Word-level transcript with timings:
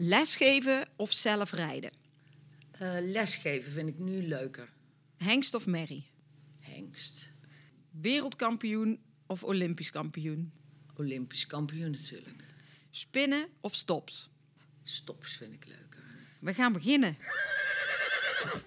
Lesgeven 0.00 0.88
of 0.96 1.12
zelf 1.12 1.52
rijden? 1.52 1.90
Eh, 2.70 2.96
lesgeven 3.00 3.72
vind 3.72 3.88
ik 3.88 3.98
nu 3.98 4.26
leuker. 4.26 4.68
Hengst 5.16 5.54
of 5.54 5.66
merrie? 5.66 6.10
Hengst. 6.60 7.30
Wereldkampioen 7.90 9.00
of 9.26 9.44
Olympisch 9.44 9.90
kampioen? 9.90 10.52
Olympisch 10.96 11.46
kampioen 11.46 11.90
natuurlijk. 11.90 12.44
Spinnen 12.90 13.48
of 13.60 13.74
stops? 13.74 14.30
Stops 14.82 15.36
vind 15.36 15.54
ik 15.54 15.66
leuker. 15.66 16.04
We 16.40 16.54
gaan 16.54 16.72
beginnen. 16.72 17.16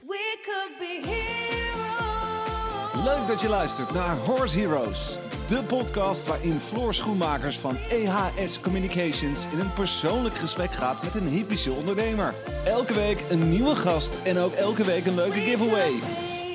We 0.07 0.39
could 0.45 0.77
be 0.79 1.02
heroes. 1.05 3.05
Leuk 3.05 3.27
dat 3.27 3.41
je 3.41 3.50
luistert 3.50 3.93
naar 3.93 4.16
Horse 4.16 4.59
Heroes. 4.59 5.18
De 5.47 5.63
podcast 5.67 6.27
waarin 6.27 6.59
Floor 6.59 6.93
Schoenmakers 6.93 7.59
van 7.59 7.75
EHS 7.75 8.59
Communications 8.59 9.47
in 9.51 9.59
een 9.59 9.73
persoonlijk 9.73 10.35
gesprek 10.35 10.71
gaat 10.71 11.03
met 11.03 11.15
een 11.15 11.27
hypische 11.27 11.71
ondernemer. 11.71 12.33
Elke 12.65 12.93
week 12.93 13.25
een 13.29 13.49
nieuwe 13.49 13.75
gast 13.75 14.21
en 14.21 14.37
ook 14.37 14.54
elke 14.54 14.85
week 14.85 15.05
een 15.05 15.15
leuke 15.15 15.39
giveaway. 15.39 15.91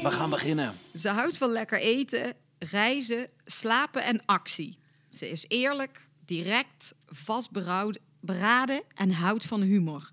We 0.03 0.11
gaan 0.11 0.31
beginnen. 0.31 0.73
Ze 0.95 1.09
houdt 1.09 1.39
van 1.39 1.51
lekker 1.51 1.81
eten, 1.81 2.35
reizen, 2.59 3.31
slapen 3.45 4.05
en 4.05 4.23
actie. 4.27 4.79
Ze 5.11 5.29
is 5.31 5.45
eerlijk, 5.49 6.09
direct, 6.25 6.95
vastberaden 7.07 8.83
en 8.95 9.11
houdt 9.11 9.45
van 9.47 9.61
humor. 9.63 10.11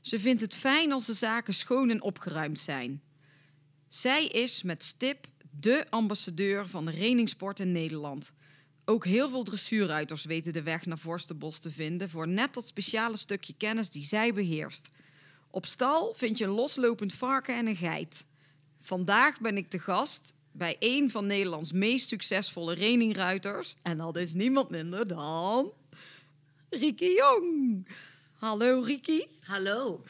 Ze 0.00 0.20
vindt 0.20 0.40
het 0.40 0.54
fijn 0.54 0.92
als 0.92 1.06
de 1.06 1.14
zaken 1.14 1.54
schoon 1.54 1.90
en 1.90 2.02
opgeruimd 2.02 2.58
zijn. 2.58 3.02
Zij 3.88 4.26
is 4.26 4.62
met 4.62 4.82
stip 4.82 5.26
de 5.50 5.84
ambassadeur 5.90 6.66
van 6.66 6.84
de 6.84 6.90
reningssport 6.90 7.60
in 7.60 7.72
Nederland. 7.72 8.32
Ook 8.84 9.04
heel 9.04 9.28
veel 9.30 9.42
dressuurruiters 9.42 10.24
weten 10.24 10.52
de 10.52 10.62
weg 10.62 10.86
naar 10.86 10.98
Vorstenbos 10.98 11.58
te 11.58 11.70
vinden 11.70 12.08
voor 12.08 12.28
net 12.28 12.54
dat 12.54 12.66
speciale 12.66 13.16
stukje 13.16 13.54
kennis 13.56 13.90
die 13.90 14.04
zij 14.04 14.34
beheerst. 14.34 14.88
Op 15.50 15.66
stal 15.66 16.14
vind 16.14 16.38
je 16.38 16.44
een 16.44 16.50
loslopend 16.50 17.12
varken 17.12 17.56
en 17.56 17.66
een 17.66 17.76
geit. 17.76 18.26
Vandaag 18.80 19.40
ben 19.40 19.56
ik 19.56 19.70
de 19.70 19.78
gast 19.78 20.34
bij 20.52 20.76
een 20.78 21.10
van 21.10 21.26
Nederlands 21.26 21.72
meest 21.72 22.08
succesvolle 22.08 22.74
reningruiters. 22.74 23.76
En 23.82 23.96
dat 23.96 24.16
is 24.16 24.34
niemand 24.34 24.70
minder 24.70 25.06
dan 25.06 25.72
Riki 26.70 27.14
Jong. 27.14 27.86
Hallo 28.32 28.80
Riki. 28.80 29.26
Hallo. 29.40 30.04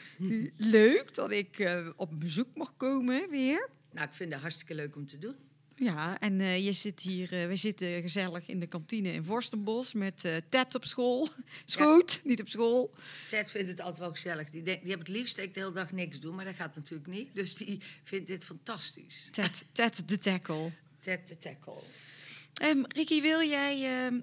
Leuk 0.57 1.13
dat 1.13 1.31
ik 1.31 1.59
eh, 1.59 1.87
op 1.95 2.19
bezoek 2.19 2.47
mag 2.55 2.77
komen 2.77 3.29
weer. 3.29 3.69
Nou, 3.91 4.07
ik 4.07 4.13
vind 4.13 4.31
het 4.31 4.41
hartstikke 4.41 4.75
leuk 4.75 4.95
om 4.95 5.05
te 5.05 5.17
doen. 5.17 5.35
Ja, 5.75 6.19
en 6.19 6.41
eh, 6.41 6.65
je 6.65 6.71
zit 6.71 6.99
hier, 6.99 7.33
eh, 7.33 7.47
we 7.47 7.55
zitten 7.55 8.01
gezellig 8.01 8.47
in 8.47 8.59
de 8.59 8.67
kantine 8.67 9.11
in 9.11 9.23
Vorstenbos 9.23 9.93
met 9.93 10.25
eh, 10.25 10.35
Ted 10.49 10.75
op 10.75 10.85
school. 10.85 11.27
Schoot, 11.65 12.21
niet 12.23 12.41
op 12.41 12.47
school. 12.47 12.93
Ted 13.27 13.51
vindt 13.51 13.69
het 13.69 13.79
altijd 13.79 13.99
wel 13.99 14.11
gezellig. 14.11 14.49
Die, 14.49 14.63
denkt, 14.63 14.81
die 14.81 14.91
heb 14.91 14.99
het 14.99 15.07
liefst 15.07 15.35
dat 15.35 15.45
ik 15.45 15.53
de 15.53 15.59
hele 15.59 15.73
dag 15.73 15.91
niks 15.91 16.19
doe, 16.19 16.33
maar 16.33 16.45
dat 16.45 16.55
gaat 16.55 16.75
natuurlijk 16.75 17.09
niet. 17.09 17.35
Dus 17.35 17.55
die 17.55 17.81
vindt 18.03 18.27
dit 18.27 18.43
fantastisch. 18.43 19.29
Ted, 19.31 19.65
Ted 19.71 20.07
de 20.09 20.17
tackle. 20.17 20.71
Ted 20.99 21.27
de 21.27 21.37
tackle. 21.37 21.81
Ehm 22.53 22.83
Riki, 22.87 23.21
wil 23.21 23.41
jij 23.41 24.05
ehm, 24.05 24.19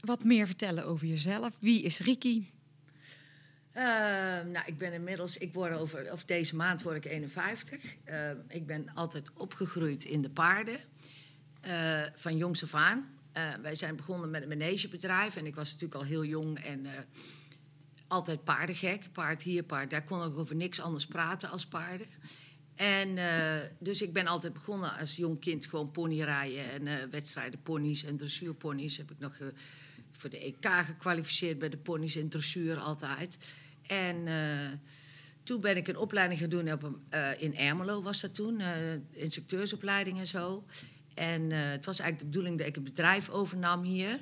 wat 0.00 0.24
meer 0.24 0.46
vertellen 0.46 0.84
over 0.84 1.06
jezelf? 1.06 1.56
Wie 1.60 1.82
is 1.82 1.98
Riki? 1.98 2.50
Eh, 3.72 3.84
nou, 4.44 4.66
ik 4.66 4.78
ben 4.78 4.92
inmiddels, 4.92 5.36
ik 5.36 5.52
word 5.52 5.72
over, 5.72 6.12
of 6.12 6.24
deze 6.24 6.56
maand 6.56 6.82
word 6.82 6.96
ik 6.96 7.04
51. 7.04 7.96
Eh, 8.04 8.30
ik 8.48 8.66
ben 8.66 8.94
altijd 8.94 9.30
opgegroeid 9.32 10.04
in 10.04 10.22
de 10.22 10.30
paarden, 10.30 10.80
eh, 11.60 12.02
van 12.14 12.36
jongs 12.36 12.62
af 12.62 12.74
aan. 12.74 13.18
Eh, 13.32 13.54
wij 13.62 13.74
zijn 13.74 13.96
begonnen 13.96 14.30
met 14.30 14.42
een 14.42 14.48
managebedrijf 14.48 15.36
en 15.36 15.46
ik 15.46 15.54
was 15.54 15.72
natuurlijk 15.72 16.00
al 16.00 16.06
heel 16.06 16.24
jong 16.24 16.58
en 16.58 16.86
eh, 16.86 16.92
altijd 18.08 18.44
paardengek. 18.44 19.12
Paard 19.12 19.42
hier, 19.42 19.62
paard 19.62 19.90
daar. 19.90 20.04
kon 20.04 20.22
ook 20.22 20.38
over 20.38 20.56
niks 20.56 20.80
anders 20.80 21.06
praten 21.06 21.50
als 21.50 21.66
paarden. 21.66 22.06
En 22.74 23.18
dus 23.78 24.02
ik 24.02 24.12
ben 24.12 24.26
altijd 24.26 24.52
begonnen 24.52 24.98
als 24.98 25.16
jong 25.16 25.40
kind 25.40 25.66
gewoon 25.66 25.90
ponyrijden 25.90 26.70
en 26.70 27.10
wedstrijden 27.10 27.62
ponies 27.62 28.04
en 28.04 28.16
dressuurponies. 28.16 28.96
Heb 28.96 29.10
ik 29.10 29.18
nog 29.18 29.38
voor 30.20 30.30
de 30.30 30.38
EK 30.38 30.66
gekwalificeerd 30.84 31.58
bij 31.58 31.68
de 31.68 31.76
ponies 31.76 32.16
in 32.16 32.28
dressuur 32.28 32.78
altijd. 32.78 33.38
En 33.86 34.26
eh, 34.26 34.68
toen 35.42 35.60
ben 35.60 35.76
ik 35.76 35.88
een 35.88 35.96
opleiding 35.96 36.40
gaan 36.40 36.48
doen 36.48 36.72
op, 36.72 36.98
eh, 37.08 37.42
in 37.42 37.56
Ermelo 37.56 38.02
was 38.02 38.20
dat 38.20 38.34
toen, 38.34 38.60
eh, 38.60 38.94
instructeursopleiding 39.10 40.18
en 40.18 40.26
zo. 40.26 40.64
En 41.14 41.50
het 41.50 41.84
was 41.84 41.98
eigenlijk 41.98 42.18
de 42.18 42.24
bedoeling 42.24 42.58
dat 42.58 42.66
ik 42.66 42.74
het 42.74 42.84
bedrijf 42.84 43.30
overnam 43.30 43.82
hier. 43.82 44.20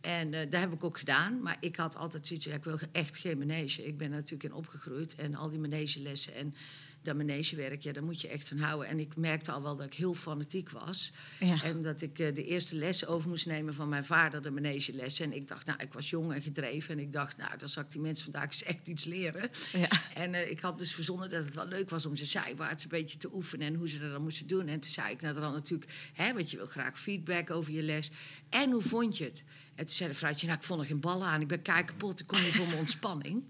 En 0.00 0.34
eh 0.34 0.50
dat 0.50 0.60
heb 0.60 0.72
ik 0.72 0.84
ook 0.84 0.98
gedaan. 0.98 1.42
Maar 1.42 1.56
ik 1.60 1.76
had 1.76 1.96
altijd 1.96 2.26
zoiets 2.26 2.44
ja, 2.44 2.54
ik 2.54 2.64
wil 2.64 2.78
echt 2.92 3.16
geen 3.16 3.38
manege. 3.38 3.86
Ik 3.86 3.98
ben 3.98 4.10
natuurlijk 4.10 4.44
in 4.44 4.54
opgegroeid. 4.54 5.14
En 5.14 5.34
al 5.34 5.48
die 5.48 5.58
manegelessen 5.58 6.34
en 6.34 6.54
dat 7.02 7.16
manegewerk, 7.16 7.82
ja, 7.82 7.92
daar 7.92 8.04
moet 8.04 8.20
je 8.20 8.28
echt 8.28 8.48
van 8.48 8.58
houden. 8.58 8.88
En 8.88 8.98
ik 8.98 9.16
merkte 9.16 9.52
al 9.52 9.62
wel 9.62 9.76
dat 9.76 9.86
ik 9.86 9.94
heel 9.94 10.14
fanatiek 10.14 10.70
was. 10.70 11.12
Ja. 11.40 11.62
En 11.62 11.82
dat 11.82 12.00
ik 12.00 12.18
eh, 12.18 12.34
de 12.34 12.44
eerste 12.44 12.76
les 12.76 13.06
over 13.06 13.28
moest 13.28 13.46
nemen 13.46 13.74
van 13.74 13.88
mijn 13.88 14.04
vader, 14.04 14.42
de 14.42 14.50
manegelessen. 14.50 15.24
En 15.24 15.32
ik 15.32 15.48
dacht, 15.48 15.66
nou, 15.66 15.78
ik 15.82 15.92
was 15.92 16.10
jong 16.10 16.32
en 16.32 16.42
gedreven. 16.42 16.94
En 16.94 17.00
ik 17.00 17.12
dacht, 17.12 17.36
nou, 17.36 17.58
dan 17.58 17.68
zal 17.68 17.82
ik 17.82 17.90
die 17.90 18.00
mensen 18.00 18.24
vandaag 18.24 18.44
eens 18.44 18.62
echt 18.62 18.88
iets 18.88 19.04
leren. 19.04 19.50
Ja. 19.72 19.88
En 20.14 20.34
eh, 20.34 20.50
ik 20.50 20.60
had 20.60 20.78
dus 20.78 20.94
verzonnen 20.94 21.30
dat 21.30 21.44
het 21.44 21.54
wel 21.54 21.66
leuk 21.66 21.90
was 21.90 22.06
om 22.06 22.16
ze 22.16 22.24
zijwaarts 22.24 22.82
een 22.84 22.90
beetje 22.90 23.18
te 23.18 23.34
oefenen 23.34 23.66
en 23.66 23.74
hoe 23.74 23.88
ze 23.88 23.98
dat 23.98 24.10
dan 24.10 24.22
moesten 24.22 24.46
doen. 24.46 24.68
En 24.68 24.80
toen 24.80 24.90
zei 24.90 25.12
ik 25.12 25.20
nou 25.20 25.34
dan 25.34 25.52
natuurlijk, 25.52 25.90
hè, 26.12 26.32
want 26.34 26.50
je 26.50 26.56
wil 26.56 26.66
graag 26.66 26.98
feedback 26.98 27.50
over 27.50 27.72
je 27.72 27.82
les. 27.82 28.10
En 28.48 28.70
hoe 28.70 28.82
vond 28.82 29.18
je 29.18 29.24
het? 29.24 29.42
En 29.74 29.84
toen 29.86 29.94
zei 29.94 30.08
de 30.08 30.16
vrouwtje, 30.16 30.46
nou, 30.46 30.58
ik 30.58 30.64
vond 30.64 30.80
er 30.80 30.86
geen 30.86 31.00
ballen 31.00 31.26
aan. 31.26 31.40
Ik 31.40 31.48
ben 31.48 31.62
kei 31.62 31.84
kapot, 31.84 32.20
ik 32.20 32.26
kom 32.26 32.38
hier 32.38 32.52
voor 32.52 32.66
mijn 32.66 32.78
ontspanning. 32.86 33.44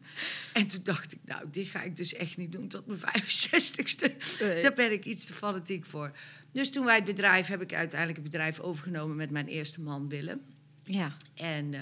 En 0.53 0.67
toen 0.67 0.81
dacht 0.83 1.13
ik, 1.13 1.19
nou, 1.25 1.45
dit 1.51 1.67
ga 1.67 1.83
ik 1.83 1.97
dus 1.97 2.15
echt 2.15 2.37
niet 2.37 2.53
doen 2.53 2.69
tot 2.69 2.87
mijn 2.87 2.99
65ste. 2.99 4.39
Nee. 4.41 4.63
Daar 4.63 4.75
ben 4.75 4.93
ik 4.93 5.05
iets 5.05 5.25
te 5.25 5.33
fanatiek 5.33 5.85
voor. 5.85 6.13
Dus 6.53 6.71
toen 6.71 6.85
wij 6.85 6.97
het 6.97 7.05
bedrijf, 7.05 7.47
heb 7.47 7.63
ik 7.63 7.75
uiteindelijk 7.75 8.21
het 8.21 8.31
bedrijf 8.31 8.61
overgenomen 8.61 9.17
met 9.17 9.31
mijn 9.31 9.47
eerste 9.47 9.81
man 9.81 10.09
Willem. 10.09 10.41
Ja. 10.85 11.17
En 11.35 11.75
eh, 11.75 11.81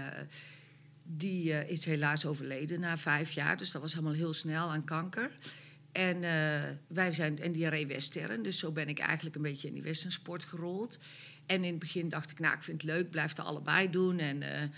die 1.02 1.52
eh, 1.52 1.70
is 1.70 1.84
helaas 1.84 2.26
overleden 2.26 2.80
na 2.80 2.96
vijf 2.96 3.30
jaar. 3.30 3.56
Dus 3.56 3.70
dat 3.70 3.82
was 3.82 3.92
helemaal 3.92 4.14
heel 4.14 4.32
snel 4.32 4.68
aan 4.68 4.84
kanker. 4.84 5.30
En, 5.92 6.14
eh, 6.24 6.70
wij 6.86 7.12
zijn, 7.12 7.38
en 7.40 7.52
die 7.52 7.68
reed 7.68 7.88
western. 7.88 8.42
Dus 8.42 8.58
zo 8.58 8.72
ben 8.72 8.88
ik 8.88 8.98
eigenlijk 8.98 9.36
een 9.36 9.42
beetje 9.42 9.68
in 9.68 9.74
die 9.74 9.82
westernsport 9.82 10.44
gerold. 10.44 10.98
En 11.50 11.64
in 11.64 11.70
het 11.70 11.78
begin 11.78 12.08
dacht 12.08 12.30
ik, 12.30 12.38
nou, 12.38 12.54
ik 12.54 12.62
vind 12.62 12.82
het 12.82 12.90
leuk, 12.90 13.10
blijf 13.10 13.28
het 13.36 13.46
allebei 13.46 13.90
doen. 13.90 14.18
En 14.18 14.42
eh, 14.42 14.68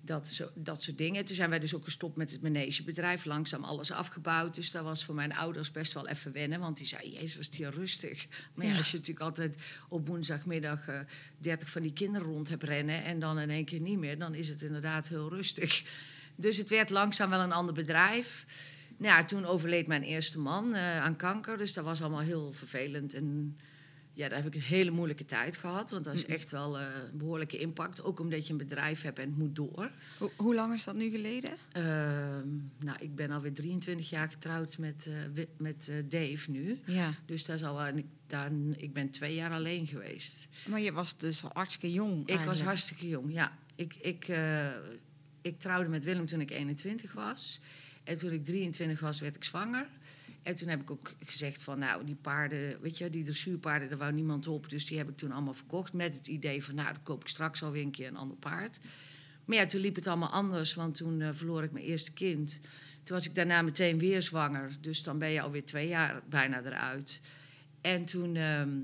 dat, 0.00 0.26
zo, 0.26 0.50
dat 0.54 0.82
soort 0.82 0.98
dingen. 0.98 1.24
Toen 1.24 1.34
zijn 1.34 1.50
wij 1.50 1.58
dus 1.58 1.74
ook 1.74 1.84
gestopt 1.84 2.16
met 2.16 2.30
het 2.30 2.42
manegebedrijf. 2.42 3.24
Langzaam 3.24 3.64
alles 3.64 3.90
afgebouwd. 3.90 4.54
Dus 4.54 4.70
dat 4.70 4.84
was 4.84 5.04
voor 5.04 5.14
mijn 5.14 5.34
ouders 5.34 5.70
best 5.70 5.92
wel 5.92 6.08
even 6.08 6.32
wennen. 6.32 6.60
Want 6.60 6.76
die 6.76 6.86
zei, 6.86 7.10
jezus, 7.10 7.36
was 7.36 7.46
het 7.46 7.54
hier 7.54 7.70
rustig. 7.70 8.26
Maar 8.54 8.66
ja, 8.66 8.72
Ja. 8.72 8.78
als 8.78 8.90
je 8.90 8.96
natuurlijk 8.96 9.26
altijd 9.26 9.56
op 9.88 10.06
woensdagmiddag 10.08 10.88
eh 10.88 11.00
30 11.38 11.70
van 11.70 11.82
die 11.82 11.92
kinderen 11.92 12.28
rond 12.28 12.48
hebt 12.48 12.62
rennen... 12.62 13.04
en 13.04 13.18
dan 13.18 13.38
in 13.38 13.50
één 13.50 13.64
keer 13.64 13.80
niet 13.80 13.98
meer, 13.98 14.18
dan 14.18 14.34
is 14.34 14.48
het 14.48 14.62
inderdaad 14.62 15.08
heel 15.08 15.28
rustig. 15.28 15.84
Dus 16.36 16.56
het 16.56 16.68
werd 16.68 16.90
langzaam 16.90 17.30
wel 17.30 17.40
een 17.40 17.52
ander 17.52 17.74
bedrijf. 17.74 18.46
Nou 18.96 19.18
ja, 19.18 19.24
toen 19.24 19.44
overleed 19.44 19.86
mijn 19.86 20.02
eerste 20.02 20.38
man 20.38 20.74
eh, 20.74 20.98
aan 20.98 21.16
kanker. 21.16 21.56
Dus 21.58 21.72
dat 21.72 21.84
was 21.84 22.00
allemaal 22.00 22.20
heel 22.20 22.52
vervelend. 22.52 23.14
En 23.14 23.56
ja, 24.14 24.28
daar 24.28 24.38
heb 24.42 24.46
ik 24.46 24.54
een 24.54 24.66
hele 24.66 24.90
moeilijke 24.90 25.24
tijd 25.24 25.56
gehad. 25.56 25.90
Want 25.90 26.04
dat 26.04 26.14
is 26.14 26.26
echt 26.26 26.50
wel 26.50 26.78
eh, 26.78 26.86
een 27.12 27.18
behoorlijke 27.18 27.58
impact. 27.58 28.02
Ook 28.02 28.20
omdat 28.20 28.46
je 28.46 28.52
een 28.52 28.58
bedrijf 28.58 29.02
hebt 29.02 29.18
en 29.18 29.28
het 29.28 29.38
moet 29.38 29.56
door. 29.56 29.90
Ho- 30.18 30.32
hoe 30.36 30.54
lang 30.54 30.74
is 30.74 30.84
dat 30.84 30.96
nu 30.96 31.10
geleden? 31.10 31.50
Ehm, 31.72 32.48
nou, 32.78 32.96
ik 33.00 33.14
ben 33.14 33.30
alweer 33.30 33.52
23 33.54 34.10
jaar 34.10 34.28
getrouwd 34.28 34.78
met, 34.78 35.06
eh, 35.34 35.44
met 35.56 35.88
eh, 35.88 35.96
Dave 36.08 36.50
nu. 36.50 36.80
Ja. 36.84 37.14
Dus 37.26 37.44
dat 37.44 37.56
is 37.56 37.62
al 37.64 37.80
en 37.80 37.98
ik, 37.98 38.06
daar, 38.26 38.50
ik 38.76 38.92
ben 38.92 39.10
twee 39.10 39.34
jaar 39.34 39.50
alleen 39.52 39.86
geweest. 39.86 40.46
Maar 40.68 40.80
je 40.80 40.92
was 40.92 41.16
dus 41.18 41.44
al 41.44 41.50
hartstikke 41.52 41.92
jong 41.92 42.28
Ik 42.28 42.38
was 42.40 42.62
hartstikke 42.62 43.08
jong, 43.08 43.32
ja. 43.32 43.58
Ik, 43.74 43.94
ik, 43.94 44.28
ik 45.42 45.58
trouwde 45.58 45.88
met 45.88 46.04
Willem 46.04 46.26
toen 46.26 46.40
ik 46.40 46.50
21 46.50 47.12
was. 47.12 47.60
En 48.04 48.18
toen 48.18 48.30
ik 48.32 48.44
23 48.44 49.00
was, 49.00 49.20
werd 49.20 49.36
ik 49.36 49.44
zwanger. 49.44 49.86
En 50.42 50.54
toen 50.54 50.68
heb 50.68 50.80
ik 50.80 50.90
ook 50.90 51.14
gezegd 51.24 51.64
van, 51.64 51.78
nou, 51.78 52.04
die 52.04 52.14
paarden, 52.14 52.80
weet 52.80 52.98
je, 52.98 53.10
die 53.10 53.24
dressuurpaarden, 53.24 53.88
daar 53.88 53.98
wou 53.98 54.12
niemand 54.12 54.46
op. 54.46 54.70
Dus 54.70 54.86
die 54.86 54.98
heb 54.98 55.08
ik 55.08 55.16
toen 55.16 55.32
allemaal 55.32 55.54
verkocht 55.54 55.92
met 55.92 56.14
het 56.14 56.26
idee 56.26 56.64
van, 56.64 56.74
nou, 56.74 56.92
dan 56.92 57.02
koop 57.02 57.20
ik 57.20 57.28
straks 57.28 57.62
alweer 57.62 57.82
een 57.82 57.90
keer 57.90 58.08
een 58.08 58.16
ander 58.16 58.36
paard. 58.36 58.80
Maar 59.44 59.56
ja, 59.56 59.66
toen 59.66 59.80
liep 59.80 59.94
het 59.94 60.06
allemaal 60.06 60.28
anders, 60.28 60.74
want 60.74 60.94
toen 60.94 61.20
eh, 61.20 61.28
verloor 61.32 61.62
ik 61.62 61.72
mijn 61.72 61.84
eerste 61.84 62.12
kind. 62.12 62.60
Toen 63.02 63.16
was 63.16 63.26
ik 63.26 63.34
daarna 63.34 63.62
meteen 63.62 63.98
weer 63.98 64.22
zwanger. 64.22 64.76
Dus 64.80 65.02
dan 65.02 65.18
ben 65.18 65.30
je 65.30 65.40
alweer 65.40 65.64
twee 65.64 65.88
jaar 65.88 66.22
bijna 66.28 66.62
eruit. 66.64 67.20
En 67.80 68.04
toen 68.04 68.36
ehm, 68.36 68.78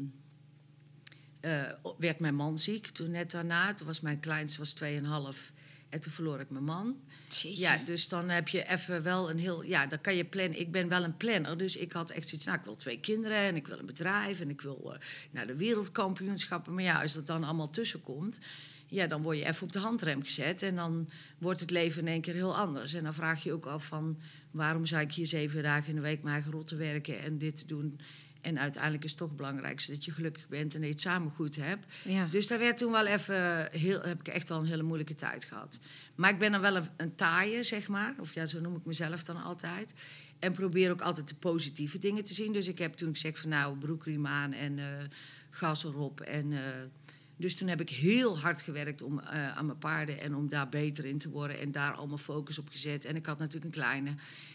eh, 1.40 1.62
werd 1.98 2.20
mijn 2.20 2.34
man 2.34 2.58
ziek. 2.58 2.86
Toen 2.86 3.10
net 3.10 3.30
daarna, 3.30 3.74
toen 3.74 3.86
was 3.86 4.00
mijn 4.00 4.20
kleinste 4.20 4.58
was 4.58 4.74
2,5. 4.74 5.52
En 5.88 6.00
toen 6.00 6.12
verloor 6.12 6.40
ik 6.40 6.50
mijn 6.50 6.64
man. 6.64 6.96
Jeetje. 7.28 7.60
Ja, 7.60 7.76
dus 7.76 8.08
dan 8.08 8.28
heb 8.28 8.48
je 8.48 8.68
even 8.68 9.02
wel 9.02 9.30
een 9.30 9.38
heel... 9.38 9.62
Ja, 9.62 9.86
dan 9.86 10.00
kan 10.00 10.16
je 10.16 10.24
plannen. 10.24 10.60
Ik 10.60 10.72
ben 10.72 10.88
wel 10.88 11.04
een 11.04 11.16
planner, 11.16 11.58
dus 11.58 11.76
ik 11.76 11.92
had 11.92 12.10
echt 12.10 12.28
zoiets... 12.28 12.46
Nou, 12.46 12.58
ik 12.58 12.64
wil 12.64 12.76
twee 12.76 13.00
kinderen 13.00 13.36
en 13.36 13.56
ik 13.56 13.66
wil 13.66 13.78
een 13.78 13.86
bedrijf... 13.86 14.40
en 14.40 14.50
ik 14.50 14.60
wil 14.60 14.92
eh, 14.92 15.00
naar 15.30 15.46
de 15.46 15.56
wereldkampioenschappen. 15.56 16.74
Maar 16.74 16.82
ja, 16.82 17.02
als 17.02 17.12
dat 17.12 17.26
dan 17.26 17.44
allemaal 17.44 17.70
tussenkomt... 17.70 18.38
Ja, 18.90 19.06
dan 19.06 19.22
word 19.22 19.38
je 19.38 19.44
even 19.44 19.66
op 19.66 19.72
de 19.72 19.78
handrem 19.78 20.22
gezet... 20.22 20.62
en 20.62 20.76
dan 20.76 21.08
wordt 21.38 21.60
het 21.60 21.70
leven 21.70 22.00
in 22.00 22.08
één 22.08 22.20
keer 22.20 22.34
heel 22.34 22.56
anders. 22.56 22.94
En 22.94 23.04
dan 23.04 23.14
vraag 23.14 23.42
je 23.42 23.48
je 23.48 23.54
ook 23.54 23.66
af 23.66 23.86
van... 23.86 24.18
waarom 24.50 24.86
zou 24.86 25.02
ik 25.02 25.12
hier 25.12 25.26
zeven 25.26 25.62
dagen 25.62 25.88
in 25.88 25.94
de 25.94 26.00
week 26.00 26.22
mijn 26.22 26.34
eigen 26.34 26.52
rot 26.52 26.66
te 26.66 26.76
werken 26.76 27.20
en 27.20 27.38
dit 27.38 27.56
te 27.56 27.66
doen? 27.66 28.00
En 28.40 28.58
uiteindelijk 28.58 29.04
is 29.04 29.10
het 29.10 29.18
toch 29.18 29.28
het 29.28 29.36
belangrijkste 29.36 29.92
dat 29.92 30.04
je 30.04 30.12
gelukkig 30.12 30.48
bent 30.48 30.74
en 30.74 30.80
dat 30.80 30.88
je 30.88 30.94
het 30.94 31.02
samen 31.02 31.32
goed 31.32 31.56
hebt. 31.56 31.86
Ja. 32.04 32.28
Dus 32.30 32.46
daar 32.46 32.58
werd 32.58 32.78
toen 32.78 32.92
wel 32.92 33.06
even 33.06 33.68
heel, 33.70 34.02
heb 34.02 34.20
ik 34.20 34.28
echt 34.28 34.48
wel 34.48 34.58
een 34.58 34.66
hele 34.66 34.82
moeilijke 34.82 35.14
tijd 35.14 35.44
gehad. 35.44 35.78
Maar 36.14 36.30
ik 36.30 36.38
ben 36.38 36.52
dan 36.52 36.60
wel 36.60 36.76
een, 36.76 36.86
een 36.96 37.14
taaie, 37.14 37.62
zeg 37.62 37.88
maar. 37.88 38.14
Of 38.18 38.34
ja, 38.34 38.46
zo 38.46 38.60
noem 38.60 38.76
ik 38.76 38.84
mezelf 38.84 39.22
dan 39.22 39.42
altijd. 39.42 39.94
En 40.38 40.52
probeer 40.52 40.90
ook 40.90 41.00
altijd 41.00 41.28
de 41.28 41.34
positieve 41.34 41.98
dingen 41.98 42.24
te 42.24 42.34
zien. 42.34 42.52
Dus 42.52 42.68
ik 42.68 42.78
heb 42.78 42.94
toen 42.94 43.12
gezegd 43.12 43.38
van 43.38 43.50
nou, 43.50 43.76
broekriem 43.76 44.26
aan 44.26 44.52
en 44.52 44.78
eh, 44.78 44.84
gas 45.50 45.84
erop. 45.84 46.20
En, 46.20 46.52
eh, 46.52 46.58
dus 47.36 47.56
toen 47.56 47.68
heb 47.68 47.80
ik 47.80 47.90
heel 47.90 48.38
hard 48.38 48.62
gewerkt 48.62 49.02
om, 49.02 49.18
eh, 49.18 49.56
aan 49.56 49.66
mijn 49.66 49.78
paarden 49.78 50.20
en 50.20 50.34
om 50.34 50.48
daar 50.48 50.68
beter 50.68 51.04
in 51.04 51.18
te 51.18 51.28
worden. 51.28 51.60
En 51.60 51.72
daar 51.72 51.92
allemaal 51.92 52.18
focus 52.18 52.58
op 52.58 52.68
gezet. 52.68 53.04
En 53.04 53.16
ik 53.16 53.26
had 53.26 53.38
natuurlijk 53.38 53.64
een 53.64 53.82
kleine. 53.82 54.14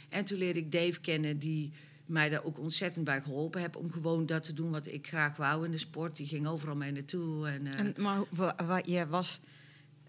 En 0.09 0.25
toen 0.25 0.38
leerde 0.38 0.59
ik 0.59 0.71
Dave 0.71 1.01
kennen 1.01 1.39
die 1.39 1.71
mij 2.05 2.29
daar 2.29 2.44
ook 2.44 2.59
ontzettend 2.59 3.05
bij 3.05 3.21
geholpen 3.21 3.61
heeft 3.61 3.75
om 3.75 3.91
gewoon 3.91 4.25
dat 4.25 4.44
te 4.44 4.53
doen 4.53 4.71
wat 4.71 4.85
ik 4.85 5.07
graag 5.07 5.38
wou 5.38 5.65
in 5.65 5.71
de 5.71 5.77
sport. 5.77 6.15
Die 6.15 6.27
ging 6.27 6.47
overal 6.47 6.75
mee 6.75 6.91
naartoe. 6.91 7.47
En, 7.47 7.67
eh, 7.67 7.79
En, 7.79 7.94
maar 7.97 8.19
wa- 8.29 8.55
wa- 8.65 8.81
je 8.85 9.07
was... 9.07 9.39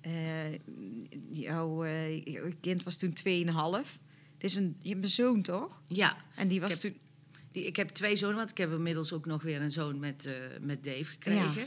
eh, 0.00 0.52
jouw 1.30 1.84
eh, 1.84 2.52
kind 2.60 2.82
was 2.82 2.96
toen 2.96 3.12
2,5. 3.12 3.98
Het 4.34 4.44
is 4.52 4.54
een, 4.56 4.76
je 4.80 4.88
hebt 4.90 5.04
een 5.04 5.10
zoon, 5.10 5.42
toch? 5.42 5.80
ja, 5.88 6.16
En 6.36 6.48
die 6.48 6.60
was 6.60 6.74
Ik 6.76 6.82
heb- 6.82 6.92
toen... 6.92 7.00
Die, 7.52 7.64
ik 7.66 7.76
heb 7.76 7.88
twee 7.88 8.16
zonen, 8.16 8.36
want 8.36 8.50
ik 8.50 8.58
heb 8.58 8.72
inmiddels 8.72 9.12
ook 9.12 9.26
nog 9.26 9.42
weer 9.42 9.60
een 9.60 9.70
zoon 9.70 9.98
met, 9.98 10.28
met 10.60 10.84
Dave 10.84 11.04
gekregen. 11.04 11.66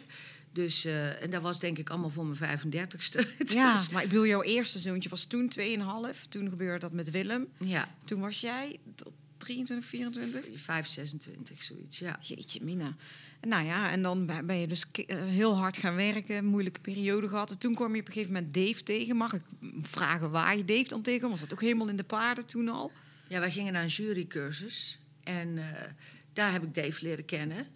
Dus, 0.51 0.85
en 0.85 1.29
dat 1.29 1.41
was 1.41 1.59
denk 1.59 1.77
ik 1.77 1.89
allemaal 1.89 2.09
voor 2.09 2.25
mijn 2.25 2.59
35ste. 2.59 3.27
Ja, 3.53 3.73
Dus, 3.73 3.89
maar 3.89 4.03
ik 4.03 4.09
bedoel, 4.09 4.25
jouw 4.25 4.41
eerste 4.43 4.79
zoontje 4.79 5.09
was 5.09 5.25
toen 5.25 5.51
2,5. 5.59 5.63
Toen 6.29 6.49
gebeurde 6.49 6.79
dat 6.79 6.91
met 6.91 7.11
Willem. 7.11 7.47
ja, 7.59 7.95
Toen 8.05 8.19
was 8.19 8.41
jij 8.41 8.79
tot 8.95 9.11
23, 9.47 9.89
24? 9.89 10.59
5, 10.61 10.87
26, 10.87 11.63
zoiets, 11.63 11.99
ja. 11.99 12.19
Jeetje, 12.21 12.63
Mina. 12.63 12.95
Nou 13.41 13.65
ja, 13.65 13.91
en 13.91 14.01
dan 14.01 14.25
ben 14.25 14.55
je 14.57 14.67
dus 14.67 14.83
eh, 14.91 15.17
heel 15.25 15.57
hard 15.57 15.77
gaan 15.77 15.95
werken, 15.95 16.45
moeilijke 16.45 16.79
periode 16.79 17.27
gehad. 17.27 17.51
En 17.51 17.59
toen 17.59 17.75
kwam 17.75 17.93
je 17.95 18.01
op 18.01 18.07
een 18.07 18.13
gegeven 18.13 18.33
moment 18.33 18.53
Dave 18.53 18.83
tegen. 18.83 19.15
Mag 19.15 19.33
ik 19.33 19.41
vragen 19.81 20.31
waar 20.31 20.57
je 20.57 20.65
Dave 20.65 20.87
dan 20.87 21.01
tegen? 21.01 21.29
Was 21.29 21.39
dat 21.39 21.53
ook 21.53 21.61
helemaal 21.61 21.89
in 21.89 21.95
de 21.95 22.03
paarden 22.03 22.45
toen 22.45 22.69
al? 22.69 22.91
Ja, 23.27 23.39
wij 23.39 23.51
gingen 23.51 23.73
naar 23.73 23.83
een 23.83 23.87
jurycursus. 23.89 24.99
En 25.23 25.57
eh, 25.57 25.83
daar 26.33 26.51
heb 26.51 26.63
ik 26.63 26.73
Dave 26.73 27.03
leren 27.03 27.25
kennen. 27.25 27.67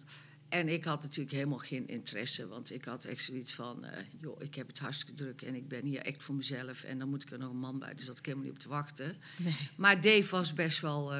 En 0.48 0.68
ik 0.68 0.84
had 0.84 1.02
natuurlijk 1.02 1.36
helemaal 1.36 1.58
geen 1.58 1.88
interesse. 1.88 2.48
Want 2.48 2.72
ik 2.72 2.84
had 2.84 3.04
echt 3.04 3.22
zoiets 3.24 3.52
van... 3.54 3.84
eh, 3.84 4.04
joh, 4.20 4.42
ik 4.42 4.54
heb 4.54 4.66
het 4.66 4.78
hartstikke 4.78 5.14
druk 5.14 5.42
en 5.42 5.54
ik 5.54 5.68
ben 5.68 5.84
hier 5.84 6.00
echt 6.00 6.22
voor 6.22 6.34
mezelf. 6.34 6.82
En 6.82 6.98
dan 6.98 7.08
moet 7.08 7.22
ik 7.22 7.30
er 7.30 7.38
nog 7.38 7.50
een 7.50 7.58
man 7.58 7.78
bij. 7.78 7.94
Dus 7.94 8.06
dat 8.06 8.18
ik 8.18 8.24
helemaal 8.26 8.46
niet 8.46 8.54
op 8.54 8.60
te 8.62 8.68
wachten. 8.68 9.16
Nee. 9.36 9.56
Maar 9.76 10.00
Dave 10.00 10.30
was 10.30 10.52
best 10.52 10.80
wel 10.80 11.12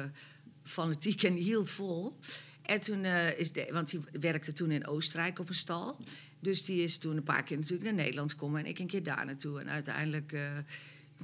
fanatiek 0.63 1.23
en 1.23 1.33
die 1.33 1.43
hield 1.43 1.69
vol. 1.69 2.17
En 2.63 2.79
toen 2.79 3.03
eh, 3.03 3.39
is 3.39 3.51
Dave, 3.51 3.73
want 3.73 3.91
hij 3.91 4.01
werkte 4.19 4.51
toen 4.51 4.71
in 4.71 4.87
Oostenrijk 4.87 5.39
op 5.39 5.49
een 5.49 5.55
stal. 5.55 5.97
Dus 6.39 6.65
die 6.65 6.83
is 6.83 6.97
toen 6.97 7.17
een 7.17 7.23
paar 7.23 7.43
keer 7.43 7.57
natuurlijk 7.57 7.83
naar 7.83 8.03
Nederland 8.03 8.31
gekomen 8.31 8.59
en 8.59 8.65
ik 8.65 8.79
een 8.79 8.87
keer 8.87 9.03
daar 9.03 9.25
naartoe. 9.25 9.59
En 9.59 9.69
uiteindelijk 9.69 10.31
eh, 10.31 10.41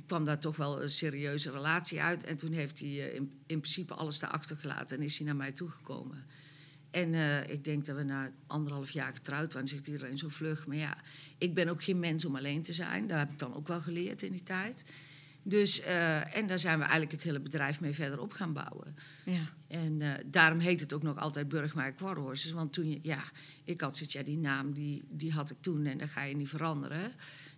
kwam 0.06 0.25
daar 0.25 0.39
toch 0.39 0.56
wel 0.56 0.81
een 0.81 0.89
serieuze 0.89 1.51
relatie 1.51 2.01
uit. 2.01 2.24
En 2.24 2.38
toen 2.38 2.51
heeft 2.51 2.80
hij 2.80 2.89
eh, 2.89 3.15
in, 3.15 3.31
in 3.45 3.59
principe 3.59 3.94
alles 3.94 4.19
daarachter 4.19 4.57
gelaten 4.57 4.97
en 4.97 5.03
is 5.03 5.18
hij 5.18 5.25
naar 5.25 5.36
mij 5.36 5.51
toegekomen. 5.51 6.25
En 6.92 7.13
ik 7.50 7.63
denk 7.63 7.85
dat 7.85 7.95
we 7.95 8.03
na 8.03 8.31
anderhalf 8.47 8.92
jaar 8.92 9.13
getrouwd 9.13 9.53
waren, 9.53 9.68
zegt 9.68 9.88
iedereen 9.88 10.18
zo 10.18 10.30
vlug. 10.30 10.68
Maar 10.68 10.77
ja, 10.77 10.97
ik 11.38 11.53
ben 11.53 11.69
ook 11.69 11.83
geen 11.83 12.00
mens 12.00 12.25
om 12.25 12.35
alleen 12.35 12.62
te 12.62 12.74
zijn. 12.74 13.07
Daar 13.07 13.19
heb 13.19 13.31
ik 13.31 13.39
dan 13.39 13.56
ook 13.56 13.68
wel 13.68 13.81
geleerd 13.81 14.21
in 14.21 14.31
die 14.31 14.44
tijd. 14.44 14.83
Dus, 15.44 15.81
eh, 15.81 16.36
en 16.36 16.47
daar 16.47 16.59
zijn 16.59 16.77
we 16.77 16.83
eigenlijk 16.83 17.12
het 17.12 17.24
hele 17.24 17.39
bedrijf 17.39 17.80
mee 17.80 17.94
verder 17.94 18.19
op 18.19 18.33
gaan 18.33 18.53
bouwen. 18.53 18.95
Ja. 19.25 19.50
En 19.68 20.01
eh, 20.01 20.12
daarom 20.25 20.59
heet 20.59 20.80
het 20.80 20.94
ook 20.94 21.03
nog 21.03 21.18
altijd 21.18 21.47
Burgmaar 21.47 21.91
Quarterhorses. 21.91 22.51
Want 22.51 22.74
toen, 22.74 22.89
je, 22.89 23.00
ja, 23.01 23.24
ik 23.63 23.81
had 23.81 23.97
zoiets, 23.97 24.15
ja, 24.15 24.24
die 24.24 24.38
naam 24.38 24.74
die, 24.74 25.03
die 25.09 25.31
had 25.31 25.50
ik 25.50 25.57
toen 25.59 25.86
en 25.86 25.97
dat 25.97 26.09
ga 26.09 26.24
je 26.24 26.36
niet 26.36 26.50
veranderen. 26.50 27.12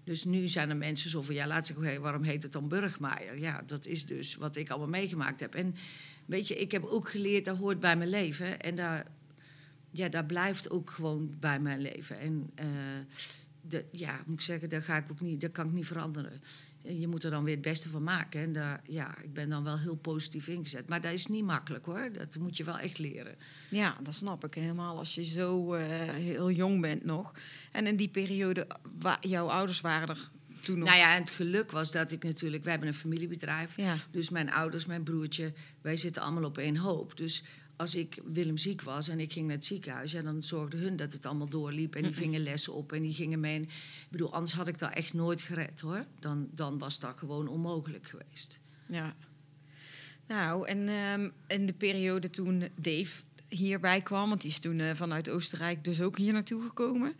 Dus 0.03 0.23
nu 0.23 0.47
zijn 0.47 0.69
er 0.69 0.77
mensen 0.77 1.09
zo 1.09 1.21
van, 1.21 1.35
ja, 1.35 1.47
laat 1.47 1.65
zeggen, 1.65 1.85
hey, 1.85 1.99
waarom 1.99 2.23
heet 2.23 2.43
het 2.43 2.51
dan 2.51 2.67
Burgmaier? 2.67 3.39
Ja, 3.39 3.63
dat 3.65 3.85
is 3.85 4.05
dus 4.05 4.35
wat 4.35 4.55
ik 4.55 4.69
allemaal 4.69 4.87
meegemaakt 4.87 5.39
heb. 5.39 5.55
En 5.55 5.75
weet 6.25 6.47
je, 6.47 6.55
ik 6.55 6.71
heb 6.71 6.83
ook 6.83 7.09
geleerd, 7.09 7.45
dat 7.45 7.57
hoort 7.57 7.79
bij 7.79 7.97
mijn 7.97 8.09
leven. 8.09 8.59
En 8.59 8.75
daar, 8.75 9.07
ja, 9.91 10.09
daar 10.09 10.25
blijft 10.25 10.69
ook 10.69 10.89
gewoon 10.89 11.35
bij 11.39 11.59
mijn 11.59 11.81
leven. 11.81 12.19
En 12.19 12.51
eh, 12.55 12.67
de, 13.61 13.85
ja, 13.91 14.21
moet 14.25 14.39
ik 14.39 14.45
zeggen, 14.45 14.69
daar, 14.69 14.83
ga 14.83 14.97
ik 14.97 15.11
ook 15.11 15.21
niet, 15.21 15.41
dat 15.41 15.51
kan 15.51 15.67
ik 15.67 15.73
niet 15.73 15.87
veranderen. 15.87 16.41
En 16.83 16.99
Je 16.99 17.07
moet 17.07 17.23
er 17.23 17.31
dan 17.31 17.43
weer 17.43 17.53
het 17.53 17.63
beste 17.63 17.89
van 17.89 18.03
maken. 18.03 18.41
En 18.41 18.53
daar, 18.53 18.81
ja, 18.87 19.17
ik 19.21 19.33
ben 19.33 19.49
dan 19.49 19.63
wel 19.63 19.79
heel 19.79 19.95
positief 19.95 20.47
ingezet. 20.47 20.87
Maar 20.89 21.01
dat 21.01 21.13
is 21.13 21.27
niet 21.27 21.43
makkelijk 21.43 21.85
hoor. 21.85 22.09
Dat 22.13 22.35
moet 22.39 22.57
je 22.57 22.63
wel 22.63 22.77
echt 22.77 22.99
leren. 22.99 23.35
ja, 23.69 23.97
dat 24.03 24.13
snap 24.13 24.45
ik. 24.45 24.53
Helemaal 24.53 24.97
als 24.97 25.15
je 25.15 25.25
zo 25.25 25.73
eh, 25.73 25.87
heel 26.09 26.51
jong 26.51 26.81
bent 26.81 27.05
nog. 27.05 27.31
En 27.71 27.87
in 27.87 27.95
die 27.95 28.09
periode, 28.09 28.67
wa- 28.99 29.17
jouw 29.21 29.47
ouders 29.47 29.81
waren 29.81 30.07
er 30.09 30.29
toen 30.63 30.77
nog. 30.79 30.87
Nou 30.87 30.99
ja, 30.99 31.13
en 31.15 31.19
het 31.21 31.31
geluk 31.31 31.71
was 31.71 31.91
dat 31.91 32.11
ik 32.11 32.23
natuurlijk... 32.23 32.63
We 32.63 32.69
hebben 32.69 32.87
een 32.87 32.93
familiebedrijf. 32.93 33.75
Ja. 33.77 33.97
Dus 34.11 34.29
mijn 34.29 34.51
ouders, 34.51 34.85
mijn 34.85 35.03
broertje, 35.03 35.53
wij 35.81 35.97
zitten 35.97 36.21
allemaal 36.21 36.43
op 36.43 36.57
één 36.57 36.77
hoop. 36.77 37.17
Dus 37.17 37.43
als 37.81 37.95
ik 37.95 38.21
Willem 38.25 38.57
ziek 38.57 38.81
was 38.81 39.07
en 39.07 39.19
ik 39.19 39.33
ging 39.33 39.47
naar 39.47 39.55
het 39.55 39.65
ziekenhuis... 39.65 40.11
Ja, 40.11 40.21
dan 40.21 40.43
zorgden 40.43 40.79
hun 40.79 40.95
dat 40.95 41.13
het 41.13 41.25
allemaal 41.25 41.47
doorliep. 41.47 41.95
En 41.95 42.03
die 42.03 42.13
vingen 42.13 42.43
lessen 42.43 42.73
op 42.73 42.91
en 42.91 43.01
die 43.01 43.13
gingen 43.13 43.39
mee. 43.39 43.55
En, 43.55 43.61
ik 43.63 44.07
bedoel, 44.09 44.33
anders 44.33 44.53
had 44.53 44.67
ik 44.67 44.79
dat 44.79 44.93
echt 44.93 45.13
nooit 45.13 45.41
gered 45.41 45.79
hoor. 45.79 46.05
Dan, 46.19 46.49
dan 46.51 46.77
was 46.77 46.99
dat 46.99 47.17
gewoon 47.17 47.47
onmogelijk 47.47 48.07
geweest. 48.07 48.59
Ja. 48.85 49.15
Nou, 50.27 50.67
en 50.67 50.89
ehm, 50.89 51.29
in 51.47 51.65
de 51.65 51.73
periode 51.73 52.29
toen 52.29 52.69
Dave 52.75 53.21
hierbij 53.49 54.01
kwam, 54.01 54.29
want 54.29 54.41
die 54.41 54.51
is 54.51 54.59
toen 54.59 54.79
eh, 54.79 54.95
vanuit 54.95 55.29
Oostenrijk 55.29 55.83
dus 55.83 56.01
ook 56.01 56.17
hier 56.17 56.33
naartoe 56.33 56.61
gekomen. 56.61 57.15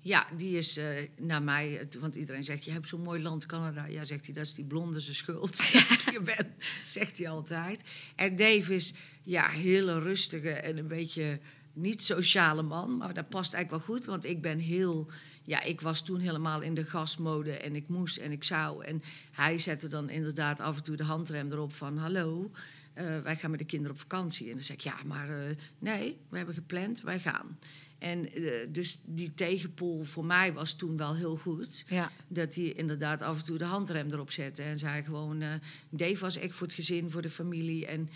Ja, 0.00 0.26
die 0.36 0.56
is 0.56 0.76
eh, 0.76 0.86
naar 1.18 1.42
mij, 1.42 1.88
want 2.00 2.14
iedereen 2.14 2.44
zegt, 2.44 2.64
je 2.64 2.70
hebt 2.70 2.88
zo'n 2.88 3.02
mooi 3.02 3.22
land, 3.22 3.46
Canada. 3.46 3.86
Ja, 3.86 4.04
zegt 4.04 4.24
hij, 4.24 4.34
dat 4.34 4.44
is 4.44 4.54
die 4.54 4.64
blonde 4.64 5.00
zijn 5.00 5.16
schuld. 5.16 5.56
dat 5.72 5.90
ik 5.90 6.04
hier 6.10 6.22
ben, 6.22 6.54
zegt 6.84 7.18
hij 7.18 7.28
altijd. 7.28 7.82
En 8.16 8.36
Dave 8.36 8.74
is, 8.74 8.94
ja, 9.24 9.48
hele 9.48 9.98
rustige 9.98 10.50
en 10.50 10.78
een 10.78 10.88
beetje 10.88 11.40
niet 11.72 12.02
sociale 12.02 12.62
man. 12.62 12.96
Maar 12.96 13.14
dat 13.14 13.28
past 13.28 13.54
eigenlijk 13.54 13.86
wel 13.86 13.96
goed, 13.96 14.06
want 14.06 14.24
ik 14.24 14.42
ben 14.42 14.58
heel... 14.58 15.10
Ja, 15.46 15.62
ik 15.62 15.80
was 15.80 16.04
toen 16.04 16.20
helemaal 16.20 16.60
in 16.60 16.74
de 16.74 16.84
gasmode 16.84 17.52
en 17.52 17.74
ik 17.74 17.88
moest 17.88 18.16
en 18.16 18.32
ik 18.32 18.44
zou. 18.44 18.84
En 18.84 19.02
hij 19.30 19.58
zette 19.58 19.88
dan 19.88 20.10
inderdaad 20.10 20.60
af 20.60 20.76
en 20.76 20.82
toe 20.82 20.96
de 20.96 21.04
handrem 21.04 21.52
erop 21.52 21.72
van... 21.72 21.98
hallo, 21.98 22.50
eh, 22.94 23.18
wij 23.20 23.36
gaan 23.36 23.50
met 23.50 23.58
de 23.58 23.64
kinderen 23.64 23.94
op 23.94 24.00
vakantie. 24.00 24.46
En 24.48 24.52
dan 24.52 24.62
zeg 24.62 24.76
ik, 24.76 24.82
ja, 24.82 24.96
maar 25.04 25.28
eh, 25.28 25.56
nee, 25.78 26.18
we 26.28 26.36
hebben 26.36 26.54
gepland, 26.54 27.00
wij 27.00 27.20
gaan. 27.20 27.58
En 27.98 28.32
eh, 28.32 28.66
dus 28.68 29.00
die 29.04 29.34
tegenpool 29.34 30.04
voor 30.04 30.24
mij 30.24 30.52
was 30.52 30.74
toen 30.74 30.96
wel 30.96 31.14
heel 31.14 31.36
goed. 31.36 31.84
Ja. 31.88 32.10
Dat 32.28 32.54
hij 32.54 32.64
inderdaad 32.64 33.22
af 33.22 33.38
en 33.38 33.44
toe 33.44 33.58
de 33.58 33.64
handrem 33.64 34.12
erop 34.12 34.30
zette. 34.30 34.62
En 34.62 34.78
zei 34.78 35.02
gewoon, 35.02 35.42
Dave 35.90 36.18
was 36.18 36.36
echt 36.36 36.54
voor 36.54 36.66
het 36.66 36.76
gezin, 36.76 37.10
voor 37.10 37.22
de 37.22 37.30
familie 37.30 37.86
en 37.86 38.08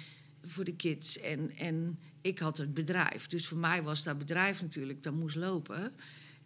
voor 0.51 0.65
de 0.65 0.77
kids. 0.77 1.19
En, 1.19 1.57
en 1.57 1.99
ik 2.21 2.39
had 2.39 2.59
het 2.59 2.75
bedrijf. 2.75 3.27
Dus 3.27 3.47
voor 3.47 3.59
mij 3.59 3.83
was 3.83 4.03
dat 4.03 4.19
bedrijf 4.19 4.63
natuurlijk, 4.63 5.03
dat 5.03 5.13
moest 5.15 5.37
lopen. 5.37 5.93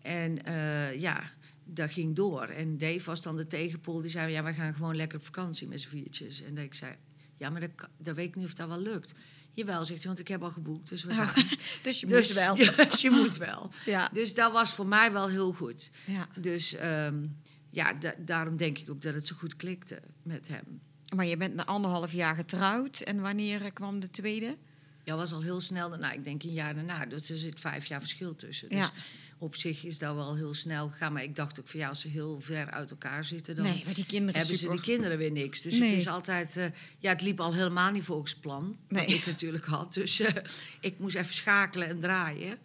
En 0.02 0.44
eh, 0.44 0.99
ja, 1.00 1.23
dat 1.64 1.90
ging 1.90 2.16
door. 2.16 2.42
En 2.42 2.78
Dave 2.78 3.04
was 3.04 3.23
dan 3.23 3.37
de 3.37 3.47
tegenpool. 3.47 4.00
Die 4.00 4.11
zei, 4.11 4.32
ja, 4.32 4.42
wij 4.42 4.54
gaan 4.54 4.75
gewoon 4.75 4.97
lekker 4.97 5.18
op 5.18 5.25
vakantie 5.25 5.68
met 5.68 5.80
z'n 5.80 5.88
viertjes. 5.88 6.42
En 6.42 6.59
ik 6.59 6.75
zei, 6.75 6.94
ja, 7.37 7.50
maar 7.50 7.61
dat, 7.61 7.71
dat 7.99 8.16
weet 8.16 8.28
ik 8.28 8.35
niet 8.37 8.44
of 8.44 8.54
dat 8.54 8.68
wel 8.68 8.80
lukt. 8.80 9.14
Jawel, 9.54 9.85
zegt 9.85 9.99
hij, 9.99 10.06
want 10.06 10.18
ik 10.18 10.28
heb 10.28 10.42
al 10.42 10.50
geboekt, 10.50 10.88
dus 10.88 11.04
we 11.04 11.14
gaan. 11.14 11.44
Dus 11.82 12.00
je 12.00 12.06
Dus 12.06 12.16
moest 12.16 12.35
wel. 12.35 12.54
Dus 12.90 13.00
je 13.02 13.11
moet 13.11 13.37
wel. 13.37 13.71
Ja. 13.85 14.09
Dus 14.12 14.35
dat 14.35 14.52
was 14.52 14.75
voor 14.75 14.87
mij 14.87 15.12
wel 15.12 15.28
heel 15.28 15.52
goed. 15.52 15.90
ja. 16.06 16.28
Dus 16.40 16.75
ehm, 16.75 17.26
ja, 17.71 17.92
da- 17.92 18.14
daarom 18.18 18.56
denk 18.56 18.78
ik 18.78 18.90
ook 18.90 19.00
dat 19.00 19.14
het 19.14 19.26
zo 19.26 19.37
goed 19.37 19.56
klikte 19.56 20.00
met 20.23 20.49
hem. 20.49 20.80
Maar 21.14 21.26
je 21.26 21.37
bent 21.37 21.54
na 21.54 21.64
anderhalf 21.64 22.12
jaar 22.12 22.35
getrouwd. 22.35 23.00
En 23.00 23.21
wanneer 23.21 23.64
eh, 23.64 23.71
kwam 23.73 24.00
de 24.00 24.11
tweede? 24.11 24.57
Ja, 25.04 25.16
was 25.16 25.33
al 25.33 25.42
heel 25.42 25.61
snel 25.61 25.88
daarna. 25.90 26.12
Ik 26.12 26.25
denk 26.25 26.42
een 26.42 26.52
jaar 26.52 26.75
daarna. 26.75 27.07
Dus 27.07 27.31
er 27.31 27.37
zit 27.37 27.61
vijf 27.61 27.87
jaar 27.87 28.00
verschil 28.00 28.37
tussen. 28.37 28.69
Dus 28.69 28.78
Ja. 28.78 28.90
op 29.38 29.57
zich 29.57 29.85
is 29.85 29.99
dat 29.99 30.14
wel 30.14 30.37
heel 30.37 30.54
snel 30.54 30.88
gegaan. 30.88 31.12
Maar 31.12 31.23
ik 31.23 31.37
dacht 31.37 31.61
ook 31.61 31.69
van 31.69 31.81
ja, 31.81 31.88
als 31.88 32.00
ze 32.00 32.09
heel 32.09 32.40
ver 32.40 32.71
uit 32.71 32.90
elkaar 32.90 33.25
zitten... 33.25 33.54
dan 33.57 33.64
nee, 33.64 33.83
maar 33.85 33.95
die 33.95 34.07
kinderen 34.07 34.40
hebben 34.40 34.59
ze 34.59 34.69
die 34.69 34.81
kinderen 34.81 35.19
weer 35.19 35.31
niks. 35.33 35.61
Dus 35.61 35.78
Nee. 35.78 35.88
het 35.90 35.99
is 35.99 36.09
altijd... 36.09 36.57
eh, 36.57 36.64
ja, 36.99 37.11
het 37.11 37.21
liep 37.23 37.40
al 37.40 37.54
helemaal 37.54 37.90
niet 37.90 38.02
volgens 38.04 38.35
plan. 38.35 38.76
Wat 38.88 39.07
Nee. 39.07 39.16
ik 39.16 39.26
natuurlijk 39.26 39.64
had. 39.64 39.92
Dus 39.95 40.21
eh, 40.21 40.42
ik 40.81 40.99
moest 40.99 41.14
even 41.16 41.35
schakelen 41.35 41.88
en 41.88 42.00
draaien. 42.00 42.59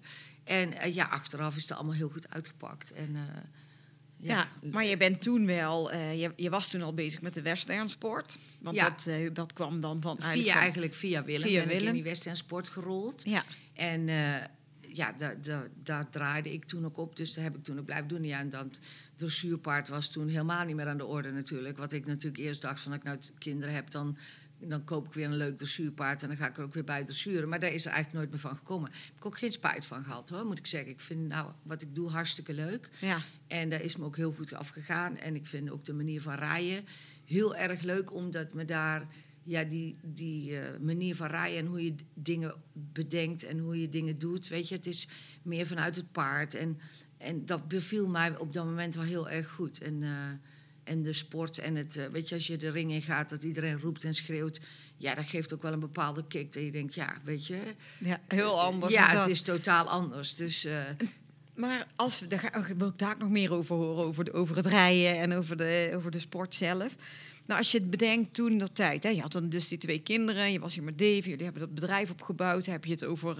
En 0.43 0.93
ja, 0.93 1.05
achteraf 1.05 1.55
is 1.55 1.61
het 1.61 1.71
allemaal 1.71 1.93
heel 1.95 2.09
goed 2.09 2.29
uitgepakt. 2.29 2.91
En, 2.91 3.15
Ja, 4.19 4.47
maar 4.71 4.85
je 4.85 4.97
bent 4.97 5.21
toen 5.21 5.45
wel, 5.45 5.91
eh, 5.91 6.21
je, 6.21 6.31
je 6.35 6.49
was 6.49 6.69
toen 6.69 6.81
al 6.81 6.93
bezig 6.93 7.21
met 7.21 7.33
de 7.33 7.41
westernsport. 7.41 8.37
Want 8.61 8.79
dat, 8.79 9.07
eh, 9.07 9.29
dat 9.33 9.53
kwam 9.53 9.79
dan 9.79 10.01
van 10.01 10.15
Via 10.17 10.23
eigenlijk 10.25 10.51
van- 10.53 10.61
eigenlijk 10.61 10.93
via 10.93 11.23
Willem 11.23 11.41
Via 11.47 11.65
ben 11.65 11.75
ik 11.75 11.81
in 11.81 11.93
die 11.93 12.03
Western 12.03 12.35
Sport 12.35 12.69
gerold. 12.69 13.21
Ja, 13.25 13.43
En 13.73 14.09
eh, 14.09 14.35
ja, 14.93 15.11
daar, 15.11 15.41
daar, 15.41 15.67
daar 15.83 16.09
draaide 16.09 16.53
ik 16.53 16.65
toen 16.65 16.85
ook 16.85 16.97
op. 16.97 17.15
Dus 17.15 17.33
daar 17.33 17.43
heb 17.43 17.55
ik 17.55 17.63
toen 17.63 17.79
ook 17.79 17.85
blijven 17.85 18.07
doen. 18.07 18.23
Ja, 18.23 18.39
en 18.39 18.49
dan 18.49 18.71
dressuurpaard 19.15 19.87
was 19.87 20.09
toen 20.11 20.27
helemaal 20.27 20.65
niet 20.65 20.75
meer 20.75 20.87
aan 20.87 20.97
de 20.97 21.05
orde 21.05 21.31
natuurlijk. 21.31 21.77
Wat 21.77 21.93
ik 21.93 22.05
natuurlijk 22.05 22.43
eerst 22.43 22.61
dacht 22.61 22.81
van... 22.81 22.91
als 22.91 22.99
ik 23.01 23.05
nou 23.07 23.17
kinderen 23.37 23.73
heb, 23.73 23.91
dan 23.91 24.17
dan 24.59 24.83
koop 24.83 25.05
ik 25.05 25.13
weer 25.13 25.25
een 25.25 25.37
leuk 25.37 25.57
dressuurpaard 25.57 26.21
en 26.21 26.27
dan 26.27 26.37
ga 26.37 26.47
ik 26.47 26.57
er 26.57 26.63
ook 26.63 26.73
weer 26.73 26.83
bij 26.83 27.03
dressuren. 27.03 27.49
Maar 27.49 27.59
daar 27.59 27.73
is 27.73 27.85
er 27.85 27.91
eigenlijk 27.91 28.19
nooit 28.19 28.31
meer 28.31 28.49
van 28.49 28.57
gekomen. 28.57 28.91
Daar 28.91 29.01
heb 29.05 29.17
ik 29.17 29.25
ook 29.25 29.37
geen 29.37 29.51
spijt 29.51 29.85
van 29.85 30.03
gehad 30.03 30.29
hoor, 30.29 30.45
moet 30.45 30.57
ik 30.57 30.65
zeggen. 30.65 30.91
Ik 30.91 30.99
vind 30.99 31.27
nou, 31.27 31.51
wat 31.63 31.81
ik 31.81 31.95
doe 31.95 32.09
hartstikke 32.09 32.53
leuk. 32.53 32.89
Ja. 33.01 33.21
En 33.47 33.69
daar 33.69 33.81
is 33.81 33.95
me 33.95 34.05
ook 34.05 34.15
heel 34.15 34.33
goed 34.33 34.53
afgegaan. 34.53 35.17
En 35.17 35.35
ik 35.35 35.45
vind 35.45 35.69
ook 35.69 35.85
de 35.85 35.93
manier 35.93 36.21
van 36.21 36.35
rijden 36.35 36.85
heel 37.25 37.55
erg 37.55 37.81
leuk, 37.81 38.13
omdat 38.13 38.53
me 38.53 38.65
daar 38.65 39.07
ja, 39.43 39.63
die, 39.63 39.97
die 40.01 40.59
eh, 40.59 40.79
manier 40.79 41.15
van 41.15 41.27
rijden 41.27 41.59
en 41.59 41.65
hoe 41.65 41.83
je 41.83 41.95
dingen 42.13 42.53
bedenkt 42.73 43.43
en 43.43 43.59
hoe 43.59 43.81
je 43.81 43.89
dingen 43.89 44.17
doet. 44.17 44.47
Weet 44.47 44.69
je, 44.69 44.75
het 44.75 44.87
is 44.87 45.07
meer 45.41 45.65
vanuit 45.65 45.95
het 45.95 46.11
paard. 46.11 46.53
En, 46.53 46.79
en 47.17 47.45
dat 47.45 47.67
beviel 47.67 48.07
mij 48.07 48.37
op 48.37 48.53
dat 48.53 48.65
moment 48.65 48.95
wel 48.95 49.03
heel 49.03 49.29
erg 49.29 49.49
goed. 49.49 49.81
En, 49.81 50.03
eh, 50.03 50.09
en 50.87 51.03
de 51.03 51.13
sport 51.13 51.57
en 51.57 51.75
het, 51.75 51.97
eh, 51.97 52.05
weet 52.05 52.29
je, 52.29 52.35
als 52.35 52.47
je 52.47 52.57
de 52.57 52.69
ring 52.69 52.91
in 52.91 53.01
gaat, 53.01 53.29
dat 53.29 53.43
iedereen 53.43 53.79
roept 53.79 54.03
en 54.03 54.13
schreeuwt. 54.15 54.59
Ja, 54.97 55.15
dat 55.15 55.25
geeft 55.25 55.53
ook 55.53 55.61
wel 55.61 55.73
een 55.73 55.79
bepaalde 55.79 56.23
kick. 56.27 56.53
Dat 56.53 56.63
je 56.63 56.71
denkt, 56.71 56.93
ja, 56.95 57.13
weet 57.23 57.47
je. 57.47 57.57
ja, 57.97 58.19
heel 58.27 58.61
anders. 58.61 58.93
Ja, 58.93 59.17
het 59.19 59.27
is 59.29 59.41
totaal 59.41 59.85
anders. 59.89 60.35
Dus 60.35 60.65
eh, 60.65 60.79
Maar 61.55 61.87
als, 61.95 62.19
we- 62.19 62.27
daar 62.27 62.39
ga, 62.39 62.51
oh, 62.59 62.65
wil 62.77 62.87
ik 62.87 62.97
daar 62.97 63.13
ook 63.13 63.19
nog 63.19 63.29
meer 63.29 63.53
over 63.53 63.75
horen, 63.75 64.05
over, 64.05 64.23
de, 64.23 64.33
over 64.33 64.55
het 64.55 64.65
rijden 64.65 65.19
en 65.19 65.33
over 65.33 65.57
de, 65.57 65.91
over 65.95 66.11
de 66.11 66.19
sport 66.19 66.55
zelf. 66.55 66.95
Nou, 67.45 67.59
als 67.59 67.71
je 67.71 67.77
het 67.77 67.89
bedenkt 67.89 68.33
toen 68.33 68.57
dat 68.57 68.75
tijd, 68.75 69.03
hè, 69.03 69.09
je 69.09 69.21
had 69.21 69.31
dan 69.31 69.49
dus 69.49 69.67
die 69.67 69.77
twee 69.77 69.99
kinderen, 69.99 70.51
je 70.51 70.59
was 70.59 70.73
hier 70.75 70.83
met 70.83 70.97
Dave, 70.97 71.29
jullie 71.29 71.43
hebben 71.43 71.61
dat 71.61 71.73
bedrijf 71.73 72.11
opgebouwd, 72.11 72.65
heb 72.65 72.85
je 72.85 72.91
het 72.91 73.03
over 73.05 73.35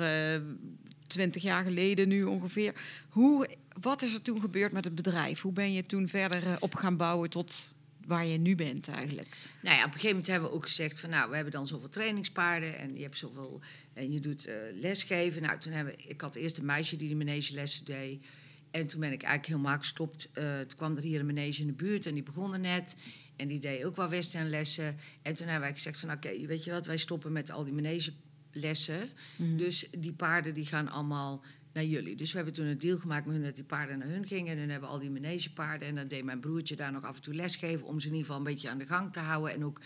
twintig 1.07 1.41
jaar 1.41 1.63
geleden 1.63 2.07
nu 2.07 2.23
ongeveer. 2.23 2.73
Hoe, 3.09 3.47
wat 3.81 4.01
is 4.01 4.13
er 4.13 4.21
toen 4.21 4.41
gebeurd 4.41 4.71
met 4.71 4.83
het 4.83 4.95
bedrijf? 4.95 5.41
Hoe 5.41 5.53
ben 5.53 5.73
je 5.73 5.85
toen 5.85 6.07
verder 6.07 6.43
eh, 6.47 6.55
op 6.59 6.75
gaan 6.75 6.97
bouwen 6.97 7.29
tot 7.29 7.75
waar 8.05 8.25
je 8.25 8.37
nu 8.37 8.55
bent 8.55 8.87
eigenlijk? 8.87 9.37
Nou 9.61 9.75
ja, 9.75 9.81
op 9.81 9.85
een 9.85 9.91
gegeven 9.93 10.09
moment 10.09 10.27
hebben 10.27 10.49
we 10.49 10.55
ook 10.55 10.63
gezegd 10.63 10.99
van 10.99 11.09
nou, 11.09 11.29
we 11.29 11.35
hebben 11.35 11.53
dan 11.53 11.67
zoveel 11.67 11.89
trainingspaarden 11.89 12.77
en 12.77 12.95
je 12.95 13.01
hebt 13.01 13.17
zoveel 13.17 13.61
en 13.93 14.11
je 14.11 14.19
doet 14.19 14.45
eh, 14.45 14.55
lesgeven. 14.73 15.41
Nou, 15.41 15.59
toen 15.59 15.71
hebben 15.71 15.95
we, 15.95 16.03
ik 16.03 16.21
had 16.21 16.35
eerst 16.35 16.57
een 16.57 16.65
meisje 16.65 16.97
die 16.97 17.09
de 17.09 17.15
manegelessen 17.15 17.85
deed. 17.85 18.25
En 18.71 18.87
toen 18.87 18.99
ben 18.99 19.11
ik 19.11 19.23
eigenlijk 19.23 19.53
helemaal 19.53 19.77
gestopt. 19.77 20.29
Eh, 20.33 20.59
toen 20.59 20.77
kwam 20.77 20.95
er 20.95 21.03
hier 21.03 21.19
een 21.19 21.25
manege 21.25 21.61
in 21.61 21.67
de 21.67 21.73
buurt 21.73 22.05
en 22.05 22.13
die 22.13 22.23
begon 22.23 22.53
er 22.53 22.59
net. 22.59 22.97
En 23.35 23.47
die 23.47 23.59
deed 23.59 23.83
ook 23.83 23.95
wel 23.95 24.09
westernlessen. 24.09 24.97
En 25.21 25.33
toen 25.33 25.47
hebben 25.47 25.67
wij 25.67 25.73
gezegd 25.73 25.99
van 25.99 26.11
oké, 26.11 26.45
weet 26.45 26.63
je 26.63 26.71
wat, 26.71 26.85
wij 26.85 26.97
stoppen 26.97 27.31
met 27.31 27.51
al 27.51 27.63
die 27.63 27.73
manegelessen. 27.73 29.09
Dus 29.57 29.87
die 29.97 30.13
paarden 30.13 30.53
die 30.53 30.65
gaan 30.65 30.89
allemaal 30.89 31.43
jullie. 31.85 32.15
Dus 32.15 32.29
we 32.31 32.35
hebben 32.35 32.55
toen 32.55 32.65
een 32.65 32.77
deal 32.77 32.97
gemaakt 32.97 33.25
met 33.25 33.35
hun 33.35 33.43
dat 33.43 33.55
die 33.55 33.63
paarden 33.63 33.97
naar 33.99 34.07
hun 34.07 34.27
gingen. 34.27 34.51
En 34.51 34.59
dan 34.59 34.69
hebben 34.69 34.89
we 34.89 34.95
al 34.95 35.01
die 35.01 35.09
manegepaarden. 35.09 35.87
En 35.87 35.95
dan 35.95 36.07
deed 36.07 36.23
mijn 36.23 36.39
broertje 36.39 36.75
daar 36.75 36.91
nog 36.91 37.03
af 37.03 37.15
en 37.15 37.21
toe 37.21 37.33
lesgeven... 37.33 37.87
om 37.87 37.99
ze 37.99 38.07
in 38.07 38.13
ieder 38.13 38.27
geval 38.27 38.45
een 38.45 38.51
beetje 38.51 38.69
aan 38.69 38.77
de 38.77 38.85
gang 38.85 39.13
te 39.13 39.19
houden. 39.19 39.53
En 39.53 39.65
ook, 39.65 39.81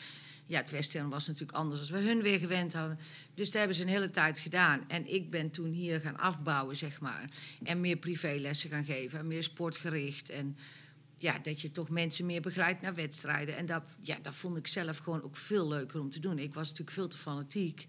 ja, 0.46 0.58
het 0.58 0.72
western 0.72 1.10
was 1.10 1.28
natuurlijk 1.28 1.58
anders 1.58 1.80
als 1.80 1.90
we 1.90 2.00
hun 2.00 2.22
weer 2.22 2.40
gewend 2.40 2.74
hadden. 2.74 3.00
Dus 3.34 3.46
dat 3.46 3.58
hebben 3.58 3.76
ze 3.76 3.84
een 3.84 3.90
hele 3.90 4.12
tijd 4.12 4.40
gedaan. 4.40 4.84
En 4.88 5.14
ik 5.14 5.30
ben 5.30 5.52
toen 5.52 5.72
hier 5.72 6.00
gaan 6.00 6.18
afbouwen, 6.18 6.78
zeg 6.78 7.00
maar. 7.00 7.30
En 7.64 7.82
meer 7.82 7.98
privélessen 7.98 8.70
gaan 8.70 8.86
geven. 8.86 9.20
En 9.20 9.28
meer 9.28 9.44
sportgericht. 9.44 10.30
En 10.30 10.58
ja, 11.22 11.40
dat 11.40 11.62
je 11.62 11.72
toch 11.72 11.90
mensen 11.90 12.26
meer 12.26 12.42
begeleidt 12.42 12.82
naar 12.82 12.96
wedstrijden. 12.96 13.58
En 13.58 13.66
dat, 13.66 13.84
ja, 14.02 14.18
dat 14.22 14.36
vond 14.36 14.58
ik 14.58 14.68
zelf 14.68 14.98
gewoon 14.98 15.24
ook 15.24 15.36
veel 15.36 15.68
leuker 15.68 16.00
om 16.00 16.10
te 16.10 16.20
doen. 16.20 16.40
Ik 16.40 16.54
was 16.54 16.64
natuurlijk 16.70 16.98
veel 16.98 17.08
te 17.08 17.18
fanatiek 17.18 17.88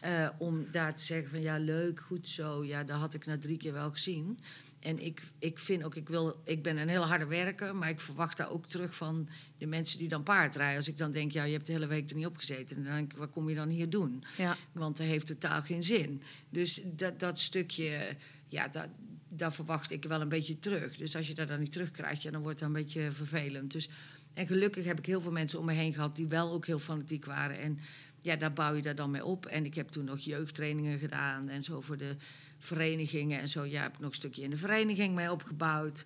eh, 0.00 0.28
om 0.38 0.66
daar 0.70 0.94
te 0.94 1.02
zeggen 1.02 1.30
van 1.30 1.40
ja, 1.40 1.58
leuk, 1.58 2.00
goed 2.00 2.28
zo. 2.28 2.64
Ja, 2.64 2.84
dat 2.84 2.98
had 2.98 3.14
ik 3.14 3.26
na 3.26 3.38
drie 3.38 3.56
keer 3.56 3.72
wel 3.72 3.90
gezien. 3.90 4.38
En 4.80 4.98
ik, 5.04 5.22
ik 5.38 5.58
vind 5.58 5.84
ook, 5.84 5.94
ik, 5.94 6.08
wil, 6.08 6.40
ik 6.44 6.62
ben 6.62 6.76
een 6.76 6.88
heel 6.88 7.06
harde 7.06 7.26
werker, 7.26 7.76
maar 7.76 7.88
ik 7.88 8.00
verwacht 8.00 8.36
daar 8.36 8.50
ook 8.50 8.66
terug 8.66 8.94
van 8.94 9.28
de 9.58 9.66
mensen 9.66 9.98
die 9.98 10.08
dan 10.08 10.22
paardrijden. 10.22 10.76
Als 10.76 10.88
ik 10.88 10.96
dan 10.96 11.12
denk, 11.12 11.32
ja, 11.32 11.44
je 11.44 11.52
hebt 11.52 11.66
de 11.66 11.72
hele 11.72 11.86
week 11.86 12.10
er 12.10 12.16
niet 12.16 12.26
op 12.26 12.36
gezeten. 12.36 12.84
Dan 12.84 12.92
denk 12.94 13.12
ik, 13.12 13.18
wat 13.18 13.30
kom 13.30 13.48
je 13.48 13.54
dan 13.54 13.68
hier 13.68 13.90
doen? 13.90 14.24
Ja. 14.36 14.56
Want 14.72 14.96
dat 14.96 15.06
heeft 15.06 15.26
totaal 15.26 15.62
geen 15.62 15.84
zin. 15.84 16.22
Dus 16.50 16.80
dat, 16.84 17.20
dat 17.20 17.38
stukje, 17.38 18.16
ja, 18.46 18.68
dat, 18.68 18.88
daar 19.30 19.52
verwacht 19.52 19.90
ik 19.90 20.04
wel 20.04 20.20
een 20.20 20.28
beetje 20.28 20.58
terug. 20.58 20.96
Dus 20.96 21.16
als 21.16 21.26
je 21.26 21.34
dat 21.34 21.48
dan 21.48 21.60
niet 21.60 21.72
terugkrijgt, 21.72 22.22
ja, 22.22 22.30
dan 22.30 22.42
wordt 22.42 22.58
dat 22.58 22.68
een 22.68 22.74
beetje 22.74 23.12
vervelend. 23.12 23.72
Dus, 23.72 23.88
en 24.34 24.46
gelukkig 24.46 24.84
heb 24.84 24.98
ik 24.98 25.06
heel 25.06 25.20
veel 25.20 25.32
mensen 25.32 25.58
om 25.58 25.64
me 25.64 25.72
heen 25.72 25.94
gehad 25.94 26.16
die 26.16 26.26
wel 26.26 26.52
ook 26.52 26.66
heel 26.66 26.78
fanatiek 26.78 27.24
waren. 27.24 27.58
En 27.58 27.78
ja, 28.20 28.36
daar 28.36 28.52
bouw 28.52 28.74
je 28.74 28.82
daar 28.82 28.94
dan 28.94 29.10
mee 29.10 29.24
op. 29.24 29.46
En 29.46 29.64
ik 29.64 29.74
heb 29.74 29.88
toen 29.88 30.04
nog 30.04 30.18
jeugdtrainingen 30.18 30.98
gedaan 30.98 31.48
en 31.48 31.62
zo 31.62 31.80
voor 31.80 31.96
de 31.96 32.16
verenigingen 32.58 33.40
en 33.40 33.48
zo. 33.48 33.64
Ja, 33.64 33.82
heb 33.82 33.94
ik 33.94 34.00
nog 34.00 34.08
een 34.08 34.14
stukje 34.14 34.42
in 34.42 34.50
de 34.50 34.56
vereniging 34.56 35.14
mee 35.14 35.32
opgebouwd. 35.32 36.04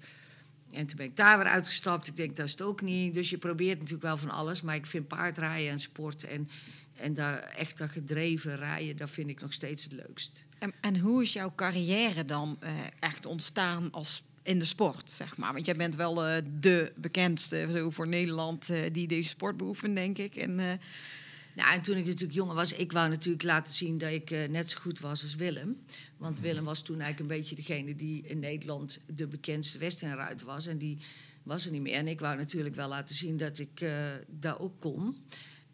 En 0.71 0.87
toen 0.87 0.97
ben 0.97 1.07
ik 1.07 1.17
daar 1.17 1.39
weer 1.39 1.47
uitgestapt. 1.47 2.07
Ik 2.07 2.17
denk, 2.17 2.37
dat 2.37 2.47
is 2.47 2.53
het 2.53 2.63
ook 2.63 2.83
niet. 2.83 3.15
Dus 3.15 3.31
je 3.31 3.39
probeert 3.39 3.79
natuurlijk 3.79 4.05
wel 4.05 4.17
van 4.17 4.31
alles. 4.31 4.63
Maar 4.63 4.75
ik 4.75 4.87
vind 4.87 5.09
paardrijden 5.09 5.71
en 5.71 5.81
sport 5.81 6.25
en, 6.25 6.49
en 6.97 7.15
daar 7.15 7.39
echt 7.39 7.79
dat 7.79 7.91
gedreven 7.91 8.57
rijden... 8.57 8.97
dat 8.97 9.11
vind 9.11 9.29
ik 9.29 9.41
nog 9.41 9.53
steeds 9.53 9.85
het 9.85 9.93
leukst. 9.93 10.45
En, 10.59 10.73
en 10.81 10.99
hoe 10.99 11.23
is 11.23 11.33
jouw 11.33 11.53
carrière 11.55 12.25
dan 12.25 12.57
eh, 12.61 12.71
echt 13.01 13.27
ontstaan 13.27 13.91
als 13.91 14.23
in 14.43 14.59
de 14.59 14.65
sport, 14.65 15.11
zeg 15.11 15.37
maar? 15.37 15.53
Want 15.53 15.67
jij 15.67 15.77
bent 15.77 15.97
wel 15.97 16.25
eh, 16.25 16.43
de 16.61 16.93
bekendste 16.97 17.69
zo 17.73 17.91
voor 17.91 18.09
Nederland 18.09 18.71
eh, 18.71 18.93
die 18.93 19.07
deze 19.07 19.29
sport 19.29 19.57
beoefent, 19.57 19.97
denk 19.97 20.19
ik. 20.19 20.37
En, 20.37 20.61
eh, 20.61 20.79
Nou, 21.55 21.75
en 21.75 21.83
toen 21.83 21.97
ik 21.97 22.07
natuurlijk 22.07 22.35
jonger 22.35 22.55
was, 22.55 22.73
ik 22.73 22.93
wou 22.93 23.09
natuurlijk 23.09 23.45
laten 23.45 23.75
zien 23.75 23.99
dat 23.99 24.11
ik 24.11 24.31
eh, 24.31 24.49
net 24.49 24.71
zo 24.71 24.81
goed 24.81 25.01
was 25.01 25.23
als 25.23 25.35
Willem. 25.35 25.83
Want 26.17 26.41
Willem 26.41 26.65
was 26.65 26.83
toen 26.83 27.01
eigenlijk 27.01 27.31
een 27.31 27.39
beetje 27.39 27.55
degene 27.55 27.97
die 27.97 28.23
in 28.27 28.39
Nederland 28.39 29.01
de 29.07 29.27
bekendste 29.27 29.79
westernruiter 29.79 30.47
was. 30.47 30.67
En 30.67 30.79
die 30.79 30.99
was 31.43 31.65
er 31.65 31.73
niet 31.73 31.83
meer. 31.83 31.95
En 31.95 32.09
ik 32.09 32.21
wou 32.21 32.37
natuurlijk 32.37 32.75
wel 32.75 32.89
laten 32.89 33.15
zien 33.15 33.37
dat 33.37 33.59
ik 33.59 33.81
eh 33.81 34.13
dat 34.27 34.59
ook 34.59 34.81
kon. 34.81 35.17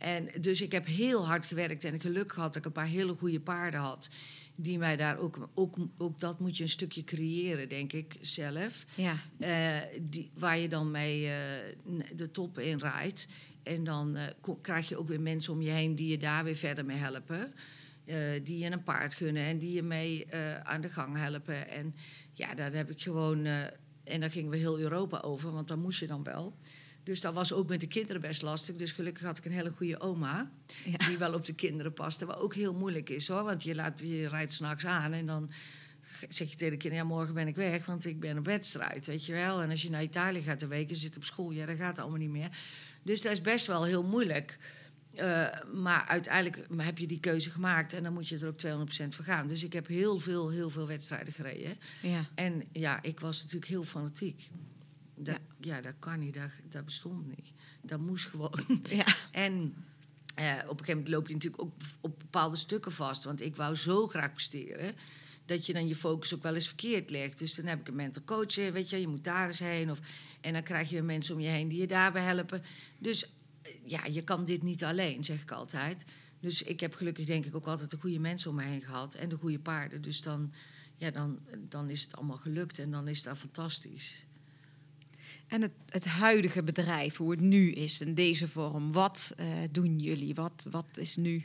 En 0.01 0.29
dus 0.41 0.61
ik 0.61 0.73
heb 0.73 0.87
heel 0.87 1.27
hard 1.27 1.45
gewerkt 1.47 1.85
en 1.85 2.01
geluk 2.01 2.33
gehad 2.33 2.53
dat 2.53 2.57
ik 2.57 2.65
een 2.65 2.73
paar 2.73 2.87
hele 2.87 3.15
goede 3.15 3.41
paarden 3.41 3.81
had. 3.81 4.11
Die 4.55 4.79
mij 4.79 4.97
daar 4.97 5.19
ook, 5.19 5.49
ook, 5.55 5.77
ook 5.99 6.21
dat 6.21 6.41
moet 6.41 6.57
je 6.57 6.63
een 6.63 6.69
stukje 6.69 7.05
creëren, 7.05 7.69
denk 7.69 7.93
ik 7.93 8.17
zelf. 8.21 8.85
ja. 8.97 9.17
Eh, 9.39 10.01
die, 10.01 10.31
waar 10.35 10.59
je 10.59 10.69
dan 10.69 10.91
mee 10.91 11.27
eh, 11.27 11.35
de 12.15 12.31
top 12.31 12.59
in 12.59 12.79
rijdt. 12.79 13.27
En 13.63 13.85
dan 13.85 14.17
eh, 14.17 14.53
krijg 14.63 14.89
je 14.89 14.99
ook 14.99 15.09
weer 15.09 15.21
mensen 15.21 15.53
om 15.53 15.63
je 15.63 15.71
heen 15.71 15.95
die 15.95 16.11
je 16.11 16.19
daar 16.19 16.45
weer 16.45 16.57
verder 16.57 16.85
mee 16.85 16.97
helpen. 16.97 17.53
Die 18.43 18.59
je 18.59 18.71
een 18.71 18.83
paard 18.83 19.15
gunnen 19.15 19.45
en 19.45 19.59
die 19.59 19.73
je 19.73 19.83
mee 19.83 20.35
aan 20.63 20.81
de 20.81 20.89
gang 20.89 21.17
helpen. 21.17 21.69
En 21.69 21.95
ja, 22.33 22.55
daar 22.55 22.73
heb 22.73 22.91
ik 22.91 23.03
gewoon. 23.03 23.45
en 24.05 24.21
daar 24.21 24.31
gingen 24.31 24.51
we 24.51 24.57
heel 24.57 24.79
Europa 24.79 25.19
over, 25.19 25.53
want 25.53 25.69
daar 25.69 25.79
moest 25.79 26.01
je 26.01 26.07
dan 26.07 26.23
wel. 26.23 26.57
Dus 27.03 27.21
dat 27.21 27.35
was 27.35 27.53
ook 27.53 27.69
met 27.69 27.81
de 27.81 27.87
kinderen 27.87 28.21
best 28.21 28.43
lastig. 28.43 28.77
Dus 28.77 28.93
gelukkig 28.93 29.23
had 29.23 29.39
ik 29.39 29.45
een 29.45 29.53
hele 29.53 29.71
goede 29.71 30.01
oma. 30.01 30.51
Ja. 30.85 31.07
Die 31.07 31.19
wel 31.19 31.35
op 31.35 31.45
de 31.47 31.55
kinderen 31.55 31.93
paste. 31.93 32.27
Wat 32.27 32.39
ook 32.39 32.55
heel 32.55 32.75
moeilijk 32.75 33.09
is 33.09 33.29
hoor. 33.29 33.45
Want 33.45 33.63
je, 33.63 33.75
laat, 33.75 34.01
je 34.01 34.29
rijdt 34.29 34.53
s'nachts 34.53 34.87
aan 34.87 35.13
en 35.13 35.27
dan 35.27 35.51
zeg 36.29 36.51
je 36.51 36.57
tegen 36.57 36.73
de 36.73 36.79
kinderen... 36.79 37.07
ja, 37.07 37.15
morgen 37.15 37.35
ben 37.35 37.49
ik 37.49 37.57
weg, 37.57 37.87
want 37.87 38.05
ik 38.05 38.21
ben 38.21 38.39
op 38.39 38.45
wedstrijd, 38.45 39.07
weet 39.07 39.27
je 39.27 39.33
wel. 39.33 39.63
En 39.63 39.71
als 39.71 39.83
je 39.83 39.91
naar 39.91 40.03
Italië 40.03 40.43
gaat 40.43 40.63
een 40.63 40.69
week 40.69 40.91
en 40.91 40.97
zit 40.97 41.17
op 41.17 41.25
school... 41.25 41.51
ja, 41.51 41.67
dat 41.67 41.77
gaat 41.77 41.99
allemaal 41.99 42.19
niet 42.19 42.31
meer. 42.31 42.49
Dus 43.03 43.23
dat 43.23 43.33
is 43.33 43.41
best 43.41 43.67
wel 43.67 43.85
heel 43.85 44.03
moeilijk. 44.03 44.59
Eh, 45.15 45.47
maar 45.73 46.05
uiteindelijk 46.09 46.67
heb 46.77 46.99
je 46.99 47.07
die 47.07 47.21
keuze 47.21 47.51
gemaakt... 47.51 47.93
en 47.93 48.03
dan 48.03 48.13
moet 48.13 48.29
je 48.29 48.39
er 48.39 48.47
ook 48.47 48.89
200% 49.07 49.09
voor 49.09 49.25
gaan. 49.25 49.49
Dus 49.49 49.65
ik 49.65 49.73
heb 49.73 49.87
heel 49.87 50.19
veel, 50.19 50.49
heel 50.49 50.71
veel 50.71 50.87
wedstrijden 50.87 51.33
gereden. 51.33 51.77
Ja. 52.03 52.27
En 52.35 52.65
ja, 52.73 53.03
ik 53.03 53.21
was 53.21 53.43
natuurlijk 53.43 53.71
heel 53.71 53.83
fanatiek. 53.83 54.51
Dat, 55.25 55.39
ja. 55.61 55.81
dat 55.81 55.95
kan 55.99 56.19
niet, 56.19 56.35
dat, 56.35 56.51
dat 56.69 56.85
bestond 56.85 57.27
niet. 57.27 57.53
Dat 57.83 58.01
moest 58.01 58.27
gewoon. 58.27 58.83
Ja. 58.89 59.07
En 59.33 59.75
eh, 60.35 60.53
op 60.63 60.79
een 60.79 60.85
gegeven 60.85 60.95
moment 60.95 61.09
loop 61.09 61.27
je 61.27 61.35
natuurlijk 61.35 61.63
ook 61.63 61.73
op 62.01 62.19
bepaalde 62.19 62.57
stukken 62.57 62.93
vast. 62.93 63.25
Want 63.25 63.41
ik 63.41 63.57
wou 63.57 63.77
zo 63.77 64.07
graag 64.07 64.33
presteren. 64.33 64.95
Dat 65.45 65.67
je 65.67 65.73
dan 65.73 65.89
je 65.89 65.95
focus 65.95 66.35
ook 66.35 66.43
wel 66.43 66.55
eens 66.55 66.67
verkeerd 66.67 67.11
legt. 67.11 67.39
Dus 67.39 67.55
dan 67.55 67.65
heb 67.65 67.81
ik 67.81 67.89
een 67.89 67.95
mental 67.95 68.25
coach, 68.25 68.55
weet 68.55 68.91
je, 68.91 69.01
je 69.01 69.09
moet 69.09 69.25
daar 69.25 69.47
eens 69.47 69.59
heen. 69.59 69.91
Of, 69.91 70.01
en 70.41 70.53
dan 70.53 70.63
krijg 70.63 70.89
je 70.89 70.95
weer 70.95 71.05
mensen 71.05 71.35
om 71.35 71.41
je 71.41 71.49
heen 71.49 71.69
die 71.69 71.81
je 71.81 71.87
daarbij 71.87 72.23
helpen. 72.23 72.63
Dus 72.99 73.25
eh, 73.63 73.73
ja, 73.85 74.05
je 74.05 74.25
kan 74.25 74.45
dit 74.45 74.63
niet 74.63 74.85
alleen, 74.85 75.25
zeg 75.25 75.43
ik 75.43 75.51
altijd. 75.51 76.05
Dus 76.41 76.63
ik 76.63 76.81
heb 76.81 76.95
gelukkig 76.95 77.27
denk 77.27 77.45
ik 77.47 77.55
ook 77.55 77.67
altijd 77.67 77.91
de 77.91 77.97
goede 77.97 78.19
mensen 78.19 78.51
om 78.51 78.57
me 78.57 78.63
heen 78.63 78.83
gehad. 78.83 79.15
En 79.15 79.29
de 79.29 79.37
goede 79.37 79.59
paarden. 79.59 80.03
Dus 80.03 80.23
dan, 80.23 80.53
ja, 80.97 81.11
dan, 81.11 81.39
dan 81.69 81.91
is 81.91 82.03
het 82.03 82.17
allemaal 82.17 82.37
gelukt 82.37 82.79
en 82.79 82.91
dan 82.91 83.09
is 83.09 83.23
dat 83.23 83.39
fantastisch. 83.39 84.27
En 85.51 85.63
het, 85.63 85.73
het 85.89 86.05
huidige 86.05 86.63
bedrijf, 86.63 87.17
hoe 87.17 87.31
het 87.31 87.41
nu 87.41 87.73
is 87.73 88.01
in 88.01 88.15
deze 88.15 88.49
vorm. 88.49 88.93
Wat 88.93 89.33
eh, 89.37 89.47
doen 89.71 89.99
jullie? 89.99 90.35
Wat, 90.35 90.67
wat 90.71 90.87
is 90.95 91.17
nu? 91.17 91.45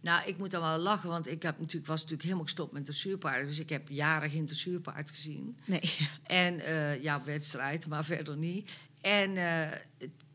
Nou, 0.00 0.28
ik 0.28 0.38
moet 0.38 0.50
dan 0.50 0.60
wel 0.60 0.78
lachen, 0.78 1.08
want 1.08 1.26
ik 1.26 1.42
heb 1.42 1.58
natuurlijk, 1.58 1.86
was 1.86 1.96
natuurlijk 1.96 2.22
helemaal 2.22 2.44
gestopt 2.44 2.72
met 2.72 2.84
dressuurpaarden. 2.84 3.46
Dus 3.46 3.58
ik 3.58 3.68
heb 3.68 3.88
jaren 3.88 4.30
geen 4.30 4.46
dressuurpaard 4.46 5.10
gezien. 5.10 5.56
Nee. 5.64 5.80
En 6.22 6.60
eh, 6.60 7.02
ja, 7.02 7.24
wedstrijd, 7.24 7.86
maar 7.86 8.04
verder 8.04 8.36
niet. 8.36 8.70
En 9.00 9.36
eh 9.36 9.68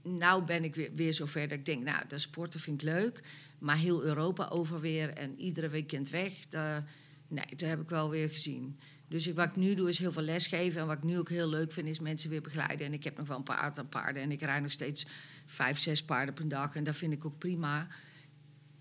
nou 0.04 0.44
ben 0.44 0.64
ik 0.64 0.76
weer, 0.76 0.94
weer 0.94 1.14
zover 1.14 1.48
dat 1.48 1.58
ik 1.58 1.66
denk, 1.66 1.84
nou, 1.84 2.08
dat 2.08 2.22
sporten 2.22 2.60
vind 2.60 2.82
ik 2.82 2.88
leuk. 2.88 3.22
Maar 3.60 3.78
heel 3.78 4.04
Europa 4.04 4.48
over 4.48 4.80
weer 4.80 5.10
en 5.10 5.40
iedere 5.40 5.70
weekend 5.70 6.10
weg, 6.10 6.34
dat, 6.50 6.84
nee, 7.28 7.46
dat 7.50 7.70
heb 7.70 7.82
ik 7.82 7.90
wel 7.90 8.10
weer 8.10 8.30
gezien. 8.30 8.80
Dus 9.12 9.34
wat 9.34 9.48
ik 9.48 9.56
nu 9.56 9.74
doe 9.74 9.90
is 9.90 10.00
heel 10.00 10.12
veel 10.12 10.22
lesgeven. 10.22 10.82
En 10.82 10.88
wat 10.88 10.98
ik 10.98 11.04
nu 11.04 11.18
ook 11.18 11.30
heel 11.30 11.48
leuk 11.50 11.72
vind 11.72 11.88
is 11.88 12.00
mensen 12.00 12.30
weer 12.30 12.42
begeleiden. 12.42 12.86
En 12.86 12.94
ik 12.94 13.04
heb 13.04 13.18
nog 13.18 13.28
wel 13.28 13.38
een 13.38 13.44
paar 13.44 13.58
aantal 13.58 13.86
paarden. 13.86 14.22
En 14.22 14.32
ik 14.32 14.42
rijd 14.42 14.62
nog 14.62 14.72
steeds 14.72 15.06
vijf, 15.46 15.80
zes 15.80 16.04
paarden 16.04 16.34
per 16.34 16.48
dag. 16.48 16.76
En 16.76 16.84
dat 16.84 16.96
vind 16.96 17.14
ik 17.14 17.26
ook 17.26 17.38
prima. 17.38 17.88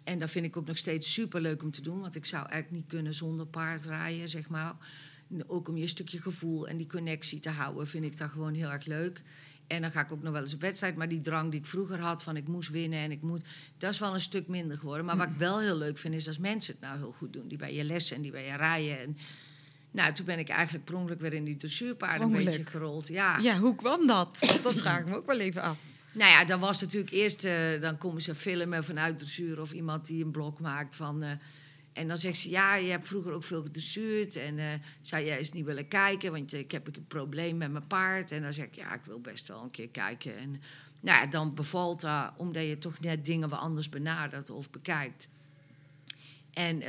En 0.04 0.18
dat 0.18 0.30
vind 0.30 0.46
ik 0.46 0.56
ook 0.56 0.66
nog 0.66 0.76
steeds 0.76 1.12
super 1.12 1.40
leuk 1.40 1.62
om 1.62 1.70
te 1.70 1.82
doen. 1.82 2.00
Want 2.00 2.14
ik 2.14 2.24
zou 2.24 2.48
eigenlijk 2.48 2.82
niet 2.82 2.90
kunnen 2.90 3.14
zonder 3.14 3.46
paard 3.46 3.84
rijden, 3.84 4.28
zeg 4.28 4.48
maar. 4.48 4.74
Ook 5.46 5.68
om 5.68 5.76
je 5.76 5.86
stukje 5.86 6.20
gevoel 6.20 6.68
en 6.68 6.76
die 6.76 6.88
connectie 6.88 7.40
te 7.40 7.50
houden, 7.50 7.86
vind 7.86 8.04
ik 8.04 8.18
dat 8.18 8.30
gewoon 8.30 8.54
heel 8.54 8.70
erg 8.70 8.86
leuk. 8.86 9.22
En 9.66 9.82
dan 9.82 9.90
ga 9.90 10.00
ik 10.00 10.12
ook 10.12 10.22
nog 10.22 10.32
wel 10.32 10.42
eens 10.42 10.54
op 10.54 10.60
wedstrijd. 10.60 10.96
Maar 10.96 11.08
die 11.08 11.20
drang 11.20 11.50
die 11.50 11.60
ik 11.60 11.66
vroeger 11.66 11.98
had 11.98 12.22
van 12.22 12.36
ik 12.36 12.48
moest 12.48 12.70
winnen 12.70 12.98
en 12.98 13.10
ik 13.10 13.22
moet... 13.22 13.44
Dat 13.78 13.90
is 13.90 13.98
wel 13.98 14.14
een 14.14 14.20
stuk 14.20 14.46
minder 14.46 14.78
geworden. 14.78 15.06
Maar 15.06 15.16
wat 15.16 15.28
ik 15.28 15.38
wel 15.38 15.60
heel 15.60 15.76
leuk 15.76 15.98
vind 15.98 16.14
is 16.14 16.26
als 16.26 16.38
mensen 16.38 16.72
het 16.72 16.82
nou 16.82 16.98
heel 16.98 17.14
goed 17.18 17.32
doen. 17.32 17.48
Die 17.48 17.58
bij 17.58 17.74
je 17.74 17.84
lessen 17.84 18.16
en 18.16 18.22
die 18.22 18.30
bij 18.30 18.46
je 18.46 18.56
rijden. 18.56 18.98
En, 18.98 19.16
nou, 19.90 20.12
toen 20.12 20.26
ben 20.26 20.38
ik 20.38 20.48
eigenlijk 20.48 20.84
per 20.84 20.94
ongeluk 20.94 21.20
weer 21.20 21.32
in 21.32 21.44
die 21.44 21.56
dressuurpaarden 21.56 22.34
een 22.34 22.44
beetje 22.44 22.64
gerold. 22.64 23.08
Ja. 23.08 23.38
Ja, 23.38 23.58
hoe 23.58 23.74
kwam 23.74 24.06
dat? 24.06 24.58
Dat 24.62 24.74
vraag 24.74 25.00
ik 25.00 25.08
me 25.08 25.16
ook 25.16 25.26
wel 25.26 25.40
even 25.40 25.62
af. 25.62 25.78
Nou 26.12 26.30
ja, 26.30 26.44
dan 26.44 26.60
was 26.60 26.80
natuurlijk 26.80 27.12
eerst... 27.12 27.44
eh, 27.44 27.80
dan 27.80 27.98
komen 27.98 28.22
ze 28.22 28.34
filmen 28.34 28.84
vanuit 28.84 29.18
dressuur 29.18 29.60
of 29.60 29.72
iemand 29.72 30.06
die 30.06 30.24
een 30.24 30.30
blok 30.30 30.60
maakt 30.60 30.96
van... 30.96 31.22
eh, 31.22 31.30
en 31.92 32.08
dan 32.08 32.18
zegt 32.18 32.38
ze, 32.38 32.50
ja, 32.50 32.74
je 32.74 32.90
hebt 32.90 33.06
vroeger 33.06 33.32
ook 33.32 33.44
veel 33.44 33.62
gedressuurd. 33.62 34.36
En 34.36 34.58
eh, 34.58 34.66
zou 35.02 35.24
jij 35.24 35.38
eens 35.38 35.52
niet 35.52 35.64
willen 35.64 35.88
kijken? 35.88 36.32
Want 36.32 36.52
ik 36.52 36.70
heb 36.70 36.86
een 36.86 37.04
probleem 37.08 37.56
met 37.56 37.72
mijn 37.72 37.86
paard. 37.86 38.32
En 38.32 38.42
dan 38.42 38.52
zeg 38.52 38.64
ik, 38.64 38.74
ja, 38.74 38.94
ik 38.94 39.04
wil 39.04 39.20
best 39.20 39.48
wel 39.48 39.62
een 39.62 39.70
keer 39.70 39.88
kijken. 39.88 40.36
En 40.36 40.50
nou 41.00 41.20
ja, 41.20 41.26
dan 41.26 41.54
bevalt 41.54 42.00
dat, 42.00 42.32
omdat 42.36 42.66
je 42.66 42.78
toch 42.78 43.00
net 43.00 43.24
dingen 43.24 43.48
wat 43.48 43.58
anders 43.58 43.88
benadert 43.88 44.50
of 44.50 44.70
bekijkt. 44.70 45.28
En, 46.52 46.82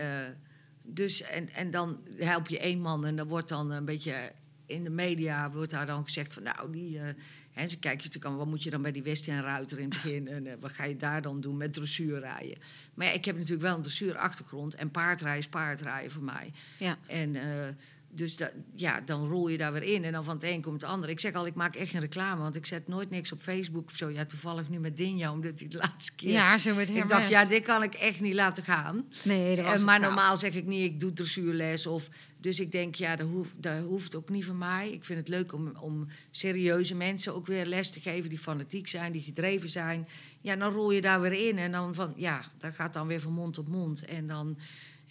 dus, 0.93 1.21
en, 1.21 1.53
en 1.53 1.71
dan 1.71 1.99
help 2.17 2.47
je 2.47 2.59
één 2.59 2.79
man 2.79 3.05
en 3.05 3.15
dan 3.15 3.27
wordt 3.27 3.49
dan 3.49 3.71
een 3.71 3.85
beetje... 3.85 4.31
In 4.65 4.83
de 4.83 4.89
media 4.89 5.51
wordt 5.51 5.71
daar 5.71 5.85
dan 5.85 6.03
gezegd 6.03 6.33
van, 6.33 6.43
nou, 6.43 6.71
die... 6.71 6.99
eh, 6.99 7.03
hè, 7.51 7.67
ze 7.67 7.79
kijken 7.79 7.97
natuurlijk 8.05 8.25
aan, 8.25 8.37
wat 8.37 8.47
moet 8.47 8.63
je 8.63 8.69
dan 8.69 8.81
bij 8.81 8.91
die 8.91 9.03
Western 9.03 9.41
Ruiter 9.41 9.77
in 9.79 9.89
het 9.89 10.01
begin... 10.01 10.27
en 10.27 10.47
eh, 10.47 10.53
wat 10.59 10.71
ga 10.71 10.83
je 10.83 10.97
daar 10.97 11.21
dan 11.21 11.41
doen 11.41 11.57
met 11.57 11.73
dressuurrijden? 11.73 12.57
Maar 12.93 13.07
ja, 13.07 13.13
ik 13.13 13.25
heb 13.25 13.35
natuurlijk 13.35 13.61
wel 13.61 13.75
een 13.75 13.81
dressuurachtergrond... 13.81 14.75
en 14.75 14.91
paardrijden 14.91 15.39
is 15.39 15.47
paardrijden 15.47 16.11
voor 16.11 16.23
mij. 16.23 16.51
Ja. 16.79 16.97
En 17.07 17.35
eh, 17.35 17.67
dus 18.13 18.37
ja, 18.75 19.01
dan 19.01 19.27
rol 19.27 19.47
je 19.47 19.57
daar 19.57 19.73
weer 19.73 19.83
in 19.83 20.03
en 20.03 20.11
dan 20.11 20.23
van 20.23 20.35
het 20.35 20.43
een 20.43 20.61
komt 20.61 20.81
het 20.81 20.89
ander. 20.91 21.09
Ik 21.09 21.19
zeg 21.19 21.33
al, 21.33 21.45
ik 21.45 21.55
maak 21.55 21.75
echt 21.75 21.89
geen 21.89 22.01
reclame, 22.01 22.41
want 22.41 22.55
ik 22.55 22.65
zet 22.65 22.87
nooit 22.87 23.09
niks 23.09 23.31
op 23.31 23.41
Facebook 23.41 23.89
of 23.89 23.95
zo. 23.95 24.09
Ja, 24.09 24.25
toevallig 24.25 24.69
nu 24.69 24.79
met 24.79 24.97
Dinja, 24.97 25.31
omdat 25.31 25.59
hij 25.59 25.67
de 25.67 25.77
laatste 25.77 26.15
keer... 26.15 26.31
Ja, 26.31 26.57
zo 26.57 26.75
met 26.75 26.89
ik 26.89 26.95
Hermes. 26.95 27.11
dacht, 27.11 27.29
ja, 27.29 27.45
dit 27.45 27.63
kan 27.63 27.83
ik 27.83 27.93
echt 27.93 28.21
niet 28.21 28.33
laten 28.33 28.63
gaan. 28.63 29.05
Nee, 29.23 29.55
dat 29.55 29.65
was 29.65 29.73
Eh, 29.73 29.79
ook 29.79 29.85
maar 29.85 29.99
normaal 29.99 30.37
zeg 30.37 30.53
ik 30.53 30.65
niet, 30.65 30.91
ik 30.91 30.99
doe 30.99 31.13
dressuurles. 31.13 31.87
Of, 31.87 32.09
dus 32.37 32.59
ik 32.59 32.71
denk, 32.71 32.95
ja, 32.95 33.15
dat 33.15 33.27
hoeft, 33.27 33.53
dat 33.55 33.83
hoeft 33.83 34.15
ook 34.15 34.29
niet 34.29 34.45
van 34.45 34.57
mij. 34.57 34.91
Ik 34.91 35.05
vind 35.05 35.19
het 35.19 35.27
leuk 35.27 35.53
om, 35.53 35.71
om 35.79 36.07
serieuze 36.31 36.95
mensen 36.95 37.35
ook 37.35 37.47
weer 37.47 37.65
les 37.65 37.91
te 37.91 37.99
geven... 37.99 38.29
die 38.29 38.39
fanatiek 38.39 38.87
zijn, 38.87 39.11
die 39.11 39.21
gedreven 39.21 39.69
zijn. 39.69 40.07
Ja, 40.41 40.55
dan 40.55 40.71
rol 40.71 40.91
je 40.91 41.01
daar 41.01 41.21
weer 41.21 41.47
in. 41.49 41.57
En 41.57 41.71
dan 41.71 41.95
van, 41.95 42.13
ja, 42.15 42.41
dat 42.57 42.75
gaat 42.75 42.93
dan 42.93 43.07
weer 43.07 43.21
van 43.21 43.33
mond 43.33 43.53
tot 43.53 43.67
mond. 43.67 44.05
En 44.05 44.27
dan 44.27 44.57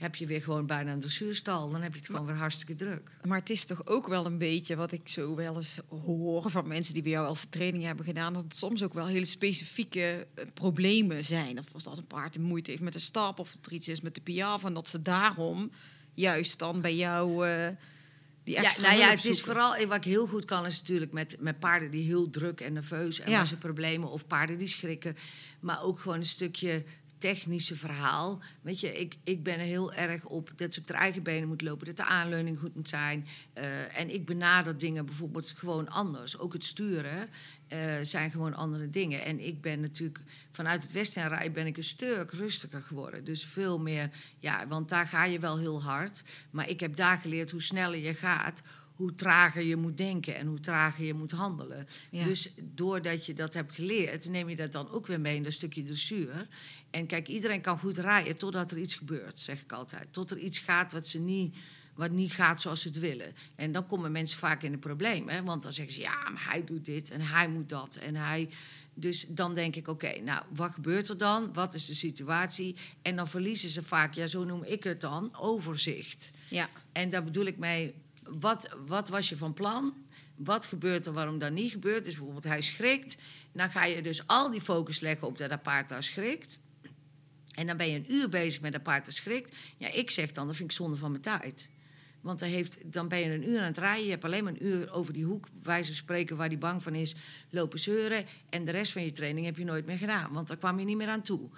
heb 0.00 0.16
je 0.16 0.26
weer 0.26 0.42
gewoon 0.42 0.66
bijna 0.66 0.92
een 0.92 1.00
dressuurstal. 1.00 1.70
Dan 1.70 1.82
heb 1.82 1.92
je 1.92 1.98
het 1.98 2.08
gewoon 2.08 2.26
weer 2.26 2.36
hartstikke 2.36 2.74
druk. 2.74 3.10
Maar 3.26 3.38
het 3.38 3.50
is 3.50 3.66
toch 3.66 3.86
ook 3.86 4.08
wel 4.08 4.26
een 4.26 4.38
beetje 4.38 4.76
wat 4.76 4.92
ik 4.92 5.08
zo 5.08 5.34
wel 5.34 5.56
eens 5.56 5.78
hoor 5.88 6.50
van 6.50 6.68
mensen 6.68 6.94
die 6.94 7.02
bij 7.02 7.12
jou 7.12 7.26
als 7.26 7.46
training 7.50 7.84
hebben 7.84 8.04
gedaan, 8.04 8.32
dat 8.32 8.42
het 8.42 8.56
soms 8.56 8.82
ook 8.82 8.94
wel 8.94 9.06
hele 9.06 9.24
specifieke 9.24 10.26
eh, 10.34 10.44
problemen 10.54 11.24
zijn. 11.24 11.58
Of, 11.58 11.64
of 11.74 11.82
dat 11.82 11.98
een 11.98 12.06
paard 12.06 12.36
een 12.36 12.42
moeite 12.42 12.70
heeft 12.70 12.82
met 12.82 12.92
de 12.92 12.98
stap, 12.98 13.38
of 13.38 13.52
dat 13.52 13.66
er 13.66 13.72
iets 13.72 13.88
is 13.88 14.00
met 14.00 14.14
de 14.14 14.20
piaf, 14.20 14.64
en 14.64 14.74
dat 14.74 14.88
ze 14.88 15.02
daarom 15.02 15.70
juist 16.14 16.58
dan 16.58 16.80
bij 16.80 16.96
jou 16.96 17.48
eh, 17.48 17.68
die 18.44 18.54
Ja, 18.54 18.62
extra 18.62 18.88
nou 18.88 19.00
ja, 19.00 19.10
het 19.10 19.24
is 19.24 19.42
vooral 19.42 19.86
wat 19.86 19.96
ik 19.96 20.04
heel 20.04 20.26
goed 20.26 20.44
kan, 20.44 20.66
is 20.66 20.78
natuurlijk 20.80 21.12
met, 21.12 21.36
met 21.38 21.58
paarden 21.58 21.90
die 21.90 22.04
heel 22.04 22.30
druk 22.30 22.60
en 22.60 22.72
nerveus 22.72 23.20
en 23.20 23.30
Ja. 23.30 23.36
waar 23.36 23.46
ze 23.46 23.56
problemen 23.56 24.10
of 24.10 24.26
paarden 24.26 24.58
die 24.58 24.68
schrikken. 24.68 25.16
Maar 25.60 25.82
ook 25.82 25.98
gewoon 26.00 26.18
een 26.18 26.26
stukje 26.26 26.84
technische 27.20 27.76
verhaal. 27.76 28.40
Weet 28.60 28.80
je, 28.80 29.00
ik, 29.00 29.16
ik 29.24 29.42
ben 29.42 29.58
er 29.58 29.64
heel 29.64 29.92
erg 29.92 30.24
op 30.24 30.52
dat 30.56 30.74
ze 30.74 30.80
op 30.80 30.88
haar 30.88 31.00
eigen 31.00 31.22
benen 31.22 31.48
moet 31.48 31.62
lopen, 31.62 31.86
dat 31.86 31.96
de 31.96 32.04
aanleuning 32.04 32.58
goed 32.58 32.74
moet 32.74 32.88
zijn. 32.88 33.26
Eh, 33.52 33.98
en 33.98 34.14
ik 34.14 34.26
benader 34.26 34.78
dingen 34.78 35.06
bijvoorbeeld 35.06 35.54
gewoon 35.56 35.88
anders. 35.88 36.38
Ook 36.38 36.52
het 36.52 36.64
sturen 36.64 37.28
eh, 37.68 37.94
zijn 38.02 38.30
gewoon 38.30 38.54
andere 38.54 38.90
dingen. 38.90 39.24
En 39.24 39.46
ik 39.46 39.60
ben 39.60 39.80
natuurlijk 39.80 40.20
vanuit 40.52 40.82
het 40.82 40.92
Westenrij 40.92 41.52
ben 41.52 41.66
ik 41.66 41.76
een 41.76 41.84
stuk 41.84 42.30
rustiger 42.30 42.82
geworden. 42.82 43.24
Dus 43.24 43.44
veel 43.44 43.78
meer, 43.78 44.10
ja, 44.38 44.66
want 44.66 44.88
daar 44.88 45.06
ga 45.06 45.24
je 45.24 45.38
wel 45.38 45.58
heel 45.58 45.82
hard. 45.82 46.22
Maar 46.50 46.68
ik 46.68 46.80
heb 46.80 46.96
daar 46.96 47.18
geleerd 47.18 47.50
hoe 47.50 47.62
sneller 47.62 47.98
je 47.98 48.14
gaat, 48.14 48.62
hoe 49.00 49.14
trager 49.14 49.62
je 49.62 49.76
moet 49.76 49.96
denken 49.96 50.36
en 50.36 50.46
hoe 50.46 50.60
trager 50.60 51.04
je 51.04 51.14
moet 51.14 51.30
handelen. 51.30 51.86
Ja. 52.10 52.24
Dus 52.24 52.54
doordat 52.60 53.26
je 53.26 53.34
dat 53.34 53.54
hebt 53.54 53.74
geleerd, 53.74 54.28
neem 54.28 54.48
je 54.48 54.56
dat 54.56 54.72
dan 54.72 54.90
ook 54.90 55.06
weer 55.06 55.20
mee 55.20 55.36
in 55.36 55.42
dat 55.42 55.52
stukje 55.52 55.82
dressuur. 55.82 56.48
En 56.90 57.06
kijk, 57.06 57.28
iedereen 57.28 57.60
kan 57.60 57.78
goed 57.78 57.96
rijden 57.96 58.36
totdat 58.36 58.70
er 58.70 58.78
iets 58.78 58.94
gebeurt, 58.94 59.38
zeg 59.38 59.62
ik 59.62 59.72
altijd. 59.72 60.12
Tot 60.12 60.30
er 60.30 60.38
iets 60.38 60.58
gaat 60.58 60.92
wat 60.92 61.08
ze 61.08 61.18
niet, 61.18 61.56
wat 61.94 62.10
niet 62.10 62.32
gaat 62.32 62.60
zoals 62.60 62.80
ze 62.80 62.88
het 62.88 62.98
willen. 62.98 63.34
En 63.54 63.72
dan 63.72 63.86
komen 63.86 64.12
mensen 64.12 64.38
vaak 64.38 64.62
in 64.62 64.72
een 64.72 64.78
probleem. 64.78 65.28
Hè? 65.28 65.42
Want 65.42 65.62
dan 65.62 65.72
zeggen 65.72 65.94
ze, 65.94 66.00
ja, 66.00 66.30
maar 66.30 66.44
hij 66.48 66.64
doet 66.64 66.84
dit 66.84 67.10
en 67.10 67.20
hij 67.20 67.48
moet 67.48 67.68
dat. 67.68 67.96
En 67.96 68.16
hij... 68.16 68.48
Dus 68.94 69.26
dan 69.28 69.54
denk 69.54 69.76
ik, 69.76 69.88
oké, 69.88 70.20
nou, 70.20 70.42
wat 70.54 70.72
gebeurt 70.72 71.08
er 71.08 71.18
dan? 71.18 71.52
Wat 71.52 71.74
is 71.74 71.86
de 71.86 71.94
situatie? 71.94 72.76
En 73.02 73.16
dan 73.16 73.28
verliezen 73.28 73.68
ze 73.68 73.82
vaak, 73.82 74.14
ja, 74.14 74.26
zo 74.26 74.44
noem 74.44 74.62
ik 74.64 74.84
het 74.84 75.00
dan, 75.00 75.36
overzicht. 75.36 76.32
Ja, 76.48 76.68
En 76.92 77.10
daar 77.10 77.24
bedoel 77.24 77.44
ik 77.44 77.58
mee, 77.58 77.94
wat, 78.38 78.76
wat 78.86 79.08
was 79.08 79.28
je 79.28 79.36
van 79.36 79.52
plan? 79.52 79.94
Wat 80.36 80.66
gebeurt 80.66 81.06
er 81.06 81.12
waarom 81.12 81.38
dat 81.38 81.52
niet 81.52 81.70
gebeurt? 81.70 82.04
Dus 82.04 82.14
bijvoorbeeld 82.14 82.44
hij 82.44 82.60
schrikt. 82.60 83.16
Dan 83.52 83.70
ga 83.70 83.84
je 83.84 84.02
dus 84.02 84.26
al 84.26 84.50
die 84.50 84.60
focus 84.60 85.00
leggen 85.00 85.26
op 85.26 85.38
dat 85.38 85.50
dat 85.50 85.62
paard 85.62 85.88
daar 85.88 86.02
schrikt. 86.02 86.58
En 87.54 87.66
dan 87.66 87.76
ben 87.76 87.90
je 87.90 87.96
een 87.96 88.12
uur 88.12 88.28
bezig 88.28 88.60
met 88.60 88.72
dat 88.72 88.82
paard 88.82 89.04
dat 89.04 89.14
schrikt. 89.14 89.56
Ja, 89.76 89.92
ik 89.92 90.10
zeg 90.10 90.32
dan, 90.32 90.46
dat 90.46 90.56
vind 90.56 90.70
ik 90.70 90.76
zonde 90.76 90.96
van 90.96 91.10
mijn 91.10 91.22
tijd. 91.22 91.68
Want 92.20 92.38
dan, 92.38 92.48
heeft, 92.48 92.92
dan 92.92 93.08
ben 93.08 93.18
je 93.18 93.30
een 93.30 93.48
uur 93.48 93.58
aan 93.58 93.64
het 93.64 93.78
rijden. 93.78 94.04
Je 94.04 94.10
hebt 94.10 94.24
alleen 94.24 94.44
maar 94.44 94.52
een 94.52 94.66
uur 94.66 94.92
over 94.92 95.12
die 95.12 95.24
hoek, 95.24 95.48
wijze 95.62 95.94
spreken, 95.94 96.36
waar 96.36 96.48
die 96.48 96.58
bang 96.58 96.82
van 96.82 96.94
is, 96.94 97.14
lopen 97.50 97.78
zeuren. 97.78 98.24
En 98.48 98.64
de 98.64 98.70
rest 98.70 98.92
van 98.92 99.04
je 99.04 99.12
training 99.12 99.46
heb 99.46 99.56
je 99.56 99.64
nooit 99.64 99.86
meer 99.86 99.98
gedaan, 99.98 100.32
want 100.32 100.48
daar 100.48 100.56
kwam 100.56 100.78
je 100.78 100.84
niet 100.84 100.96
meer 100.96 101.08
aan 101.08 101.22
toe. 101.22 101.48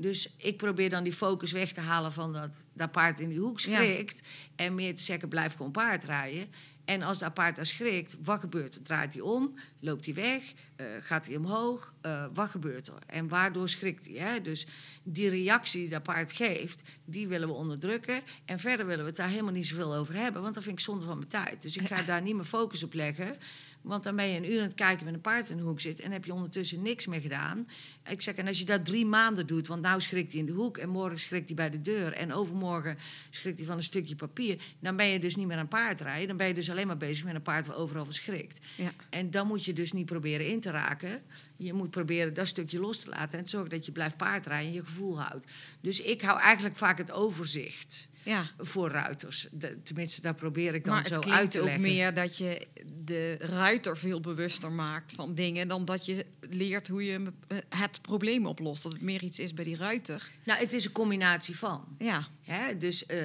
Dus 0.00 0.34
ik 0.36 0.56
probeer 0.56 0.90
dan 0.90 1.04
die 1.04 1.12
focus 1.12 1.52
weg 1.52 1.72
te 1.72 1.80
halen 1.80 2.12
van 2.12 2.32
dat, 2.32 2.64
dat 2.72 2.92
paard 2.92 3.20
in 3.20 3.28
die 3.28 3.38
hoek 3.38 3.60
Ja. 3.60 3.76
schrikt. 3.76 4.22
En 4.56 4.74
meer 4.74 4.94
te 4.94 5.02
zeggen, 5.02 5.28
blijf 5.28 5.54
gewoon 5.54 5.72
paard 5.72 6.04
rijden. 6.04 6.46
En 6.84 7.02
als 7.02 7.18
dat 7.18 7.34
paard 7.34 7.56
daar 7.56 7.66
schrikt, 7.66 8.16
wat 8.22 8.40
gebeurt 8.40 8.74
er? 8.74 8.82
Draait 8.82 9.12
hij 9.12 9.22
om? 9.22 9.54
Loopt 9.80 10.04
hij 10.04 10.14
weg? 10.14 10.42
Eh, 10.76 10.86
gaat 11.00 11.26
hij 11.26 11.36
omhoog? 11.36 11.94
Eh, 12.00 12.24
wat 12.34 12.48
gebeurt 12.50 12.86
er? 12.86 12.94
En 13.06 13.28
waardoor 13.28 13.68
schrikt 13.68 14.06
hij? 14.06 14.14
Hè? 14.14 14.40
Dus 14.40 14.66
die 15.02 15.28
reactie 15.28 15.80
die 15.80 15.88
dat 15.88 16.02
paard 16.02 16.32
geeft, 16.32 16.82
die 17.04 17.28
willen 17.28 17.48
we 17.48 17.54
onderdrukken. 17.54 18.20
En 18.44 18.58
verder 18.58 18.86
willen 18.86 19.02
we 19.04 19.08
het 19.10 19.16
daar 19.18 19.28
helemaal 19.28 19.52
niet 19.52 19.66
zoveel 19.66 19.94
over 19.94 20.14
hebben, 20.14 20.42
want 20.42 20.54
dat 20.54 20.62
vind 20.62 20.78
ik 20.78 20.84
zonde 20.84 21.04
van 21.04 21.16
mijn 21.16 21.28
tijd. 21.30 21.62
Dus 21.62 21.76
ik 21.76 21.86
ga 21.86 22.02
daar 22.02 22.22
niet 22.22 22.34
meer 22.34 22.44
focus 22.44 22.82
op 22.82 22.94
leggen. 22.94 23.36
Want 23.82 24.02
dan 24.02 24.16
ben 24.16 24.28
je 24.28 24.36
een 24.36 24.50
uur 24.50 24.58
aan 24.58 24.66
het 24.66 24.74
kijken 24.74 25.04
met 25.04 25.14
een 25.14 25.20
paard 25.20 25.48
in 25.48 25.56
de 25.56 25.62
hoek 25.62 25.80
zit 25.80 26.00
en 26.00 26.12
heb 26.12 26.24
je 26.24 26.32
ondertussen 26.32 26.82
niks 26.82 27.06
meer 27.06 27.20
gedaan. 27.20 27.68
Ik 28.08 28.22
zeg, 28.22 28.34
en 28.34 28.46
als 28.46 28.58
je 28.58 28.64
dat 28.64 28.84
drie 28.84 29.06
maanden 29.06 29.46
doet, 29.46 29.66
want 29.66 29.82
nou 29.82 30.00
schrikt 30.00 30.32
hij 30.32 30.40
in 30.40 30.46
de 30.46 30.52
hoek 30.52 30.76
en 30.76 30.88
morgen 30.88 31.18
schrikt 31.18 31.46
hij 31.46 31.56
bij 31.56 31.70
de 31.70 31.80
deur 31.80 32.12
en 32.12 32.32
overmorgen 32.32 32.98
schrikt 33.30 33.58
hij 33.58 33.66
van 33.66 33.76
een 33.76 33.82
stukje 33.82 34.14
papier, 34.14 34.58
dan 34.80 34.96
ben 34.96 35.06
je 35.06 35.18
dus 35.18 35.36
niet 35.36 35.46
meer 35.46 35.56
aan 35.56 35.68
paard 35.68 36.00
rijden. 36.00 36.28
Dan 36.28 36.36
ben 36.36 36.46
je 36.46 36.54
dus 36.54 36.70
alleen 36.70 36.86
maar 36.86 36.96
bezig 36.96 37.24
met 37.24 37.34
een 37.34 37.42
paard 37.42 37.66
waar 37.66 37.76
overal 37.76 38.04
van 38.04 38.14
schrikt. 38.14 38.58
ja. 38.76 38.92
En 39.10 39.30
dan 39.30 39.46
moet 39.46 39.64
je 39.64 39.72
dus 39.72 39.92
niet 39.92 40.06
proberen 40.06 40.48
in 40.48 40.60
te 40.60 40.70
raken. 40.70 41.22
Je 41.56 41.72
moet 41.72 41.90
proberen 41.90 42.34
dat 42.34 42.46
stukje 42.46 42.80
los 42.80 43.00
te 43.00 43.08
laten 43.08 43.38
en 43.38 43.48
zorgen 43.48 43.70
dat 43.70 43.86
je 43.86 43.92
blijft 43.92 44.16
paardrijden 44.16 44.68
en 44.68 44.74
je 44.74 44.84
gevoel 44.84 45.20
houdt. 45.20 45.46
Dus 45.80 46.00
ik 46.00 46.22
hou 46.22 46.40
eigenlijk 46.40 46.76
vaak 46.76 46.98
het 46.98 47.12
overzicht 47.12 48.08
ja. 48.28 48.50
voor 48.58 48.90
ruiters. 48.90 49.48
De- 49.52 49.82
tenminste, 49.82 50.20
daar 50.20 50.34
probeer 50.34 50.74
ik 50.74 50.84
dan 50.84 50.94
Maar 50.94 51.04
zo 51.06 51.14
het 51.14 51.28
uit 51.28 51.50
te 51.50 51.58
ook 51.58 51.64
leggen. 51.64 51.82
meer 51.82 52.14
dat 52.14 52.36
je 52.38 52.66
de 53.02 53.36
ruiter 53.36 53.96
veel 53.98 54.20
bewuster 54.20 54.72
maakt 54.72 55.12
van 55.12 55.34
dingen 55.34 55.68
dan 55.68 55.84
dat 55.84 56.06
je 56.06 56.26
leert 56.40 56.88
hoe 56.88 57.04
je 57.04 57.22
het 57.68 58.02
probleem 58.02 58.46
oplost. 58.46 58.82
Dat 58.82 58.92
het 58.92 59.00
meer 59.02 59.22
iets 59.22 59.38
is 59.40 59.54
bij 59.54 59.64
die 59.64 59.76
ruiter. 59.76 60.30
Nou, 60.44 60.60
het 60.60 60.72
is 60.72 60.84
een 60.84 60.92
combinatie 60.92 61.56
van. 61.56 61.84
Ja, 61.98 62.28
Hè? 62.42 62.76
Dus 62.76 63.06
eh, 63.06 63.18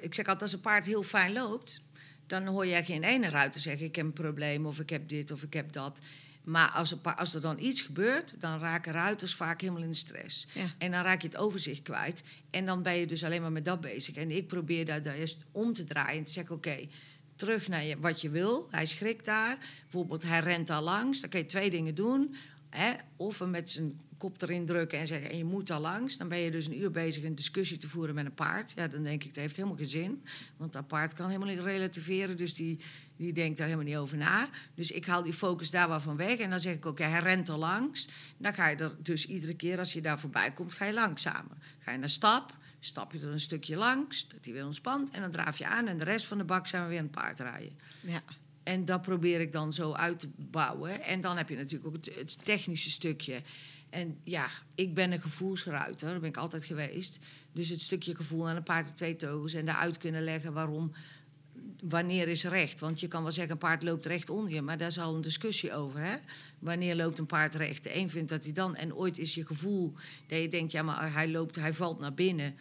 ik 0.00 0.14
zeg 0.14 0.26
altijd, 0.26 0.42
als 0.42 0.52
een 0.52 0.60
paard 0.60 0.86
heel 0.86 1.02
fijn 1.02 1.32
loopt, 1.32 1.80
dan 2.26 2.46
hoor 2.46 2.66
je 2.66 2.84
geen 2.84 3.02
ene 3.02 3.28
ruiter 3.28 3.60
zeggen: 3.60 3.86
Ik 3.86 3.96
heb 3.96 4.04
een 4.06 4.12
probleem, 4.12 4.66
of 4.66 4.80
ik 4.80 4.90
heb 4.90 5.08
dit, 5.08 5.30
of 5.30 5.42
ik 5.42 5.52
heb 5.52 5.72
dat. 5.72 6.00
Maar 6.46 6.68
als 6.68 6.90
er, 6.90 7.14
als 7.14 7.34
er 7.34 7.40
dan 7.40 7.58
iets 7.58 7.80
gebeurt, 7.80 8.34
dan 8.38 8.58
raken 8.58 8.92
ruiters 8.92 9.34
vaak 9.34 9.60
helemaal 9.60 9.82
in 9.82 9.90
de 9.90 9.96
stress. 9.96 10.46
Ja. 10.52 10.74
En 10.78 10.90
dan 10.90 11.02
raak 11.02 11.20
je 11.20 11.28
het 11.28 11.36
overzicht 11.36 11.82
kwijt. 11.82 12.22
En 12.50 12.66
dan 12.66 12.82
ben 12.82 12.96
je 12.96 13.06
dus 13.06 13.24
alleen 13.24 13.40
maar 13.40 13.52
met 13.52 13.64
dat 13.64 13.80
bezig. 13.80 14.14
En 14.14 14.30
ik 14.30 14.46
probeer 14.46 14.84
dat 14.84 15.04
daar 15.04 15.16
juist 15.16 15.44
om 15.52 15.72
te 15.72 15.84
draaien 15.84 16.18
en 16.18 16.24
te 16.24 16.32
zeggen: 16.32 16.54
Oké, 16.54 16.88
terug 17.36 17.68
naar 17.68 17.84
je, 17.84 17.98
wat 17.98 18.20
je 18.20 18.30
wil. 18.30 18.68
Hij 18.70 18.86
schrikt 18.86 19.24
daar. 19.24 19.58
Bijvoorbeeld, 19.82 20.22
hij 20.22 20.40
rent 20.40 20.66
daar 20.66 20.82
langs. 20.82 21.20
Dan 21.20 21.30
kun 21.30 21.38
je 21.38 21.46
twee 21.46 21.70
dingen 21.70 21.94
doen. 21.94 22.34
Hè? 22.70 22.92
Of 23.16 23.38
hem 23.38 23.50
met 23.50 23.70
zijn 23.70 24.00
kop 24.18 24.42
erin 24.42 24.66
drukken 24.66 24.98
en 24.98 25.06
zeggen: 25.06 25.30
en 25.30 25.36
je 25.36 25.44
moet 25.44 25.66
daar 25.66 25.80
langs. 25.80 26.16
Dan 26.16 26.28
ben 26.28 26.38
je 26.38 26.50
dus 26.50 26.66
een 26.66 26.80
uur 26.80 26.90
bezig 26.90 27.24
een 27.24 27.34
discussie 27.34 27.78
te 27.78 27.88
voeren 27.88 28.14
met 28.14 28.26
een 28.26 28.34
paard. 28.34 28.72
Ja, 28.76 28.88
dan 28.88 29.02
denk 29.02 29.24
ik, 29.24 29.34
dat 29.34 29.42
heeft 29.42 29.56
helemaal 29.56 29.76
geen 29.76 29.88
zin. 29.88 30.22
Want 30.56 30.72
dat 30.72 30.86
paard 30.86 31.14
kan 31.14 31.26
helemaal 31.26 31.54
niet 31.54 31.64
relativeren. 31.64 32.36
Dus 32.36 32.54
die, 32.54 32.80
Die 33.16 33.32
denkt 33.32 33.58
daar 33.58 33.66
helemaal 33.66 33.88
niet 33.88 33.96
over 33.96 34.16
na. 34.16 34.48
Dus 34.74 34.90
ik 34.90 35.06
haal 35.06 35.22
die 35.22 35.32
focus 35.32 35.70
daar 35.70 35.88
wel 35.88 36.00
van 36.00 36.16
weg. 36.16 36.38
En 36.38 36.50
dan 36.50 36.60
zeg 36.60 36.74
ik 36.74 36.86
ook, 36.86 36.98
ja, 36.98 37.08
hij 37.08 37.20
rent 37.20 37.48
er 37.48 37.56
langs. 37.56 38.08
Dan 38.36 38.54
ga 38.54 38.68
je 38.68 38.76
er 38.76 38.96
dus 39.02 39.26
iedere 39.26 39.54
keer 39.54 39.78
als 39.78 39.92
je 39.92 40.00
daar 40.00 40.18
voorbij 40.18 40.52
komt, 40.52 40.74
ga 40.74 40.84
je 40.84 40.92
langzamer. 40.92 41.56
Ga 41.78 41.92
je 41.92 41.98
naar 41.98 42.08
stap, 42.08 42.54
stap 42.80 43.12
je 43.12 43.18
er 43.18 43.28
een 43.28 43.40
stukje 43.40 43.76
langs, 43.76 44.28
dat 44.28 44.44
hij 44.44 44.54
weer 44.54 44.64
ontspant. 44.64 45.10
En 45.10 45.20
dan 45.20 45.30
draaf 45.30 45.58
je 45.58 45.66
aan 45.66 45.86
en 45.86 45.98
de 45.98 46.04
rest 46.04 46.26
van 46.26 46.38
de 46.38 46.44
bak 46.44 46.66
zijn 46.66 46.82
we 46.82 46.88
weer 46.88 46.98
een 46.98 47.10
paard 47.10 47.40
rijden. 47.40 47.78
Ja. 48.00 48.22
En 48.62 48.84
dat 48.84 49.02
probeer 49.02 49.40
ik 49.40 49.52
dan 49.52 49.72
zo 49.72 49.92
uit 49.92 50.18
te 50.18 50.28
bouwen. 50.36 51.02
En 51.02 51.20
dan 51.20 51.36
heb 51.36 51.48
je 51.48 51.56
natuurlijk 51.56 51.86
ook 51.86 52.04
het, 52.04 52.14
het 52.14 52.44
technische 52.44 52.90
stukje. 52.90 53.42
En 53.90 54.18
ja, 54.24 54.46
ik 54.74 54.94
ben 54.94 55.12
een 55.12 55.20
gevoelsruiter, 55.20 56.10
dat 56.10 56.20
ben 56.20 56.28
ik 56.28 56.36
altijd 56.36 56.64
geweest. 56.64 57.18
Dus 57.52 57.68
het 57.68 57.80
stukje 57.80 58.14
gevoel 58.14 58.48
aan 58.48 58.56
een 58.56 58.62
paard 58.62 58.88
op 58.88 58.96
twee 58.96 59.16
teugels 59.16 59.54
en 59.54 59.64
daaruit 59.64 59.98
kunnen 59.98 60.24
leggen 60.24 60.52
waarom, 60.52 60.92
wanneer 61.88 62.28
is 62.28 62.44
recht. 62.44 62.80
Want 62.80 63.00
je 63.00 63.08
kan 63.08 63.22
wel 63.22 63.32
zeggen, 63.32 63.52
een 63.52 63.58
paard 63.58 63.82
loopt 63.82 64.06
recht 64.06 64.30
onder 64.30 64.52
je, 64.52 64.62
maar 64.62 64.78
daar 64.78 64.88
is 64.88 64.98
al 64.98 65.14
een 65.14 65.20
discussie 65.20 65.74
over. 65.74 66.00
Hè? 66.00 66.16
Wanneer 66.58 66.96
loopt 66.96 67.18
een 67.18 67.26
paard 67.26 67.54
recht? 67.54 67.82
De 67.82 67.96
een 67.96 68.10
vindt 68.10 68.28
dat 68.28 68.44
hij 68.44 68.52
dan, 68.52 68.76
en 68.76 68.94
ooit 68.94 69.18
is 69.18 69.34
je 69.34 69.46
gevoel 69.46 69.92
dat 70.26 70.38
je 70.38 70.48
denkt, 70.48 70.72
ja, 70.72 70.82
maar 70.82 71.12
hij 71.12 71.30
loopt, 71.30 71.56
hij 71.56 71.72
valt 71.72 72.00
naar 72.00 72.14
binnen. 72.14 72.54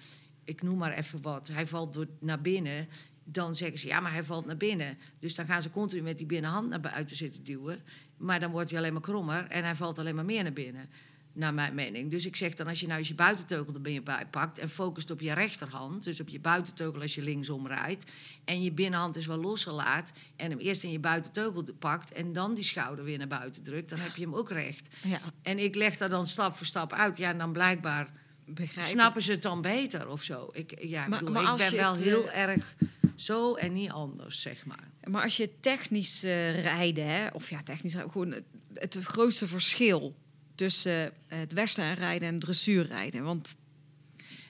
Ik 0.43 0.61
noem 0.61 0.77
maar 0.77 0.93
even 0.93 1.21
wat, 1.21 1.47
hij 1.47 1.67
valt 1.67 1.93
door, 1.93 2.07
naar 2.19 2.41
binnen. 2.41 2.87
Dan 3.23 3.55
zeggen 3.55 3.79
ze, 3.79 3.87
ja, 3.87 3.99
maar 3.99 4.11
hij 4.11 4.23
valt 4.23 4.45
naar 4.45 4.57
binnen. 4.57 4.97
Dus 5.19 5.35
dan 5.35 5.45
gaan 5.45 5.61
ze 5.61 5.69
continu 5.69 6.01
met 6.01 6.17
die 6.17 6.27
binnenhand 6.27 6.69
naar 6.69 6.79
buiten 6.79 7.15
zitten 7.15 7.43
duwen. 7.43 7.83
Maar 8.17 8.39
dan 8.39 8.51
wordt 8.51 8.69
hij 8.69 8.79
alleen 8.79 8.93
maar 8.93 9.01
krommer 9.01 9.47
en 9.47 9.63
hij 9.63 9.75
valt 9.75 9.99
alleen 9.99 10.15
maar 10.15 10.25
meer 10.25 10.43
naar 10.43 10.53
binnen 10.53 10.89
naar 11.35 11.53
mijn 11.53 11.75
mening. 11.75 12.11
Dus 12.11 12.25
ik 12.25 12.35
zeg 12.35 12.53
dan, 12.53 12.67
als 12.67 12.79
je 12.79 12.87
nou 12.87 12.99
eens 12.99 13.07
je 13.07 13.15
buitenteugel 13.15 13.73
er 13.73 13.81
bij 14.03 14.25
pakt... 14.31 14.59
en 14.59 14.69
focust 14.69 15.11
op 15.11 15.21
je 15.21 15.33
rechterhand, 15.33 16.03
dus 16.03 16.19
op 16.19 16.29
je 16.29 16.39
buitenteugel 16.39 17.01
als 17.01 17.15
je 17.15 17.21
linksom 17.21 17.67
rijdt... 17.67 18.11
en 18.45 18.63
je 18.63 18.71
binnenhand 18.71 19.15
is 19.15 19.25
wel 19.25 19.37
losgelaat 19.37 20.11
en 20.35 20.49
hem 20.49 20.59
eerst 20.59 20.83
in 20.83 20.91
je 20.91 20.99
buitenteugel 20.99 21.63
pakt... 21.79 22.11
en 22.11 22.33
dan 22.33 22.53
die 22.53 22.63
schouder 22.63 23.05
weer 23.05 23.17
naar 23.17 23.27
buiten 23.27 23.63
drukt, 23.63 23.89
dan 23.89 23.99
heb 23.99 24.15
je 24.15 24.21
hem 24.23 24.35
ook 24.35 24.49
recht. 24.49 24.87
ja. 25.03 25.19
En 25.41 25.59
ik 25.59 25.75
leg 25.75 25.97
dat 25.97 26.09
dan 26.09 26.27
stap 26.27 26.55
voor 26.55 26.65
stap 26.65 26.93
uit. 26.93 27.17
Ja, 27.17 27.29
en 27.29 27.37
dan 27.37 27.51
blijkbaar 27.51 28.11
Begrijp 28.45 28.87
ik. 28.87 28.93
snappen 28.93 29.21
ze 29.21 29.31
het 29.31 29.41
dan 29.41 29.61
beter 29.61 30.07
of 30.07 30.23
zo. 30.23 30.49
Ik, 30.53 30.83
ja, 30.83 31.03
ik, 31.03 31.09
Maar- 31.09 31.19
bedoel, 31.19 31.33
maar 31.33 31.51
ik 31.51 31.57
ben 31.57 31.69
je 31.71 31.75
wel 31.75 31.91
het, 31.91 32.03
heel 32.03 32.29
eh, 32.29 32.41
erg 32.41 32.75
zo 33.15 33.53
en 33.53 33.73
niet 33.73 33.89
anders, 33.89 34.41
zeg 34.41 34.65
maar. 34.65 34.89
Maar 35.07 35.23
als 35.23 35.37
je 35.37 35.59
technisch 35.59 36.23
eh, 36.23 36.61
rijden, 36.61 37.07
hè, 37.07 37.27
of 37.27 37.49
ja, 37.49 37.63
technisch 37.63 37.93
gewoon 37.93 38.31
het, 38.31 38.43
het 38.73 38.97
grootste 39.03 39.47
verschil 39.47 40.15
tussen 40.55 41.11
eh, 41.27 41.39
het 41.39 41.53
westernrijden 41.53 42.27
en 42.27 42.39
dressuurrijden. 42.39 43.23
Want 43.23 43.55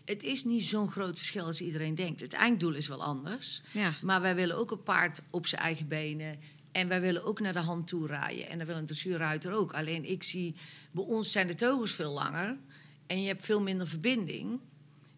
Het 0.06 0.24
is 0.24 0.44
niet 0.44 0.64
zo'n 0.64 0.92
groot 0.92 1.18
verschil 1.18 1.46
als 1.46 1.62
iedereen 1.62 1.96
denkt. 1.96 2.22
Het 2.22 2.34
einddoel 2.34 2.74
is 2.74 2.88
wel 2.88 3.04
anders. 3.04 3.62
ja, 3.72 3.94
Maar 4.02 4.22
wij 4.22 4.36
willen 4.36 4.58
ook 4.58 4.72
een 4.72 4.84
paard 4.84 5.22
op 5.30 5.48
zijn 5.48 5.62
eigen 5.62 5.88
benen. 5.88 6.40
En 6.72 6.88
wij 6.88 7.02
willen 7.02 7.24
ook 7.26 7.40
naar 7.40 7.54
de 7.54 7.60
hand 7.60 7.88
toe 7.88 8.08
rijden. 8.08 8.50
En 8.50 8.58
dat 8.58 8.68
wil 8.68 8.76
een 8.76 8.86
dressuurruiter 8.86 9.52
ook. 9.52 9.74
Alleen 9.74 10.10
ik 10.10 10.24
zie, 10.24 10.56
bij 10.92 11.04
ons 11.04 11.32
zijn 11.32 11.48
de 11.48 11.54
teugels 11.56 11.92
veel 11.92 12.12
langer. 12.12 12.58
En 13.08 13.22
je 13.22 13.28
hebt 13.28 13.46
veel 13.46 13.62
minder 13.62 13.88
verbinding. 13.88 14.60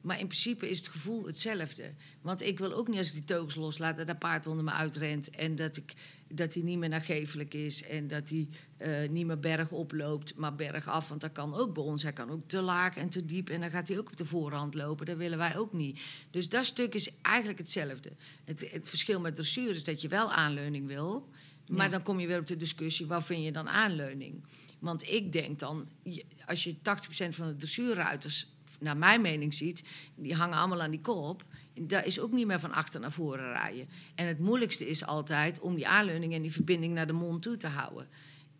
Maar 0.01 0.19
in 0.19 0.27
principe 0.27 0.69
is 0.69 0.77
het 0.77 0.87
gevoel 0.87 1.25
hetzelfde. 1.25 1.93
Want 2.21 2.41
ik 2.41 2.59
wil 2.59 2.73
ook 2.73 2.87
niet 2.87 2.97
als 2.97 3.07
ik 3.07 3.13
die 3.13 3.23
teugels 3.23 3.55
loslaat... 3.55 3.97
dat 3.97 4.07
dat 4.07 4.19
paard 4.19 4.47
onder 4.47 4.63
me 4.63 4.71
uitrent. 4.71 5.29
En 5.29 5.55
dat, 5.55 5.77
ik, 5.77 5.93
dat 6.29 6.53
hij 6.53 6.63
niet 6.63 6.77
meer 6.77 6.89
nagevelijk 6.89 7.53
is. 7.53 7.83
En 7.83 8.07
dat 8.07 8.29
hij 8.29 8.47
eh, 8.77 9.09
niet 9.09 9.25
meer 9.25 9.39
berg 9.39 9.71
oploopt, 9.71 10.35
maar 10.35 10.55
berg 10.55 10.87
af. 10.87 11.09
Want 11.09 11.21
dat 11.21 11.31
kan 11.31 11.53
ook 11.55 11.73
bij 11.73 11.83
ons. 11.83 12.03
Hij 12.03 12.13
kan 12.13 12.29
ook 12.29 12.47
te 12.47 12.61
laag 12.61 12.95
en 12.95 13.09
te 13.09 13.25
diep. 13.25 13.49
En 13.49 13.61
dan 13.61 13.69
gaat 13.69 13.87
hij 13.87 13.97
ook 13.97 14.09
op 14.09 14.17
de 14.17 14.25
voorhand 14.25 14.73
lopen. 14.73 15.05
Dat 15.05 15.17
willen 15.17 15.37
wij 15.37 15.57
ook 15.57 15.73
niet. 15.73 15.99
Dus 16.31 16.49
dat 16.49 16.65
stuk 16.65 16.93
is 16.93 17.11
eigenlijk 17.21 17.57
hetzelfde. 17.57 18.11
Het, 18.43 18.71
het 18.71 18.89
verschil 18.89 19.19
met 19.19 19.35
dressuur 19.35 19.69
is 19.69 19.83
dat 19.83 20.01
je 20.01 20.07
wel 20.07 20.31
aanleuning 20.31 20.87
wil. 20.87 21.29
Maar 21.67 21.85
Ja. 21.85 21.91
dan 21.91 22.03
kom 22.03 22.19
je 22.19 22.27
weer 22.27 22.39
op 22.39 22.47
de 22.47 22.57
discussie, 22.57 23.05
wat 23.07 23.25
vind 23.25 23.43
je 23.43 23.51
dan 23.51 23.69
aanleuning? 23.69 24.43
Want 24.79 25.09
ik 25.09 25.33
denk 25.33 25.59
dan, 25.59 25.87
als 26.45 26.63
je 26.63 26.75
80% 26.75 26.77
van 27.29 27.47
de 27.47 27.55
dressuurruiters, 27.55 28.47
naar 28.79 28.97
mijn 28.97 29.21
mening 29.21 29.53
ziet... 29.53 29.83
die 30.15 30.35
hangen 30.35 30.57
allemaal 30.57 30.81
aan 30.81 30.91
die 30.91 31.01
kop... 31.01 31.45
dat 31.81 32.05
is 32.05 32.19
ook 32.19 32.31
niet 32.31 32.47
meer 32.47 32.59
van 32.59 32.71
achter 32.71 32.99
naar 32.99 33.11
voren 33.11 33.51
rijden. 33.51 33.89
En 34.15 34.27
het 34.27 34.39
moeilijkste 34.39 34.87
is 34.87 35.05
altijd 35.05 35.59
om 35.59 35.75
die 35.75 35.87
aanleuning 35.87 36.33
en 36.33 36.41
die 36.41 36.51
verbinding 36.51 36.93
naar 36.93 37.07
de 37.07 37.13
mond 37.13 37.41
toe 37.41 37.57
te 37.57 37.67
houden. 37.67 38.07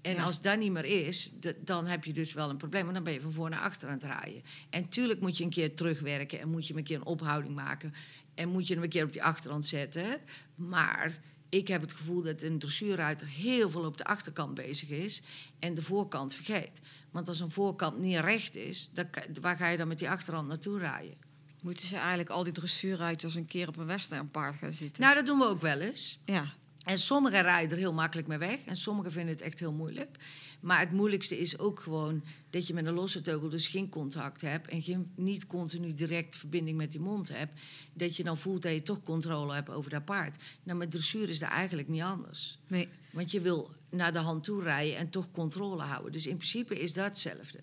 En 0.02 0.14
Ja. 0.16 0.24
als 0.24 0.42
dat 0.42 0.60
niet 0.60 0.72
meer 0.72 0.86
is, 0.86 1.32
dan 1.64 1.86
heb 1.86 2.04
je 2.06 2.14
dus 2.14 2.34
wel 2.34 2.50
een 2.50 2.58
probleem. 2.58 2.82
Want 2.82 2.94
dan 2.96 3.04
ben 3.04 3.14
je 3.14 3.22
van 3.22 3.32
voor 3.32 3.50
naar 3.50 3.60
achter 3.60 3.88
aan 3.88 3.94
het 3.94 4.04
rijden. 4.04 4.42
En 4.70 4.90
tuurlijk 4.90 5.20
moet 5.22 5.38
je 5.38 5.44
een 5.44 5.50
keer 5.50 5.76
terugwerken 5.76 6.40
en 6.40 6.50
moet 6.50 6.68
je 6.68 6.76
een 6.76 6.84
keer 6.84 6.96
een 6.96 7.06
ophouding 7.06 7.56
maken. 7.56 7.94
En 8.36 8.50
moet 8.50 8.68
je 8.68 8.74
hem 8.74 8.84
een 8.84 8.90
keer 8.90 9.04
op 9.04 9.14
die 9.14 9.24
achterhand 9.24 9.66
zetten. 9.68 10.04
hè. 10.06 10.16
Maar 10.56 11.20
ik 11.50 11.68
heb 11.68 11.82
het 11.82 11.94
gevoel 11.94 12.22
dat 12.22 12.42
een 12.42 12.60
dressuurruiter 12.60 13.28
heel 13.28 13.70
veel 13.70 13.86
op 13.86 13.98
de 13.98 14.06
achterkant 14.06 14.54
bezig 14.54 14.90
is 14.90 15.22
en 15.60 15.74
de 15.74 15.82
voorkant 15.82 16.34
vergeet. 16.34 16.82
Want 17.12 17.28
als 17.28 17.40
een 17.40 17.52
voorkant 17.52 18.00
niet 18.00 18.20
recht 18.20 18.56
is, 18.56 18.90
dan, 18.94 19.08
waar 19.42 19.58
ga 19.58 19.68
je 19.68 19.78
dan 19.78 19.88
met 19.88 20.00
die 20.00 20.10
achterhand 20.10 20.48
naartoe 20.48 20.80
rijden? 20.80 21.18
Moeten 21.62 21.88
ze 21.88 21.96
eigenlijk 21.96 22.30
al 22.30 22.44
die 22.44 22.54
dressuurruiters 22.54 23.36
een 23.36 23.48
keer 23.48 23.68
op 23.68 23.78
een 23.78 23.86
westernpaard 23.86 24.56
gaan 24.56 24.72
zitten? 24.74 25.04
Nou, 25.04 25.16
dat 25.16 25.26
doen 25.26 25.40
we 25.40 25.46
ook 25.46 25.62
wel 25.62 25.80
eens. 25.80 26.20
ja, 26.26 26.54
En 26.84 26.98
sommigen 26.98 27.42
rijden 27.42 27.72
er 27.72 27.78
heel 27.78 27.94
makkelijk 27.94 28.28
mee 28.28 28.38
weg 28.38 28.60
en 28.66 28.78
sommigen 28.78 29.12
vinden 29.12 29.34
het 29.34 29.44
echt 29.44 29.60
heel 29.60 29.74
moeilijk. 29.74 30.18
Maar 30.60 30.80
het 30.80 30.92
moeilijkste 30.92 31.40
is 31.40 31.58
ook 31.60 31.80
gewoon 31.80 32.24
dat 32.50 32.68
je 32.68 32.74
met 32.74 32.86
een 32.86 32.94
losse 32.94 33.22
teugel 33.22 33.50
dus 33.50 33.68
geen 33.68 33.90
contact 33.90 34.42
hebt 34.42 34.68
en 34.68 34.82
geen, 34.82 35.12
niet 35.16 35.48
continu 35.48 35.94
direct 35.94 36.36
verbinding 36.36 36.78
met 36.78 36.92
die 36.92 37.00
mond 37.00 37.30
hebt. 37.30 37.60
Dat 37.94 38.16
je 38.16 38.24
dan 38.24 38.38
voelt 38.38 38.62
dat 38.62 38.74
je 38.74 38.82
toch 38.82 39.04
controle 39.04 39.54
hebt 39.54 39.70
over 39.70 39.90
dat 39.90 40.06
paard. 40.06 40.38
Nou, 40.64 40.78
met 40.78 40.92
dressuur 40.92 41.30
is 41.30 41.40
dat 41.40 41.50
eigenlijk 41.50 41.88
niet 41.88 42.02
anders. 42.02 42.58
nee. 42.68 42.90
Want 43.12 43.32
je 43.32 43.42
wil 43.42 43.72
naar 43.92 44.14
de 44.14 44.20
hand 44.20 44.44
toe 44.44 44.64
rijden 44.64 44.98
en 44.98 45.10
toch 45.10 45.32
controle 45.32 45.84
houden. 45.84 46.12
Dus 46.12 46.28
in 46.28 46.38
principe 46.38 46.80
is 46.80 46.94
dat 46.94 47.06
hetzelfde. 47.06 47.60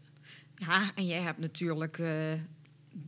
Ja, 0.57 0.93
en 0.95 1.07
jij 1.07 1.21
hebt 1.21 1.39
natuurlijk 1.39 1.99
eh, 1.99 2.33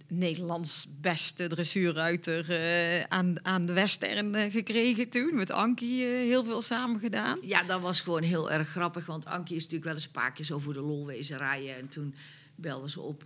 Nederlands 0.09 0.89
beste 1.01 1.47
dressuurruiter 1.47 2.51
eh, 2.51 3.05
aan, 3.09 3.45
aan 3.45 3.67
de 3.67 3.73
western 3.73 4.35
eh, 4.35 4.53
gekregen 4.53 5.09
toen. 5.09 5.35
Met 5.35 5.51
Ankie 5.51 6.05
eh, 6.05 6.11
heel 6.11 6.45
veel 6.45 6.63
samen 6.63 7.01
gedaan. 7.01 7.39
Ja, 7.43 7.63
dat 7.63 7.81
was 7.81 8.01
gewoon 8.01 8.23
heel 8.23 8.51
erg 8.51 8.69
grappig. 8.69 9.07
Want 9.07 9.27
Ankie 9.27 9.57
is 9.57 9.63
natuurlijk 9.63 9.85
wel 9.85 9.95
eens 9.95 10.05
een 10.05 10.11
paar 10.11 10.33
keer 10.33 10.45
zo 10.45 10.59
voor 10.59 10.73
de 10.73 10.81
lol 10.81 11.07
wezen 11.07 11.39
rijden. 11.39 11.77
En 11.77 11.89
toen 11.89 12.15
belden 12.55 12.91
ze 12.91 13.01
op. 13.01 13.25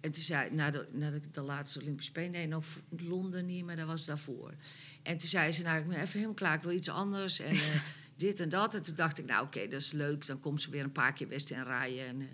en 0.00 0.10
toen 0.12 0.22
zei 0.22 0.50
na 0.50 0.70
de, 0.70 0.86
na 0.92 1.10
de, 1.10 1.20
de 1.32 1.40
laatste 1.40 1.80
Olympische 1.80 2.10
Spelen, 2.10 2.30
nee, 2.30 2.46
nog 2.46 2.64
Londen 2.88 3.46
niet, 3.46 3.64
maar 3.64 3.76
dat 3.76 3.86
was 3.86 4.04
daarvoor. 4.04 4.54
En 5.02 5.18
toen 5.18 5.28
zei 5.28 5.52
ze, 5.52 5.62
nou, 5.62 5.78
ik 5.78 5.88
ben 5.88 6.00
even 6.00 6.12
helemaal 6.12 6.34
klaar, 6.34 6.54
ik 6.54 6.62
wil 6.62 6.72
iets 6.72 6.88
anders. 6.88 7.40
En 7.40 7.56
dit 8.16 8.40
en 8.40 8.48
dat. 8.48 8.74
En 8.74 8.82
toen 8.82 8.94
dacht 8.94 9.18
ik, 9.18 9.26
nou, 9.26 9.44
oké, 9.44 9.68
dat 9.68 9.80
is 9.80 9.92
leuk. 9.92 10.26
Dan 10.26 10.40
komt 10.40 10.62
ze 10.62 10.70
weer 10.70 10.84
een 10.84 10.92
paar 10.92 11.12
keer 11.12 11.28
West 11.28 11.50
en 11.50 11.64
rijden. 11.64 12.06
En 12.06 12.28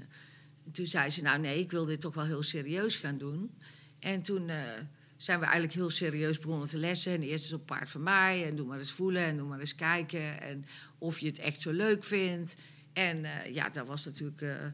toen 0.73 0.87
zei 0.87 1.11
ze, 1.11 1.23
nou, 1.23 1.41
nee, 1.41 1.59
ik 1.59 1.71
wil 1.71 1.85
dit 1.85 2.01
toch 2.01 2.15
wel 2.15 2.25
heel 2.25 2.43
serieus 2.43 2.97
gaan 2.97 3.19
doen. 3.19 3.51
En 3.99 4.23
toen 4.23 4.49
eh, 4.49 4.57
zijn 5.17 5.39
we 5.39 5.45
eigenlijk 5.45 5.75
heel 5.75 5.91
serieus 5.91 6.39
begonnen 6.39 6.69
te 6.69 6.79
lessen. 6.79 7.13
En 7.13 7.23
eerst 7.23 7.45
eens 7.45 7.53
op 7.53 7.67
paard 7.67 7.89
van 7.89 8.03
mij. 8.03 8.47
En 8.47 8.57
doe 8.57 8.67
maar 8.67 8.79
eens 8.79 8.93
voelen 8.93 9.23
en 9.23 9.37
doe 9.37 9.49
maar 9.49 9.61
eens 9.61 9.75
kijken. 9.75 10.41
En 10.41 10.65
of 10.99 11.19
je 11.19 11.27
het 11.27 11.39
echt 11.39 11.61
zo 11.61 11.73
leuk 11.73 12.05
vindt. 12.05 12.57
En 12.93 13.25
eh, 13.25 13.55
ja, 13.55 13.69
dat 13.69 13.87
was 13.87 14.05
natuurlijk 14.05 14.43
eh, 14.43 14.67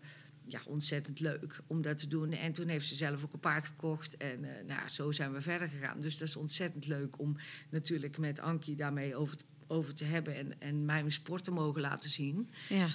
ja, 0.45 0.61
ontzettend 0.67 1.21
leuk 1.21 1.61
om 1.67 1.83
dat 1.83 1.97
te 1.97 2.09
doen. 2.09 2.33
En 2.33 2.53
toen 2.53 2.69
heeft 2.69 2.87
ze 2.87 2.95
zelf 2.95 3.25
ook 3.25 3.33
een 3.33 3.41
paard 3.41 3.67
gekocht. 3.67 4.17
En 4.17 4.47
nou, 4.67 4.89
zo 4.89 5.13
zijn 5.13 5.33
we 5.33 5.41
verder 5.41 5.69
gegaan. 5.69 6.01
Dus 6.01 6.19
dat 6.19 6.29
is 6.29 6.37
ontzettend 6.37 6.87
leuk 6.87 7.19
om 7.19 7.37
natuurlijk 7.69 8.19
met 8.19 8.41
Ankie 8.41 8.77
daarmee 8.77 9.17
over 9.17 9.37
te, 9.37 9.45
over 9.67 9.95
te 9.95 10.05
hebben. 10.05 10.35
En, 10.35 10.61
en 10.61 10.85
mij 10.85 11.01
mijn 11.01 11.13
sport 11.13 11.45
te 11.45 11.51
mogen 11.51 11.81
laten 11.81 12.11
zien. 12.11 12.51
Ja. 12.69 12.89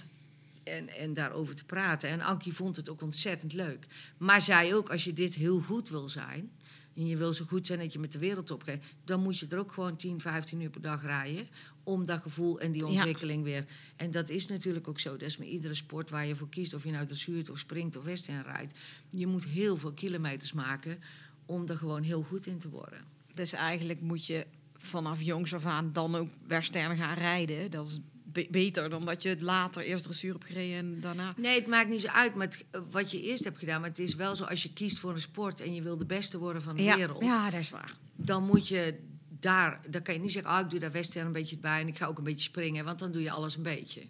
En, 0.64 0.90
en 0.98 1.14
daarover 1.14 1.56
te 1.56 1.66
praten. 1.66 2.10
En 2.10 2.22
Ankie 2.22 2.54
vond 2.54 2.76
het 2.76 2.90
ook 2.90 3.02
ontzettend 3.02 3.54
leuk. 3.54 3.88
Maar 4.18 4.42
zei 4.42 4.76
ook, 4.76 4.90
als 4.90 5.04
je 5.04 5.14
dit 5.14 5.36
heel 5.36 5.60
goed 5.60 5.90
wil 5.90 6.10
zijn... 6.10 6.52
en 6.96 7.08
je 7.08 7.18
wil 7.18 7.34
zo 7.34 7.46
goed 7.46 7.66
zijn 7.68 7.80
dat 7.80 7.94
je 7.94 8.00
met 8.00 8.12
de 8.12 8.20
wereld 8.20 8.52
opgaat... 8.52 8.84
dan 9.04 9.20
moet 9.20 9.40
je 9.40 9.48
er 9.50 9.60
ook 9.60 9.72
gewoon 9.72 9.96
10, 9.96 10.22
15 10.22 10.62
uur 10.62 10.70
per 10.70 10.82
dag 10.82 11.02
rijden... 11.02 11.48
om 11.84 12.06
dat 12.06 12.22
gevoel 12.22 12.60
en 12.60 12.72
die 12.72 12.82
Ja. 12.82 12.88
ontwikkeling 12.88 13.44
weer... 13.44 13.66
En 13.96 14.12
dat 14.12 14.30
is 14.30 14.48
natuurlijk 14.48 14.88
ook 14.88 15.00
zo. 15.00 15.12
Dat 15.12 15.22
is 15.22 15.38
met 15.38 15.48
iedere 15.48 15.74
sport 15.74 16.10
waar 16.10 16.26
je 16.26 16.36
voor 16.36 16.50
kiest... 16.50 16.74
of 16.74 16.84
je 16.84 16.92
nou 16.92 17.06
dressuurt 17.06 17.50
of 17.50 17.60
springt 17.60 17.96
of 17.96 18.04
western 18.04 18.44
rijdt... 18.44 18.74
je 19.10 19.28
moet 19.28 19.46
heel 19.46 19.78
veel 19.78 19.94
kilometers 19.94 20.54
maken... 20.54 21.00
om 21.46 21.68
er 21.68 21.78
gewoon 21.78 22.04
heel 22.04 22.24
goed 22.24 22.46
in 22.46 22.58
te 22.58 22.70
worden. 22.70 23.00
Dus 23.34 23.54
eigenlijk 23.54 24.02
moet 24.02 24.26
je 24.26 24.46
vanaf 24.78 25.22
jongs 25.22 25.54
af 25.54 25.66
aan 25.66 25.94
dan 25.94 26.16
ook 26.16 26.30
western 26.48 26.98
gaan 26.98 27.16
rijden. 27.18 27.72
Dat 27.72 27.88
is 27.88 28.00
be- 28.34 28.48
beter 28.52 28.90
dan 28.90 29.06
dat 29.06 29.24
je 29.24 29.30
het 29.30 29.42
later 29.42 29.82
eerst 29.84 30.04
dressuur 30.04 30.32
hebt 30.32 30.46
gereden 30.46 30.78
en 30.78 31.00
daarna... 31.02 31.34
Nee, 31.38 31.56
het 31.60 31.68
maakt 31.68 31.90
niet 31.90 32.02
zo 32.02 32.08
uit 32.08 32.36
met 32.36 32.66
wat 32.92 33.12
je 33.12 33.22
eerst 33.22 33.44
hebt 33.44 33.58
gedaan. 33.58 33.82
Maar 33.82 33.90
het 33.90 34.00
is 34.00 34.16
wel 34.16 34.36
zo, 34.36 34.44
als 34.44 34.64
je 34.64 34.74
kiest 34.74 35.00
voor 35.00 35.12
een 35.14 35.22
sport... 35.22 35.60
en 35.62 35.74
je 35.76 35.82
wil 35.82 35.98
de 35.98 36.06
beste 36.06 36.38
worden 36.38 36.62
van 36.62 36.76
de 36.76 36.84
Ja, 36.84 36.96
wereld... 36.96 37.24
ja, 37.24 37.50
dat 37.50 37.60
is 37.60 37.70
waar. 37.70 37.94
dan 38.16 38.44
moet 38.44 38.68
je 38.68 39.00
daar, 39.40 39.80
dan 39.90 40.02
kan 40.02 40.14
je 40.14 40.20
niet 40.20 40.32
zeggen, 40.32 40.52
ah, 40.52 40.60
ik 40.64 40.70
doe 40.70 40.80
daar 40.80 40.92
western 40.92 41.26
een 41.26 41.32
beetje 41.32 41.58
bij 41.58 41.82
en 41.82 41.88
ik 41.88 41.98
ga 41.98 42.06
ook 42.06 42.18
een 42.18 42.24
beetje 42.24 42.42
springen, 42.50 42.86
want 42.86 43.00
dan 43.00 43.12
doe 43.12 43.22
je 43.22 43.32
alles 43.32 43.56
een 43.56 43.64
beetje. 43.64 44.02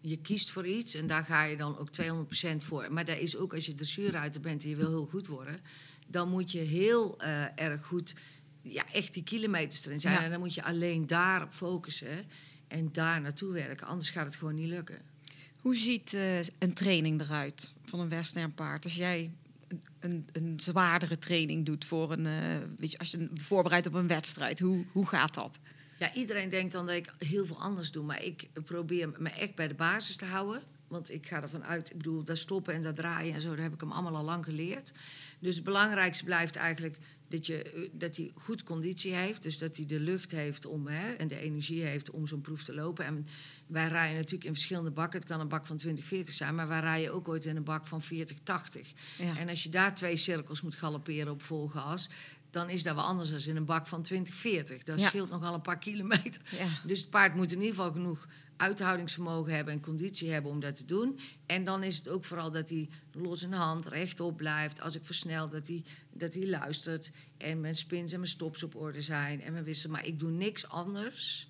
Je 0.00 0.16
kiest 0.16 0.50
voor 0.50 0.66
iets 0.66 0.94
en 0.94 1.06
daar 1.06 1.24
ga 1.24 1.44
je 1.44 1.56
dan 1.56 1.78
ook 1.78 1.88
200% 2.02 2.56
voor. 2.58 2.86
Maar 2.92 3.04
dat 3.04 3.18
is 3.18 3.36
ook 3.36 3.54
als 3.54 3.66
je 3.66 3.72
dressuurruiter 3.74 4.40
bent 4.40 4.62
en 4.62 4.68
je 4.68 4.76
wil 4.76 4.88
heel 4.88 5.06
goed 5.06 5.26
worden, 5.26 5.56
dan 6.06 6.28
moet 6.28 6.52
je 6.52 6.58
heel 6.58 7.20
eh, 7.20 7.44
erg 7.54 7.84
goed, 7.84 8.14
ja, 8.62 8.84
echt 8.92 9.14
die 9.14 9.22
kilometers 9.22 9.86
erin 9.86 10.00
zijn. 10.00 10.14
Ja. 10.14 10.22
En 10.24 10.30
dan 10.30 10.40
moet 10.40 10.54
je 10.54 10.62
alleen 10.64 11.06
daarop 11.06 11.52
focussen. 11.52 12.24
En 12.72 12.88
daar 12.92 13.20
naartoe 13.20 13.52
werken, 13.52 13.86
anders 13.86 14.10
gaat 14.10 14.26
het 14.26 14.36
gewoon 14.36 14.54
niet 14.54 14.68
lukken. 14.68 14.98
Hoe 15.60 15.76
ziet 15.76 16.14
eh, 16.14 16.38
een 16.38 16.72
training 16.74 17.20
eruit 17.20 17.74
van 17.84 18.00
een 18.00 18.08
westernpaard? 18.08 18.84
Als 18.84 18.94
jij 18.94 19.30
een, 19.68 19.82
een, 20.00 20.26
een 20.32 20.60
zwaardere 20.60 21.18
training 21.18 21.66
doet 21.66 21.84
voor 21.84 22.12
een, 22.12 22.26
eh, 22.26 22.68
weet 22.78 22.90
je, 22.90 22.98
als 22.98 23.10
je 23.10 23.28
voorbereidt 23.34 23.86
op 23.86 23.94
een 23.94 24.06
wedstrijd, 24.06 24.58
hoe, 24.58 24.84
hoe 24.92 25.06
gaat 25.06 25.34
dat? 25.34 25.58
Ja, 25.98 26.14
iedereen 26.14 26.48
denkt 26.48 26.72
dan 26.72 26.86
dat 26.86 26.94
ik 26.94 27.12
heel 27.18 27.46
veel 27.46 27.60
anders 27.60 27.90
doe. 27.90 28.04
Maar 28.04 28.22
ik 28.22 28.48
probeer 28.64 29.12
me 29.18 29.30
echt 29.30 29.54
bij 29.54 29.68
de 29.68 29.74
basis 29.74 30.16
te 30.16 30.24
houden. 30.24 30.62
Want 30.88 31.10
ik 31.10 31.26
ga 31.26 31.42
ervan 31.42 31.64
uit, 31.64 31.90
ik 31.90 31.96
bedoel, 31.96 32.24
dat 32.24 32.38
stoppen 32.38 32.74
en 32.74 32.82
dat 32.82 32.96
draaien 32.96 33.34
en 33.34 33.40
zo, 33.40 33.54
daar 33.54 33.64
heb 33.64 33.74
ik 33.74 33.80
hem 33.80 33.92
allemaal 33.92 34.16
al 34.16 34.24
lang 34.24 34.44
geleerd. 34.44 34.92
Dus 35.38 35.54
het 35.54 35.64
belangrijkste 35.64 36.24
blijft 36.24 36.56
eigenlijk 36.56 36.98
dat, 37.32 37.46
je, 37.46 37.62
eh, 37.62 37.88
dat 37.92 38.16
hij 38.16 38.30
goed 38.34 38.62
conditie 38.62 39.12
heeft. 39.14 39.42
Dus 39.42 39.58
dat 39.58 39.76
hij 39.76 39.86
de 39.86 40.00
lucht 40.00 40.30
heeft 40.30 40.66
om, 40.66 40.86
hè, 40.86 41.12
en 41.12 41.28
de 41.28 41.40
energie 41.40 41.82
heeft 41.82 42.10
om 42.10 42.26
zo'n 42.26 42.40
proef 42.40 42.62
te 42.64 42.74
lopen. 42.74 43.04
En 43.04 43.26
wij 43.66 43.88
rijden 43.88 44.16
natuurlijk 44.16 44.44
in 44.44 44.52
verschillende 44.52 44.90
bakken. 44.90 45.20
Het 45.20 45.28
kan 45.28 45.40
een 45.40 45.48
bak 45.48 45.66
van 45.66 45.76
20, 45.76 46.04
40 46.04 46.34
zijn, 46.34 46.54
maar 46.54 46.68
wij 46.68 46.80
rijden 46.80 47.12
ook 47.14 47.28
ooit 47.28 47.44
in 47.44 47.56
een 47.56 47.64
bak 47.64 47.86
van 47.86 48.02
40, 48.02 48.38
80. 48.42 48.92
Ja. 49.18 49.36
En 49.38 49.48
als 49.48 49.62
je 49.62 49.68
daar 49.68 49.94
twee 49.94 50.16
cirkels 50.16 50.60
moet 50.62 50.74
galopperen 50.74 51.32
op 51.32 51.42
vol 51.42 51.68
gas, 51.68 52.08
dan 52.50 52.68
is 52.70 52.82
dat 52.82 52.94
wel 52.94 53.04
anders 53.04 53.30
dan 53.30 53.40
in 53.46 53.56
een 53.56 53.64
bak 53.64 53.86
van 53.86 54.02
20, 54.02 54.34
40. 54.34 54.82
Dat 54.82 55.00
Ja. 55.00 55.06
scheelt 55.08 55.30
nogal 55.30 55.54
een 55.54 55.60
paar 55.62 55.78
kilometer. 55.78 56.42
Ja. 56.58 56.68
Dus 56.86 57.00
het 57.00 57.10
paard 57.10 57.34
moet 57.34 57.52
in 57.52 57.58
ieder 57.60 57.74
geval 57.74 57.92
genoeg 57.92 58.26
uithoudingsvermogen 58.56 59.54
hebben 59.54 59.74
en 59.74 59.80
conditie 59.80 60.30
hebben 60.30 60.50
om 60.50 60.60
dat 60.60 60.76
te 60.76 60.84
doen. 60.84 61.18
En 61.46 61.64
dan 61.64 61.82
is 61.82 61.96
het 61.96 62.08
ook 62.08 62.24
vooral 62.24 62.50
dat 62.50 62.68
hij 62.68 62.88
los 63.12 63.42
in 63.42 63.52
hand 63.52 63.86
rechtop 63.86 64.36
blijft. 64.36 64.80
Als 64.80 64.94
ik 64.94 65.04
versnel, 65.04 65.48
dat 65.48 65.66
hij, 65.66 65.84
dat 66.12 66.34
hij 66.34 66.46
luistert. 66.46 67.10
En 67.36 67.60
mijn 67.60 67.76
spins 67.76 68.12
en 68.12 68.18
mijn 68.18 68.30
stops 68.30 68.62
op 68.62 68.74
orde 68.74 69.00
zijn. 69.00 69.42
En 69.42 69.52
mijn 69.52 69.64
wissel. 69.64 69.90
Maar 69.90 70.06
ik 70.06 70.18
doe 70.18 70.30
niks 70.30 70.68
anders. 70.68 71.48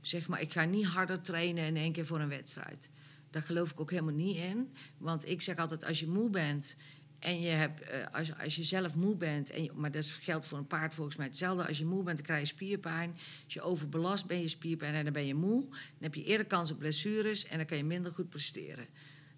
Zeg 0.00 0.28
maar, 0.28 0.40
ik 0.40 0.52
ga 0.52 0.64
niet 0.64 0.86
harder 0.86 1.20
trainen 1.20 1.64
in 1.64 1.76
één 1.76 1.92
keer 1.92 2.06
voor 2.06 2.20
een 2.20 2.28
wedstrijd. 2.28 2.90
Daar 3.30 3.42
geloof 3.42 3.70
ik 3.70 3.80
ook 3.80 3.90
helemaal 3.90 4.14
niet 4.14 4.36
in. 4.36 4.72
Want 4.98 5.28
ik 5.28 5.42
zeg 5.42 5.56
altijd, 5.56 5.84
als 5.84 6.00
je 6.00 6.06
moe 6.06 6.30
bent 6.30 6.76
en 7.22 7.40
je 7.40 7.48
hebt, 7.48 7.82
eh, 7.82 8.06
als, 8.12 8.38
als 8.38 8.56
je 8.56 8.62
zelf 8.62 8.94
moe 8.94 9.16
bent, 9.16 9.50
en 9.50 9.70
maar 9.74 9.90
dat 9.90 10.06
geldt 10.06 10.46
voor 10.46 10.58
een 10.58 10.66
paard 10.66 10.94
volgens 10.94 11.16
mij 11.16 11.26
hetzelfde. 11.26 11.66
Als 11.66 11.78
je 11.78 11.84
moe 11.84 12.02
bent, 12.02 12.16
dan 12.16 12.26
krijg 12.26 12.40
je 12.40 12.46
spierpijn. 12.46 13.10
Als 13.44 13.54
je 13.54 13.62
overbelast 13.62 14.26
ben 14.26 14.40
je 14.40 14.48
spierpijn 14.48 14.94
en 14.94 15.04
dan 15.04 15.12
ben 15.12 15.26
je 15.26 15.34
moe. 15.34 15.60
Dan 15.68 15.78
heb 16.00 16.14
je 16.14 16.24
eerder 16.24 16.46
kans 16.46 16.70
op 16.70 16.78
blessures 16.78 17.46
en 17.46 17.56
dan 17.56 17.66
kan 17.66 17.76
je 17.76 17.84
minder 17.84 18.12
goed 18.12 18.28
presteren. 18.28 18.86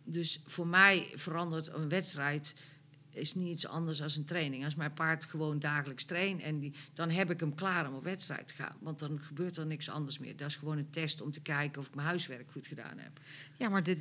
Dus 0.05 0.41
voor 0.47 0.67
mij 0.67 1.11
verandert 1.15 1.69
een 1.69 1.89
wedstrijd 1.89 2.55
is 3.15 3.35
niet 3.35 3.49
iets 3.49 3.67
anders 3.67 3.99
dan 3.99 4.09
een 4.17 4.25
training. 4.25 4.65
Als 4.65 4.75
mijn 4.75 4.93
paard 4.93 5.25
gewoon 5.25 5.59
dagelijks 5.59 6.05
traint, 6.05 6.43
en 6.43 6.59
die, 6.59 6.73
dan 6.93 7.11
heb 7.11 7.31
ik 7.31 7.41
hem 7.41 7.55
klaar 7.55 7.89
om 7.89 7.95
op 7.95 8.05
wedstrijd 8.05 8.47
te 8.47 8.55
gaan. 8.55 8.77
Want 8.81 8.99
dan 8.99 9.21
gebeurt 9.23 9.57
er 9.57 9.67
niks 9.67 9.89
anders 9.89 10.19
meer. 10.19 10.37
Dat 10.37 10.49
is 10.49 10.57
gewoon 10.57 10.79
een 10.79 10.91
test 10.91 11.21
om 11.21 11.31
te 11.31 11.41
kijken 11.41 11.81
of 11.81 11.87
ik 11.87 11.95
mijn 11.95 12.07
huiswerk 12.07 12.51
goed 12.51 12.67
gedaan 12.67 12.99
heb. 12.99 13.21
Ja, 13.57 13.69
maar 13.69 13.83
dit, 13.83 13.99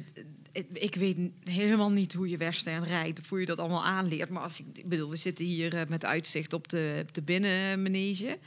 ik 0.73 0.95
weet 0.95 1.17
helemaal 1.43 1.91
niet 1.91 2.13
hoe 2.13 2.29
je 2.29 2.37
western 2.37 2.83
rijdt 2.83 3.19
of 3.19 3.29
hoe 3.29 3.39
je 3.39 3.45
dat 3.45 3.59
allemaal 3.59 3.85
aanleert. 3.85 4.29
Maar 4.29 4.43
als 4.43 4.59
ik, 4.59 4.89
bedoel, 4.89 5.09
we 5.09 5.15
zitten 5.15 5.45
hier 5.45 5.75
eh, 5.75 5.87
met 5.87 6.05
uitzicht 6.05 6.53
op 6.53 6.67
de, 6.67 6.99
op 7.01 7.13
de 7.13 7.21
binnenmanege. 7.21 8.39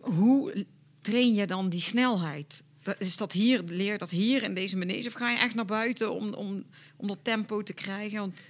Hoe 0.00 0.66
train 1.00 1.34
je 1.34 1.46
dan 1.46 1.68
die 1.68 1.80
snelheid? 1.80 2.62
Is 2.98 3.16
dat 3.16 3.32
hier, 3.32 3.62
leer 3.62 3.98
dat 3.98 4.10
hier 4.10 4.42
in 4.42 4.54
deze 4.54 4.76
manege? 4.76 5.08
Of 5.08 5.14
ga 5.14 5.30
je 5.30 5.38
echt 5.38 5.54
naar 5.54 5.64
buiten 5.64 6.12
om, 6.12 6.34
om, 6.34 6.64
om 6.96 7.06
dat 7.06 7.18
tempo 7.22 7.62
te 7.62 7.72
krijgen? 7.72 8.18
Want, 8.18 8.46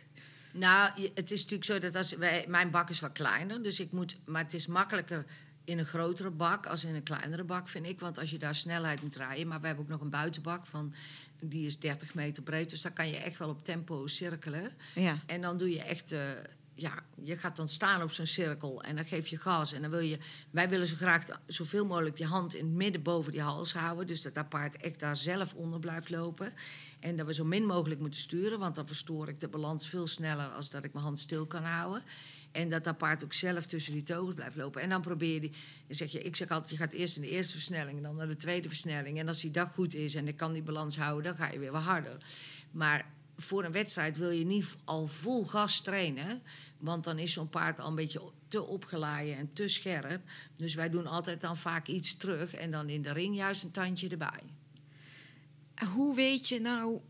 Nou, 0.56 1.10
het 1.14 1.30
is 1.30 1.40
natuurlijk 1.40 1.64
zo 1.64 1.78
dat 1.78 1.94
als 1.94 2.12
wij, 2.12 2.44
mijn 2.48 2.70
bak 2.70 2.90
is 2.90 3.00
wat 3.00 3.12
kleiner, 3.12 3.62
dus 3.62 3.80
ik 3.80 3.92
moet, 3.92 4.16
maar 4.24 4.42
het 4.42 4.54
is 4.54 4.66
makkelijker 4.66 5.24
in 5.64 5.78
een 5.78 5.86
grotere 5.86 6.30
bak 6.30 6.66
als 6.66 6.84
in 6.84 6.94
een 6.94 7.02
kleinere 7.02 7.44
bak, 7.44 7.68
vind 7.68 7.86
ik. 7.86 8.00
Want 8.00 8.18
als 8.18 8.30
je 8.30 8.38
daar 8.38 8.54
snelheid 8.54 9.02
moet 9.02 9.16
rijden, 9.16 9.48
maar 9.48 9.60
we 9.60 9.66
hebben 9.66 9.84
ook 9.84 9.90
nog 9.90 10.00
een 10.00 10.10
buitenbak 10.10 10.66
van, 10.66 10.94
die 11.40 11.66
is 11.66 11.78
30 11.78 12.14
meter 12.14 12.42
breed, 12.42 12.70
dus 12.70 12.82
daar 12.82 12.92
kan 12.92 13.08
je 13.08 13.16
echt 13.16 13.38
wel 13.38 13.48
op 13.48 13.64
tempo 13.64 14.06
cirkelen. 14.06 14.70
ja. 14.94 15.18
En 15.26 15.40
dan 15.40 15.56
doe 15.56 15.70
je 15.70 15.82
echt, 15.82 16.12
eh, 16.12 16.20
ja, 16.78 17.02
je 17.20 17.36
gaat 17.36 17.56
dan 17.56 17.68
staan 17.68 18.02
op 18.02 18.12
zo'n 18.12 18.26
cirkel 18.26 18.82
en 18.82 18.96
dan 18.96 19.04
geef 19.04 19.26
je 19.26 19.36
gas. 19.36 19.72
En 19.72 19.82
dan 19.82 19.90
wil 19.90 20.00
je, 20.00 20.18
wij 20.50 20.68
willen 20.68 20.86
zo 20.86 20.96
graag 20.96 21.26
zoveel 21.46 21.86
mogelijk 21.86 22.16
die 22.16 22.26
hand 22.26 22.54
in 22.54 22.64
het 22.64 22.74
midden 22.74 23.02
boven 23.02 23.32
die 23.32 23.40
hals 23.40 23.72
houden. 23.72 24.06
Dus 24.06 24.22
dat 24.22 24.34
dat 24.34 24.48
paard 24.48 24.76
echt 24.76 25.00
daar 25.00 25.16
zelf 25.16 25.54
onder 25.54 25.80
blijft 25.80 26.10
lopen. 26.10 26.52
En 27.00 27.16
dat 27.16 27.26
we 27.26 27.34
zo 27.34 27.44
min 27.44 27.66
mogelijk 27.66 28.00
moeten 28.00 28.20
sturen, 28.20 28.58
want 28.58 28.74
dan 28.74 28.86
verstoor 28.86 29.28
ik 29.28 29.40
de 29.40 29.48
balans 29.48 29.88
veel 29.88 30.06
sneller 30.06 30.46
als 30.46 30.70
dat 30.70 30.84
ik 30.84 30.92
mijn 30.92 31.04
hand 31.04 31.18
stil 31.18 31.46
kan 31.46 31.62
houden. 31.62 32.02
En 32.52 32.70
dat 32.70 32.84
dat 32.84 32.98
paard 32.98 33.24
ook 33.24 33.32
zelf 33.32 33.66
tussen 33.66 33.92
die 33.92 34.02
teugels 34.02 34.34
blijft 34.34 34.56
lopen. 34.56 34.82
En 34.82 34.88
dan 34.88 35.00
probeer 35.00 35.34
je 35.34 35.40
die. 35.40 35.52
Zeg 35.88 36.12
je, 36.12 36.22
ik 36.22 36.36
zeg 36.36 36.50
altijd, 36.50 36.70
je 36.70 36.76
gaat 36.76 36.92
eerst 36.92 37.16
in 37.16 37.22
de 37.22 37.30
eerste 37.30 37.52
versnelling, 37.52 38.02
dan 38.02 38.16
naar 38.16 38.26
de 38.26 38.36
tweede 38.36 38.68
versnelling. 38.68 39.18
En 39.18 39.28
als 39.28 39.40
die 39.40 39.50
dag 39.50 39.72
goed 39.72 39.94
is 39.94 40.14
en 40.14 40.28
ik 40.28 40.36
kan 40.36 40.52
die 40.52 40.62
balans 40.62 40.96
houden, 40.96 41.24
dan 41.24 41.46
ga 41.46 41.52
je 41.52 41.58
weer 41.58 41.72
wat 41.72 41.82
harder. 41.82 42.16
Maar 42.70 43.06
voor 43.36 43.64
een 43.64 43.72
wedstrijd 43.72 44.16
wil 44.16 44.30
je 44.30 44.44
niet 44.44 44.76
al 44.84 45.06
vol 45.06 45.44
gas 45.44 45.80
trainen. 45.80 46.42
Want 46.86 47.04
dan 47.04 47.18
is 47.18 47.32
zo'n 47.32 47.48
paard 47.48 47.80
al 47.80 47.88
een 47.88 47.94
beetje 47.94 48.20
te 48.48 48.62
opgeladen 48.62 49.36
en 49.36 49.52
te 49.52 49.68
scherp. 49.68 50.22
Dus 50.56 50.74
wij 50.74 50.90
doen 50.90 51.06
altijd 51.06 51.40
dan 51.40 51.56
vaak 51.56 51.86
iets 51.86 52.16
terug. 52.16 52.54
En 52.54 52.70
dan 52.70 52.88
in 52.88 53.02
de 53.02 53.12
ring 53.12 53.36
juist 53.36 53.62
een 53.62 53.70
tandje 53.70 54.08
erbij. 54.08 54.42
Hoe 55.94 56.14
weet 56.14 56.48
je 56.48 56.60
nou 56.60 57.00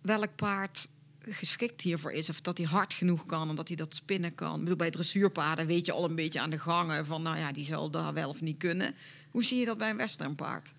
welk 0.00 0.36
paard 0.36 0.88
geschikt 1.20 1.80
hiervoor 1.80 2.12
is? 2.12 2.28
Of 2.28 2.40
dat 2.40 2.58
hij 2.58 2.66
hard 2.66 2.94
genoeg 2.94 3.26
kan 3.26 3.48
en 3.48 3.54
dat 3.54 3.68
hij 3.68 3.76
dat 3.76 3.94
spinnen 3.94 4.34
kan? 4.34 4.54
Ik 4.54 4.60
bedoel, 4.60 4.76
bij 4.76 4.90
dressuurpaarden 4.90 5.66
weet 5.66 5.86
je 5.86 5.92
al 5.92 6.04
een 6.04 6.14
beetje 6.14 6.40
aan 6.40 6.50
de 6.50 6.58
gangen 6.58 7.06
van... 7.06 7.22
nou 7.22 7.38
ja, 7.38 7.52
die 7.52 7.64
zal 7.64 7.90
daar 7.90 8.12
wel 8.12 8.28
of 8.28 8.40
niet 8.40 8.58
kunnen. 8.58 8.94
Hoe 9.30 9.44
zie 9.44 9.58
je 9.58 9.64
dat 9.64 9.78
bij 9.78 9.90
een 9.90 9.96
westernpaard? 9.96 10.72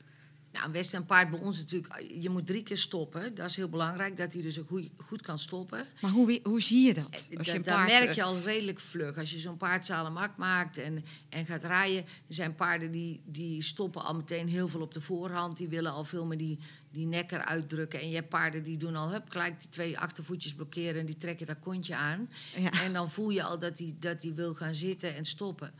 Nou, 0.57 0.69
een 0.69 0.75
westernpaard 0.75 1.29
bij 1.29 1.39
ons 1.39 1.57
natuurlijk, 1.57 2.03
je 2.21 2.29
moet 2.29 2.47
drie 2.47 2.63
keer 2.63 2.77
stoppen. 2.77 3.35
Dat 3.35 3.49
is 3.49 3.55
heel 3.55 3.69
belangrijk, 3.69 4.17
dat 4.17 4.33
hij 4.33 4.41
dus 4.41 4.59
ook 4.59 4.67
goed, 4.67 4.89
goed 4.97 5.21
kan 5.21 5.39
stoppen. 5.39 5.85
Maar 6.01 6.11
hoe, 6.11 6.39
hoe 6.43 6.61
zie 6.61 6.87
je 6.87 6.93
dat? 6.93 7.07
Als 7.11 7.27
Da- 7.45 7.51
je 7.51 7.57
een 7.57 7.63
daar 7.63 7.75
paard, 7.75 7.87
merk 7.91 8.09
eh, 8.09 8.15
je 8.15 8.23
al 8.23 8.39
redelijk 8.39 8.79
vlug. 8.79 9.17
Als 9.17 9.31
je 9.31 9.39
zo'n 9.39 9.57
paard 9.57 9.85
zalemak 9.85 10.37
maakt 10.37 10.77
en, 10.77 11.05
en 11.29 11.45
gaat 11.45 11.63
rijden... 11.63 12.03
er 12.03 12.33
zijn 12.33 12.55
paarden 12.55 12.91
die, 12.91 13.21
die 13.25 13.61
stoppen 13.61 14.03
al 14.03 14.15
meteen 14.15 14.47
heel 14.47 14.67
veel 14.67 14.81
op 14.81 14.93
de 14.93 15.01
voorhand. 15.01 15.57
Die 15.57 15.67
willen 15.67 15.91
al 15.91 16.03
veel 16.03 16.25
meer 16.25 16.37
die, 16.37 16.59
die 16.91 17.05
nek 17.05 17.31
eruit 17.31 17.69
drukken. 17.69 17.99
En 17.99 18.09
je 18.09 18.15
hebt 18.15 18.29
paarden 18.29 18.63
die 18.63 18.77
doen 18.77 18.95
al 18.95 19.11
hup, 19.11 19.29
gelijk 19.29 19.59
die 19.59 19.69
twee 19.69 19.99
achtervoetjes 19.99 20.53
blokkeren... 20.53 20.99
en 20.99 21.05
die 21.05 21.17
trekken 21.17 21.45
dat 21.47 21.59
kontje 21.59 21.95
aan. 21.95 22.29
Ja. 22.55 22.71
En 22.83 22.93
dan 22.93 23.11
voel 23.11 23.29
je 23.29 23.43
al 23.43 23.59
dat 23.59 23.79
hij 23.79 23.95
dat 23.99 24.21
die 24.21 24.33
wil 24.33 24.53
gaan 24.53 24.75
zitten 24.75 25.15
en 25.15 25.25
stoppen. 25.25 25.73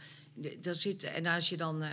Daar 0.61 0.75
zit, 0.75 1.03
en 1.03 1.25
als 1.25 1.49
je 1.49 1.57
dan... 1.57 1.83
eh, 1.83 1.89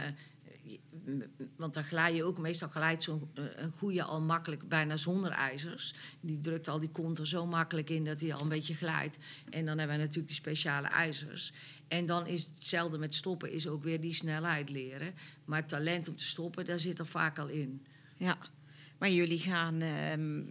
want 1.56 1.74
dan 1.74 1.84
glij 1.84 2.14
je 2.14 2.24
ook, 2.24 2.38
meestal 2.38 2.68
glijdt 2.68 3.02
zo'n 3.02 3.30
eh, 3.34 3.44
een 3.56 3.70
goede 3.70 4.02
al 4.02 4.20
makkelijk, 4.20 4.68
bijna 4.68 4.96
zonder 4.96 5.30
ijzers. 5.30 5.94
Die 6.20 6.40
drukt 6.40 6.68
al 6.68 6.80
die 6.80 6.90
kont 6.90 7.18
er 7.18 7.26
zo 7.26 7.46
makkelijk 7.46 7.90
in 7.90 8.04
dat 8.04 8.20
hij 8.20 8.34
al 8.34 8.40
een 8.40 8.48
beetje 8.48 8.74
glijdt. 8.74 9.18
En 9.50 9.66
dan 9.66 9.78
hebben 9.78 9.96
we 9.96 10.02
natuurlijk 10.02 10.28
die 10.28 10.36
speciale 10.36 10.86
ijzers. 10.86 11.52
En 11.88 12.06
dan 12.06 12.26
is 12.26 12.48
hetzelfde 12.54 12.98
met 12.98 13.14
stoppen, 13.14 13.52
is 13.52 13.68
ook 13.68 13.82
weer 13.82 14.00
die 14.00 14.14
snelheid 14.14 14.70
leren. 14.70 15.14
Maar 15.44 15.66
talent 15.66 16.08
om 16.08 16.16
te 16.16 16.24
stoppen, 16.24 16.64
daar 16.64 16.78
zit 16.78 16.98
er 16.98 17.06
vaak 17.06 17.38
al 17.38 17.48
in. 17.48 17.86
Ja, 18.16 18.38
maar 18.98 19.10
jullie 19.10 19.38
gaan... 19.40 19.80
ehm, 19.80 20.42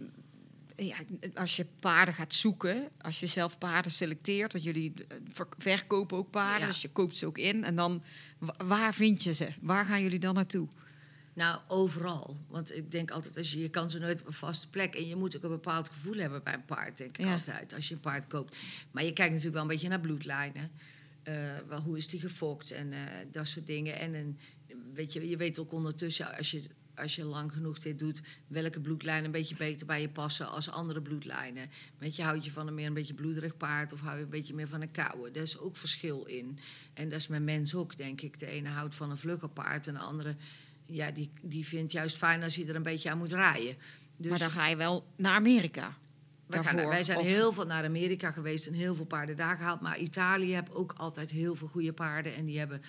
ja, 0.76 0.96
als 1.34 1.56
je 1.56 1.66
paarden 1.80 2.14
gaat 2.14 2.34
zoeken, 2.34 2.88
als 3.00 3.20
je 3.20 3.26
zelf 3.26 3.58
paarden 3.58 3.92
selecteert... 3.92 4.52
want 4.52 4.64
jullie 4.64 4.92
eh, 5.08 5.16
ver- 5.32 5.48
verkopen 5.58 6.16
ook 6.18 6.30
paarden, 6.30 6.60
Ja. 6.60 6.66
dus 6.66 6.82
je 6.82 6.90
koopt 6.90 7.16
ze 7.16 7.26
ook 7.26 7.38
in... 7.38 7.64
en 7.64 7.76
dan, 7.76 8.02
wa- 8.38 8.54
waar 8.64 8.94
vind 8.94 9.22
je 9.22 9.34
ze? 9.34 9.48
Waar 9.60 9.84
gaan 9.84 10.02
jullie 10.02 10.18
dan 10.18 10.34
naartoe? 10.34 10.68
Nou, 11.34 11.60
overal. 11.68 12.36
Want 12.48 12.76
ik 12.76 12.90
denk 12.90 13.10
altijd, 13.10 13.36
als 13.36 13.52
je, 13.52 13.60
je 13.60 13.68
kan 13.68 13.90
ze 13.90 13.98
nooit 13.98 14.20
op 14.20 14.26
een 14.26 14.32
vaste 14.32 14.68
plek. 14.70 14.94
En 14.94 15.06
je 15.08 15.16
moet 15.16 15.36
ook 15.36 15.42
een 15.42 15.48
bepaald 15.50 15.88
gevoel 15.88 16.14
hebben 16.16 16.42
bij 16.42 16.54
een 16.54 16.64
paard, 16.64 16.98
denk 16.98 17.18
ik 17.18 17.24
Ja. 17.24 17.32
altijd. 17.34 17.74
Als 17.74 17.88
je 17.88 17.94
een 17.94 18.00
paard 18.00 18.26
koopt. 18.26 18.56
Maar 18.90 19.04
je 19.04 19.12
kijkt 19.12 19.28
natuurlijk 19.30 19.54
wel 19.54 19.62
een 19.62 19.68
beetje 19.68 19.88
naar 19.88 20.00
bloedlijnen. 20.00 20.70
Eh, 21.22 21.34
wel, 21.68 21.80
hoe 21.80 21.96
is 21.96 22.08
die 22.08 22.20
gefokt 22.20 22.70
en 22.70 22.92
eh, 22.92 23.00
dat 23.32 23.48
soort 23.48 23.66
dingen. 23.66 23.98
En 23.98 24.14
een, 24.14 24.38
weet 24.94 25.12
je, 25.12 25.28
je 25.28 25.36
weet 25.36 25.58
ook 25.58 25.72
ondertussen, 25.72 26.36
als 26.36 26.50
je, 26.50 26.62
als 26.96 27.14
je 27.14 27.24
lang 27.24 27.52
genoeg 27.52 27.78
dit 27.78 27.98
doet... 27.98 28.20
welke 28.46 28.80
bloedlijnen 28.80 29.24
een 29.24 29.30
beetje 29.30 29.56
beter 29.56 29.86
bij 29.86 30.00
je 30.00 30.08
passen 30.08 30.48
als 30.50 30.70
andere 30.70 31.02
bloedlijnen. 31.02 31.70
Weet 31.98 32.16
je, 32.16 32.22
houd 32.22 32.44
je 32.44 32.50
van 32.50 32.66
een 32.66 32.74
meer 32.74 32.86
een 32.86 32.94
beetje 32.94 33.14
bloederig 33.14 33.56
paard... 33.56 33.92
of 33.92 34.00
hou 34.00 34.16
je 34.16 34.22
een 34.22 34.28
beetje 34.30 34.54
meer 34.54 34.68
van 34.68 34.80
een 34.80 34.90
koude. 34.90 35.30
Daar 35.30 35.42
is 35.42 35.58
ook 35.58 35.76
verschil 35.76 36.24
in. 36.24 36.58
En 36.94 37.08
dat 37.08 37.18
is 37.18 37.28
met 37.28 37.42
mens 37.42 37.74
ook, 37.74 37.96
denk 37.96 38.20
ik. 38.20 38.38
De 38.38 38.46
ene 38.46 38.68
houdt 38.68 38.94
van 38.94 39.10
een 39.10 39.16
vlugger 39.16 39.48
paard 39.48 39.86
en 39.86 39.94
de 39.94 40.00
andere 40.00 40.36
ja, 40.86 41.10
die, 41.10 41.30
die 41.42 41.66
vindt 41.66 41.92
juist 41.92 42.16
fijn 42.16 42.42
als 42.42 42.56
hij 42.56 42.68
er 42.68 42.74
een 42.76 42.82
beetje 42.82 43.10
aan 43.10 43.18
moet 43.18 43.32
rijden. 43.32 43.76
Dus 44.16 44.30
maar 44.30 44.38
dan 44.38 44.50
ga 44.50 44.66
je 44.68 44.76
wel 44.76 45.06
naar 45.16 45.34
Amerika. 45.34 45.82
gaan- 45.82 45.96
daarvoor, 46.48 46.88
wij 46.88 47.04
zijn 47.04 47.18
of- 47.18 47.24
heel 47.26 47.52
veel 47.52 47.66
naar 47.66 47.84
Amerika 47.84 48.30
geweest 48.30 48.66
en 48.66 48.72
heel 48.72 48.94
veel 48.94 49.04
paarden 49.04 49.36
daar 49.36 49.56
gehaald. 49.56 49.80
Maar 49.80 49.98
Italië 49.98 50.54
heeft 50.54 50.74
ook 50.74 50.92
altijd 50.96 51.30
heel 51.30 51.54
veel 51.54 51.68
goede 51.68 51.92
paarden. 51.92 52.34
En 52.34 52.44
die 52.44 52.58
hebben 52.58 52.82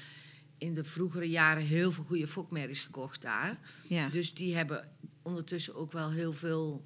in 0.58 0.74
de 0.74 0.84
vroegere 0.84 1.30
jaren 1.30 1.64
heel 1.64 1.92
veel 1.92 2.04
goede 2.04 2.28
fokmerries 2.28 2.82
gekocht 2.82 3.22
daar. 3.22 3.60
Ja. 3.88 4.10
Dus 4.10 4.34
die 4.34 4.56
hebben 4.56 4.90
ondertussen 5.22 5.76
ook 5.76 5.92
wel 5.92 6.12
heel 6.12 6.34
veel... 6.34 6.86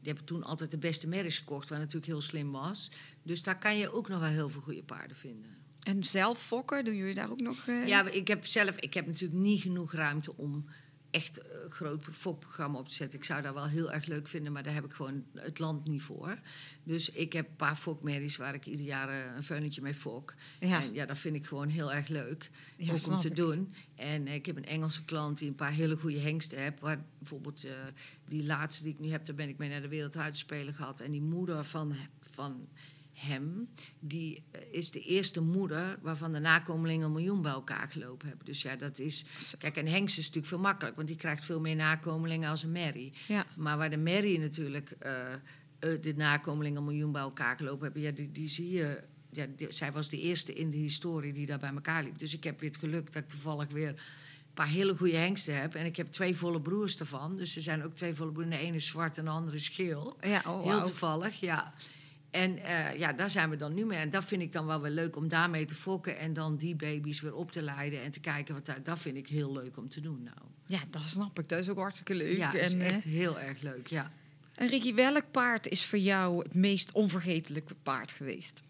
Die 0.00 0.12
hebben 0.12 0.24
toen 0.24 0.42
altijd 0.42 0.70
de 0.70 0.78
beste 0.78 1.08
merries 1.08 1.38
gekocht, 1.38 1.68
wat 1.68 1.78
natuurlijk 1.78 2.06
heel 2.06 2.20
slim 2.20 2.52
was. 2.52 2.90
Dus 3.22 3.42
daar 3.42 3.58
kan 3.58 3.78
je 3.78 3.92
ook 3.92 4.08
nog 4.08 4.20
wel 4.20 4.28
heel 4.28 4.48
veel 4.48 4.60
goede 4.60 4.82
paarden 4.82 5.16
vinden. 5.16 5.50
En 5.82 6.04
zelf 6.04 6.42
fokken, 6.42 6.84
doen 6.84 6.96
jullie 6.96 7.14
daar 7.14 7.30
ook 7.30 7.40
nog? 7.40 7.66
eh, 7.66 7.86
Ja, 7.86 8.08
ik 8.10 8.28
heb 8.28 8.46
zelf, 8.46 8.76
ik 8.76 8.94
heb 8.94 9.06
natuurlijk 9.06 9.40
niet 9.40 9.60
genoeg 9.60 9.92
ruimte 9.92 10.36
om 10.36 10.64
echt 11.14 11.40
een 11.40 11.70
groot 11.70 12.04
fokprogramma 12.10 12.78
op 12.78 12.88
te 12.88 12.94
zetten. 12.94 13.18
Ik 13.18 13.24
zou 13.24 13.42
dat 13.42 13.54
wel 13.54 13.66
heel 13.66 13.92
erg 13.92 14.06
leuk 14.06 14.28
vinden, 14.28 14.52
maar 14.52 14.62
daar 14.62 14.74
heb 14.74 14.84
ik 14.84 14.92
gewoon 14.92 15.24
het 15.34 15.58
land 15.58 15.86
niet 15.86 16.02
voor. 16.02 16.38
Dus 16.84 17.10
ik 17.10 17.32
heb 17.32 17.48
een 17.48 17.56
paar 17.56 17.76
fokmerries 17.76 18.36
waar 18.36 18.54
ik 18.54 18.66
ieder 18.66 18.84
jaar 18.86 19.08
eh, 19.08 19.34
een 19.36 19.42
veulentje 19.42 19.82
mee 19.82 19.94
fok. 19.94 20.34
Ja. 20.60 20.82
En 20.82 20.94
ja, 20.94 21.06
dat 21.06 21.18
vind 21.18 21.36
ik 21.36 21.46
gewoon 21.46 21.68
heel 21.68 21.92
erg 21.92 22.08
leuk 22.08 22.50
Ja, 22.76 22.92
ook 22.92 23.06
om 23.06 23.18
te 23.18 23.28
ik. 23.28 23.36
doen. 23.36 23.74
En 23.94 24.26
eh, 24.26 24.34
ik 24.34 24.46
heb 24.46 24.56
een 24.56 24.64
Engelse 24.64 25.04
klant 25.04 25.38
die 25.38 25.48
een 25.48 25.54
paar 25.54 25.72
hele 25.72 25.96
goede 25.96 26.18
hengsten 26.20 26.58
heeft. 26.58 26.80
Waar 26.80 27.04
bijvoorbeeld 27.18 27.64
eh, 27.64 27.72
die 28.28 28.44
laatste 28.44 28.82
die 28.82 28.92
ik 28.92 28.98
nu 28.98 29.10
heb, 29.10 29.24
daar 29.24 29.34
ben 29.34 29.48
ik 29.48 29.58
mee 29.58 29.68
naar 29.70 29.82
de 29.82 29.88
Wereldruiterspelen 29.88 30.74
gehad. 30.74 31.00
En 31.00 31.10
die 31.10 31.22
moeder 31.22 31.64
van, 31.64 31.94
van 32.20 32.68
hem, 33.14 33.68
die 33.98 34.42
eh, 34.50 34.60
is 34.70 34.90
de 34.90 35.00
eerste 35.00 35.40
moeder 35.40 35.98
waarvan 36.02 36.32
de 36.32 36.38
nakomelingen 36.38 37.06
een 37.06 37.12
miljoen 37.12 37.42
bij 37.42 37.52
elkaar 37.52 37.88
gelopen 37.88 38.28
hebben. 38.28 38.46
Dus 38.46 38.62
ja, 38.62 38.76
dat 38.76 38.98
is... 38.98 39.24
Kijk, 39.58 39.76
een 39.76 39.88
hengst 39.88 40.18
is 40.18 40.24
natuurlijk 40.24 40.46
veel 40.46 40.58
makkelijk, 40.58 40.96
want 40.96 41.08
die 41.08 41.16
krijgt 41.16 41.44
veel 41.44 41.60
meer 41.60 41.76
nakomelingen 41.76 42.50
als 42.50 42.62
een. 42.62 43.12
Ja. 43.28 43.46
Maar 43.56 43.78
waar 43.78 43.90
de 43.90 43.96
merrie 43.96 44.38
natuurlijk 44.38 44.90
eh, 44.90 45.32
eh, 45.32 45.40
de 45.78 46.14
nakomelingen 46.16 46.78
een 46.78 46.84
miljoen 46.84 47.12
bij 47.12 47.22
elkaar 47.22 47.56
gelopen 47.56 47.84
hebben, 47.84 48.02
ja, 48.02 48.10
die, 48.10 48.32
die 48.32 48.48
zie 48.48 48.70
je. 48.70 49.02
Ja, 49.30 49.46
die- 49.56 49.72
zij 49.72 49.92
was 49.92 50.08
de 50.08 50.20
eerste 50.20 50.52
in 50.54 50.70
de 50.70 50.76
historie 50.76 51.32
die 51.32 51.46
daar 51.46 51.58
bij 51.58 51.70
elkaar 51.74 52.02
liep. 52.02 52.18
Dus 52.18 52.34
ik 52.34 52.44
heb 52.44 52.60
weer 52.60 52.70
het 52.70 52.78
geluk 52.78 53.12
dat 53.12 53.22
ik 53.22 53.28
toevallig 53.28 53.68
weer 53.68 53.88
een 53.88 53.96
paar 54.54 54.68
hele 54.68 54.96
goede 54.96 55.16
hengsten 55.16 55.60
heb. 55.60 55.74
En 55.74 55.84
ik 55.84 55.96
heb 55.96 56.06
twee 56.06 56.36
volle 56.36 56.60
broers 56.60 56.96
ervan. 56.98 57.36
Dus 57.36 57.56
er 57.56 57.62
zijn 57.62 57.84
ook 57.84 57.94
twee 57.94 58.14
volle 58.14 58.32
broers. 58.32 58.48
De 58.48 58.56
ene 58.56 58.74
is 58.76 58.86
zwart 58.86 59.18
en 59.18 59.24
de 59.24 59.30
andere 59.30 59.56
is 59.56 59.68
geel. 59.68 60.16
Ja, 60.20 60.42
oh, 60.46 60.62
Heel 60.64 60.82
toevallig, 60.82 61.40
ja. 61.40 61.74
En 62.34 62.58
eh, 62.58 62.98
ja, 62.98 63.12
daar 63.12 63.30
zijn 63.30 63.50
we 63.50 63.56
dan 63.56 63.74
nu 63.74 63.84
mee. 63.84 63.98
En 63.98 64.10
dat 64.10 64.24
vind 64.24 64.42
ik 64.42 64.52
dan 64.52 64.66
wel 64.66 64.80
weer 64.80 64.90
leuk 64.90 65.16
om 65.16 65.28
daarmee 65.28 65.64
te 65.64 65.74
fokken. 65.74 66.18
En 66.18 66.32
dan 66.32 66.56
die 66.56 66.74
baby's 66.74 67.20
weer 67.20 67.34
op 67.34 67.50
te 67.50 67.62
leiden 67.62 68.02
en 68.02 68.10
te 68.10 68.20
kijken 68.20 68.54
wat 68.54 68.66
daar. 68.66 68.82
Dat 68.82 68.98
vind 68.98 69.16
ik 69.16 69.28
heel 69.28 69.52
leuk 69.52 69.76
om 69.76 69.88
te 69.88 70.00
doen 70.00 70.22
nou. 70.22 70.36
Ja, 70.66 70.80
dat 70.90 71.02
snap 71.08 71.38
ik. 71.38 71.48
Dat 71.48 71.58
is 71.58 71.68
ook 71.68 71.78
hartstikke 71.78 72.14
leuk. 72.14 72.36
Ja, 72.36 72.50
dat 72.52 72.60
is 72.60 72.72
en, 72.72 72.80
eh, 72.80 72.90
echt 72.90 73.04
heel 73.04 73.40
erg 73.40 73.60
leuk, 73.60 73.86
ja. 73.86 74.12
en 74.54 74.68
Ricky, 74.68 74.94
welk 74.94 75.30
paard 75.30 75.68
is 75.68 75.84
voor 75.84 75.98
jou 75.98 76.42
het 76.42 76.54
meest 76.54 76.92
onvergetelijke 76.92 77.74
paard 77.74 78.12
geweest? 78.12 78.62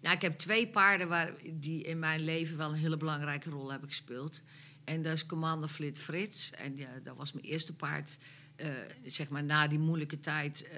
Nou, 0.00 0.14
ik 0.14 0.22
heb 0.22 0.38
twee 0.38 0.68
paarden 0.68 1.08
waar, 1.08 1.32
die 1.52 1.82
in 1.82 1.98
mijn 1.98 2.20
leven 2.20 2.56
wel 2.56 2.68
een 2.68 2.78
hele 2.78 2.96
belangrijke 2.96 3.50
rol 3.50 3.70
hebben 3.70 3.88
gespeeld. 3.88 4.42
En 4.84 5.02
dat 5.02 5.12
is 5.12 5.26
Commander 5.26 5.68
Flit 5.68 5.98
Frits. 5.98 6.50
En 6.50 6.76
ja, 6.76 6.88
dat 7.02 7.16
was 7.16 7.32
mijn 7.32 7.46
eerste 7.46 7.74
paard, 7.74 8.18
eh, 8.56 8.68
zeg 9.04 9.28
maar 9.28 9.44
na 9.44 9.68
die 9.68 9.78
moeilijke 9.78 10.20
tijd, 10.20 10.68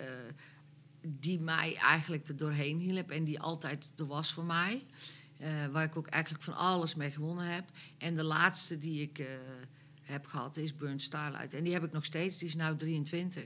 die 1.06 1.40
mij 1.40 1.76
eigenlijk 1.76 2.28
er 2.28 2.36
doorheen 2.36 2.78
hielp. 2.78 3.10
En 3.10 3.24
die 3.24 3.40
altijd 3.40 3.92
er 3.96 4.06
was 4.06 4.32
voor 4.32 4.44
mij. 4.44 4.86
Eh, 5.38 5.66
waar 5.66 5.84
ik 5.84 5.96
ook 5.96 6.06
eigenlijk 6.06 6.44
van 6.44 6.56
alles 6.56 6.94
mee 6.94 7.10
gewonnen 7.10 7.46
heb. 7.46 7.64
En 7.98 8.16
de 8.16 8.22
laatste 8.22 8.78
die 8.78 9.02
ik 9.02 9.18
eh, 9.18 9.26
heb 10.02 10.26
gehad 10.26 10.56
is 10.56 10.76
Burn 10.76 11.00
Starlight. 11.00 11.54
En 11.54 11.64
die 11.64 11.72
heb 11.72 11.84
ik 11.84 11.92
nog 11.92 12.04
steeds, 12.04 12.38
die 12.38 12.48
is 12.48 12.54
nu 12.54 12.76
23. 12.76 13.42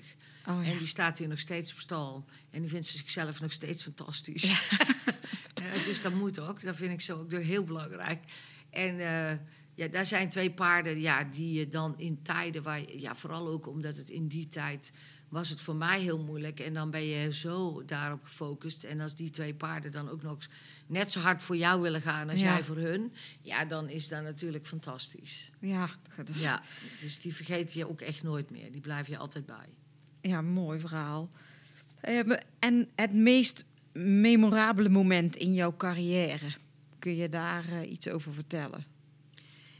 Oh, 0.47 0.64
ja. 0.64 0.71
En 0.71 0.79
die 0.79 0.87
staat 0.87 1.18
hier 1.18 1.29
nog 1.29 1.38
steeds 1.38 1.73
op 1.73 1.79
stal. 1.79 2.25
En 2.51 2.61
die 2.61 2.71
vindt 2.71 2.87
zichzelf 2.87 3.40
nog 3.40 3.53
steeds 3.53 3.83
fantastisch. 3.83 4.53
Eh, 5.59 5.85
dus 5.85 6.03
dat 6.03 6.14
moet 6.14 6.40
ook. 6.40 6.62
Dat 6.62 6.77
vind 6.77 6.92
ik 6.92 7.01
zo 7.01 7.21
ook 7.21 7.33
heel 7.33 7.64
belangrijk. 7.64 8.25
En 8.71 8.97
ja, 9.75 9.88
daar 9.88 10.07
zijn 10.07 10.29
twee 10.29 10.51
paarden 10.51 11.01
ja, 11.01 11.25
die 11.25 11.53
je 11.53 11.68
dan 11.68 11.99
in 11.99 12.23
tijden 12.23 12.62
waar... 12.62 12.92
Ja, 12.97 13.14
vooral 13.14 13.49
ook 13.49 13.66
omdat 13.66 13.97
het 13.97 14.09
in 14.09 14.29
die 14.29 14.47
tijd 14.47 14.92
was 15.29 15.49
het 15.49 15.61
voor 15.61 15.77
mij 15.77 16.01
heel 16.01 16.19
moeilijk. 16.19 16.61
En 16.61 16.75
dan 16.75 16.91
ben 16.91 17.05
je 17.05 17.35
zo 17.35 17.83
daarop 17.87 18.25
gefocust. 18.25 18.85
En 18.85 19.01
als 19.01 19.14
die 19.14 19.31
twee 19.31 19.55
paarden 19.55 19.93
dan 19.93 20.09
ook 20.11 20.23
nog 20.23 20.38
net 20.87 21.12
zo 21.12 21.21
hard 21.21 21.43
voor 21.43 21.57
jou 21.57 21.81
willen 21.81 22.03
gaan 22.03 22.31
als 22.31 22.41
Ja. 22.41 22.53
jij 22.53 22.64
voor 22.64 22.77
hun... 22.77 23.12
Ja, 23.41 23.64
dan 23.64 23.88
is 23.88 24.09
dat 24.09 24.23
natuurlijk 24.23 24.67
fantastisch. 24.67 25.51
Ja, 25.61 25.88
is, 26.27 26.43
Ja, 26.43 26.62
dus 27.01 27.19
die 27.21 27.35
vergeet 27.35 27.73
je 27.73 27.88
ook 27.88 28.01
echt 28.01 28.23
nooit 28.23 28.51
meer. 28.51 28.73
Die 28.73 28.81
blijf 28.81 29.07
je 29.07 29.19
altijd 29.19 29.47
bij. 29.47 29.69
ja, 30.21 30.41
mooi 30.43 30.79
verhaal. 30.81 31.31
Ehm, 32.01 32.37
en 32.59 32.88
het 32.95 33.12
meest 33.12 33.64
memorabele 33.93 34.88
moment 34.88 35.37
in 35.37 35.55
jouw 35.55 35.77
carrière? 35.77 36.47
Kun 36.99 37.17
je 37.17 37.29
daar 37.29 37.64
eh, 37.69 37.91
iets 37.91 38.09
over 38.09 38.33
vertellen? 38.35 38.85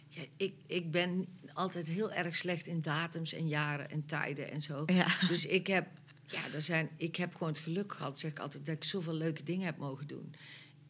Ja, 0.09 0.23
ik, 0.37 0.53
ik 0.67 0.91
ben 0.91 1.27
altijd 1.59 1.89
heel 1.89 2.13
erg 2.13 2.37
slecht 2.37 2.67
in 2.67 2.81
datums 2.81 3.33
en 3.33 3.49
jaren 3.49 3.91
en 3.91 4.07
tijden 4.07 4.51
en 4.51 4.61
zo. 4.61 4.83
Ja. 4.87 5.07
Dus 5.29 5.47
ik 5.47 5.67
heb, 5.67 5.87
ja, 6.27 6.41
er 6.55 6.63
zijn, 6.63 6.89
ik 6.97 7.17
heb 7.17 7.33
gewoon 7.33 7.49
het 7.49 7.59
geluk 7.59 7.93
gehad, 7.93 8.19
zeg 8.19 8.31
ik 8.31 8.39
altijd, 8.39 8.67
dat 8.67 8.75
ik 8.75 8.85
zoveel 8.85 9.15
leuke 9.15 9.43
dingen 9.43 9.67
heb 9.67 9.77
mogen 9.77 10.07
doen. 10.07 10.35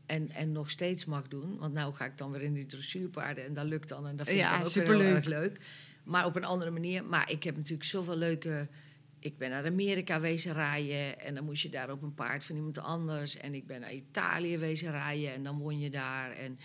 En, 0.07 0.31
en 0.31 0.53
nog 0.53 0.71
steeds 0.71 1.05
mag 1.05 1.29
doen. 1.29 1.59
Want 1.59 1.75
nou 1.75 1.95
ga 1.95 2.05
ik 2.05 2.19
dan 2.19 2.31
weer 2.31 2.43
in 2.43 2.53
die 2.53 2.67
dressuurpaarden 2.67 3.45
en 3.45 3.55
dat 3.55 3.65
lukt 3.65 3.89
dan. 3.89 4.07
En 4.07 4.17
dat 4.17 4.27
vind 4.27 4.39
Ja, 4.39 4.47
ik 4.47 4.53
dan 4.53 4.63
ook 4.67 4.73
superleuk. 4.73 5.07
heel 5.07 5.17
erg 5.17 5.25
leuk. 5.25 5.61
Maar 6.05 6.27
op 6.27 6.37
een 6.37 6.45
andere 6.45 6.71
manier. 6.71 7.05
Maar 7.05 7.31
ik 7.31 7.43
heb 7.43 7.57
natuurlijk 7.57 7.85
zoveel 7.85 8.17
leuke... 8.17 8.69
Ik 9.21 9.39
ben 9.39 9.51
naar 9.51 9.67
Amerika 9.67 10.21
wezen 10.21 10.53
rijden 10.53 11.21
en 11.21 11.35
dan 11.35 11.45
moest 11.45 11.63
je 11.63 11.69
daar 11.69 11.91
op 11.91 12.03
een 12.03 12.15
paard 12.15 12.45
van 12.45 12.57
iemand 12.57 12.79
anders. 12.79 13.37
En 13.37 13.55
ik 13.55 13.67
ben 13.67 13.81
naar 13.81 13.93
Italië 13.93 14.59
wezen 14.59 14.91
rijden 14.91 15.33
en 15.33 15.43
dan 15.43 15.59
won 15.59 15.79
je 15.79 15.91
daar. 15.91 16.33
En 16.33 16.59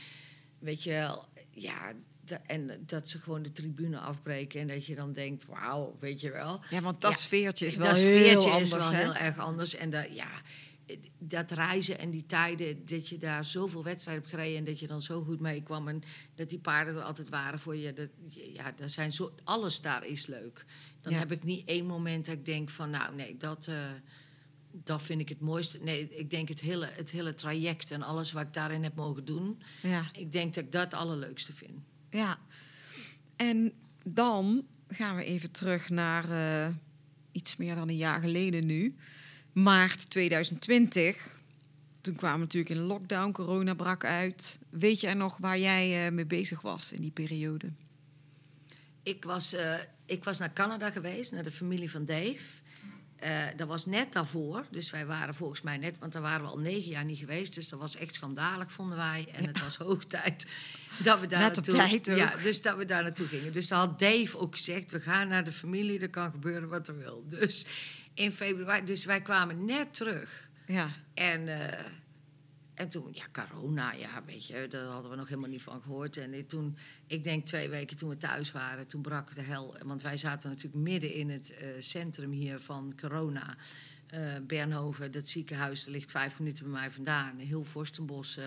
weet 0.59 0.83
je 0.83 0.89
wel, 0.89 1.25
ja... 1.51 1.93
en 2.45 2.83
dat 2.85 3.09
ze 3.09 3.19
gewoon 3.19 3.43
de 3.43 3.51
tribune 3.51 3.99
afbreken 3.99 4.61
en 4.61 4.67
dat 4.67 4.85
je 4.85 4.95
dan 4.95 5.13
denkt, 5.13 5.45
wauw, 5.45 5.97
weet 5.99 6.21
je 6.21 6.31
wel. 6.31 6.61
Ja, 6.69 6.81
want 6.81 7.01
dat 7.01 7.11
Ja, 7.11 7.17
sfeertje 7.17 7.65
is 7.65 7.75
wel 7.75 7.87
dat 7.87 7.97
heel 7.97 8.19
sfeertje 8.19 8.49
anders. 8.49 8.71
is 8.71 8.77
wel 8.77 8.89
heel 8.91 9.13
erg 9.15 9.37
anders. 9.37 9.75
En 9.75 9.89
dat, 9.89 10.15
ja, 10.15 10.29
dat 11.19 11.51
reizen 11.51 11.99
en 11.99 12.11
die 12.11 12.25
tijden, 12.25 12.85
dat 12.85 13.07
je 13.09 13.17
daar 13.17 13.45
zoveel 13.45 13.83
wedstrijden 13.83 14.23
hebt 14.23 14.35
gereden 14.35 14.57
en 14.57 14.65
dat 14.65 14.79
je 14.79 14.87
dan 14.87 15.01
zo 15.01 15.23
goed 15.23 15.39
mee 15.39 15.61
kwam 15.63 15.87
en 15.87 16.03
dat 16.35 16.49
die 16.49 16.59
paarden 16.59 16.95
er 16.95 17.01
altijd 17.01 17.29
waren 17.29 17.59
voor 17.59 17.75
je. 17.75 17.93
Dat, 17.93 18.09
ja, 18.27 18.71
daar 18.71 18.89
zijn 18.89 19.13
zo, 19.13 19.33
alles 19.43 19.81
daar 19.81 20.05
is 20.05 20.25
leuk. 20.27 20.65
Dan 21.01 21.13
Ja. 21.13 21.19
heb 21.19 21.31
ik 21.31 21.43
niet 21.43 21.67
één 21.67 21.85
moment 21.85 22.25
dat 22.25 22.35
ik 22.35 22.45
denk 22.45 22.69
van, 22.69 22.89
nou 22.89 23.15
nee, 23.15 23.37
dat, 23.37 23.67
eh, 23.67 23.75
dat 24.71 25.01
vind 25.01 25.21
ik 25.21 25.29
het 25.29 25.39
mooiste. 25.39 25.79
Nee, 25.83 26.09
ik 26.09 26.29
denk 26.29 26.47
het 26.49 26.59
hele, 26.59 26.85
het 26.91 27.11
hele 27.11 27.33
traject 27.33 27.91
en 27.91 28.01
alles 28.01 28.31
wat 28.31 28.43
ik 28.43 28.53
daarin 28.53 28.83
heb 28.83 28.95
mogen 28.95 29.25
doen. 29.25 29.61
Ja. 29.81 30.09
Ik 30.13 30.31
denk 30.31 30.53
dat 30.53 30.63
ik 30.63 30.71
dat 30.71 30.83
het 30.83 30.93
allerleukste 30.93 31.53
vind. 31.53 31.79
Ja. 32.13 32.39
En 33.35 33.73
dan 34.03 34.65
gaan 34.87 35.15
we 35.15 35.23
even 35.23 35.51
terug 35.51 35.89
naar 35.89 36.31
eh, 36.31 36.73
iets 37.31 37.57
meer 37.57 37.75
dan 37.75 37.89
een 37.89 37.95
jaar 37.95 38.19
geleden 38.19 38.65
nu. 38.65 38.95
Maart 39.51 40.09
2020. 40.09 41.39
Toen 42.01 42.15
kwamen 42.15 42.37
we 42.37 42.43
natuurlijk 42.43 42.75
in 42.75 42.85
lockdown, 42.85 43.31
corona 43.31 43.73
brak 43.73 44.05
uit. 44.05 44.59
Weet 44.69 44.99
jij 44.99 45.13
nog 45.13 45.37
waar 45.37 45.59
jij 45.59 46.05
eh, 46.05 46.11
mee 46.11 46.25
bezig 46.25 46.61
was 46.61 46.91
in 46.91 47.01
die 47.01 47.11
periode? 47.11 47.71
Ik 49.03 49.23
was, 49.23 49.53
eh, 49.53 49.73
ik 50.05 50.23
was 50.23 50.37
naar 50.37 50.53
Canada 50.53 50.91
geweest, 50.91 51.31
naar 51.31 51.43
de 51.43 51.51
familie 51.51 51.91
van 51.91 52.05
Dave. 52.05 52.61
Eh, 53.23 53.43
dat 53.55 53.67
was 53.67 53.85
net 53.85 54.13
daarvoor. 54.13 54.65
Dus 54.69 54.89
wij 54.89 55.05
waren 55.05 55.35
volgens 55.35 55.61
mij 55.61 55.77
net, 55.77 55.95
want 55.99 56.11
daar 56.11 56.21
waren 56.21 56.41
we 56.41 56.51
al 56.51 56.59
negen 56.59 56.89
jaar 56.89 57.05
niet 57.05 57.17
geweest. 57.17 57.55
Dus 57.55 57.69
dat 57.69 57.79
was 57.79 57.95
echt 57.95 58.15
schandalig, 58.15 58.71
vonden 58.71 58.97
wij. 58.97 59.27
En 59.31 59.45
het 59.45 59.61
was 59.61 59.77
hoog 59.77 60.05
tijd 60.19 60.47
dat 60.97 61.19
we 61.19 61.27
daar 61.27 61.39
Net 61.39 61.57
op 61.57 61.65
naartoe... 61.65 61.87
tijd 61.87 62.09
ook. 62.09 62.17
Ja, 62.17 62.33
dus 62.43 62.61
dat 62.61 62.77
we 62.77 62.85
daar 62.85 63.03
naartoe 63.03 63.27
gingen. 63.27 63.53
Dus 63.53 63.67
dan 63.67 63.79
had 63.79 63.99
Dave 63.99 64.37
ook 64.37 64.55
gezegd, 64.55 64.91
we 64.91 64.99
gaan 64.99 65.27
naar 65.27 65.43
de 65.43 65.51
familie. 65.51 65.99
Er 65.99 66.09
kan 66.09 66.31
gebeuren 66.31 66.69
wat 66.69 66.87
er 66.87 66.97
wil. 66.97 67.25
Dus 67.27 67.65
in 68.13 68.31
februari... 68.31 68.85
Dus 68.85 69.05
wij 69.05 69.21
kwamen 69.21 69.65
net 69.65 69.93
terug. 69.93 70.49
Ja, 70.65 70.89
En, 71.13 71.47
eh, 71.47 71.85
en 72.73 72.89
toen, 72.89 73.07
ja, 73.11 73.25
corona, 73.31 73.91
ja, 73.91 74.23
weet 74.25 74.45
je, 74.45 74.67
daar 74.69 74.85
hadden 74.85 75.11
we 75.11 75.17
nog 75.17 75.27
helemaal 75.27 75.49
niet 75.49 75.61
van 75.61 75.81
gehoord. 75.81 76.17
En 76.17 76.47
toen, 76.47 76.77
ik 77.07 77.23
denk 77.23 77.45
twee 77.45 77.69
weken 77.69 77.97
toen 77.97 78.09
we 78.09 78.17
thuis 78.17 78.51
waren, 78.51 78.87
toen 78.87 79.01
brak 79.01 79.35
de 79.35 79.41
hel. 79.41 79.75
Want 79.85 80.01
wij 80.01 80.17
zaten 80.17 80.49
natuurlijk 80.49 80.83
midden 80.83 81.13
in 81.13 81.29
het 81.29 81.53
eh, 81.53 81.67
centrum 81.79 82.31
hier 82.31 82.59
van 82.59 82.93
corona. 82.99 83.55
Eh 84.07 84.21
Bernhoven, 84.47 85.11
dat 85.11 85.27
ziekenhuis, 85.27 85.83
dat 85.83 85.93
ligt 85.93 86.11
vijf 86.11 86.39
minuten 86.39 86.63
bij 86.63 86.73
mij 86.73 86.91
vandaan. 86.91 87.37
Heel 87.37 87.63
Vorstenbos, 87.63 88.37
eh, 88.37 88.45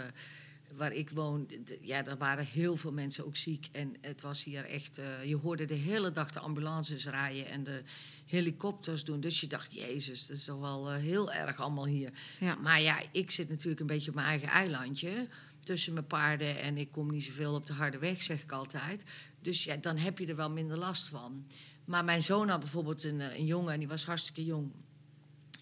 waar 0.74 0.92
ik 0.92 1.10
woon, 1.10 1.48
ja, 1.80 2.02
daar 2.02 2.18
waren 2.18 2.44
heel 2.44 2.76
veel 2.76 2.92
mensen 2.92 3.26
ook 3.26 3.36
ziek. 3.36 3.68
En 3.72 3.94
het 4.00 4.20
was 4.20 4.44
hier 4.44 4.64
echt, 4.64 5.00
je 5.24 5.36
hoorde 5.36 5.64
de 5.64 5.74
hele 5.74 6.12
dag 6.12 6.30
de 6.30 6.40
ambulances 6.40 7.06
rijden 7.06 7.46
en 7.46 7.64
de 7.64 7.82
helikopters 8.26 9.04
doen. 9.04 9.20
Dus 9.20 9.40
je 9.40 9.46
dacht, 9.46 9.72
jezus, 9.72 10.26
dat 10.26 10.36
is 10.36 10.44
toch 10.44 10.60
wel 10.60 10.90
eh, 10.90 10.96
heel 10.96 11.32
erg 11.32 11.60
allemaal 11.60 11.86
hier. 11.86 12.10
ja. 12.40 12.54
Maar 12.54 12.80
ja, 12.80 13.02
ik 13.12 13.30
zit 13.30 13.48
natuurlijk 13.48 13.80
een 13.80 13.86
beetje 13.86 14.08
op 14.08 14.14
mijn 14.14 14.26
eigen 14.26 14.48
eilandje. 14.48 15.28
Tussen 15.60 15.92
mijn 15.92 16.06
paarden 16.06 16.60
en 16.60 16.76
ik 16.76 16.92
kom 16.92 17.10
niet 17.10 17.24
zoveel 17.24 17.54
op 17.54 17.66
de 17.66 17.72
harde 17.72 17.98
weg, 17.98 18.22
zeg 18.22 18.42
ik 18.42 18.52
altijd. 18.52 19.04
Dus 19.40 19.64
ja, 19.64 19.76
dan 19.76 19.96
heb 19.96 20.18
je 20.18 20.26
er 20.26 20.36
wel 20.36 20.50
minder 20.50 20.76
last 20.76 21.08
van. 21.08 21.46
Maar 21.84 22.04
mijn 22.04 22.22
zoon 22.22 22.48
had 22.48 22.60
bijvoorbeeld 22.60 23.04
een, 23.04 23.20
eh, 23.20 23.38
een 23.38 23.46
jongen 23.46 23.72
en 23.72 23.78
die 23.78 23.88
was 23.88 24.04
hartstikke 24.04 24.44
jong. 24.44 24.72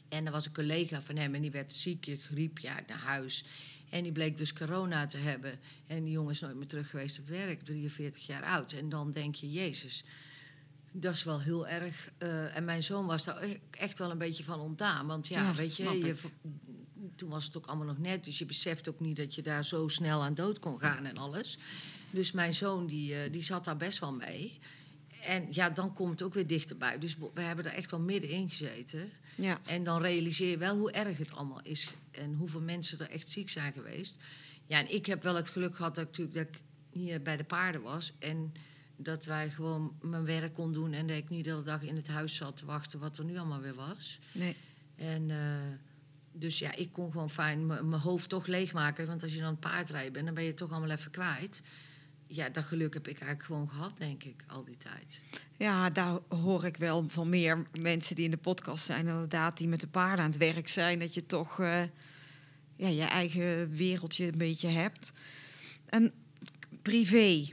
En 0.09 0.27
er 0.27 0.33
was 0.33 0.47
een 0.47 0.53
collega 0.53 1.03
van 1.03 1.17
hem 1.17 1.35
en 1.35 1.43
die 1.43 1.51
werd 1.51 1.75
ziek, 1.75 2.17
griep, 2.19 2.59
ja, 2.59 2.81
naar 2.87 2.99
huis. 2.99 3.45
En 3.91 4.03
die 4.03 4.13
bleek 4.13 4.37
dus 4.37 4.53
corona 4.53 5.07
te 5.07 5.17
hebben. 5.17 5.59
En 5.87 6.05
die 6.05 6.13
jongen 6.13 6.31
is 6.31 6.41
nooit 6.41 6.57
meer 6.57 6.67
terug 6.67 6.91
geweest 6.91 7.19
op 7.19 7.29
werk, 7.29 7.63
43 7.63 8.27
jaar 8.27 8.43
oud. 8.43 8.73
En 8.73 8.89
dan 8.89 9.11
denk 9.13 9.35
je, 9.35 9.51
Jezus, 9.51 10.05
dat 10.97 11.15
is 11.15 11.25
wel 11.25 11.41
heel 11.41 11.69
erg. 11.69 12.11
eh, 12.19 12.57
en 12.57 12.65
mijn 12.65 12.83
zoon 12.83 13.07
was 13.07 13.25
daar 13.25 13.43
e- 13.43 13.59
echt 13.71 13.99
wel 13.99 14.11
een 14.11 14.19
beetje 14.19 14.45
van 14.45 14.61
ontdaan. 14.61 15.07
Want 15.07 15.29
ja, 15.29 15.43
Ja, 15.43 15.55
weet 15.55 15.77
je, 15.77 16.15
toen 17.17 17.29
was 17.29 17.45
het 17.45 17.57
ook 17.57 17.67
allemaal 17.67 17.87
nog 17.87 17.99
net. 17.99 18.25
Dus 18.25 18.39
je 18.39 18.45
beseft 18.47 18.89
ook 18.89 19.01
niet 19.01 19.17
dat 19.17 19.35
je 19.35 19.43
daar 19.43 19.65
zo 19.65 19.89
snel 19.89 20.23
aan 20.23 20.35
dood 20.35 20.59
kon 20.59 20.79
gaan 20.79 21.05
en 21.05 21.17
alles. 21.17 21.59
Dus 22.11 22.33
mijn 22.33 22.55
zoon, 22.55 22.87
die, 22.87 23.15
eh, 23.15 23.33
die 23.33 23.43
zat 23.43 23.65
daar 23.65 23.77
best 23.77 23.99
wel 23.99 24.13
mee. 24.13 24.59
En 25.23 25.47
ja, 25.51 25.71
dan 25.71 25.93
komt 25.95 26.11
het 26.11 26.23
ook 26.23 26.35
weer 26.35 26.47
dichterbij. 26.47 26.99
Dus 26.99 27.17
we 27.35 27.41
hebben 27.41 27.65
er 27.65 27.73
echt 27.73 27.91
wel 27.91 28.01
middenin 28.01 28.49
gezeten. 28.49 29.11
Ja. 29.35 29.61
En 29.65 29.85
dan 29.85 30.01
realiseer 30.03 30.51
je 30.51 30.59
wel 30.59 30.77
hoe 30.77 30.91
erg 30.91 31.19
het 31.19 31.33
allemaal 31.33 31.61
is. 31.63 31.89
En 32.11 32.35
hoeveel 32.35 32.61
mensen 32.61 32.99
er 32.99 33.11
echt 33.11 33.29
ziek 33.29 33.51
zijn 33.51 33.73
geweest. 33.73 34.17
Ja, 34.67 34.79
en 34.79 34.95
ik 34.95 35.07
heb 35.07 35.23
wel 35.23 35.35
het 35.35 35.49
geluk 35.49 35.77
gehad 35.77 35.95
dat 35.95 36.05
ik, 36.05 36.11
natuurlijk, 36.11 36.37
dat 36.37 36.47
ik 36.61 36.63
hier 37.01 37.23
bij 37.23 37.37
de 37.37 37.45
paarden 37.45 37.83
was. 37.83 38.13
En 38.19 38.53
dat 38.97 39.25
wij 39.25 39.51
gewoon 39.51 39.97
mijn 40.01 40.25
werk 40.25 40.55
kon 40.55 40.73
doen. 40.73 40.93
En 40.93 41.07
dat 41.07 41.17
ik 41.17 41.29
niet 41.29 41.45
de 41.45 41.51
hele 41.51 41.63
dag 41.63 41.83
in 41.83 41.97
het 41.97 42.09
huis 42.09 42.37
zat 42.37 42.57
te 42.57 42.67
wachten 42.67 42.99
wat 42.99 43.19
er 43.19 43.25
nu 43.25 43.39
allemaal 43.39 43.61
weer 43.61 43.75
was. 43.75 44.19
Nee. 44.33 44.57
En 44.97 45.31
eh, 45.31 45.39
dus 46.33 46.59
ja, 46.59 46.75
ik 46.75 46.93
kon 46.93 47.13
gewoon 47.13 47.31
fijn 47.31 47.67
mijn 47.67 47.93
hoofd 47.93 48.29
toch 48.29 48.47
leegmaken. 48.47 49.07
Want 49.07 49.23
als 49.23 49.35
je 49.35 49.41
dan 49.41 49.59
paardrijden 49.59 50.13
bent, 50.13 50.25
dan 50.25 50.35
ben 50.35 50.43
je 50.43 50.49
het 50.49 50.59
toch 50.59 50.71
allemaal 50.71 50.91
even 50.91 51.11
kwijt. 51.11 51.63
Ja, 52.27 52.49
dat 52.49 52.65
geluk 52.65 52.95
heb 52.95 53.09
ik 53.09 53.19
eigenlijk 53.19 53.43
gewoon 53.43 53.71
gehad, 53.71 53.97
denk 53.97 54.25
ik, 54.25 54.45
al 54.47 54.65
die 54.65 54.77
tijd. 54.77 55.21
Ja, 55.57 55.91
daar 55.91 56.19
hoor 56.29 56.65
ik 56.65 56.77
wel 56.77 57.05
van 57.09 57.29
meer 57.29 57.67
mensen 57.81 58.15
die 58.15 58.25
in 58.25 58.31
de 58.31 58.37
podcast 58.37 58.85
zijn, 58.85 59.07
inderdaad, 59.07 59.57
die 59.57 59.69
met 59.69 59.81
de 59.81 59.89
paarden 59.89 60.25
aan 60.25 60.31
het 60.31 60.39
werk 60.39 60.69
zijn, 60.69 60.99
dat 60.99 61.15
je 61.15 61.27
toch 61.27 61.61
eh, 61.61 61.83
ja, 62.77 62.89
je 62.89 63.03
eigen 63.03 63.71
wereldje 63.71 64.27
een 64.27 64.39
beetje 64.39 64.69
hebt. 64.69 65.13
En 65.87 66.13
privé, 66.83 67.49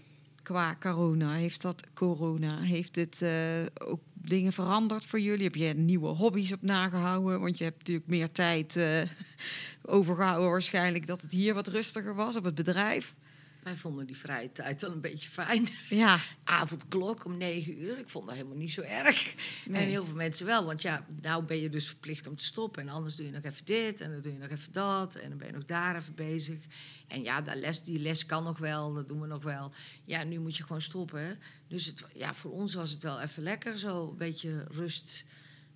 qua 0.52 0.76
corona, 0.80 1.34
heeft 1.34 1.62
dat 1.62 1.84
corona, 1.94 2.60
heeft 2.60 2.96
het 2.96 3.22
eh, 3.22 3.66
ook 3.88 4.00
dingen 4.14 4.54
veranderd 4.54 5.06
voor 5.06 5.20
jullie? 5.20 5.44
Heb 5.44 5.56
je 5.56 5.74
nieuwe 5.74 6.08
hobby's 6.08 6.52
op 6.52 6.62
nagehouden? 6.62 7.40
Want 7.40 7.58
je 7.58 7.64
hebt 7.64 7.78
natuurlijk 7.78 8.08
meer 8.08 8.32
tijd 8.32 8.76
eh, 8.76 9.02
overgehouden 9.96 10.50
waarschijnlijk 10.50 11.08
dat 11.08 11.22
het 11.22 11.32
hier 11.32 11.54
wat 11.54 11.68
rustiger 11.68 12.16
was 12.16 12.36
op 12.36 12.44
het 12.44 12.56
bedrijf. 12.56 13.16
Wij 13.64 13.76
vonden 13.76 14.06
die 14.06 14.18
vrije 14.18 14.52
tijd 14.52 14.82
wel 14.82 14.92
een 14.92 15.02
beetje 15.02 15.30
fijn. 15.30 15.68
Ja, 15.90 16.20
Avondklok 16.44 17.26
om 17.26 17.38
negen 17.38 17.82
uur, 17.82 17.98
ik 17.98 18.10
vond 18.10 18.26
dat 18.26 18.36
helemaal 18.36 18.58
niet 18.58 18.72
zo 18.72 18.82
erg. 18.82 19.34
Nee. 19.66 19.82
En 19.82 19.88
heel 19.88 20.06
veel 20.06 20.16
mensen 20.16 20.46
wel, 20.46 20.66
want 20.66 20.82
ja, 20.82 21.06
nou 21.22 21.44
ben 21.44 21.58
je 21.58 21.70
dus 21.70 21.88
verplicht 21.88 22.28
om 22.28 22.36
te 22.36 22.44
stoppen. 22.44 22.82
En 22.82 22.90
anders 22.90 23.16
doe 23.16 23.26
je 23.26 23.32
nog 23.32 23.44
even 23.44 23.66
dit 23.66 24.02
en 24.02 24.12
dan 24.12 24.22
doe 24.22 24.34
je 24.34 24.38
nog 24.38 24.50
even 24.50 24.72
dat. 24.74 25.16
En 25.16 25.30
dan 25.30 25.38
ben 25.38 25.48
je 25.48 25.54
nog 25.54 25.66
daar 25.66 25.96
even 25.96 26.16
bezig. 26.16 26.60
En 27.08 27.24
ja, 27.24 27.42
dat 27.42 27.56
les, 27.56 27.84
die 27.84 28.00
les 28.00 28.26
kan 28.26 28.44
nog 28.44 28.58
wel, 28.58 28.94
dat 28.94 29.08
doen 29.08 29.22
we 29.22 29.28
nog 29.28 29.44
wel. 29.44 29.72
Ja, 30.06 30.24
nu 30.24 30.40
moet 30.40 30.58
je 30.58 30.64
gewoon 30.64 30.82
stoppen. 30.82 31.40
Dus 31.68 31.86
het, 31.86 32.06
ja, 32.14 32.34
voor 32.34 32.52
ons 32.52 32.74
was 32.74 32.92
het 32.92 33.02
wel 33.04 33.20
even 33.22 33.44
lekker, 33.44 33.78
zo 33.78 34.10
een 34.10 34.18
beetje 34.18 34.66
rust. 34.70 35.24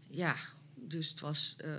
Ja, 0.07 0.35
dus 0.75 1.09
het 1.09 1.19
was... 1.19 1.55
eh, 1.57 1.71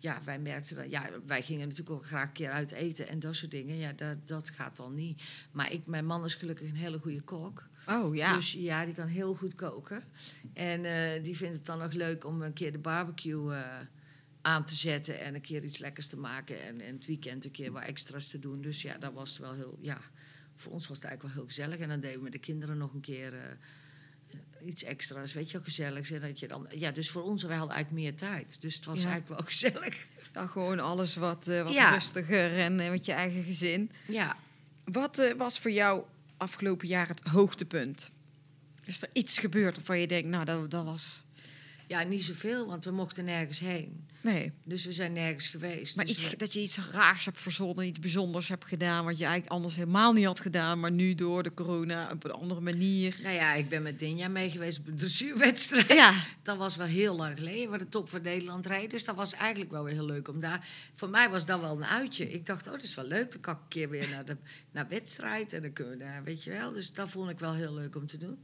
ja, 0.00 0.20
wij 0.24 0.38
merkten 0.38 0.76
dat. 0.76 0.90
Ja, 0.90 1.10
wij 1.26 1.42
gingen 1.42 1.68
natuurlijk 1.68 1.96
ook 1.96 2.06
graag 2.06 2.26
een 2.26 2.32
keer 2.32 2.50
uit 2.50 2.70
eten 2.70 3.08
en 3.08 3.18
dat 3.18 3.36
soort 3.36 3.50
dingen. 3.50 3.76
Ja, 3.76 3.92
dat, 3.92 4.28
dat 4.28 4.50
gaat 4.50 4.76
dan 4.76 4.94
niet. 4.94 5.22
Maar 5.52 5.72
ik, 5.72 5.86
mijn 5.86 6.06
man 6.06 6.24
is 6.24 6.34
gelukkig 6.34 6.68
een 6.68 6.74
hele 6.76 6.98
goede 6.98 7.20
kok. 7.20 7.68
oh 7.86 8.14
ja. 8.14 8.34
Dus 8.34 8.52
ja, 8.52 8.84
die 8.84 8.94
kan 8.94 9.06
heel 9.06 9.34
goed 9.34 9.54
koken. 9.54 10.04
En 10.52 10.84
eh, 10.84 11.22
die 11.22 11.36
vindt 11.36 11.54
het 11.56 11.66
dan 11.66 11.78
nog 11.78 11.92
leuk 11.92 12.24
om 12.24 12.42
een 12.42 12.52
keer 12.52 12.72
de 12.72 12.78
barbecue 12.78 13.54
eh, 13.54 13.78
aan 14.42 14.64
te 14.64 14.74
zetten 14.74 15.20
en 15.20 15.34
een 15.34 15.40
keer 15.40 15.64
iets 15.64 15.78
lekkers 15.78 16.06
te 16.06 16.16
maken. 16.16 16.62
En, 16.62 16.80
en 16.80 16.94
het 16.94 17.06
weekend 17.06 17.44
een 17.44 17.50
keer 17.50 17.72
wat 17.72 17.82
extra's 17.82 18.28
te 18.28 18.38
doen. 18.38 18.60
Dus 18.60 18.82
ja, 18.82 18.98
dat 18.98 19.12
was 19.12 19.38
wel 19.38 19.54
heel. 19.54 19.78
Ja, 19.80 20.00
voor 20.54 20.72
ons 20.72 20.86
was 20.86 20.96
het 20.96 21.06
eigenlijk 21.06 21.34
wel 21.34 21.44
heel 21.44 21.54
gezellig. 21.54 21.78
En 21.78 21.88
dan 21.88 22.00
deden 22.00 22.16
we 22.16 22.22
met 22.22 22.32
de 22.32 22.38
kinderen 22.38 22.78
nog 22.78 22.94
een 22.94 23.00
keer. 23.00 23.34
eh, 23.34 23.40
Iets 24.64 24.82
extra's, 24.82 25.32
weet 25.32 25.46
je 25.46 25.52
wel, 25.52 25.62
gezellig. 25.62 26.10
En 26.10 26.20
dat 26.20 26.38
je 26.38 26.48
dan, 26.48 26.66
ja, 26.70 26.90
dus 26.90 27.10
voor 27.10 27.22
ons, 27.22 27.42
wij 27.42 27.56
hadden 27.56 27.74
eigenlijk 27.74 28.04
meer 28.04 28.14
tijd. 28.16 28.60
Dus 28.60 28.74
het 28.74 28.84
was 28.84 29.02
Ja. 29.02 29.08
eigenlijk 29.10 29.40
wel 29.40 29.48
gezellig. 29.52 30.06
Ja, 30.32 30.46
gewoon 30.46 30.80
alles 30.80 31.14
wat, 31.16 31.48
eh, 31.48 31.62
wat 31.62 31.72
Ja. 31.72 31.92
rustiger 31.92 32.58
en 32.58 32.80
eh, 32.80 32.90
met 32.90 33.04
je 33.06 33.12
eigen 33.12 33.42
gezin. 33.42 33.90
Ja, 34.08 34.36
Wat 34.84 35.18
eh, 35.18 35.34
was 35.36 35.58
voor 35.58 35.70
jou 35.70 36.02
afgelopen 36.36 36.88
jaar 36.88 37.08
het 37.08 37.20
hoogtepunt? 37.20 38.10
Is 38.84 39.02
er 39.02 39.08
iets 39.12 39.38
gebeurd 39.38 39.76
waarvan 39.76 39.98
je 39.98 40.06
denkt, 40.06 40.28
nou, 40.28 40.44
dat, 40.44 40.70
dat 40.70 40.84
was... 40.84 41.24
ja, 41.90 42.02
niet 42.02 42.24
zoveel, 42.24 42.66
want 42.66 42.84
we 42.84 42.90
mochten 42.90 43.24
nergens 43.24 43.58
heen. 43.58 44.08
Nee, 44.20 44.52
Dus 44.64 44.84
we 44.84 44.92
zijn 44.92 45.12
nergens 45.12 45.48
geweest. 45.48 45.96
maar 45.96 46.04
Dus 46.04 46.14
iets, 46.14 46.30
we- 46.30 46.36
dat 46.36 46.52
je 46.52 46.60
iets 46.60 46.78
raars 46.92 47.24
hebt 47.24 47.40
verzonnen, 47.40 47.86
iets 47.86 47.98
bijzonders 47.98 48.48
hebt 48.48 48.64
gedaan... 48.64 49.04
wat 49.04 49.18
je 49.18 49.24
eigenlijk 49.24 49.52
anders 49.52 49.74
helemaal 49.76 50.12
niet 50.12 50.24
had 50.24 50.40
gedaan... 50.40 50.80
maar 50.80 50.90
nu 50.92 51.14
door 51.14 51.42
de 51.42 51.54
corona 51.54 52.10
op 52.12 52.24
een 52.24 52.30
andere 52.30 52.60
manier... 52.60 53.16
Nou 53.22 53.34
ja, 53.34 53.54
ik 53.54 53.68
ben 53.68 53.82
met 53.82 53.98
Dinja 53.98 54.28
mee 54.28 54.50
geweest 54.50 54.78
op 54.78 54.86
een 54.86 54.96
dressuurwedstrijd. 54.96 55.92
Ja, 56.02 56.24
Dat 56.42 56.56
was 56.56 56.76
wel 56.76 56.86
heel 56.86 57.16
lang 57.16 57.36
geleden, 57.38 57.70
waar 57.70 57.78
de 57.78 57.88
top 57.88 58.10
van 58.10 58.22
Nederland 58.22 58.66
reed. 58.66 58.90
Dus 58.90 59.04
dat 59.04 59.16
was 59.16 59.32
eigenlijk 59.32 59.70
wel 59.70 59.84
weer 59.84 59.94
heel 59.94 60.06
leuk 60.06 60.28
om 60.28 60.40
daar... 60.40 60.68
Voor 60.94 61.08
mij 61.10 61.30
was 61.30 61.46
dat 61.46 61.60
wel 61.60 61.76
een 61.76 61.84
uitje. 61.84 62.30
Ik 62.32 62.46
dacht, 62.46 62.66
oh, 62.66 62.72
dat 62.72 62.82
is 62.82 62.94
wel 62.94 63.06
leuk. 63.06 63.32
Dan 63.32 63.40
kan 63.40 63.54
ik 63.54 63.60
een 63.60 63.68
keer 63.68 63.88
weer 63.88 64.08
naar 64.08 64.24
de 64.24 64.36
naar 64.70 64.88
wedstrijd. 64.88 65.52
En 65.52 65.62
dan 65.62 65.72
kunnen 65.72 65.98
we 65.98 66.04
daar, 66.04 66.22
weet 66.24 66.44
je 66.44 66.50
wel. 66.50 66.72
Dus 66.72 66.92
dat 66.92 67.10
vond 67.10 67.30
ik 67.30 67.38
wel 67.38 67.54
heel 67.54 67.74
leuk 67.74 67.96
om 67.96 68.06
te 68.06 68.16
doen. 68.18 68.38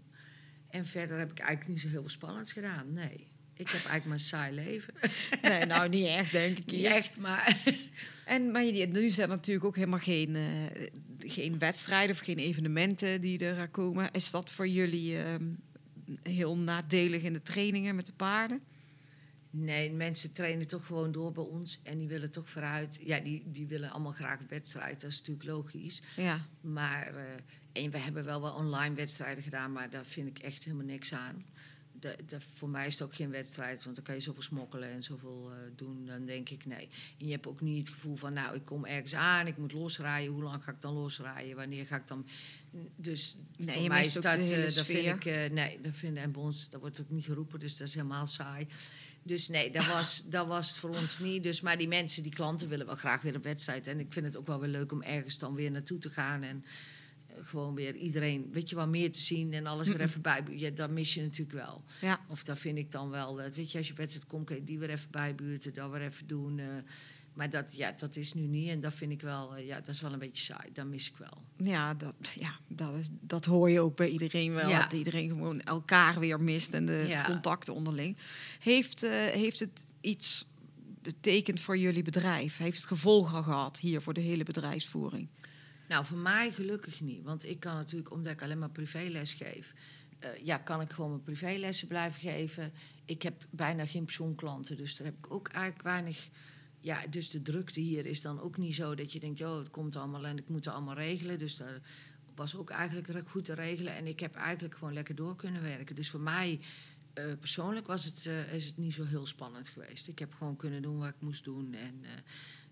En 0.70 0.86
verder 0.86 1.18
heb 1.18 1.30
ik 1.30 1.38
eigenlijk 1.38 1.68
niet 1.70 1.80
zo 1.80 1.88
heel 1.88 2.00
veel 2.00 2.10
spannends 2.10 2.52
gedaan. 2.52 2.92
Nee. 2.92 3.34
Ik 3.56 3.68
heb 3.68 3.84
eigenlijk 3.84 4.04
mijn 4.04 4.20
saai 4.20 4.54
leven. 4.54 4.94
nee, 5.42 5.64
nou 5.64 5.88
niet 5.88 6.06
echt, 6.06 6.32
denk 6.32 6.58
ik. 6.58 6.66
Niet 6.66 6.84
echt, 6.84 7.18
maar... 7.18 7.56
En, 8.26 8.50
maar 8.50 8.64
nu 8.64 9.10
zijn 9.10 9.30
er 9.30 9.36
natuurlijk 9.36 9.66
ook 9.66 9.74
helemaal 9.74 9.98
geen, 9.98 10.36
eh, 10.36 10.88
geen 11.18 11.58
wedstrijden 11.58 12.10
of 12.10 12.20
geen 12.20 12.38
evenementen 12.38 13.20
die 13.20 13.44
er 13.44 13.68
komen. 13.68 14.10
Is 14.12 14.30
dat 14.30 14.52
voor 14.52 14.68
jullie 14.68 15.18
ehm, 15.18 15.44
heel 16.22 16.56
nadelig 16.56 17.22
in 17.22 17.32
de 17.32 17.42
trainingen 17.42 17.94
met 17.94 18.06
de 18.06 18.12
paarden? 18.12 18.60
Nee, 19.50 19.92
mensen 19.92 20.32
trainen 20.32 20.66
toch 20.66 20.86
gewoon 20.86 21.12
door 21.12 21.32
bij 21.32 21.44
ons. 21.44 21.80
En 21.82 21.98
die 21.98 22.08
willen 22.08 22.30
toch 22.30 22.50
vooruit. 22.50 22.98
Ja, 23.02 23.18
die, 23.18 23.42
die 23.46 23.66
willen 23.66 23.90
allemaal 23.90 24.12
graag 24.12 24.40
een 24.40 24.46
wedstrijd. 24.48 25.00
Dat 25.00 25.10
is 25.10 25.18
natuurlijk 25.18 25.46
logisch. 25.46 26.02
Ja, 26.16 26.46
Maar, 26.60 27.14
eh, 27.14 27.82
en 27.82 27.90
we 27.90 27.98
hebben 27.98 28.24
wel 28.24 28.40
wel 28.40 28.52
online 28.52 28.94
wedstrijden 28.94 29.42
gedaan, 29.42 29.72
maar 29.72 29.90
daar 29.90 30.06
vind 30.06 30.28
ik 30.28 30.38
echt 30.38 30.64
helemaal 30.64 30.86
niks 30.86 31.12
aan. 31.12 31.44
De, 32.06 32.16
de- 32.26 32.40
voor 32.54 32.68
mij 32.68 32.86
is 32.86 32.92
het 32.92 33.02
ook 33.02 33.14
geen 33.14 33.30
wedstrijd, 33.30 33.84
want 33.84 33.96
dan 33.96 34.04
kan 34.04 34.14
je 34.14 34.20
zoveel 34.20 34.42
smokkelen 34.42 34.88
en 34.88 35.02
zoveel 35.02 35.50
eh, 35.50 35.56
doen. 35.76 36.06
Dan 36.06 36.24
denk 36.24 36.48
ik 36.48 36.66
nee. 36.66 36.88
En 37.18 37.26
je 37.26 37.32
hebt 37.32 37.46
ook 37.46 37.60
niet 37.60 37.86
het 37.86 37.94
gevoel 37.94 38.16
van, 38.16 38.32
nou, 38.32 38.54
ik 38.56 38.64
kom 38.64 38.84
ergens 38.84 39.14
aan, 39.14 39.46
ik 39.46 39.56
moet 39.56 39.72
losrijden. 39.72 40.32
Hoe 40.32 40.42
lang 40.42 40.64
ga 40.64 40.70
ik 40.70 40.80
dan 40.80 40.94
losrijden? 40.94 41.56
Wanneer 41.56 41.86
ga 41.86 41.96
ik 41.96 42.08
dan. 42.08 42.26
Dus 42.96 43.36
Nee, 43.56 43.74
voor 43.74 43.82
je 43.82 43.88
mij 43.88 44.04
is 44.04 44.16
ook 44.16 44.22
dat, 44.22 44.36
de 44.36 44.42
hele 44.42 44.64
eh, 44.66 44.74
dat 44.74 44.84
vind 44.84 45.06
ik, 45.06 45.24
eh, 45.24 45.50
nee, 45.50 45.80
dat 45.80 45.94
vinden 45.96 46.22
en 46.22 46.32
bij 46.32 46.42
ons, 46.42 46.70
dat 46.70 46.80
wordt 46.80 47.00
ook 47.00 47.10
niet 47.10 47.24
geroepen, 47.24 47.58
dus 47.60 47.76
dat 47.76 47.88
is 47.88 47.94
helemaal 47.94 48.26
saai. 48.26 48.66
Dus 49.22 49.48
nee, 49.48 49.70
dat 49.70 49.86
was, 49.86 50.22
dat 50.30 50.46
was 50.46 50.68
het 50.68 50.78
voor 50.78 50.90
ons 50.90 51.18
niet. 51.18 51.42
Dus, 51.42 51.60
maar 51.60 51.78
die 51.78 51.88
mensen, 51.88 52.22
die 52.22 52.32
klanten 52.32 52.68
willen 52.68 52.86
wel 52.86 52.94
graag 52.94 53.22
weer 53.22 53.34
een 53.34 53.42
wedstrijd. 53.42 53.86
En 53.86 54.00
ik 54.00 54.12
vind 54.12 54.26
het 54.26 54.36
ook 54.36 54.46
wel 54.46 54.60
weer 54.60 54.70
leuk 54.70 54.92
om 54.92 55.02
ergens 55.02 55.38
dan 55.38 55.54
weer 55.54 55.70
naartoe 55.70 55.98
te 55.98 56.10
gaan. 56.10 56.42
En 56.42 56.64
gewoon 57.38 57.74
weer 57.74 57.94
iedereen, 57.96 58.48
weet 58.52 58.68
je 58.68 58.76
wel, 58.76 58.86
meer 58.88 59.12
te 59.12 59.20
zien 59.20 59.52
en 59.52 59.66
alles 59.66 59.88
weer 59.88 60.00
even 60.00 60.20
bij. 60.22 60.42
Ja, 60.50 60.70
dat 60.70 60.90
mis 60.90 61.14
je 61.14 61.22
natuurlijk 61.22 61.58
wel. 61.58 61.84
ja. 62.00 62.20
Of 62.28 62.44
dat 62.44 62.58
vind 62.58 62.78
ik 62.78 62.90
dan 62.90 63.10
wel. 63.10 63.34
Dat, 63.34 63.56
weet 63.56 63.72
je, 63.72 63.78
als 63.78 63.88
je 63.88 63.94
wedstrijd 63.94 64.26
komt, 64.26 64.48
je 64.48 64.64
die 64.64 64.78
weer 64.78 64.90
even 64.90 65.10
bijbuurten, 65.10 65.74
dat 65.74 65.90
weer 65.90 66.02
even 66.02 66.26
doen. 66.26 66.58
eh. 66.58 66.66
maar 67.34 67.50
dat, 67.50 67.76
ja, 67.76 67.92
dat 67.98 68.16
is 68.16 68.34
nu 68.34 68.42
niet. 68.42 68.68
En 68.68 68.80
dat 68.80 68.94
vind 68.94 69.12
ik 69.12 69.20
wel, 69.20 69.56
eh, 69.56 69.66
ja, 69.66 69.76
dat 69.80 69.88
is 69.94 70.00
wel 70.00 70.12
een 70.12 70.18
beetje 70.18 70.42
saai. 70.44 70.72
Dat 70.72 70.86
mis 70.86 71.10
ik 71.10 71.16
wel. 71.16 71.42
Ja, 71.56 71.94
dat, 71.94 72.14
ja 72.34 72.58
dat, 72.68 72.94
is, 72.94 73.08
dat 73.20 73.44
hoor 73.44 73.70
je 73.70 73.80
ook 73.80 73.96
bij 73.96 74.08
iedereen 74.08 74.52
wel. 74.52 74.68
Ja. 74.68 74.82
Dat 74.82 74.92
iedereen 74.92 75.28
gewoon 75.28 75.60
elkaar 75.62 76.20
weer 76.20 76.40
mist 76.40 76.74
en 76.74 76.86
de 76.86 77.04
Ja. 77.08 77.22
contacten 77.24 77.74
onderling. 77.74 78.16
Heeft, 78.58 79.02
eh, 79.02 79.10
heeft 79.12 79.60
het 79.60 79.84
iets 80.00 80.46
betekend 81.02 81.60
voor 81.60 81.78
jullie 81.78 82.02
bedrijf? 82.02 82.56
Heeft 82.58 82.76
het 82.76 82.86
gevolgen 82.86 83.44
gehad 83.44 83.78
hier 83.78 84.00
voor 84.00 84.14
de 84.14 84.20
hele 84.20 84.44
bedrijfsvoering? 84.44 85.28
Nou, 85.88 86.04
voor 86.04 86.18
mij 86.18 86.52
gelukkig 86.52 87.00
niet. 87.00 87.22
Want 87.22 87.44
ik 87.44 87.60
kan 87.60 87.74
natuurlijk, 87.74 88.10
omdat 88.10 88.32
ik 88.32 88.42
alleen 88.42 88.58
maar 88.58 88.70
privéles 88.70 89.32
geef... 89.32 89.74
eh, 90.18 90.44
ja, 90.44 90.58
kan 90.58 90.80
ik 90.80 90.92
gewoon 90.92 91.10
mijn 91.10 91.22
privélessen 91.22 91.88
blijven 91.88 92.20
geven. 92.20 92.72
Ik 93.04 93.22
heb 93.22 93.46
bijna 93.50 93.86
geen 93.86 94.04
pensioenklanten, 94.04 94.76
dus 94.76 94.96
daar 94.96 95.06
heb 95.06 95.16
ik 95.16 95.32
ook 95.32 95.48
eigenlijk 95.48 95.84
weinig... 95.84 96.28
Ja, 96.80 97.06
dus 97.06 97.30
de 97.30 97.42
drukte 97.42 97.80
hier 97.80 98.06
is 98.06 98.20
dan 98.20 98.40
ook 98.40 98.56
niet 98.56 98.74
zo 98.74 98.94
dat 98.94 99.12
je 99.12 99.20
denkt... 99.20 99.40
oh, 99.40 99.58
het 99.58 99.70
komt 99.70 99.96
allemaal 99.96 100.26
en 100.26 100.38
ik 100.38 100.48
moet 100.48 100.64
het 100.64 100.74
allemaal 100.74 100.94
regelen. 100.94 101.38
Dus 101.38 101.56
dat 101.56 101.68
was 102.34 102.56
ook 102.56 102.70
eigenlijk 102.70 103.28
goed 103.28 103.44
te 103.44 103.54
regelen. 103.54 103.96
En 103.96 104.06
ik 104.06 104.20
heb 104.20 104.34
eigenlijk 104.34 104.74
gewoon 104.74 104.92
lekker 104.92 105.14
door 105.14 105.36
kunnen 105.36 105.62
werken. 105.62 105.96
Dus 105.96 106.10
voor 106.10 106.20
mij 106.20 106.60
eh, 107.12 107.24
persoonlijk 107.40 107.86
was 107.86 108.04
het, 108.04 108.26
eh, 108.26 108.52
is 108.52 108.66
het 108.66 108.76
niet 108.76 108.94
zo 108.94 109.04
heel 109.04 109.26
spannend 109.26 109.68
geweest. 109.68 110.08
Ik 110.08 110.18
heb 110.18 110.34
gewoon 110.34 110.56
kunnen 110.56 110.82
doen 110.82 110.98
wat 110.98 111.08
ik 111.08 111.20
moest 111.20 111.44
doen. 111.44 111.74
En 111.74 112.04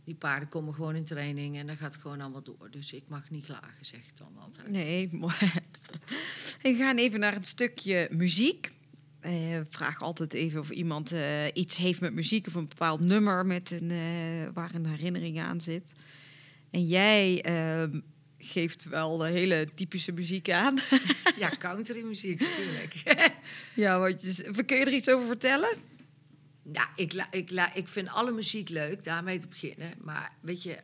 die 0.04 0.14
paarden 0.14 0.48
komen 0.48 0.74
gewoon 0.74 0.94
in 0.94 1.04
training 1.04 1.56
en 1.56 1.66
dan 1.66 1.76
gaat 1.76 1.96
gewoon 1.96 2.20
allemaal 2.20 2.42
door. 2.42 2.68
Dus 2.70 2.92
ik 2.92 3.04
mag 3.08 3.30
niet 3.30 3.44
klagen, 3.44 3.86
zeg 3.86 4.00
ik 4.00 4.16
dan 4.16 4.36
altijd. 4.38 4.68
Nee, 4.70 5.08
mooi. 5.12 5.34
We 6.62 6.74
gaan 6.74 6.96
even 6.96 7.20
naar 7.20 7.34
het 7.34 7.46
stukje 7.46 8.08
muziek. 8.10 8.72
Eh, 9.20 9.60
vraag 9.68 10.02
altijd 10.02 10.32
even 10.32 10.60
of 10.60 10.70
iemand 10.70 11.12
eh, 11.12 11.46
iets 11.52 11.76
heeft 11.76 12.00
met 12.00 12.14
muziek 12.14 12.46
of 12.46 12.54
een 12.54 12.68
bepaald 12.68 13.00
nummer 13.00 13.46
met 13.46 13.70
een, 13.70 13.90
eh, 13.90 14.52
waar 14.54 14.74
een 14.74 14.86
herinnering 14.86 15.40
aan 15.40 15.60
zit. 15.60 15.92
En 16.70 16.86
jij 16.86 17.42
ehm, 17.42 18.00
geeft 18.38 18.84
wel 18.84 19.16
de 19.16 19.26
hele 19.26 19.68
typische 19.74 20.12
muziek 20.12 20.50
aan. 20.50 20.78
Ja, 21.38 21.50
countrymuziek 21.58 22.40
natuurlijk. 22.40 23.02
ja, 23.74 23.98
wat 23.98 24.22
je, 24.22 24.64
kun 24.64 24.76
je 24.76 24.84
er 24.84 24.92
iets 24.92 25.10
over 25.10 25.26
vertellen? 25.26 25.76
Ja, 26.72 26.88
ik, 26.96 27.12
la, 27.12 27.26
ik, 27.30 27.50
la, 27.50 27.74
ik 27.74 27.88
vind 27.88 28.08
alle 28.08 28.32
muziek 28.32 28.68
leuk, 28.68 29.04
daarmee 29.04 29.38
te 29.38 29.48
beginnen. 29.48 29.94
Maar 30.02 30.32
weet 30.40 30.62
je, 30.62 30.78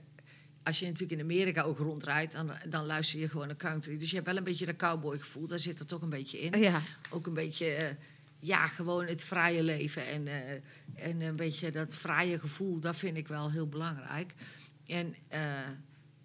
als 0.62 0.78
je 0.78 0.86
natuurlijk 0.86 1.12
in 1.12 1.20
Amerika 1.20 1.62
ook 1.62 1.78
rondrijdt, 1.78 2.32
dan, 2.32 2.50
dan 2.68 2.86
luister 2.86 3.20
je 3.20 3.28
gewoon 3.28 3.46
naar 3.46 3.56
country. 3.56 3.98
Dus 3.98 4.08
je 4.08 4.14
hebt 4.14 4.26
wel 4.26 4.36
een 4.36 4.44
beetje 4.44 4.66
dat 4.66 4.76
cowboy 4.76 5.18
gevoel, 5.18 5.46
daar 5.46 5.58
zit 5.58 5.78
er 5.78 5.86
toch 5.86 6.02
een 6.02 6.08
beetje 6.08 6.40
in. 6.40 6.60
Ja, 6.60 6.82
Ook 7.10 7.26
een 7.26 7.34
beetje, 7.34 7.66
eh, 7.66 7.94
ja, 8.38 8.66
gewoon 8.66 9.06
het 9.06 9.22
vrije 9.22 9.62
leven. 9.62 10.06
En, 10.06 10.26
eh, 10.26 10.50
en 10.94 11.20
een 11.20 11.36
beetje 11.36 11.70
dat 11.70 11.94
vrije 11.94 12.38
gevoel, 12.38 12.80
dat 12.80 12.96
vind 12.96 13.16
ik 13.16 13.28
wel 13.28 13.50
heel 13.50 13.68
belangrijk. 13.68 14.34
En 14.86 15.14
eh, 15.28 15.40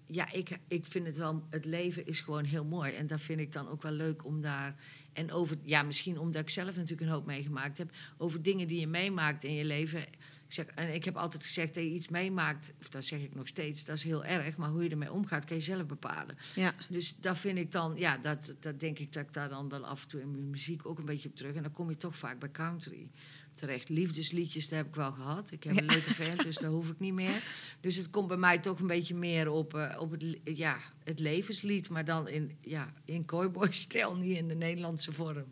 ja, 0.06 0.32
ik, 0.32 0.60
ik 0.68 0.86
vind 0.86 1.06
het 1.06 1.18
wel, 1.18 1.44
het 1.50 1.66
leven 1.66 2.08
is 2.08 2.20
gewoon 2.20 2.46
heel 2.46 2.66
mooi. 2.66 2.94
En 2.94 3.08
dat 3.08 3.22
vind 3.22 3.40
ik 3.40 3.52
dan 3.52 3.68
ook 3.68 3.82
wel 3.82 3.92
leuk 3.92 4.26
om 4.26 4.42
daar. 4.42 4.76
En 5.16 5.32
over, 5.32 5.58
ja, 5.64 5.84
misschien 5.84 6.20
omdat 6.20 6.42
ik 6.42 6.50
zelf 6.50 6.76
natuurlijk 6.76 7.02
een 7.02 7.14
hoop 7.14 7.26
meegemaakt 7.26 7.78
heb. 7.78 7.92
Over 8.18 8.42
dingen 8.42 8.68
die 8.68 8.80
je 8.80 8.88
meemaakt 8.88 9.44
in 9.44 9.54
je 9.54 9.66
leven. 9.66 10.02
Ik 10.02 10.54
zeg, 10.54 10.66
en 10.66 10.94
ik 10.94 11.06
heb 11.06 11.18
altijd 11.18 11.44
gezegd 11.44 11.74
dat 11.74 11.84
je 11.84 11.90
iets 11.90 12.08
meemaakt, 12.08 12.74
of 12.80 12.90
dat 12.90 13.06
zeg 13.06 13.20
ik 13.20 13.36
nog 13.36 13.48
steeds, 13.48 13.86
dat 13.86 13.96
is 13.96 14.04
heel 14.04 14.26
erg. 14.26 14.58
Maar 14.58 14.70
hoe 14.70 14.84
je 14.84 14.90
ermee 14.90 15.12
omgaat, 15.12 15.46
kan 15.46 15.56
je 15.56 15.64
zelf 15.64 15.86
bepalen. 15.86 16.38
ja. 16.56 16.74
Dus 16.90 17.16
dat 17.20 17.38
vind 17.38 17.58
ik 17.58 17.72
dan, 17.72 17.94
ja, 17.98 18.18
dat, 18.18 18.56
dat 18.60 18.80
denk 18.80 19.00
ik 19.00 19.14
dat 19.14 19.24
ik 19.24 19.34
daar 19.34 19.50
dan 19.50 19.70
wel 19.70 19.86
af 19.86 20.02
en 20.02 20.08
toe 20.08 20.22
in 20.22 20.32
mijn 20.32 20.50
muziek 20.50 20.86
ook 20.86 21.00
een 21.00 21.06
beetje 21.06 21.30
op 21.30 21.36
terug. 21.36 21.56
En 21.56 21.64
dan 21.64 21.72
kom 21.72 21.90
je 21.90 21.98
toch 21.98 22.16
vaak 22.16 22.40
bij 22.40 22.52
country 22.52 23.10
terecht. 23.56 23.90
Liefdesliedjes, 23.90 24.70
dat 24.70 24.78
heb 24.78 24.88
ik 24.88 24.96
wel 24.96 25.12
gehad. 25.12 25.52
Ik 25.52 25.64
heb 25.64 25.78
een 25.80 25.86
leuke 25.86 26.14
vent, 26.14 26.44
dus 26.44 26.56
dat 26.56 26.72
hoef 26.72 26.90
ik 26.90 27.00
niet 27.00 27.14
meer. 27.14 27.42
Dus 27.82 27.96
het 27.96 28.10
komt 28.10 28.28
bij 28.28 28.38
mij 28.38 28.60
toch 28.60 28.80
een 28.80 28.88
beetje 28.88 29.16
meer 29.16 29.50
op, 29.52 29.74
eh, 29.74 29.96
op 30.00 30.12
het, 30.12 30.24
ja, 30.44 30.78
het 31.04 31.20
levenslied. 31.20 31.90
Maar 31.90 32.06
dan 32.06 32.28
in, 32.28 32.58
ja, 32.62 32.94
in 33.06 33.26
cowboy-stijl, 33.26 34.16
niet 34.16 34.38
in 34.38 34.48
de 34.48 34.56
Nederlandse 34.56 35.12
vorm. 35.12 35.46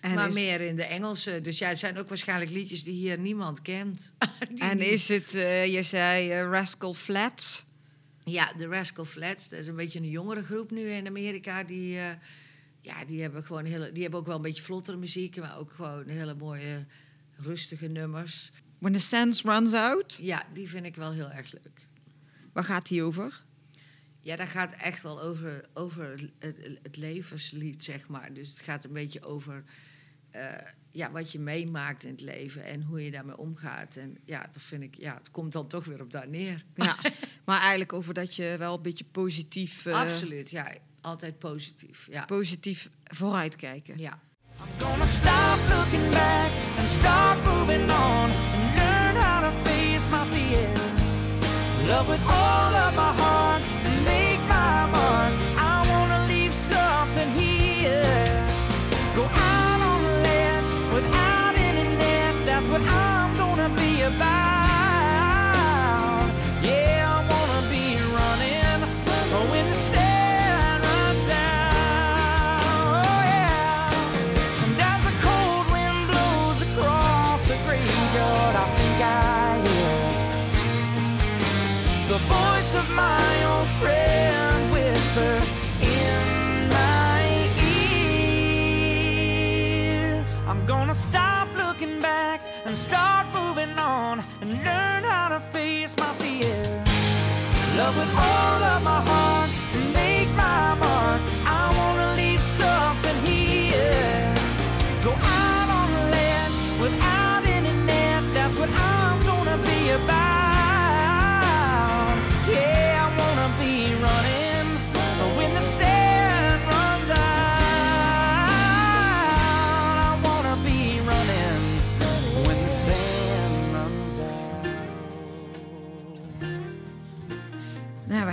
En 0.00 0.14
maar 0.14 0.28
is- 0.28 0.34
meer 0.34 0.60
in 0.60 0.76
de 0.76 0.84
Engelse. 0.84 1.40
Dus 1.40 1.58
ja, 1.58 1.68
het 1.68 1.78
zijn 1.78 1.98
ook 1.98 2.08
waarschijnlijk 2.08 2.50
liedjes 2.50 2.84
die 2.84 2.94
hier 2.94 3.18
niemand 3.18 3.62
kent. 3.62 4.12
En 4.58 4.80
is 4.80 5.08
het, 5.08 5.34
eh, 5.34 5.66
je 5.74 5.82
zei 5.82 6.30
eh, 6.30 6.42
Rascal 6.42 6.94
Flats. 6.94 7.64
Ja, 8.24 8.52
de 8.56 8.66
Rascal 8.66 9.04
Flats, 9.04 9.48
dat 9.48 9.58
is 9.58 9.66
een 9.66 9.76
beetje 9.76 9.98
een 9.98 10.10
jongere 10.10 10.42
groep 10.42 10.70
nu 10.70 10.90
in 10.90 11.06
Amerika. 11.06 11.64
Die, 11.64 11.92
ja, 12.80 13.04
die 13.06 13.20
hebben 13.22 13.44
gewoon 13.44 13.64
hele, 13.64 13.92
die 13.92 14.02
hebben 14.02 14.20
ook 14.20 14.26
wel 14.26 14.36
een 14.36 14.42
beetje 14.42 14.62
vlottere 14.62 14.96
muziek, 14.96 15.36
maar 15.36 15.58
ook 15.58 15.72
gewoon 15.72 16.08
hele 16.08 16.34
mooie, 16.34 16.86
rustige 17.38 17.86
nummers. 17.86 18.52
When 18.78 18.92
the 18.92 19.00
Sense 19.00 19.48
Runs 19.48 19.72
Out. 19.72 20.18
Ja, 20.22 20.46
die 20.52 20.68
vind 20.68 20.86
ik 20.86 20.96
wel 20.96 21.12
heel 21.12 21.30
erg 21.30 21.52
leuk. 21.52 21.86
Waar 22.52 22.64
gaat 22.64 22.88
die 22.88 23.02
over? 23.02 23.42
Ja, 24.20 24.36
dat 24.36 24.48
gaat 24.48 24.72
echt 24.72 25.02
wel 25.02 25.20
over, 25.20 25.64
over 25.74 26.30
het, 26.38 26.56
het, 26.82 26.96
levenslied, 26.96 27.84
zeg 27.84 28.08
maar. 28.08 28.32
Dus 28.32 28.48
het 28.50 28.60
gaat 28.60 28.84
een 28.84 28.92
beetje 28.92 29.22
over 29.22 29.64
eh, 30.30 30.54
ja, 30.90 31.10
wat 31.10 31.32
je 31.32 31.38
meemaakt 31.38 32.04
in 32.04 32.10
het 32.10 32.20
leven 32.20 32.64
en 32.64 32.82
hoe 32.82 33.04
je 33.04 33.10
daarmee 33.10 33.38
omgaat. 33.38 33.96
En 33.96 34.18
ja, 34.24 34.48
dat 34.52 34.62
vind 34.62 34.82
ik, 34.82 34.94
ja, 34.94 35.14
het 35.14 35.30
komt 35.30 35.52
dan 35.52 35.66
toch 35.66 35.84
weer 35.84 36.00
op 36.00 36.10
daar 36.10 36.28
neer. 36.28 36.64
Ja, 36.74 36.98
maar 37.46 37.60
eigenlijk 37.60 37.92
over 37.92 38.14
dat 38.14 38.34
je 38.34 38.54
wel 38.58 38.76
een 38.76 38.82
beetje 38.82 39.04
positief, 39.04 39.86
eh, 39.86 40.00
Absoluut, 40.00 40.50
ja. 40.50 40.74
Altijd 41.00 41.38
positief, 41.38 42.06
ja. 42.10 42.24
positief 42.24 42.88
vooruitkijken. 43.04 43.98
ja. 43.98 44.20
I'm 44.60 44.68
gonna 44.80 45.06
stop 45.06 45.58
looking 45.70 46.10
back 46.10 46.50
and 46.76 46.84
start 46.84 47.38
moving 47.46 47.88
on 47.88 48.30
and 48.30 48.64
learn 48.76 49.22
how 49.22 49.40
to 49.42 49.52
face 49.64 50.04
my 50.10 50.24
fears. 50.34 51.88
Love 51.88 52.08
with 52.08 52.22
all 52.26 52.67
With 97.88 98.14
all 98.18 98.62
of 98.74 98.82
my 98.84 99.00
heart 99.00 99.50
make 99.94 100.28
my 100.36 100.74
mark. 100.74 101.22
I 101.46 101.72
wanna 101.78 102.16
leave 102.20 102.42
something 102.42 103.16
here. 103.24 104.34
Go 105.02 105.12
out 105.12 105.68
on 105.70 105.88
without 106.82 107.46
any 107.46 107.72
net. 107.86 108.22
That's 108.34 108.56
what 108.58 108.68
I'm 108.68 109.20
gonna 109.20 109.56
be 109.64 109.88
about. 109.88 110.27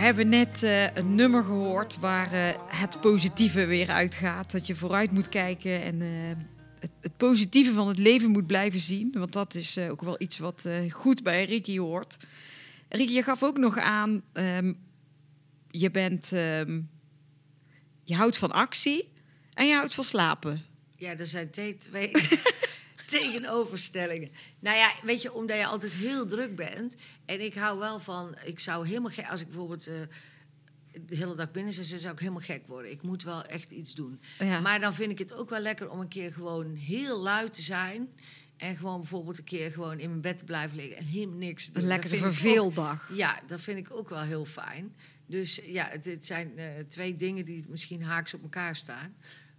Hebben 0.06 0.30
net 0.30 0.64
eh, 0.64 0.95
een 0.95 1.16
nummer 1.16 1.43
gehoord 1.43 1.99
waar 1.99 2.32
eh, 2.32 2.56
het 2.68 3.01
positieve 3.01 3.66
weer 3.66 3.89
uitgaat. 3.89 4.51
Dat 4.51 4.68
je 4.68 4.76
vooruit 4.76 5.12
moet 5.12 5.30
kijken 5.30 5.82
en 5.82 6.01
eh, 6.01 6.10
het, 6.80 6.91
het 7.01 7.18
positieve 7.18 7.74
van 7.74 7.88
het 7.88 7.97
leven 7.97 8.32
moet 8.32 8.47
blijven 8.47 8.80
zien. 8.80 9.12
Want 9.14 9.34
dat 9.34 9.56
is 9.56 9.78
ook 9.78 10.01
wel 10.01 10.16
iets 10.18 10.38
wat 10.38 10.70
goed 10.89 11.24
bij 11.24 11.45
Ricky 11.45 11.78
hoort. 11.78 12.18
Ricky, 12.89 13.14
je 13.14 13.24
gaf 13.24 13.43
ook 13.43 13.58
nog 13.58 13.78
aan, 13.78 14.24
ehm, 14.34 14.74
je 15.70 15.91
bent, 15.91 16.32
ehm, 16.32 16.82
je 18.03 18.16
houdt 18.16 18.38
van 18.38 18.51
actie 18.51 19.12
en 19.53 19.68
je 19.68 19.74
houdt 19.74 19.93
van 19.93 20.03
slapen. 20.03 20.66
Ja, 20.97 21.18
er 21.18 21.28
zijn 21.28 21.49
twee 21.49 22.12
tegenoverstellingen. 23.20 24.30
Nou 24.59 24.78
ja, 24.78 24.91
weet 25.03 25.22
je, 25.22 25.34
omdat 25.34 25.57
je 25.57 25.66
altijd 25.66 25.93
heel 25.93 26.26
druk 26.26 26.55
bent. 26.55 26.95
En 27.26 27.41
ik 27.41 27.53
hou 27.53 27.80
wel 27.80 27.99
van, 27.99 28.36
ik 28.45 28.59
zou 28.59 28.88
helemaal 28.88 29.11
gek, 29.11 29.30
als 29.30 29.41
ik 29.41 29.47
bijvoorbeeld 29.47 29.88
eh, 29.88 29.95
de 31.05 31.16
hele 31.16 31.36
dag 31.36 31.51
binnen 31.51 31.74
zit, 31.74 31.86
zou 32.01 32.13
ik 32.13 32.20
helemaal 32.20 32.41
gek 32.41 32.68
worden. 32.68 32.91
Ik 32.91 33.01
moet 33.01 33.24
wel 33.24 33.43
echt 33.45 33.72
iets 33.72 33.93
doen. 33.95 34.20
Ja. 34.39 34.59
Maar 34.59 34.80
dan 34.80 34.93
vind 34.93 35.11
ik 35.11 35.18
het 35.20 35.34
ook 35.34 35.49
wel 35.49 35.59
lekker 35.59 35.89
om 35.89 35.99
een 35.99 36.07
keer 36.07 36.32
gewoon 36.34 36.76
heel 36.76 37.20
luid 37.20 37.53
te 37.53 37.61
zijn. 37.61 38.09
En 38.57 38.76
gewoon 38.76 38.99
bijvoorbeeld 38.99 39.38
een 39.38 39.43
keer 39.43 39.72
gewoon 39.72 39.99
in 39.99 40.09
mijn 40.09 40.22
bed 40.22 40.38
te 40.38 40.43
blijven 40.43 40.76
liggen 40.78 40.97
en 40.97 41.05
helemaal 41.05 41.38
niks 41.38 41.66
te 41.66 41.72
doen. 41.72 41.82
Een 41.82 41.88
lekkere 41.88 42.16
ook- 42.16 42.22
verveeldag. 42.22 43.09
ja, 43.13 43.39
dat 43.47 43.61
vind 43.61 43.78
ik 43.78 43.91
ook 43.91 44.09
wel 44.09 44.22
heel 44.22 44.45
fijn. 44.45 44.95
Dus 45.28 45.59
ja, 45.66 45.88
het, 45.89 46.05
het 46.05 46.26
zijn 46.26 46.57
eh, 46.57 46.66
twee 46.88 47.16
dingen 47.16 47.45
die 47.45 47.66
misschien 47.70 48.03
haaks 48.03 48.34
op 48.34 48.41
elkaar 48.43 48.76
staan. 48.76 49.16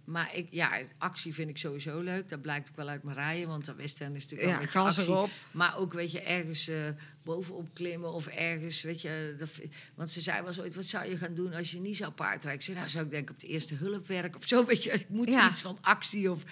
Maar 0.07 0.35
ik, 0.35 0.47
ja, 0.51 0.79
actie 0.97 1.33
vind 1.33 1.49
ik 1.49 1.57
sowieso 1.57 1.99
leuk. 1.99 2.29
Dat 2.29 2.41
blijkt 2.41 2.69
ook 2.69 2.75
wel 2.75 2.87
uit 2.87 3.03
mijn 3.03 3.15
rijden, 3.15 3.47
want 3.47 3.65
dat 3.65 3.75
Western 3.75 4.15
is 4.15 4.21
natuurlijk 4.23 4.49
Ja, 4.49 4.55
een 4.55 4.61
beetje 4.61 4.79
gas 4.79 4.97
actie. 4.97 5.13
erop. 5.13 5.29
Maar 5.51 5.77
ook, 5.77 5.93
weet 5.93 6.11
je, 6.11 6.21
ergens 6.21 6.67
eh, 6.67 6.77
bovenop 7.23 7.69
klimmen 7.73 8.13
of 8.13 8.27
ergens, 8.27 8.81
weet 8.81 9.01
je... 9.01 9.35
Dat, 9.37 9.49
want 9.95 10.11
ze 10.11 10.21
zei 10.21 10.43
wel 10.43 10.53
zoiets, 10.53 10.75
wat 10.75 10.85
zou 10.85 11.09
je 11.09 11.17
gaan 11.17 11.33
doen 11.33 11.53
als 11.53 11.71
je 11.71 11.79
niet 11.79 11.97
zou 11.97 12.11
paardrijden? 12.11 12.53
Ik 12.53 12.61
zei, 12.61 12.77
nou, 12.77 12.89
zou 12.89 13.03
ik 13.05 13.09
denken 13.11 13.33
op 13.33 13.39
de 13.41 13.47
eerste 13.47 13.75
hulp 13.75 14.07
werken 14.07 14.35
of 14.39 14.47
zo, 14.47 14.65
weet 14.65 14.83
je. 14.83 14.91
Ik 14.91 15.09
moet 15.09 15.27
Ja. 15.31 15.49
iets 15.49 15.61
van 15.61 15.77
actie 15.81 16.31
of... 16.31 16.43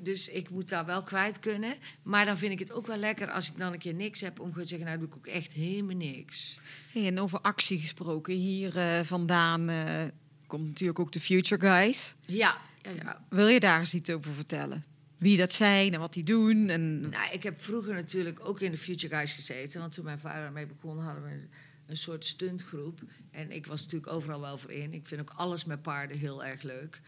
Dus 0.00 0.28
ik 0.28 0.50
moet 0.50 0.68
daar 0.68 0.86
wel 0.86 1.02
kwijt 1.02 1.38
kunnen. 1.40 1.74
Maar 2.02 2.24
dan 2.24 2.38
vind 2.38 2.52
ik 2.52 2.58
het 2.58 2.72
ook 2.72 2.86
wel 2.86 2.96
lekker 2.96 3.30
als 3.30 3.48
ik 3.50 3.56
dan 3.58 3.72
een 3.72 3.78
keer 3.78 3.94
niks 3.94 4.20
heb... 4.20 4.40
om 4.40 4.46
gewoon 4.48 4.62
te 4.62 4.68
zeggen, 4.68 4.86
nou 4.86 4.98
doe 4.98 5.08
ik 5.08 5.16
ook 5.16 5.26
echt 5.26 5.52
helemaal 5.52 5.96
niks. 5.96 6.58
Hey, 6.92 7.06
en 7.06 7.20
over 7.20 7.40
actie 7.40 7.78
gesproken, 7.80 8.34
hier 8.34 8.76
eh, 8.78 9.00
vandaan 9.04 9.68
eh, 9.68 10.04
komt 10.46 10.66
natuurlijk 10.66 10.98
ook 10.98 11.12
de 11.12 11.20
Future 11.20 11.60
Guys. 11.68 12.14
Ja, 12.26 12.58
ja. 12.94 13.24
Wil 13.28 13.46
je 13.46 13.60
daar 13.60 13.78
eens 13.78 13.94
iets 13.94 14.10
over 14.10 14.32
vertellen? 14.32 14.84
Wie 15.18 15.36
dat 15.36 15.52
zijn 15.52 15.94
en 15.94 16.00
wat 16.00 16.12
die 16.12 16.24
doen? 16.24 16.68
En... 16.68 17.00
Nou, 17.00 17.32
ik 17.32 17.42
heb 17.42 17.60
vroeger 17.60 17.94
natuurlijk 17.94 18.40
ook 18.48 18.60
in 18.60 18.70
de 18.70 18.76
Future 18.76 19.16
Guys 19.16 19.32
gezeten. 19.32 19.80
Want 19.80 19.92
toen 19.92 20.04
mijn 20.04 20.20
vader 20.20 20.44
ermee 20.44 20.66
begon, 20.66 20.98
hadden 20.98 21.24
we 21.24 21.30
een, 21.30 21.50
een 21.86 21.96
soort 21.96 22.26
stuntgroep. 22.26 23.00
En 23.30 23.50
ik 23.50 23.66
was 23.66 23.82
natuurlijk 23.82 24.12
overal 24.12 24.40
wel 24.40 24.58
voor 24.58 24.72
in. 24.72 24.94
Ik 24.94 25.06
vind 25.06 25.20
ook 25.20 25.32
alles 25.36 25.64
met 25.64 25.82
paarden 25.82 26.18
heel 26.18 26.44
erg 26.44 26.62
leuk. 26.62 27.00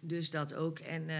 Dus 0.00 0.30
dat 0.30 0.54
ook. 0.54 0.78
En 0.78 1.08
eh, 1.08 1.16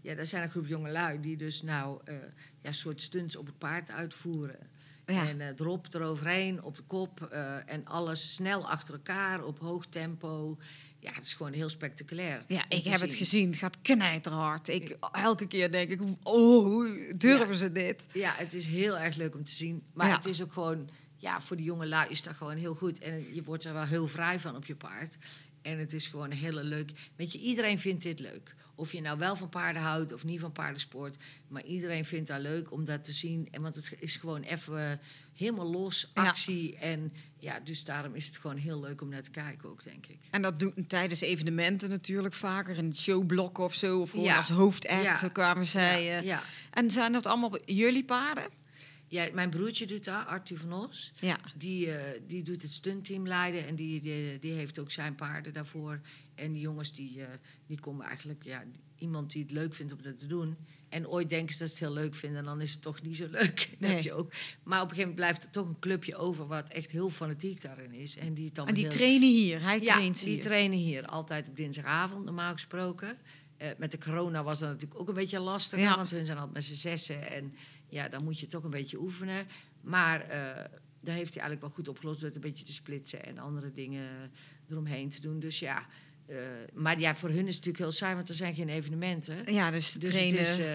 ja, 0.00 0.14
daar 0.14 0.26
zijn 0.26 0.42
een 0.42 0.50
groep 0.50 0.66
jongelui 0.66 1.20
die 1.20 1.36
dus 1.36 1.62
nou 1.62 2.00
eh, 2.04 2.14
ja, 2.62 2.72
soort 2.72 3.00
stunts 3.00 3.36
op 3.36 3.46
het 3.46 3.58
paard 3.58 3.90
uitvoeren. 3.90 4.58
Ja. 5.06 5.28
En 5.28 5.40
eh 5.40 5.48
drop 5.48 5.94
eroverheen, 5.94 6.62
op 6.62 6.76
de 6.76 6.82
kop. 6.82 7.22
en 7.66 7.84
alles 7.84 8.34
snel 8.34 8.68
achter 8.68 8.94
elkaar, 8.94 9.44
op 9.44 9.58
hoog 9.58 9.86
tempo. 9.86 10.58
Ja, 11.02 11.12
het 11.12 11.22
is 11.22 11.34
gewoon 11.34 11.52
heel 11.52 11.68
spectaculair. 11.68 12.44
Ja, 12.48 12.64
ik 12.68 12.84
heb 12.84 13.00
het 13.00 13.10
zien. 13.10 13.18
gezien. 13.18 13.46
Het 13.50 13.56
gaat 13.58 13.80
knijterhard. 13.82 14.68
Ik, 14.68 14.96
elke 15.12 15.46
keer 15.46 15.70
denk 15.70 15.90
ik, 15.90 16.00
oh, 16.22 16.64
hoe 16.64 17.12
durven 17.16 17.48
Ja. 17.48 17.54
ze 17.54 17.72
dit? 17.72 18.06
Ja, 18.12 18.32
het 18.36 18.54
is 18.54 18.66
heel 18.66 18.98
erg 18.98 19.16
leuk 19.16 19.34
om 19.34 19.44
te 19.44 19.50
zien. 19.50 19.82
Maar 19.92 20.08
Ja. 20.08 20.14
het 20.16 20.24
is 20.24 20.42
ook 20.42 20.52
gewoon... 20.52 20.88
ja, 21.16 21.40
voor 21.40 21.56
de 21.56 21.62
jonge 21.62 21.86
lui 21.86 22.10
is 22.10 22.22
dat 22.22 22.34
gewoon 22.34 22.56
heel 22.56 22.74
goed. 22.74 22.98
En 22.98 23.34
je 23.34 23.42
wordt 23.42 23.64
er 23.64 23.72
wel 23.72 23.84
heel 23.84 24.08
vrij 24.08 24.40
van 24.40 24.56
op 24.56 24.64
je 24.66 24.74
paard. 24.74 25.16
En 25.62 25.78
het 25.78 25.92
is 25.92 26.06
gewoon 26.06 26.30
een 26.30 26.36
hele 26.36 26.64
leuk. 26.64 26.90
Weet 27.16 27.32
je, 27.32 27.38
iedereen 27.38 27.78
vindt 27.78 28.02
dit 28.02 28.18
leuk. 28.20 28.54
Of 28.74 28.92
je 28.92 29.00
nou 29.00 29.18
wel 29.18 29.36
van 29.36 29.48
paarden 29.48 29.82
houdt 29.82 30.12
of 30.12 30.24
niet 30.24 30.40
van 30.40 30.52
paardensport. 30.52 31.16
Maar 31.48 31.64
iedereen 31.64 32.04
vindt 32.04 32.28
dat 32.28 32.40
leuk 32.40 32.72
om 32.72 32.84
dat 32.84 33.04
te 33.04 33.12
zien. 33.12 33.48
En 33.50 33.62
want 33.62 33.74
het 33.74 33.92
is 33.98 34.16
gewoon 34.16 34.42
even 34.42 35.00
helemaal 35.42 35.70
los, 35.70 36.10
Ja. 36.14 36.26
actie. 36.28 36.76
En 36.76 37.12
ja, 37.38 37.60
dus 37.60 37.84
daarom 37.84 38.14
is 38.14 38.26
het 38.26 38.36
gewoon 38.36 38.56
heel 38.56 38.80
leuk 38.80 39.00
om 39.00 39.08
naar 39.08 39.22
te 39.22 39.30
kijken 39.30 39.68
ook, 39.68 39.84
denk 39.84 40.06
ik. 40.06 40.18
En 40.30 40.42
dat 40.42 40.58
doen 40.60 40.84
tijdens 40.86 41.20
evenementen 41.20 41.88
natuurlijk 41.88 42.34
vaker. 42.34 42.76
In 42.76 42.84
het 42.84 42.98
showblok 42.98 43.58
of 43.58 43.74
zo. 43.74 44.00
Of 44.00 44.10
gewoon 44.10 44.24
Ja. 44.24 44.36
als 44.36 44.48
hoofdact 44.48 45.20
Ja. 45.20 45.28
kwamen 45.28 45.66
zij. 45.66 46.04
ja, 46.04 46.18
eh. 46.18 46.24
ja. 46.24 46.42
En 46.70 46.90
zijn 46.90 47.12
dat 47.12 47.26
allemaal 47.26 47.58
jullie 47.64 48.04
paarden? 48.04 48.60
ja, 49.06 49.28
mijn 49.32 49.50
broertje 49.50 49.86
doet 49.86 50.04
dat, 50.04 50.26
Arthur 50.26 50.58
van 50.58 50.72
Os. 50.72 51.12
Ja. 51.20 51.38
Die, 51.56 51.90
eh, 51.94 52.20
die 52.26 52.42
doet 52.42 52.62
het 52.62 52.72
stuntteam 52.72 53.26
leiden 53.26 53.66
en 53.66 53.74
die, 53.74 54.00
die, 54.00 54.38
die 54.38 54.52
heeft 54.52 54.78
ook 54.78 54.90
zijn 54.90 55.14
paarden 55.14 55.52
daarvoor. 55.52 56.00
En 56.34 56.52
die 56.52 56.60
jongens 56.60 56.92
die, 56.92 57.20
eh, 57.22 57.28
die 57.66 57.80
komen 57.80 58.06
eigenlijk, 58.06 58.42
ja, 58.44 58.64
iemand 58.98 59.32
die 59.32 59.42
het 59.42 59.50
leuk 59.50 59.74
vindt 59.74 59.92
om 59.92 60.02
dat 60.02 60.18
te 60.18 60.26
doen. 60.26 60.56
En 60.92 61.08
ooit 61.08 61.30
denken 61.30 61.52
ze 61.54 61.58
dat 61.58 61.68
ze 61.68 61.74
het 61.74 61.84
heel 61.84 62.02
leuk 62.02 62.14
vinden 62.14 62.38
en 62.38 62.44
dan 62.44 62.60
is 62.60 62.72
het 62.72 62.82
toch 62.82 63.02
niet 63.02 63.16
zo 63.16 63.26
leuk. 63.30 63.56
Dat 63.70 63.78
Nee. 63.80 63.94
heb 63.94 64.04
je 64.04 64.12
ook. 64.12 64.32
Maar 64.62 64.82
op 64.82 64.88
een 64.90 64.94
gegeven 64.94 64.98
moment 64.98 65.14
blijft 65.14 65.44
er 65.44 65.50
toch 65.50 65.66
een 65.66 65.78
clubje 65.78 66.16
over 66.16 66.46
wat 66.46 66.68
echt 66.70 66.90
heel 66.90 67.08
fanatiek 67.08 67.60
daarin 67.62 67.92
is. 67.92 68.16
En 68.16 68.34
die, 68.34 68.44
het 68.44 68.54
dan 68.54 68.68
En 68.68 68.74
die 68.74 68.82
heel, 68.86 68.92
trainen 68.92 69.28
hier. 69.28 69.62
Hij 69.62 69.78
ja, 69.78 69.94
traint 69.94 70.18
die 70.22 70.32
hier. 70.34 70.42
trainen 70.42 70.78
hier 70.78 71.06
altijd 71.06 71.48
op 71.48 71.56
dinsdagavond, 71.56 72.24
normaal 72.24 72.52
gesproken. 72.52 73.16
Eh, 73.56 73.68
met 73.78 73.90
de 73.90 73.98
corona 73.98 74.42
was 74.42 74.58
dat 74.58 74.68
natuurlijk 74.68 75.00
ook 75.00 75.08
een 75.08 75.14
beetje 75.14 75.40
lastig, 75.40 75.78
Ja. 75.78 75.96
want 75.96 76.10
hun 76.10 76.24
zijn 76.24 76.36
altijd 76.38 76.54
met 76.54 76.64
z'n 76.64 76.74
zessen. 76.88 77.30
En 77.30 77.54
ja, 77.88 78.08
dan 78.08 78.24
moet 78.24 78.40
je 78.40 78.46
toch 78.46 78.64
een 78.64 78.70
beetje 78.70 79.00
oefenen. 79.00 79.46
Maar 79.80 80.20
eh 80.20 80.64
daar 81.04 81.14
heeft 81.14 81.34
hij 81.34 81.42
eigenlijk 81.42 81.60
wel 81.60 81.70
goed 81.84 81.88
opgelost 81.88 82.18
door 82.20 82.28
het 82.28 82.36
een 82.36 82.50
beetje 82.50 82.64
te 82.64 82.72
splitsen 82.72 83.24
en 83.24 83.38
andere 83.38 83.72
dingen 83.72 84.30
eromheen 84.70 85.08
te 85.08 85.20
doen. 85.20 85.40
Dus 85.40 85.58
ja, 85.58 85.86
eh, 86.32 86.38
maar 86.72 87.00
ja, 87.00 87.14
voor 87.16 87.28
hun 87.28 87.38
is 87.46 87.54
het 87.54 87.64
natuurlijk 87.64 87.78
heel 87.78 87.90
saai, 87.90 88.14
want 88.14 88.28
er 88.28 88.34
zijn 88.34 88.54
geen 88.54 88.68
evenementen. 88.68 89.52
ja, 89.52 89.70
dus 89.70 89.90
ze 89.92 89.98
Dus 89.98 90.10
trainen. 90.10 90.40
is, 90.40 90.58
eh, 90.58 90.66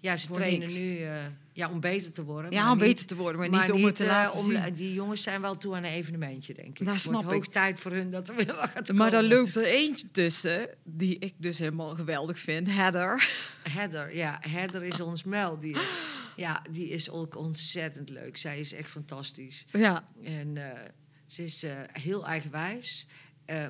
ja, 0.00 0.16
ze 0.16 0.30
trainen 0.30 0.60
niks. 0.68 0.74
nu 0.80 0.98
eh, 1.02 1.14
ja, 1.52 1.70
om 1.70 1.80
beter 1.80 2.12
te 2.12 2.24
worden. 2.24 2.50
ja, 2.52 2.70
om 2.72 2.78
niet- 2.78 2.86
beter 2.86 3.06
te 3.06 3.16
worden, 3.16 3.50
maar, 3.50 3.60
niet 3.60 3.70
om 3.72 3.84
het 3.84 3.96
te 3.96 4.06
laten 4.06 4.38
om- 4.38 4.50
zien. 4.50 4.74
Die 4.74 4.92
jongens 4.92 5.22
zijn 5.22 5.40
wel 5.40 5.56
toe 5.56 5.74
aan 5.74 5.84
een 5.84 5.90
evenementje, 5.90 6.54
denk 6.54 6.78
ik. 6.78 6.86
Dat 6.86 6.94
Het 6.94 7.04
wordt 7.04 7.18
snap 7.20 7.32
ik. 7.32 7.38
hoog 7.38 7.48
tijd 7.52 7.80
voor 7.80 7.92
hun 7.92 8.10
dat 8.10 8.28
er 8.28 8.34
weer 8.34 8.46
wat 8.46 8.68
gaat 8.70 8.92
Maar 8.92 9.10
daar 9.10 9.20
komen. 9.22 9.36
loopt 9.38 9.56
er 9.56 9.64
eentje 9.64 10.10
tussen, 10.10 10.68
die 10.84 11.18
ik 11.18 11.34
dus 11.36 11.58
helemaal 11.58 11.94
geweldig 11.94 12.38
vind. 12.38 12.68
Heather. 12.70 13.28
Heather, 13.62 14.16
ja, 14.16 14.38
Heather 14.40 14.82
is 14.82 15.00
ons 15.00 15.24
muildier. 15.24 15.80
Ja, 16.36 16.62
die 16.70 16.88
is 16.88 17.10
ook 17.10 17.36
ontzettend 17.36 18.10
leuk. 18.10 18.36
Zij 18.36 18.60
is 18.60 18.72
echt 18.72 18.90
fantastisch. 18.90 19.66
Ja, 19.72 20.08
En 20.24 20.58
ze 21.26 21.44
is 21.44 21.64
heel 21.92 22.26
eigenwijs, 22.26 23.06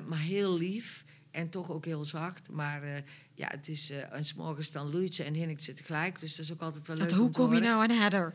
maar 0.07 0.19
heel 0.19 0.57
lief. 0.57 1.05
En 1.31 1.49
toch 1.49 1.71
ook 1.71 1.85
heel 1.85 2.05
zacht. 2.05 2.49
Maar 2.49 2.83
eh, 2.83 3.01
ja, 3.33 3.47
het 3.47 3.67
is... 3.67 3.89
eh 3.91 4.13
en 4.13 4.25
's 4.25 4.33
morgens 4.33 4.71
dan 4.71 4.89
loeit 4.89 5.13
ze 5.13 5.23
en 5.23 5.33
hinnikt 5.33 5.63
ze 5.63 5.73
tegelijk. 5.73 6.19
Dus 6.19 6.35
dat 6.35 6.45
is 6.45 6.51
ook 6.51 6.61
altijd 6.61 6.87
wel 6.87 6.95
leuk 6.95 7.09
want 7.09 7.21
hoe 7.21 7.31
kom 7.31 7.53
je 7.53 7.59
nou 7.59 7.81
aan 7.83 7.97
Heather? 7.97 8.33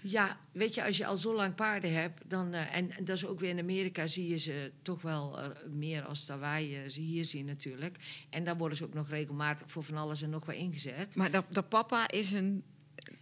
Ja, 0.00 0.38
weet 0.52 0.74
je, 0.74 0.84
als 0.84 0.96
je 0.96 1.06
al 1.06 1.16
zo 1.16 1.34
lang 1.34 1.54
paarden 1.54 1.92
hebt, 1.92 2.30
dan, 2.30 2.52
eh, 2.54 2.76
en, 2.76 2.90
en 2.90 3.04
dat 3.04 3.16
is 3.16 3.26
ook 3.26 3.40
weer 3.40 3.50
in 3.50 3.58
Amerika, 3.58 4.06
zie 4.06 4.28
je 4.28 4.36
ze 4.38 4.72
toch 4.82 5.02
wel 5.02 5.38
meer 5.70 6.02
als 6.04 6.26
dat 6.26 6.38
wij 6.38 6.88
ze 6.88 7.00
hier 7.00 7.24
zien 7.24 7.46
natuurlijk. 7.46 7.96
En 8.30 8.44
daar 8.44 8.56
worden 8.56 8.76
ze 8.78 8.84
ook 8.84 8.94
nog 8.94 9.08
regelmatig 9.08 9.70
voor 9.70 9.82
van 9.82 9.96
alles 9.96 10.22
en 10.22 10.30
nog 10.30 10.44
wat 10.44 10.54
ingezet. 10.54 11.16
Maar 11.16 11.30
de, 11.30 11.42
de 11.48 11.62
papa 11.62 12.08
is 12.08 12.32
een, 12.32 12.64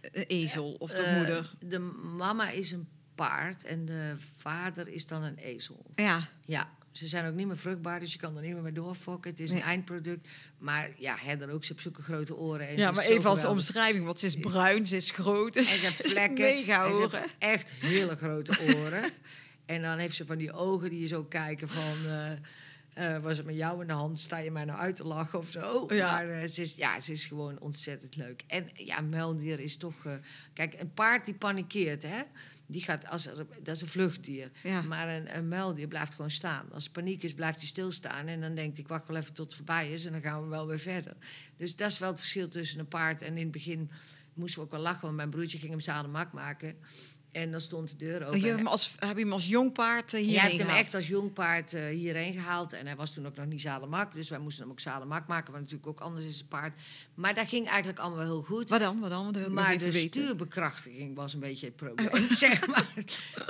een 0.01 0.25
ezel, 0.25 0.73
of 0.73 0.91
de 0.91 1.13
moeder. 1.17 1.51
De 1.59 1.79
mama 2.17 2.49
is 2.49 2.71
een 2.71 2.87
paard 3.15 3.63
en 3.63 3.85
de 3.85 4.15
vader 4.37 4.87
is 4.87 5.07
dan 5.07 5.23
een 5.23 5.37
ezel. 5.37 5.85
Ja, 5.95 6.27
Ja, 6.45 6.69
ze 6.97 7.07
zijn 7.07 7.27
ook 7.27 7.33
niet 7.35 7.47
meer 7.47 7.57
vruchtbaar, 7.57 7.99
dus 7.99 8.11
je 8.13 8.17
kan 8.19 8.35
er 8.35 8.41
niet 8.41 8.53
meer 8.53 8.61
mee 8.61 8.71
doorfokken. 8.71 9.31
Het 9.31 9.39
is 9.39 9.51
Nee. 9.51 9.59
een 9.61 9.65
eindproduct. 9.67 10.27
Maar 10.57 10.89
ja, 10.97 11.15
Heather 11.19 11.49
ook, 11.51 11.63
ze 11.63 11.71
heeft 11.71 11.83
zulke 11.83 12.01
grote 12.01 12.35
oren. 12.35 12.67
En 12.67 12.77
ja 12.77 12.91
maar 12.91 13.05
even 13.05 13.29
als 13.29 13.45
omschrijving, 13.45 14.05
want 14.05 14.19
ze 14.19 14.25
is 14.25 14.35
bruin, 14.37 14.87
ze 14.87 14.95
is 14.95 15.11
groot. 15.11 15.55
En 15.55 15.63
ze 15.63 15.75
heeft 15.85 16.09
vlekken. 16.11 16.45
Mega 16.45 16.85
en 16.85 16.93
ze 16.93 16.99
oren. 16.99 17.19
heeft 17.19 17.35
echt 17.39 17.71
hele 17.71 18.15
grote 18.15 18.75
oren. 18.75 19.11
en 19.65 19.81
dan 19.81 19.97
heeft 19.97 20.15
ze 20.15 20.25
van 20.25 20.37
die 20.37 20.51
ogen 20.51 20.89
die 20.89 20.99
je 20.99 21.07
zo 21.07 21.23
kijken 21.23 21.67
van... 21.67 21.95
eh, 22.05 22.31
eh, 23.15 23.23
was 23.23 23.37
het 23.37 23.45
met 23.45 23.55
jou 23.55 23.81
in 23.81 23.87
de 23.87 23.93
hand? 23.93 24.19
Sta 24.19 24.37
je 24.37 24.51
mij 24.51 24.65
nou 24.65 24.79
uit 24.79 24.95
te 24.95 25.03
lachen 25.03 25.39
of 25.39 25.51
zo? 25.51 25.85
Ja. 25.89 26.11
Maar 26.11 26.29
eh, 26.29 26.47
ze, 26.47 26.61
is, 26.61 26.75
ja, 26.75 26.99
ze 26.99 27.11
is 27.11 27.25
gewoon 27.25 27.59
ontzettend 27.59 28.15
leuk. 28.15 28.43
En 28.47 28.69
ja, 28.73 28.97
een 28.97 29.09
muildier 29.09 29.59
is 29.59 29.77
toch... 29.77 29.95
kijk, 30.53 30.73
een 30.79 30.93
paard 30.93 31.25
die 31.25 31.33
panikeert, 31.33 32.03
hè? 32.03 32.21
Die 32.67 32.81
gaat 32.81 33.07
als 33.07 33.27
er, 33.27 33.45
dat 33.63 33.75
is 33.75 33.81
een 33.81 33.87
vluchtdier. 33.87 34.51
Ja. 34.63 34.81
Maar 34.81 35.09
een, 35.09 35.37
een 35.37 35.47
muildier 35.47 35.87
blijft 35.87 36.15
gewoon 36.15 36.31
staan. 36.31 36.71
Als 36.71 36.85
er 36.85 36.91
paniek 36.91 37.23
is, 37.23 37.33
blijft 37.33 37.57
hij 37.57 37.67
stilstaan. 37.67 38.27
En 38.27 38.41
dan 38.41 38.55
denkt 38.55 38.73
hij, 38.73 38.83
ik 38.83 38.87
wacht 38.87 39.07
wel 39.07 39.17
even 39.17 39.33
tot 39.33 39.45
het 39.45 39.55
voorbij 39.55 39.91
is... 39.91 40.05
en 40.05 40.11
dan 40.11 40.21
gaan 40.21 40.41
we 40.41 40.47
wel 40.47 40.67
weer 40.67 40.79
verder. 40.79 41.15
Dus 41.57 41.75
dat 41.75 41.91
is 41.91 41.99
wel 41.99 42.09
het 42.09 42.19
verschil 42.19 42.47
tussen 42.47 42.79
een 42.79 42.87
paard... 42.87 43.21
en 43.21 43.37
in 43.37 43.43
het 43.43 43.51
begin 43.51 43.91
moesten 44.33 44.59
we 44.59 44.65
ook 44.65 44.71
wel 44.71 44.81
lachen... 44.81 45.01
want 45.01 45.15
mijn 45.15 45.29
broertje 45.29 45.57
ging 45.57 45.71
hem 45.71 45.79
zadelmak 45.79 46.33
maken... 46.33 46.75
En 47.35 47.51
dan 47.51 47.61
stond 47.61 47.89
de 47.89 47.95
deur 47.95 48.25
open. 48.27 48.39
Je 48.39 48.45
hebt 48.45 48.57
hem 48.57 48.67
als, 48.67 48.95
heb 48.99 49.17
je 49.17 49.23
hem 49.23 49.31
als 49.31 49.47
jong 49.47 49.71
paard 49.71 50.13
uh, 50.13 50.25
hij 50.25 50.49
heeft 50.49 50.57
hem 50.57 50.69
echt 50.69 50.93
als 50.93 51.07
jong 51.07 51.33
paard 51.33 51.73
eh, 51.73 51.87
hierheen 51.87 52.33
gehaald. 52.33 52.73
En 52.73 52.85
hij 52.85 52.95
was 52.95 53.13
toen 53.13 53.27
ook 53.27 53.35
nog 53.35 53.45
niet 53.45 53.61
zadelmak. 53.61 54.13
Dus 54.13 54.29
wij 54.29 54.39
moesten 54.39 54.63
hem 54.63 54.71
ook 54.71 54.79
zadelmak 54.79 55.27
maken. 55.27 55.51
Wat 55.51 55.61
natuurlijk 55.61 55.87
ook 55.87 55.99
anders 55.99 56.25
is 56.25 56.39
een 56.39 56.47
paard. 56.47 56.73
Maar 57.13 57.33
dat 57.33 57.47
ging 57.47 57.67
eigenlijk 57.67 57.99
allemaal 57.99 58.23
heel 58.23 58.41
goed. 58.41 58.69
Wat 58.69 58.79
dan? 58.79 58.99
Wat 58.99 59.09
dan? 59.09 59.53
Maar 59.53 59.77
de 59.77 59.91
weten. 59.91 59.99
stuurbekrachtiging 59.99 61.15
was 61.15 61.33
een 61.33 61.39
beetje 61.39 61.65
het 61.65 61.75
probleem, 61.75 62.35
zeg 62.35 62.67
maar. 62.67 62.93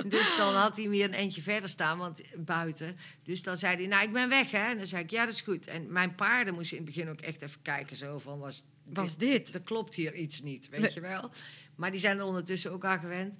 Dus 0.06 0.36
dan 0.36 0.54
had 0.54 0.76
hij 0.76 0.88
weer 0.88 1.04
een 1.04 1.14
eentje 1.14 1.42
verder 1.42 1.68
staan, 1.68 1.98
want 1.98 2.22
buiten. 2.36 2.96
Dus 3.22 3.42
dan 3.42 3.56
zei 3.56 3.76
hij, 3.76 3.86
nou, 3.86 4.04
ik 4.04 4.12
ben 4.12 4.28
weg, 4.28 4.50
hè. 4.50 4.70
En 4.70 4.76
dan 4.76 4.86
zei 4.86 5.02
ik, 5.02 5.10
ja, 5.10 5.24
dat 5.24 5.34
is 5.34 5.40
goed. 5.40 5.66
En 5.66 5.92
mijn 5.92 6.14
paarden 6.14 6.54
moesten 6.54 6.76
in 6.76 6.84
het 6.84 6.94
begin 6.94 7.10
ook 7.10 7.20
echt 7.20 7.42
even 7.42 7.62
kijken, 7.62 7.96
zo 7.96 8.18
van, 8.18 8.38
was, 8.38 8.64
Was 8.84 9.16
dit? 9.16 9.54
Er 9.54 9.60
klopt 9.60 9.94
hier 9.94 10.14
iets 10.14 10.42
niet, 10.42 10.68
weet 10.68 10.80
Nee. 10.80 10.94
je 10.94 11.00
wel. 11.00 11.30
Maar 11.76 11.90
die 11.90 12.00
zijn 12.00 12.18
er 12.18 12.24
ondertussen 12.24 12.72
ook 12.72 12.84
aan 12.84 12.98
gewend. 12.98 13.36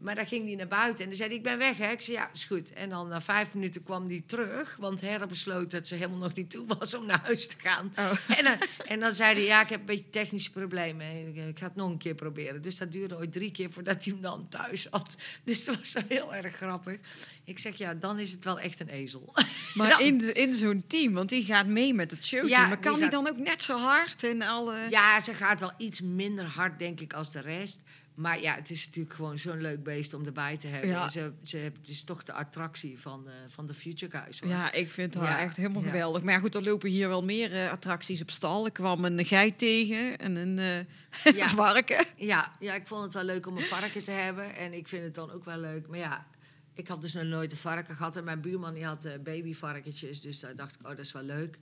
Maar 0.00 0.14
dan 0.14 0.26
ging 0.26 0.46
hij 0.46 0.54
naar 0.56 0.66
buiten 0.66 1.00
en 1.00 1.06
dan 1.06 1.16
zei 1.16 1.28
hij, 1.28 1.38
ik 1.38 1.42
ben 1.44 1.58
weg, 1.58 1.76
hè. 1.76 1.90
Ik 1.90 2.00
zei, 2.00 2.16
ja, 2.16 2.30
is 2.32 2.44
goed. 2.44 2.72
En 2.72 2.88
dan 2.88 3.08
na 3.08 3.20
vijf 3.20 3.54
minuten 3.54 3.82
kwam 3.82 4.06
hij 4.08 4.22
terug, 4.26 4.76
want 4.78 5.00
Herder 5.00 5.28
besloot 5.28 5.70
dat 5.70 5.86
ze 5.86 5.94
helemaal 5.94 6.18
nog 6.18 6.34
niet 6.34 6.50
toe 6.50 6.66
was 6.78 6.94
om 6.94 7.06
naar 7.06 7.20
huis 7.22 7.46
te 7.46 7.54
gaan. 7.58 7.92
Oh. 7.98 8.12
En, 8.38 8.44
dan, 8.44 8.56
en 8.86 9.00
dan 9.00 9.12
zei 9.12 9.34
hij, 9.34 9.44
ja, 9.44 9.62
ik 9.62 9.68
heb 9.68 9.80
een 9.80 9.86
beetje 9.86 10.10
technische 10.10 10.50
problemen. 10.50 11.26
Ik, 11.28 11.36
ik 11.48 11.58
ga 11.58 11.64
het 11.66 11.76
nog 11.76 11.90
een 11.90 11.98
keer 11.98 12.14
proberen. 12.14 12.62
Dus 12.62 12.76
dat 12.76 12.92
duurde 12.92 13.16
ooit 13.16 13.32
drie 13.32 13.50
keer 13.50 13.70
voordat 13.70 14.04
hij 14.04 14.12
hem 14.12 14.22
dan 14.22 14.48
thuis 14.48 14.86
had. 14.90 15.16
Dus 15.44 15.64
dat 15.64 15.76
was 15.76 15.96
heel 16.08 16.34
erg 16.34 16.54
grappig. 16.56 16.98
Ik 17.44 17.58
zeg, 17.58 17.76
ja, 17.76 17.94
dan 17.94 18.18
is 18.18 18.32
het 18.32 18.44
wel 18.44 18.60
echt 18.60 18.80
een 18.80 18.88
ezel. 18.88 19.34
Maar 19.74 19.88
Dan- 19.90 20.00
in, 20.00 20.34
in 20.34 20.54
zo'n 20.54 20.84
team, 20.86 21.12
want 21.12 21.28
die 21.28 21.44
gaat 21.44 21.66
mee 21.66 21.94
met 21.94 22.10
het 22.10 22.24
showteam. 22.24 22.48
Ja, 22.60 22.66
maar 22.66 22.78
kan 22.78 22.92
die 22.92 23.02
die, 23.02 23.10
dan 23.10 23.28
ook 23.28 23.38
net 23.38 23.62
zo 23.62 23.78
hard 23.78 24.24
en 24.24 24.42
alle... 24.42 24.86
Ja, 24.90 25.20
ze 25.20 25.34
gaat 25.34 25.60
wel 25.60 25.72
iets 25.78 26.00
minder 26.00 26.44
hard, 26.44 26.78
denk 26.78 27.00
ik, 27.00 27.12
als 27.12 27.30
de 27.32 27.40
rest. 27.40 27.82
Maar 28.14 28.40
ja, 28.40 28.54
het 28.54 28.70
is 28.70 28.86
natuurlijk 28.86 29.14
gewoon 29.14 29.38
zo'n 29.38 29.60
leuk 29.60 29.82
beest 29.82 30.14
om 30.14 30.26
erbij 30.26 30.56
te 30.56 30.66
hebben. 30.66 30.90
Ja. 30.90 31.08
Ze, 31.08 31.32
ze, 31.42 31.56
het 31.56 31.88
is 31.88 32.04
toch 32.04 32.22
de 32.22 32.32
attractie 32.32 32.98
van, 32.98 33.28
eh, 33.28 33.32
van 33.48 33.66
de 33.66 33.74
Future 33.74 34.18
Guys. 34.18 34.40
Hoor. 34.40 34.50
Ja, 34.50 34.72
ik 34.72 34.90
vind 34.90 35.14
haar 35.14 35.24
Ja, 35.24 35.40
echt 35.40 35.56
helemaal 35.56 35.82
ja. 35.82 35.88
geweldig. 35.88 36.22
Maar 36.22 36.34
ja, 36.34 36.40
goed, 36.40 36.54
er 36.54 36.62
lopen 36.62 36.90
hier 36.90 37.08
wel 37.08 37.24
meer 37.24 37.52
eh, 37.52 37.70
attracties 37.70 38.20
op 38.20 38.30
stal. 38.30 38.64
Er 38.64 38.72
kwam 38.72 39.04
een 39.04 39.24
geit 39.24 39.58
tegen 39.58 40.18
en 40.18 40.36
een 40.36 40.86
eh, 41.24 41.46
varken. 41.54 42.04
Ja, 42.16 42.52
ja, 42.60 42.74
ik 42.74 42.86
vond 42.86 43.02
het 43.02 43.12
wel 43.12 43.24
leuk 43.24 43.46
om 43.46 43.56
een 43.56 43.62
varken 43.62 44.02
te 44.02 44.10
hebben. 44.10 44.56
En 44.56 44.72
ik 44.72 44.88
vind 44.88 45.02
het 45.02 45.14
dan 45.14 45.30
ook 45.30 45.44
wel 45.44 45.58
leuk. 45.58 45.88
Maar 45.88 45.98
ja, 45.98 46.26
ik 46.74 46.88
had 46.88 47.02
dus 47.02 47.12
nog 47.12 47.24
nooit 47.24 47.52
een 47.52 47.58
varken 47.58 47.96
gehad. 47.96 48.16
En 48.16 48.24
mijn 48.24 48.40
buurman 48.40 48.74
die 48.74 48.84
had 48.84 49.08
babyvarkentjes. 49.22 50.20
Dus 50.20 50.40
daar 50.40 50.54
dacht 50.54 50.74
ik, 50.74 50.80
oh, 50.82 50.88
dat 50.88 50.98
is 50.98 51.12
wel 51.12 51.22
leuk. 51.22 51.58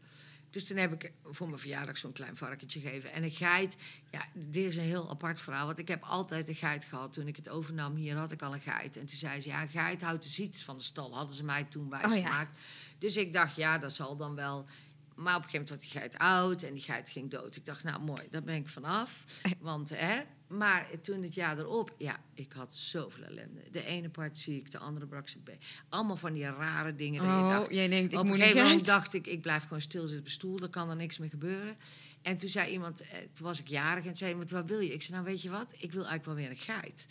Dus 0.51 0.67
toen 0.67 0.77
heb 0.77 0.93
ik 0.93 1.13
voor 1.25 1.47
mijn 1.47 1.59
verjaardag 1.59 1.99
zo'n 1.99 2.13
klein 2.13 2.37
varkentje 2.37 2.81
gegeven. 2.81 3.13
En 3.13 3.23
een 3.23 3.31
geit, 3.31 3.77
ja, 4.11 4.27
dit 4.35 4.65
is 4.65 4.77
een 4.77 4.83
heel 4.83 5.11
apart 5.11 5.41
verhaal. 5.41 5.67
Want 5.67 5.79
ik 5.79 5.89
heb 5.89 6.03
altijd 6.03 6.49
een 6.49 6.55
geit 6.55 6.85
gehad. 6.85 7.13
Toen 7.13 7.27
ik 7.27 7.37
het 7.37 7.49
overnam 7.49 7.95
hier 7.95 8.17
had 8.17 8.33
ik 8.33 8.43
al 8.43 8.55
een 8.55 8.61
geit. 8.61 8.97
En 8.97 9.07
toen 9.07 9.17
zei 9.19 9.41
ze, 9.41 9.49
ja, 9.49 9.63
een 9.63 9.69
geit 9.69 10.03
houdt 10.03 10.23
de 10.23 10.29
ziektes 10.29 10.63
van 10.65 10.77
de 10.77 10.83
stal. 10.83 11.15
Hadden 11.15 11.35
ze 11.35 11.45
mij 11.45 11.65
toen 11.65 11.91
wijsgemaakt. 11.91 12.59
Dus 12.99 13.17
ik 13.17 13.33
dacht, 13.33 13.57
ja, 13.57 13.79
dat 13.79 13.93
zal 13.93 14.17
dan 14.17 14.35
wel... 14.35 14.67
Maar 15.15 15.37
op 15.37 15.43
een 15.45 15.51
gegeven 15.51 15.69
moment 15.69 15.69
werd 15.69 15.81
die 15.81 16.01
geit 16.01 16.19
oud 16.19 16.63
en 16.63 16.73
die 16.73 16.83
geit 16.83 17.11
ging 17.11 17.31
dood. 17.31 17.57
Ik 17.57 17.65
dacht, 17.65 17.85
nou 17.85 18.01
mooi, 18.01 18.23
daar 18.31 18.43
ben 18.43 18.55
ik 18.55 18.69
vanaf. 18.69 19.25
Want, 19.61 19.91
hè, 19.95 20.23
maar 20.49 20.87
toen 21.03 21.23
het 21.23 21.35
jaar 21.35 21.59
erop, 21.59 21.95
ja, 21.99 22.21
ik 22.35 22.53
had 22.53 22.77
zoveel 22.77 23.25
ellende. 23.25 23.61
De 23.71 23.85
ene 23.85 24.09
part 24.09 24.39
ziek, 24.39 24.71
de 24.71 24.79
andere 24.79 25.07
brak 25.07 25.29
zijn 25.29 25.45
been. 25.45 25.59
Allemaal 25.89 26.17
van 26.17 26.33
die 26.33 26.45
rare 26.45 26.95
dingen. 26.95 27.23
dat 27.23 27.31
je 27.31 27.37
Oh, 27.37 27.49
dacht, 27.49 27.73
jij 27.73 27.89
denkt, 27.89 28.13
ik 28.13 28.19
op 28.19 28.25
moet 28.25 28.35
een 28.35 28.39
niet 28.39 28.49
gegeven 28.49 28.69
moment 28.69 28.87
dacht 28.87 29.15
ik, 29.15 29.27
ik 29.27 29.41
blijf 29.41 29.63
gewoon 29.63 29.81
stilzitten 29.81 30.19
op 30.19 30.25
de 30.25 30.31
stoel. 30.31 30.57
Dan 30.57 30.71
kan 30.71 30.91
er 30.91 30.97
niks 30.97 31.19
meer 31.19 31.31
gebeuren. 31.31 31.77
En 32.23 32.37
toen 32.37 32.49
zei 32.49 32.73
iemand, 32.73 33.01
eh, 33.01 33.09
toen 33.33 33.47
was 33.47 33.61
ik 33.61 33.69
jarig 33.69 34.07
en 34.07 34.17
zei 34.17 34.31
iemand, 34.31 34.51
wat 34.51 34.69
wil 34.69 34.81
je? 34.81 34.93
Ik 34.93 35.03
zei, 35.03 35.13
nou 35.13 35.31
weet 35.31 35.43
je 35.43 35.51
wat, 35.51 35.73
ik 35.73 35.93
wil 35.93 36.07
eigenlijk 36.07 36.25
wel 36.25 36.35
weer 36.35 36.51
een 36.51 36.57
geit. 36.57 37.07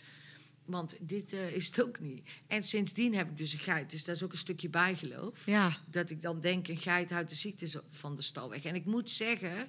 Want 0.64 0.96
dit 1.00 1.32
eh, 1.32 1.52
is 1.52 1.66
het 1.66 1.82
ook 1.82 2.00
niet. 2.00 2.28
En 2.46 2.62
sindsdien 2.62 3.14
heb 3.14 3.30
ik 3.30 3.36
dus 3.36 3.52
een 3.52 3.58
geit. 3.58 3.90
Dus 3.90 4.04
dat 4.04 4.16
is 4.16 4.22
ook 4.22 4.32
een 4.32 4.38
stukje 4.38 4.68
bijgeloof 4.68 5.46
Ja, 5.46 5.76
dat 5.90 6.10
ik 6.10 6.22
dan 6.22 6.40
denk, 6.40 6.68
een 6.68 6.76
geit 6.76 7.10
houdt 7.10 7.28
de 7.28 7.34
ziektes 7.34 7.76
van 7.88 8.16
de 8.16 8.22
stal 8.22 8.50
weg. 8.50 8.64
En 8.64 8.74
ik 8.74 8.84
moet 8.84 9.10
zeggen, 9.10 9.68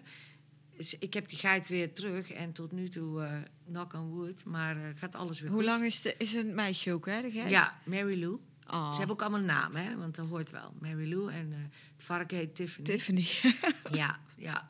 dus 0.80 0.98
ik 0.98 1.14
heb 1.14 1.30
die 1.30 1.38
geit 1.38 1.68
weer 1.68 1.94
terug. 1.94 2.32
En 2.32 2.52
tot 2.52 2.72
nu 2.72 2.88
toe, 2.88 3.24
eh 3.24 3.38
knock 3.66 3.94
on 3.94 4.10
wood, 4.10 4.46
maar 4.46 4.78
eh, 4.78 4.84
gaat 4.96 5.16
alles 5.16 5.40
weer 5.40 5.50
Hoe 5.50 5.60
goed. 5.60 5.70
lang 5.70 5.84
is, 5.86 6.02
de, 6.02 6.16
is 6.18 6.34
een 6.34 6.56
meisje 6.56 6.94
ook, 6.94 7.06
hè? 7.06 7.22
De 7.22 7.32
geit? 7.32 7.50
Ja, 7.50 7.80
Mary 7.86 8.20
Lou. 8.20 8.40
Oh, 8.68 8.92
Ze 8.92 8.98
hebben 8.98 9.16
ook 9.16 9.22
allemaal 9.22 9.42
namen, 9.42 9.84
hè? 9.84 9.98
want 9.98 10.16
dat 10.16 10.28
hoort 10.28 10.50
wel. 10.52 10.74
Mary 10.80 11.10
Lou 11.14 11.32
en 11.32 11.52
eh, 11.52 11.58
het 11.96 12.06
varken 12.06 12.38
heet 12.38 12.56
Tiffany. 12.56 12.86
Tiffany. 12.86 13.28
Ja, 14.02 14.20
ja. 14.36 14.70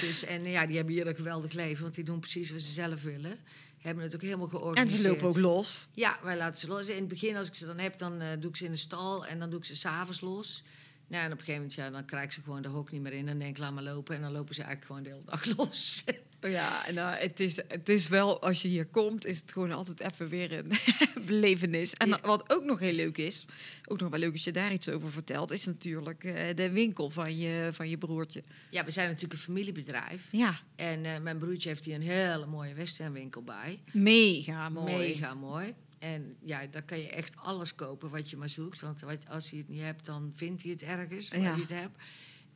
Dus, 0.00 0.24
en 0.24 0.44
ja, 0.44 0.66
die 0.66 0.76
hebben 0.76 0.94
hier 0.94 1.06
een 1.06 1.14
geweldig 1.14 1.52
leven, 1.52 1.82
want 1.82 1.94
die 1.94 2.04
doen 2.04 2.20
precies 2.20 2.50
wat 2.50 2.60
ze 2.60 2.72
zelf 2.72 3.02
willen. 3.02 3.38
Hebben 3.78 4.04
het 4.04 4.14
ook 4.14 4.22
helemaal 4.22 4.44
en 4.44 4.50
georganiseerd. 4.50 5.00
ze 5.02 5.08
lopen 5.08 5.26
ook 5.28 5.36
los. 5.36 5.88
Ja, 5.92 6.18
wij 6.22 6.36
laten 6.36 6.60
ze 6.60 6.66
los. 6.66 6.88
In 6.88 6.96
het 6.96 7.08
begin, 7.08 7.36
als 7.36 7.48
ik 7.48 7.54
ze 7.54 7.66
dan 7.66 7.78
heb, 7.78 7.98
dan 7.98 8.18
doe 8.40 8.50
ik 8.50 8.56
ze 8.56 8.64
in 8.64 8.70
de 8.70 8.76
stal 8.76 9.26
en 9.26 9.38
dan 9.38 9.50
doe 9.50 9.58
ik 9.58 9.64
ze 9.64 9.76
s'avonds 9.76 10.20
los. 10.20 10.64
Nou, 11.12 11.24
en 11.24 11.32
op 11.32 11.38
een 11.38 11.44
gegeven 11.44 11.54
moment, 11.60 11.74
ja, 11.74 11.90
dan 11.90 12.04
krijg 12.04 12.24
ik 12.24 12.32
ze 12.32 12.40
gewoon 12.42 12.62
de 12.62 12.68
hok 12.68 12.90
niet 12.90 13.00
meer 13.00 13.12
in. 13.12 13.18
En 13.18 13.26
dan 13.26 13.38
denk 13.38 13.50
ik, 13.50 13.58
laat 13.58 13.72
maar 13.72 13.82
lopen. 13.82 14.14
En 14.16 14.22
dan 14.22 14.32
lopen 14.32 14.54
ze 14.54 14.62
eigenlijk 14.62 14.86
gewoon 14.86 15.02
de 15.02 15.08
hele 15.08 15.24
dag 15.24 15.44
los. 15.58 16.04
Ja, 16.40 16.84
nou, 16.90 17.16
het, 17.16 17.40
is, 17.40 17.56
het 17.56 17.88
is 17.88 18.08
wel, 18.08 18.42
als 18.42 18.62
je 18.62 18.68
hier 18.68 18.86
komt, 18.86 19.26
is 19.26 19.40
het 19.40 19.52
gewoon 19.52 19.72
altijd 19.72 20.00
even 20.00 20.28
weer 20.28 20.52
een 20.52 20.70
belevenis. 21.26 21.92
En 21.94 22.08
Ja. 22.08 22.18
wat 22.22 22.52
ook 22.52 22.64
nog 22.64 22.78
heel 22.78 22.92
leuk 22.92 23.18
is, 23.18 23.44
ook 23.86 24.00
nog 24.00 24.10
wel 24.10 24.18
leuk 24.18 24.32
als 24.32 24.44
je 24.44 24.52
daar 24.52 24.72
iets 24.72 24.88
over 24.88 25.10
vertelt, 25.10 25.50
is 25.50 25.64
natuurlijk 25.66 26.24
eh, 26.24 26.56
de 26.56 26.70
winkel 26.70 27.10
van 27.10 27.36
je, 27.36 27.68
van 27.72 27.88
je 27.88 27.98
broertje. 27.98 28.42
ja, 28.70 28.84
we 28.84 28.90
zijn 28.90 29.06
natuurlijk 29.06 29.32
een 29.32 29.38
familiebedrijf. 29.38 30.22
Ja, 30.30 30.58
En 30.76 31.04
eh, 31.04 31.18
mijn 31.20 31.38
broertje 31.38 31.68
heeft 31.68 31.84
hier 31.84 31.94
een 31.94 32.02
hele 32.02 32.46
mooie 32.46 32.74
westernwinkel 32.74 33.42
bij. 33.42 33.80
mega 33.92 34.68
mooi. 34.68 34.96
Mega 34.96 35.34
mooi. 35.34 35.74
En 36.02 36.36
ja, 36.44 36.66
daar 36.66 36.82
kan 36.82 36.98
je 36.98 37.08
echt 37.08 37.36
alles 37.36 37.74
kopen 37.74 38.10
wat 38.10 38.30
je 38.30 38.36
maar 38.36 38.48
zoekt. 38.48 38.80
Want 38.80 39.04
als 39.28 39.50
hij 39.50 39.58
het 39.58 39.68
niet 39.68 39.80
hebt, 39.80 40.04
dan 40.04 40.30
vindt 40.34 40.62
hij 40.62 40.70
het 40.72 40.82
ergens 40.82 41.28
waar 41.28 41.40
Ja. 41.40 41.50
hij 41.52 41.60
het 41.60 41.68
hebt. 41.68 42.02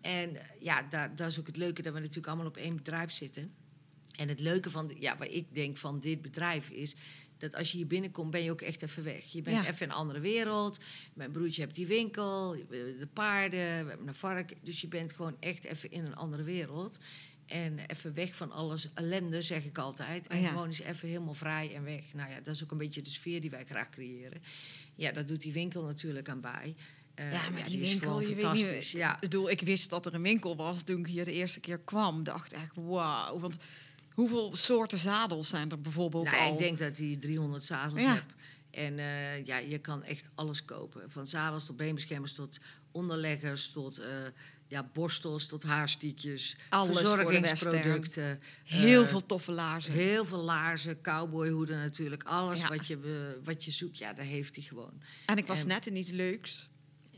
En 0.00 0.36
eh, 0.36 0.42
ja, 0.60 0.82
daar, 0.82 1.26
is 1.26 1.38
ook 1.38 1.46
het 1.46 1.56
leuke 1.56 1.82
dat 1.82 1.92
we 1.92 1.98
natuurlijk 2.00 2.26
allemaal 2.26 2.46
op 2.46 2.56
één 2.56 2.76
bedrijf 2.76 3.10
zitten. 3.12 3.54
En 4.16 4.28
het 4.28 4.40
leuke 4.40 4.70
van, 4.70 4.92
ja, 4.98 5.16
wat 5.16 5.28
ik 5.30 5.54
denk 5.54 5.76
van 5.76 6.00
dit 6.00 6.22
bedrijf 6.22 6.68
is... 6.70 6.94
dat 7.38 7.54
als 7.54 7.70
je 7.70 7.76
hier 7.76 7.86
binnenkomt, 7.86 8.30
ben 8.30 8.42
je 8.42 8.50
ook 8.50 8.60
echt 8.60 8.82
even 8.82 9.02
weg. 9.04 9.24
Je 9.32 9.42
bent 9.42 9.56
Ja. 9.56 9.70
even 9.70 9.86
in 9.86 9.90
een 9.92 9.96
andere 9.96 10.20
wereld. 10.20 10.80
Mijn 11.14 11.30
broertje 11.30 11.62
heeft 11.62 11.74
die 11.74 11.86
winkel, 11.86 12.56
de 12.68 13.08
paarden, 13.12 13.58
we 13.84 13.88
hebben 13.88 14.08
een 14.08 14.14
vark. 14.14 14.54
Dus 14.62 14.80
je 14.80 14.88
bent 14.88 15.12
gewoon 15.12 15.36
echt 15.40 15.64
even 15.64 15.90
in 15.90 16.04
een 16.04 16.16
andere 16.16 16.42
wereld. 16.42 16.98
En 17.46 17.78
even 17.86 18.14
weg 18.14 18.36
van 18.36 18.52
alles 18.52 18.88
ellende, 18.94 19.42
zeg 19.42 19.64
ik 19.64 19.78
altijd. 19.78 20.26
En 20.26 20.40
Ja. 20.40 20.48
gewoon 20.48 20.66
eens 20.66 20.80
even 20.80 21.08
helemaal 21.08 21.34
vrij 21.34 21.74
en 21.74 21.82
weg. 21.84 22.02
Nou 22.14 22.30
ja, 22.30 22.40
dat 22.40 22.54
is 22.54 22.64
ook 22.64 22.70
een 22.70 22.78
beetje 22.78 23.02
de 23.02 23.10
sfeer 23.10 23.40
die 23.40 23.50
wij 23.50 23.64
graag 23.64 23.90
creëren. 23.90 24.42
Ja, 24.94 25.12
dat 25.12 25.26
doet 25.26 25.40
die 25.40 25.52
winkel 25.52 25.84
natuurlijk 25.84 26.28
aan 26.28 26.40
bij. 26.40 26.74
Eh, 27.14 27.32
Ja, 27.32 27.50
maar 27.50 27.64
die 27.64 27.80
is 27.80 27.90
winkel, 27.90 28.18
weet 28.18 28.28
fantastisch. 28.28 28.92
niet, 28.92 29.02
ja. 29.02 29.14
Ik 29.14 29.20
bedoel, 29.20 29.50
ik 29.50 29.60
wist 29.60 29.90
dat 29.90 30.06
er 30.06 30.14
een 30.14 30.22
winkel 30.22 30.56
was 30.56 30.82
toen 30.82 31.00
ik 31.00 31.06
hier 31.06 31.24
de 31.24 31.32
eerste 31.32 31.60
keer 31.60 31.78
kwam. 31.78 32.24
Dacht 32.24 32.52
echt, 32.52 32.72
wauw. 32.74 33.38
Want 33.38 33.58
hoeveel 34.14 34.56
soorten 34.56 34.98
zadels 34.98 35.48
zijn 35.48 35.70
er 35.70 35.80
bijvoorbeeld 35.80 36.24
Nou, 36.30 36.36
al? 36.46 36.52
ik 36.52 36.58
denk 36.58 36.78
dat 36.78 36.96
hij 36.96 37.16
300 37.20 37.64
zadels 37.64 38.00
Ja. 38.02 38.14
hebt. 38.14 38.32
En 38.70 38.98
eh, 38.98 39.44
ja, 39.44 39.56
je 39.58 39.78
kan 39.78 40.04
echt 40.04 40.28
alles 40.34 40.64
kopen. 40.64 41.10
Van 41.10 41.26
zadels 41.26 41.66
tot 41.66 41.76
beenbeschermers 41.76 42.32
tot 42.32 42.58
onderleggers 42.92 43.70
tot 43.72 43.98
eh, 43.98 44.08
ja, 44.68 44.90
borstels 44.92 45.46
tot 45.46 45.62
haarstiekjes. 45.62 46.56
Alles 46.68 46.98
verzorgingsproducten. 46.98 48.40
Heel 48.64 49.02
eh, 49.02 49.08
veel 49.08 49.26
toffe 49.26 49.52
laarzen. 49.52 49.92
Heel 49.92 50.24
veel 50.24 50.42
laarzen, 50.42 51.00
cowboyhoeden 51.00 51.76
natuurlijk. 51.78 52.22
Alles 52.24 52.60
Ja. 52.60 52.68
wat, 52.68 52.86
je, 52.86 52.98
wat 53.44 53.64
je 53.64 53.70
zoekt, 53.70 53.98
ja, 53.98 54.12
daar 54.12 54.24
heeft 54.24 54.54
hij 54.54 54.64
gewoon. 54.64 54.92
En 55.26 55.36
ik 55.36 55.46
was 55.46 55.60
En- 55.62 55.68
net 55.68 55.86
in 55.86 55.96
iets 55.96 56.10
leuks. 56.10 56.68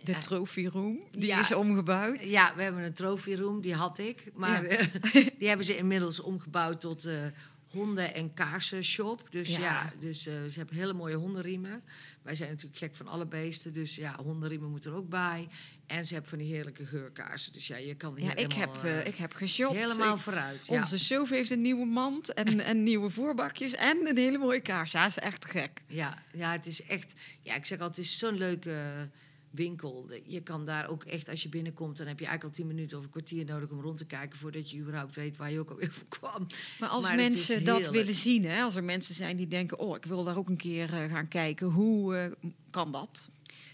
De 0.03 0.13
Ja. 0.13 0.19
trophy 0.19 0.67
room. 0.67 0.99
Die 1.13 1.27
Ja. 1.27 1.41
is 1.41 1.55
omgebouwd. 1.55 2.29
Ja, 2.29 2.53
we 2.57 2.63
hebben 2.63 2.83
een 2.83 2.93
trophy 2.93 3.35
room, 3.35 3.61
die 3.61 3.75
had 3.75 3.99
ik. 3.99 4.31
Maar 4.35 4.65
eh, 4.65 4.87
die 5.39 5.49
hebben 5.49 5.67
ze 5.67 5.77
inmiddels 5.77 6.21
omgebouwd 6.21 6.81
tot 6.81 7.05
eh, 7.05 7.27
honden- 7.71 8.15
en 8.15 8.35
kaarsenshop. 8.35 9.27
Dus 9.31 9.57
Ja. 9.57 9.93
dus, 10.01 10.23
ze 10.23 10.53
hebben 10.55 10.77
hele 10.77 10.93
mooie 10.93 11.15
hondenriemen. 11.17 11.83
Wij 12.23 12.35
zijn 12.35 12.51
natuurlijk 12.51 12.79
gek 12.79 12.97
van 12.97 13.09
alle 13.09 13.27
beesten. 13.27 13.73
Dus 13.73 13.97
ja, 13.97 14.17
hondenriemen 14.23 14.71
moeten 14.71 14.91
er 14.91 14.97
ook 14.97 15.09
bij. 15.09 15.49
En 15.89 16.07
ze 16.07 16.13
hebben 16.13 16.31
van 16.31 16.39
die 16.39 16.53
heerlijke 16.55 16.87
geurkaarsen. 16.87 17.53
Dus 17.53 17.67
ja, 17.67 17.77
je 17.77 17.95
kan 17.95 18.17
hier 18.17 18.25
Ja, 18.25 18.35
ik 18.37 18.53
heb, 18.53 18.71
helemaal, 18.73 18.93
eh, 18.93 18.99
eh, 19.01 19.07
ik 19.07 19.17
heb 19.17 19.33
geshopt. 19.35 19.77
helemaal 19.77 20.15
Ik- 20.15 20.21
vooruit. 20.21 20.67
Ja. 20.67 20.79
Onze 20.79 20.99
chauffeur 20.99 21.37
heeft 21.37 21.51
een 21.51 21.61
nieuwe 21.61 21.87
mand 21.87 22.33
en, 22.35 22.61
en 22.71 22.83
nieuwe 22.83 23.11
voerbakjes 23.11 23.73
en 23.75 24.07
een 24.09 24.17
hele 24.17 24.39
mooie 24.39 24.61
kaars. 24.61 24.91
Ja, 24.93 25.07
is 25.07 25.19
echt 25.19 25.45
gek. 25.45 25.83
Ja, 25.87 26.23
ja, 26.33 26.53
het 26.53 26.67
is 26.67 26.83
echt... 26.83 27.15
Ja, 27.43 27.55
ik 27.55 27.65
zeg 27.65 27.79
altijd, 27.79 27.97
het 27.97 28.07
is 28.07 28.19
zo'n 28.19 28.39
leuke 28.39 29.09
winkel. 29.51 30.11
Je 30.25 30.43
kan 30.43 30.67
daar 30.67 30.89
ook 30.89 31.05
echt, 31.05 31.29
als 31.29 31.43
je 31.43 31.49
binnenkomt... 31.49 31.97
dan 31.97 32.07
heb 32.07 32.19
je 32.19 32.27
eigenlijk 32.27 32.57
al 32.59 32.63
tien 32.65 32.75
minuten 32.75 32.99
of 32.99 33.05
een 33.05 33.11
kwartier 33.11 33.45
nodig 33.45 33.69
om 33.71 33.81
rond 33.81 33.97
te 33.99 34.05
kijken... 34.07 34.39
voordat 34.39 34.71
je 34.71 34.79
überhaupt 34.79 35.15
weet 35.15 35.37
waar 35.37 35.51
je 35.53 35.59
ook 35.59 35.71
alweer 35.71 35.93
voor 35.99 36.09
kwam. 36.09 36.47
Maar 36.79 36.89
als 36.89 37.03
Maar 37.03 37.15
mensen 37.17 37.65
dat 37.65 37.91
willen 37.91 38.15
zien, 38.15 38.45
hè, 38.45 38.63
als 38.63 38.75
er 38.75 38.85
mensen 38.85 39.15
zijn 39.15 39.37
die 39.37 39.49
denken... 39.49 39.79
oh, 39.79 39.97
ik 39.97 40.05
wil 40.05 40.25
daar 40.25 40.37
ook 40.37 40.49
een 40.49 40.57
keer 40.57 40.95
eh, 40.95 41.11
gaan 41.13 41.29
kijken, 41.29 41.67
hoe 41.67 42.37
kan 42.71 42.93
dat? 42.93 43.31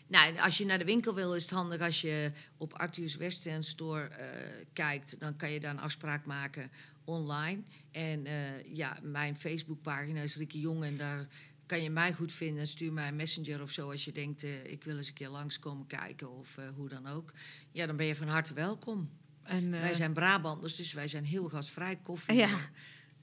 Nou, 0.07 0.39
als 0.39 0.59
je 0.59 0.65
naar 0.65 0.79
de 0.79 0.85
winkel 0.85 1.15
wil, 1.15 1.35
is 1.35 1.43
het 1.43 1.51
handig 1.51 1.81
als 1.81 2.01
je 2.01 2.33
op 2.57 2.73
Arthur's 2.73 3.17
Western 3.17 3.63
Store 3.63 4.09
eh, 4.09 4.67
kijkt. 4.73 5.21
Dan 5.21 5.37
kan 5.37 5.51
je 5.51 5.61
daar 5.61 5.71
een 5.71 5.81
afspraak 5.81 6.25
maken 6.25 6.71
online. 7.05 7.63
En 7.91 8.27
eh, 8.27 8.75
ja, 8.77 8.99
mijn 9.03 9.37
Facebookpagina 9.37 10.21
is 10.21 10.37
Rieke 10.37 10.61
Jong 10.61 10.85
en 10.85 10.97
daar 10.97 11.27
kan 11.67 11.83
je 11.83 11.91
mij 11.91 12.13
goed 12.13 12.33
vinden. 12.33 12.67
Stuur 12.67 12.93
mij 12.93 13.09
een 13.09 13.17
messenger 13.17 13.63
of 13.63 13.71
zo 13.71 13.91
als 13.91 14.05
je 14.05 14.13
denkt, 14.13 14.43
eh, 14.43 14.65
ik 14.65 14.85
wil 14.85 14.97
eens 14.97 15.09
een 15.09 15.15
keer 15.15 15.29
langskomen 15.29 15.87
kijken 15.87 16.31
of 16.31 16.59
hoe 16.75 16.89
dan 16.89 17.07
ook. 17.07 17.33
Ja, 17.73 17.87
dan 17.87 17.97
ben 17.97 18.07
je 18.07 18.17
van 18.17 18.29
harte 18.29 18.55
welkom. 18.55 19.11
En, 19.43 19.71
Wij 19.71 19.95
zijn 19.95 20.13
Brabanders, 20.13 20.77
dus 20.77 20.93
wij 20.93 21.09
zijn 21.09 21.25
heel 21.25 21.49
gastvrij. 21.49 21.97
Koffie 21.97 22.35
Ja. 22.35 22.59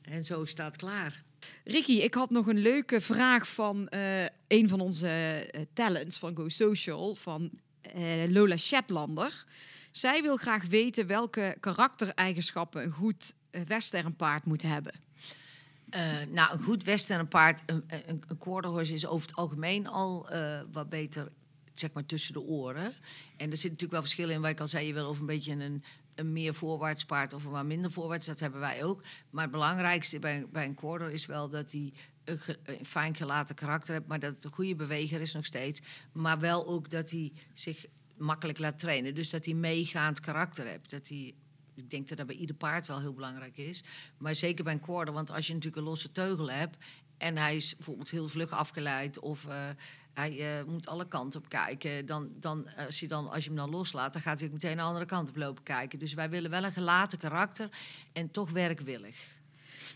en 0.01 0.23
zo 0.23 0.43
staat 0.45 0.75
klaar. 0.75 1.23
Ricky, 1.63 1.91
ik 1.91 2.13
had 2.13 2.29
nog 2.29 2.47
een 2.47 2.59
leuke 2.59 3.01
vraag 3.01 3.47
van 3.47 3.87
eh, 3.87 4.25
een 4.47 4.69
van 4.69 4.79
onze 4.79 5.07
eh, 5.07 5.61
talents 5.73 6.19
van 6.19 6.35
Go 6.35 6.49
Social, 6.49 7.15
van 7.15 7.51
eh, 7.81 8.03
Lola 8.27 8.57
Shetlander. 8.57 9.45
Zij 9.91 10.21
wil 10.21 10.35
graag 10.35 10.65
weten 10.65 11.07
welke 11.07 11.57
karaktereigenschappen 11.59 12.83
een 12.83 12.91
goed 12.91 13.33
westernpaard 13.67 14.45
moet 14.45 14.61
hebben. 14.61 14.93
Nou, 16.29 16.53
een 16.53 16.63
goed 16.63 16.83
westernpaard, 16.83 17.61
een, 17.65 17.83
een, 17.87 18.23
een 18.27 18.79
is 18.79 19.05
over 19.05 19.27
het 19.27 19.37
algemeen 19.37 19.87
al 19.87 20.29
wat 20.71 20.89
beter, 20.89 21.31
zeg 21.73 21.93
maar, 21.93 22.05
tussen 22.05 22.33
de 22.33 22.41
oren. 22.41 22.93
En 23.37 23.51
er 23.51 23.57
zit 23.57 23.71
natuurlijk 23.71 23.91
wel 23.91 24.01
verschillen 24.01 24.35
in, 24.35 24.41
wat 24.41 24.49
ik 24.49 24.59
al 24.59 24.67
zei, 24.67 24.87
je 24.87 24.93
wil 24.93 25.09
of 25.09 25.19
een 25.19 25.25
beetje 25.25 25.51
een, 25.51 25.83
een 26.15 26.33
meer 26.33 26.53
voorwaarts 26.53 27.05
paard 27.05 27.33
of 27.33 27.45
een 27.45 27.51
wat 27.51 27.65
minder 27.65 27.91
voorwaarts, 27.91 28.27
dat 28.27 28.39
hebben 28.39 28.59
wij 28.59 28.83
ook. 28.83 29.03
Maar 29.29 29.43
het 29.43 29.51
belangrijkste 29.51 30.19
bij, 30.19 30.45
bij 30.51 30.65
een 30.65 30.75
quarter 30.75 31.11
is 31.11 31.25
wel 31.25 31.49
dat 31.49 31.71
hij 31.71 31.93
een, 32.23 32.39
een 32.63 32.85
fijn 32.85 33.15
gelaten 33.15 33.55
karakter 33.55 33.93
heeft, 33.93 34.07
maar 34.07 34.19
dat 34.19 34.33
het 34.33 34.43
een 34.43 34.51
goede 34.51 34.75
beweger 34.75 35.21
is 35.21 35.33
nog 35.33 35.45
steeds. 35.45 35.81
Maar 36.11 36.39
wel 36.39 36.67
ook 36.67 36.89
dat 36.89 37.11
hij 37.11 37.31
zich 37.53 37.85
makkelijk 38.17 38.59
laat 38.59 38.79
trainen. 38.79 39.15
Dus 39.15 39.29
dat 39.29 39.45
hij 39.45 39.53
meegaand 39.53 40.19
karakter 40.19 40.67
hebt. 40.67 40.89
Dat 40.89 41.07
hij 41.07 41.33
ik 41.75 41.89
denk 41.89 42.07
dat 42.07 42.17
dat 42.17 42.27
bij 42.27 42.35
ieder 42.35 42.55
paard 42.55 42.87
wel 42.87 42.99
heel 42.99 43.13
belangrijk 43.13 43.57
is. 43.57 43.83
Maar 44.17 44.35
zeker 44.35 44.63
bij 44.63 44.73
een 44.73 44.79
quarter, 44.79 45.13
want 45.13 45.31
als 45.31 45.47
je 45.47 45.53
natuurlijk 45.53 45.81
een 45.81 45.87
losse 45.87 46.11
teugel 46.11 46.51
hebt... 46.51 46.77
en 47.21 47.37
hij 47.37 47.55
is 47.55 47.75
bijvoorbeeld 47.75 48.09
heel 48.09 48.27
vlug 48.27 48.51
afgeleid... 48.51 49.19
of 49.19 49.45
eh, 49.45 49.55
hij 50.13 50.57
eh, 50.59 50.65
moet 50.65 50.87
alle 50.87 51.07
kanten 51.07 51.39
op 51.39 51.49
kijken... 51.49 52.05
Dan, 52.05 52.29
dan, 52.39 52.67
als, 52.75 52.99
je 52.99 53.07
dan, 53.07 53.29
als 53.31 53.43
je 53.43 53.49
hem 53.49 53.57
dan 53.57 53.69
loslaat, 53.69 54.13
dan 54.13 54.21
gaat 54.21 54.39
hij 54.39 54.49
meteen 54.49 54.75
de 54.75 54.81
andere 54.81 55.05
kant 55.05 55.29
op 55.29 55.35
lopen 55.35 55.63
kijken. 55.63 55.99
Dus 55.99 56.13
wij 56.13 56.29
willen 56.29 56.49
wel 56.49 56.63
een 56.63 56.73
gelaten 56.73 57.17
karakter 57.17 57.69
en 58.13 58.31
toch 58.31 58.51
werkwillig. 58.51 59.17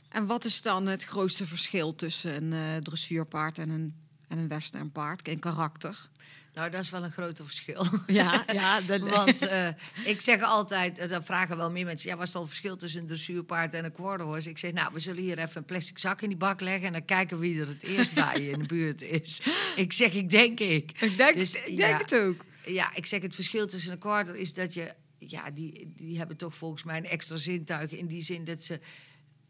En 0.09 0.25
wat 0.25 0.45
is 0.45 0.61
dan 0.61 0.85
het 0.85 1.03
grootste 1.03 1.45
verschil 1.45 1.95
tussen 1.95 2.35
een 2.35 2.53
eh, 2.53 2.81
dressuurpaard 2.81 3.57
en 3.57 3.69
een, 3.69 3.95
en 4.27 4.37
een 4.37 4.47
westernpaard 4.47 5.27
in 5.27 5.39
karakter? 5.39 6.09
Nou, 6.55 6.69
dat 6.69 6.81
is 6.81 6.89
wel 6.89 7.03
een 7.03 7.11
groot 7.11 7.39
verschil. 7.43 7.85
Ja, 8.07 8.45
ja 8.53 8.81
Want 8.99 9.47
eh, 9.47 9.67
ik 10.05 10.21
zeg 10.21 10.41
altijd, 10.41 10.99
eh, 10.99 11.09
dan 11.09 11.23
vragen 11.23 11.57
wel 11.57 11.71
meer 11.71 11.85
mensen... 11.85 12.09
ja, 12.09 12.15
wat 12.15 12.25
is 12.25 12.31
dan 12.31 12.41
het 12.41 12.51
verschil 12.51 12.77
tussen 12.77 13.01
een 13.01 13.07
dressuurpaard 13.07 13.73
en 13.73 13.85
een 13.85 13.91
quarter 13.91 14.25
horse? 14.25 14.49
Ik 14.49 14.57
zeg, 14.57 14.73
nou, 14.73 14.93
we 14.93 14.99
zullen 14.99 15.23
hier 15.23 15.37
even 15.37 15.57
een 15.57 15.65
plastic 15.65 15.97
zak 15.97 16.21
in 16.21 16.29
die 16.29 16.37
bak 16.37 16.61
leggen... 16.61 16.87
en 16.87 16.93
dan 16.93 17.05
kijken 17.05 17.39
wie 17.39 17.61
er 17.61 17.67
het 17.67 17.83
eerst 17.83 18.13
bij 18.13 18.41
je 18.41 18.49
in 18.55 18.59
de 18.59 18.65
buurt 18.65 19.01
is. 19.01 19.41
Ik 19.75 19.93
zeg, 19.93 20.13
ik 20.13 20.29
denk 20.29 20.59
ik. 20.59 20.91
ik 21.01 21.17
denk, 21.17 21.35
Dus, 21.35 21.55
ik 21.55 21.77
denk 21.77 21.91
ja. 21.91 21.97
het 21.97 22.15
ook. 22.15 22.45
Ja, 22.65 22.95
ik 22.95 23.05
zeg, 23.05 23.21
het 23.21 23.35
verschil 23.35 23.67
tussen 23.67 23.91
een 23.91 23.97
quarter 23.97 24.35
is 24.35 24.53
dat 24.53 24.73
je... 24.73 24.93
Ja, 25.17 25.51
die, 25.51 25.93
die 25.95 26.17
hebben 26.17 26.37
toch 26.37 26.55
volgens 26.55 26.83
mij 26.83 26.97
een 26.97 27.09
extra 27.09 27.35
zintuig... 27.35 27.91
in 27.91 28.07
die 28.07 28.21
zin 28.21 28.43
dat 28.43 28.63
ze... 28.63 28.79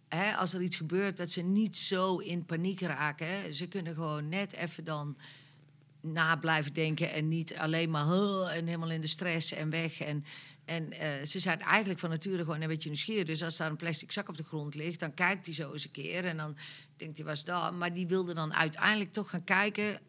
Hè, 0.07 0.35
als 0.35 0.53
er 0.53 0.61
iets 0.61 0.77
gebeurt, 0.77 1.17
dat 1.17 1.31
ze 1.31 1.41
niet 1.41 1.77
zo 1.77 2.17
in 2.17 2.45
paniek 2.45 2.81
raken. 2.81 3.27
Hè. 3.27 3.51
Ze 3.51 3.67
kunnen 3.67 3.93
gewoon 3.93 4.29
net 4.29 4.53
even 4.53 4.83
dan 4.83 5.17
na 6.05 6.35
blijven 6.35 6.73
denken 6.73 7.11
en 7.13 7.27
niet 7.27 7.57
alleen 7.57 7.89
maar 7.89 8.03
en 8.49 8.65
helemaal 8.65 8.91
in 8.91 9.01
de 9.01 9.07
stress 9.07 9.51
en 9.51 9.69
weg. 9.69 9.99
En, 9.99 10.25
en 10.65 10.91
eh, 10.91 11.25
ze 11.25 11.39
zijn 11.39 11.61
eigenlijk 11.61 11.99
van 11.99 12.09
nature 12.09 12.43
gewoon 12.43 12.61
een 12.61 12.67
beetje 12.67 12.89
nieuwsgierig. 12.89 13.25
Dus 13.25 13.43
als 13.43 13.57
daar 13.57 13.69
een 13.69 13.75
plastic 13.75 14.11
zak 14.11 14.29
op 14.29 14.37
de 14.37 14.43
grond 14.43 14.75
ligt, 14.75 14.99
dan 14.99 15.13
kijkt 15.13 15.45
hij 15.45 15.55
zo 15.55 15.71
eens 15.71 15.85
een 15.85 15.91
keer 15.91 16.25
en 16.25 16.37
dan 16.37 16.57
denkt 16.97 17.17
hij, 17.17 17.25
was 17.25 17.43
dat? 17.43 17.73
Maar 17.73 17.93
die 17.93 18.07
wilde 18.07 18.33
dan 18.33 18.53
uiteindelijk 18.53 19.13
toch 19.13 19.29
gaan 19.29 19.43
kijken 19.43 19.99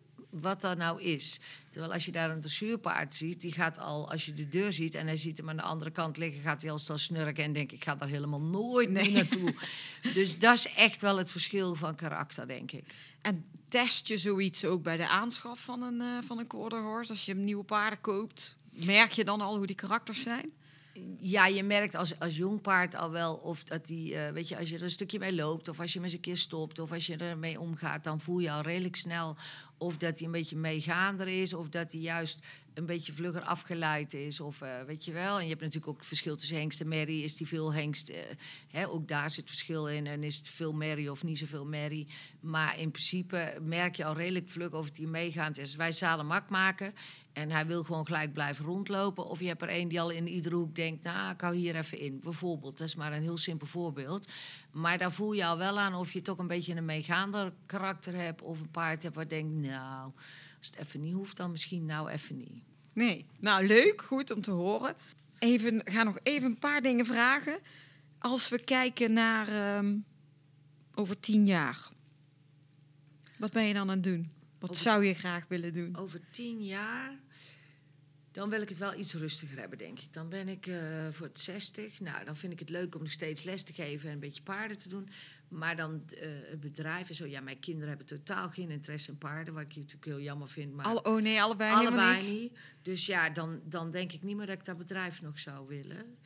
wat 0.41 0.61
dat 0.61 0.77
nou 0.77 1.03
is. 1.03 1.41
Terwijl 1.71 1.93
als 1.93 2.05
je 2.05 2.13
daar 2.13 2.31
een 2.31 2.41
dressuurpaard 2.41 3.15
ziet, 3.15 3.41
die 3.41 3.53
gaat 3.53 3.79
al, 3.79 4.11
als 4.11 4.27
je 4.27 4.35
de 4.35 4.49
deur 4.49 4.73
ziet 4.73 4.95
en 4.95 5.07
hij 5.07 5.17
ziet 5.17 5.37
hem 5.37 5.49
aan 5.49 5.57
de 5.57 5.63
andere 5.63 5.91
kant 5.91 6.17
liggen, 6.17 6.43
gaat 6.43 6.63
hij 6.63 6.71
al 6.71 6.79
snel 6.79 6.99
snurken 6.99 7.45
en 7.45 7.53
denk 7.53 7.73
ik, 7.73 7.85
ga 7.85 7.95
daar 7.95 8.09
helemaal 8.09 8.43
nooit 8.43 8.91
meer 8.91 9.13
naartoe. 9.13 9.55
Dus 10.15 10.39
dat 10.39 10.55
is 10.55 10.73
echt 10.75 11.03
wel 11.03 11.19
het 11.19 11.31
verschil 11.31 11.75
van 11.75 11.95
karakter, 11.95 12.47
denk 12.47 12.73
ik. 12.73 12.85
En 13.23 13.45
test 13.69 14.09
je 14.09 14.19
zoiets 14.19 14.65
ook 14.65 14.83
bij 14.83 14.97
de 14.97 15.09
aanschaf 15.09 15.61
van 15.61 15.83
een, 15.83 16.01
eh 16.01 16.27
van 16.27 16.39
een 16.39 16.47
quarter 16.47 16.83
horse? 16.83 17.13
Als 17.13 17.25
je 17.25 17.35
nieuwe 17.35 17.65
paarden 17.65 18.01
koopt, 18.01 18.57
merk 18.71 19.13
je 19.13 19.25
dan 19.25 19.41
al 19.41 19.57
hoe 19.57 19.67
die 19.67 19.77
karakters 19.77 20.23
zijn? 20.23 20.53
Ja, 21.21 21.47
je 21.47 21.63
merkt 21.63 21.95
als, 21.95 22.19
als 22.19 22.37
jong 22.37 22.61
paard 22.61 22.95
al 22.95 23.11
wel 23.11 23.35
of 23.35 23.65
dat 23.65 23.87
die, 23.87 24.17
eh, 24.17 24.33
weet 24.33 24.49
je, 24.49 24.59
als 24.59 24.69
je 24.69 24.77
er 24.77 24.83
een 24.83 24.91
stukje 24.91 25.19
mee 25.19 25.35
loopt 25.35 25.69
of 25.69 25.81
als 25.81 25.93
je 25.93 25.99
hem 25.99 26.05
eens 26.05 26.17
een 26.17 26.21
keer 26.21 26.37
stopt 26.37 26.79
of 26.79 26.93
als 26.93 27.07
je 27.07 27.17
ermee 27.17 27.61
omgaat, 27.61 28.05
dan 28.05 28.21
voel 28.21 28.39
je 28.39 28.51
al 28.51 28.61
redelijk 28.61 28.97
snel 28.97 29.37
of 29.79 29.97
dat 29.97 30.19
hij 30.19 30.27
een 30.27 30.33
beetje 30.33 30.57
meegaander 30.57 31.29
is 31.29 31.55
of 31.55 31.69
dat 31.69 31.93
hij 31.93 32.01
juist 32.01 32.47
een 32.77 32.87
beetje 32.87 33.13
vlugger 33.13 33.43
afgeleid 33.43 34.15
is 34.15 34.41
of 34.41 34.63
eh, 34.63 34.83
weet 34.87 35.05
je 35.05 35.13
wel. 35.13 35.37
En 35.37 35.43
je 35.43 35.49
hebt 35.49 35.61
natuurlijk 35.61 35.89
ook 35.89 35.99
het 35.99 36.07
verschil 36.07 36.37
tussen 36.37 36.57
hengst 36.57 36.81
en 36.81 36.89
merrie. 36.89 37.25
Is 37.25 37.37
die 37.37 37.47
veel 37.47 37.73
hengst, 37.73 38.09
eh, 38.09 38.19
hè, 38.69 38.89
ook 38.89 39.09
daar 39.09 39.31
zit 39.31 39.49
verschil 39.49 39.89
in 39.89 40.07
en 40.07 40.23
is 40.23 40.37
het 40.37 40.49
veel 40.49 40.73
merrie 40.73 41.11
of 41.11 41.25
niet 41.25 41.39
zoveel 41.39 41.67
merrie. 41.67 42.07
Maar 42.41 42.79
in 42.79 42.91
principe 42.91 43.59
merk 43.63 43.97
je 43.97 44.05
al 44.05 44.17
redelijk 44.17 44.49
vlug 44.49 44.73
of 44.73 44.87
het 44.87 44.97
hier 44.97 45.09
meegaand 45.09 45.59
is. 45.59 45.77
Wij 45.77 45.93
zalen 45.93 46.27
mak 46.27 46.51
maken 46.51 46.95
en 47.33 47.51
hij 47.51 47.67
wil 47.67 47.85
gewoon 47.85 48.07
gelijk 48.07 48.33
blijven 48.33 48.65
rondlopen. 48.65 49.25
Of 49.25 49.41
je 49.41 49.47
hebt 49.47 49.63
er 49.63 49.71
een 49.71 49.89
die 49.89 50.01
al 50.01 50.11
in 50.11 50.29
iedere 50.29 50.55
hoek 50.55 50.75
denkt, 50.75 51.05
nou, 51.05 51.33
ik 51.33 51.41
hou 51.41 51.57
hier 51.57 51.77
even 51.77 51.99
in. 51.99 52.21
Bijvoorbeeld, 52.21 52.79
dat 52.79 52.87
is 52.87 52.95
maar 52.95 53.13
een 53.13 53.23
heel 53.23 53.39
simpel 53.39 53.67
voorbeeld. 53.67 54.29
Maar 54.73 54.99
daar 54.99 55.13
voel 55.13 55.33
je 55.33 55.45
al 55.45 55.59
wel 55.59 55.79
aan 55.79 55.95
of 55.95 56.13
je 56.13 56.23
toch 56.23 56.39
een 56.39 56.47
beetje 56.47 56.75
een 56.75 56.85
meegaander 56.85 57.53
karakter 57.67 58.15
hebt... 58.15 58.43
of 58.43 58.61
een 58.61 58.71
paard 58.71 59.03
hebt 59.03 59.15
waar 59.15 59.29
denkt, 59.29 59.55
nou, 59.55 60.13
als 60.59 60.67
het 60.67 60.77
even 60.77 61.01
niet 61.01 61.15
hoeft, 61.15 61.37
dan 61.37 61.51
misschien 61.51 61.87
nou 61.87 62.11
even 62.11 62.37
niet. 62.37 62.63
Nee. 62.93 63.27
Nou, 63.39 63.67
leuk. 63.67 64.03
Goed 64.03 64.31
om 64.31 64.41
te 64.41 64.51
horen. 64.51 64.95
Even, 65.39 65.81
ga 65.85 66.03
nog 66.03 66.19
even 66.23 66.49
een 66.51 66.59
paar 66.59 66.81
dingen 66.81 67.07
vragen. 67.07 67.59
Als 68.19 68.49
we 68.49 68.59
kijken 68.65 69.13
naar 69.13 69.49
ehm, 69.49 69.97
over 70.95 71.21
tien 71.21 71.47
jaar. 71.47 71.89
Wat 73.39 73.53
ben 73.53 73.65
je 73.65 73.75
dan 73.75 73.83
aan 73.83 73.95
het 73.97 74.05
doen? 74.05 74.31
Wat 74.59 74.71
Over- 74.71 74.83
zou 74.83 75.05
je 75.05 75.15
graag 75.15 75.45
willen 75.49 75.73
doen? 75.73 75.97
Over 75.97 76.21
tien 76.31 76.65
jaar, 76.65 77.13
dan 78.31 78.49
wil 78.51 78.61
ik 78.63 78.69
het 78.69 78.79
wel 78.79 78.99
iets 78.99 79.15
rustiger 79.15 79.59
hebben, 79.59 79.79
denk 79.79 79.99
ik. 80.01 80.13
Dan 80.13 80.29
ben 80.29 80.49
ik 80.49 80.67
eh, 80.67 80.79
voor 81.11 81.27
het 81.27 81.39
60. 81.41 82.01
Nou, 82.01 82.25
dan 82.25 82.37
vind 82.37 82.53
ik 82.53 82.59
het 82.59 82.69
leuk 82.71 82.95
om 82.95 83.03
nog 83.03 83.11
steeds 83.11 83.43
les 83.43 83.63
te 83.63 83.73
geven 83.73 84.09
en 84.09 84.15
een 84.15 84.21
beetje 84.21 84.43
paarden 84.43 84.79
te 84.79 84.89
doen. 84.89 85.09
Maar 85.49 85.77
dan 85.77 86.03
eh, 86.07 86.29
het 86.51 86.61
bedrijf 86.61 87.09
en 87.09 87.15
zo. 87.15 87.27
Ja, 87.27 87.41
mijn 87.41 87.61
kinderen 87.61 87.89
hebben 87.89 88.07
totaal 88.07 88.51
geen 88.51 88.71
interesse 88.71 89.11
in 89.11 89.19
paarden, 89.19 89.55
wat 89.55 89.63
ik 89.63 89.77
natuurlijk 89.77 90.05
heel 90.05 90.21
jammer 90.21 90.49
vind. 90.49 90.75
Maar 90.75 90.87
Alle, 90.87 91.05
oh 91.05 91.23
nee, 91.23 91.43
allebei, 91.43 91.73
allebei 91.73 92.31
niet. 92.31 92.59
Dus 92.83 93.07
ja, 93.07 93.31
dan, 93.31 93.61
dan 93.65 93.91
denk 93.91 94.13
ik 94.13 94.23
niet 94.23 94.37
meer 94.37 94.47
dat 94.47 94.59
ik 94.59 94.65
dat 94.65 94.79
bedrijf 94.79 95.23
nog 95.23 95.39
zou 95.39 95.67
willen. 95.69 96.17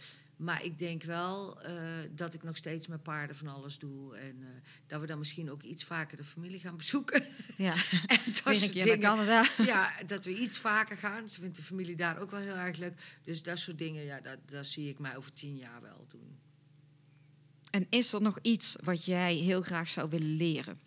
Maar 0.40 0.64
ik 0.64 0.78
denk 0.78 1.02
wel 1.02 1.62
eh, 1.62 1.74
dat 2.10 2.34
ik 2.34 2.42
nog 2.42 2.56
steeds 2.56 2.86
met 2.86 3.02
paarden 3.02 3.36
van 3.36 3.48
alles 3.48 3.78
doe. 3.78 4.16
En 4.16 4.36
eh, 4.42 4.48
dat 4.86 5.00
we 5.00 5.06
dan 5.06 5.18
misschien 5.18 5.50
ook 5.50 5.62
iets 5.62 5.84
vaker 5.84 6.16
de 6.16 6.24
familie 6.24 6.60
gaan 6.60 6.76
bezoeken. 6.76 7.24
Ja, 7.56 7.74
en 8.06 8.18
dat 8.24 8.42
weer 8.42 8.54
een 8.54 8.54
soort 8.54 8.70
keer 8.70 8.86
naar 8.86 8.96
dingen. 8.96 8.98
Canada. 8.98 9.44
Ja, 9.64 9.92
dat 10.06 10.24
we 10.24 10.38
iets 10.38 10.58
vaker 10.58 10.96
gaan. 10.96 11.28
Ze 11.28 11.40
vindt 11.40 11.56
de 11.56 11.62
familie 11.62 11.96
daar 11.96 12.20
ook 12.20 12.30
wel 12.30 12.40
heel 12.40 12.54
erg 12.54 12.76
leuk. 12.76 13.18
Dus 13.22 13.42
dat 13.42 13.58
soort 13.58 13.78
dingen, 13.78 14.04
ja, 14.04 14.20
dat, 14.20 14.38
dat 14.46 14.66
zie 14.66 14.88
ik 14.88 14.98
mij 14.98 15.16
over 15.16 15.32
tien 15.32 15.56
jaar 15.56 15.80
wel 15.82 16.06
doen. 16.08 16.38
En 17.70 17.86
is 17.90 18.12
er 18.12 18.22
nog 18.22 18.38
iets 18.42 18.76
wat 18.82 19.04
jij 19.04 19.34
heel 19.34 19.62
graag 19.62 19.88
zou 19.88 20.10
willen 20.10 20.34
leren? 20.36 20.80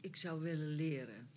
Ik 0.00 0.16
zou 0.16 0.40
willen 0.40 0.74
leren. 0.74 1.28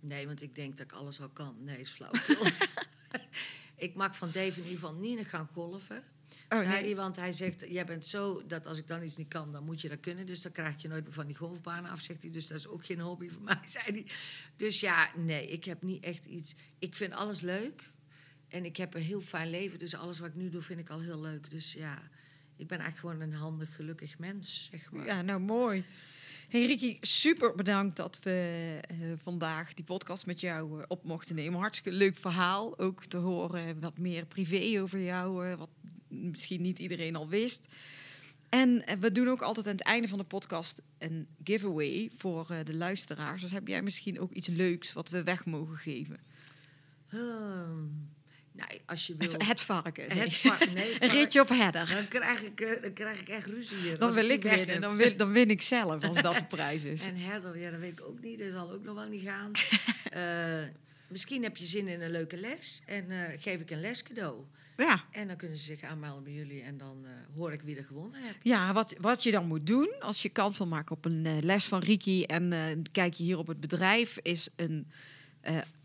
Nee, 0.00 0.26
want 0.26 0.42
ik 0.42 0.54
denk 0.54 0.76
dat 0.76 0.86
ik 0.86 0.92
alles 0.92 1.20
al 1.20 1.28
kan. 1.28 1.56
Nee, 1.64 1.80
is 1.80 1.90
flauw. 1.90 2.10
ik 3.76 3.94
mag 3.94 4.16
van 4.16 4.30
Dave 4.30 4.48
in 4.48 4.56
ieder 4.56 4.72
geval 4.72 4.94
niet 4.94 5.26
gaan 5.26 5.48
golven. 5.52 6.02
Oh, 6.48 6.68
nee. 6.68 6.96
want 6.96 7.16
hij 7.16 7.32
zegt, 7.32 7.64
jij 7.68 7.84
bent 7.84 8.06
zo 8.06 8.46
dat 8.46 8.66
als 8.66 8.78
ik 8.78 8.86
dan 8.86 9.02
iets 9.02 9.16
niet 9.16 9.28
kan, 9.28 9.52
dan 9.52 9.64
moet 9.64 9.80
je 9.80 9.88
dat 9.88 10.00
kunnen. 10.00 10.26
Dus 10.26 10.42
dan 10.42 10.52
krijg 10.52 10.82
je 10.82 10.88
nooit 10.88 11.04
meer 11.04 11.12
van 11.12 11.26
die 11.26 11.36
golfbanen 11.36 11.90
af, 11.90 12.00
zegt 12.00 12.22
hij. 12.22 12.30
Dus 12.30 12.46
dat 12.46 12.58
is 12.58 12.66
ook 12.66 12.84
geen 12.86 13.00
hobby 13.00 13.28
voor 13.28 13.42
mij, 13.42 13.60
zei 13.78 13.84
hij. 13.84 14.06
Dus 14.56 14.80
ja, 14.80 15.10
nee, 15.16 15.46
ik 15.46 15.64
heb 15.64 15.82
niet 15.82 16.04
echt 16.04 16.26
iets. 16.26 16.54
Ik 16.78 16.94
vind 16.94 17.12
alles 17.12 17.40
leuk. 17.40 17.90
En 18.52 18.64
ik 18.64 18.76
heb 18.76 18.94
een 18.94 19.02
heel 19.02 19.20
fijn 19.20 19.50
leven. 19.50 19.78
Dus 19.78 19.94
alles 19.94 20.18
wat 20.18 20.28
ik 20.28 20.34
nu 20.34 20.50
doe, 20.50 20.60
vind 20.60 20.80
ik 20.80 20.90
al 20.90 21.00
heel 21.00 21.20
leuk. 21.20 21.50
Dus 21.50 21.72
ja, 21.72 22.02
ik 22.56 22.66
ben 22.66 22.78
eigenlijk 22.78 22.98
gewoon 22.98 23.32
een 23.32 23.38
handig, 23.38 23.74
gelukkig 23.74 24.18
mens, 24.18 24.68
zeg 24.70 24.92
maar. 24.92 25.06
Ja, 25.06 25.22
nou 25.22 25.40
mooi. 25.40 25.84
Hey 26.48 26.66
Ricky, 26.66 26.96
super 27.00 27.54
bedankt 27.54 27.96
dat 27.96 28.18
we 28.22 28.78
eh, 28.88 28.96
vandaag 29.16 29.74
die 29.74 29.84
podcast 29.84 30.26
met 30.26 30.40
jou 30.40 30.80
eh, 30.80 30.84
op 30.88 31.04
mochten 31.04 31.34
nemen. 31.34 31.60
Hartstikke 31.60 31.98
leuk 31.98 32.16
verhaal. 32.16 32.78
Ook 32.78 33.04
te 33.04 33.16
horen 33.16 33.80
wat 33.80 33.98
meer 33.98 34.26
privé 34.26 34.80
over 34.80 35.02
jou, 35.02 35.46
eh, 35.46 35.58
wat 35.58 35.70
misschien 36.08 36.62
niet 36.62 36.78
iedereen 36.78 37.16
al 37.16 37.28
wist. 37.28 37.68
En 38.48 38.84
we 39.00 39.12
doen 39.12 39.28
ook 39.28 39.42
altijd 39.42 39.66
aan 39.66 39.72
het 39.72 39.82
einde 39.82 40.08
van 40.08 40.18
de 40.18 40.24
podcast 40.24 40.82
een 40.98 41.26
giveaway 41.44 42.10
voor 42.16 42.46
de 42.64 42.74
luisteraars. 42.74 43.40
Dus 43.40 43.52
heb 43.52 43.68
jij 43.68 43.82
misschien 43.82 44.20
ook 44.20 44.32
iets 44.32 44.48
leuks 44.48 44.92
wat 44.92 45.08
we 45.08 45.22
weg 45.22 45.44
mogen 45.44 45.76
geven? 45.76 46.20
Ehm, 47.08 47.86
nou, 48.52 48.70
als 48.86 49.06
je 49.06 49.14
wil... 49.16 49.32
Het, 49.38 49.62
varken. 49.62 50.08
Nee. 50.08 50.28
Het 50.42 50.74
nee, 50.74 50.98
ritje 51.18 51.40
op 51.40 51.48
herder. 51.48 51.88
Dan 51.94 52.08
krijg 52.08 52.42
ik, 52.42 52.60
eh, 52.60 52.82
dan 52.82 52.92
krijg 52.92 53.20
ik 53.20 53.28
echt 53.28 53.46
ruzie 53.46 53.76
hier. 53.76 53.98
Dan 53.98 54.12
wil 54.12 54.28
ik 54.28 54.42
winnen. 54.42 54.80
Dan 54.80 54.96
win, 54.96 55.16
dan 55.16 55.32
win 55.32 55.50
ik 55.50 55.62
zelf 55.62 56.04
als 56.04 56.22
dat 56.22 56.34
de 56.34 56.44
prijs 56.56 56.82
is. 56.82 57.06
En 57.06 57.16
herder, 57.16 57.58
ja, 57.58 57.70
dat 57.70 57.80
weet 57.80 57.92
ik 57.92 58.04
ook 58.04 58.20
niet. 58.20 58.38
Dat 58.38 58.50
zal 58.50 58.70
ook 58.70 58.84
nog 58.84 58.94
wel 58.94 59.08
niet 59.08 59.22
gaan. 59.22 59.50
Eh, 60.12 60.62
misschien 61.08 61.42
heb 61.42 61.56
je 61.56 61.64
zin 61.64 61.88
in 61.88 62.00
een 62.00 62.10
leuke 62.10 62.36
les. 62.36 62.82
En 62.86 63.10
eh, 63.10 63.40
geef 63.40 63.60
ik 63.60 63.70
een 63.70 63.80
lescadeau. 63.80 64.44
Ja. 64.76 65.04
En 65.10 65.26
dan 65.28 65.36
kunnen 65.36 65.58
ze 65.58 65.64
zich 65.64 65.82
aanmelden 65.82 66.24
bij 66.24 66.32
jullie. 66.32 66.62
En 66.62 66.78
dan 66.78 67.06
hoor 67.34 67.52
ik 67.52 67.60
wie 67.62 67.76
er 67.76 67.84
gewonnen 67.84 68.22
heeft. 68.22 68.38
Ja, 68.42 68.72
wat, 68.72 68.94
wat 69.00 69.22
je 69.22 69.30
dan 69.30 69.46
moet 69.46 69.66
doen 69.66 69.94
als 70.00 70.22
je 70.22 70.28
kans 70.28 70.58
wil 70.58 70.66
maken 70.66 70.96
op 70.96 71.04
een 71.04 71.44
les 71.44 71.64
van 71.64 71.80
Riki 71.80 72.24
en 72.24 72.82
kijk 72.92 73.14
je 73.14 73.22
hier 73.22 73.38
op 73.38 73.46
het 73.46 73.60
bedrijf, 73.60 74.18
is 74.22 74.48
een 74.56 74.86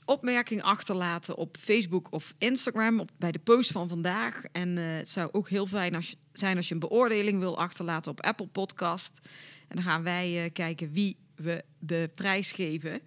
opmerking 0.07 0.61
achterlaten 0.61 1.35
op 1.35 1.57
Facebook 1.59 2.07
of 2.11 2.33
Instagram 2.37 2.99
op, 2.99 3.11
bij 3.17 3.31
de 3.31 3.39
post 3.39 3.71
van 3.71 3.87
vandaag. 3.87 4.43
En 4.51 4.77
eh, 4.77 4.83
het 4.85 5.09
zou 5.09 5.29
ook 5.31 5.49
heel 5.49 5.65
fijn 5.65 5.95
als 5.95 6.15
zijn 6.33 6.57
als 6.57 6.67
je 6.67 6.73
een 6.73 6.79
beoordeling 6.79 7.39
wil 7.39 7.57
achterlaten 7.57 8.11
op 8.11 8.21
Apple 8.21 8.47
Podcast. 8.47 9.19
En 9.67 9.75
dan 9.75 9.83
gaan 9.83 10.03
wij 10.03 10.43
eh, 10.43 10.53
kijken 10.53 10.91
wie 10.91 11.17
we 11.35 11.63
de 11.79 12.09
prijs 12.15 12.51
geven. 12.51 13.01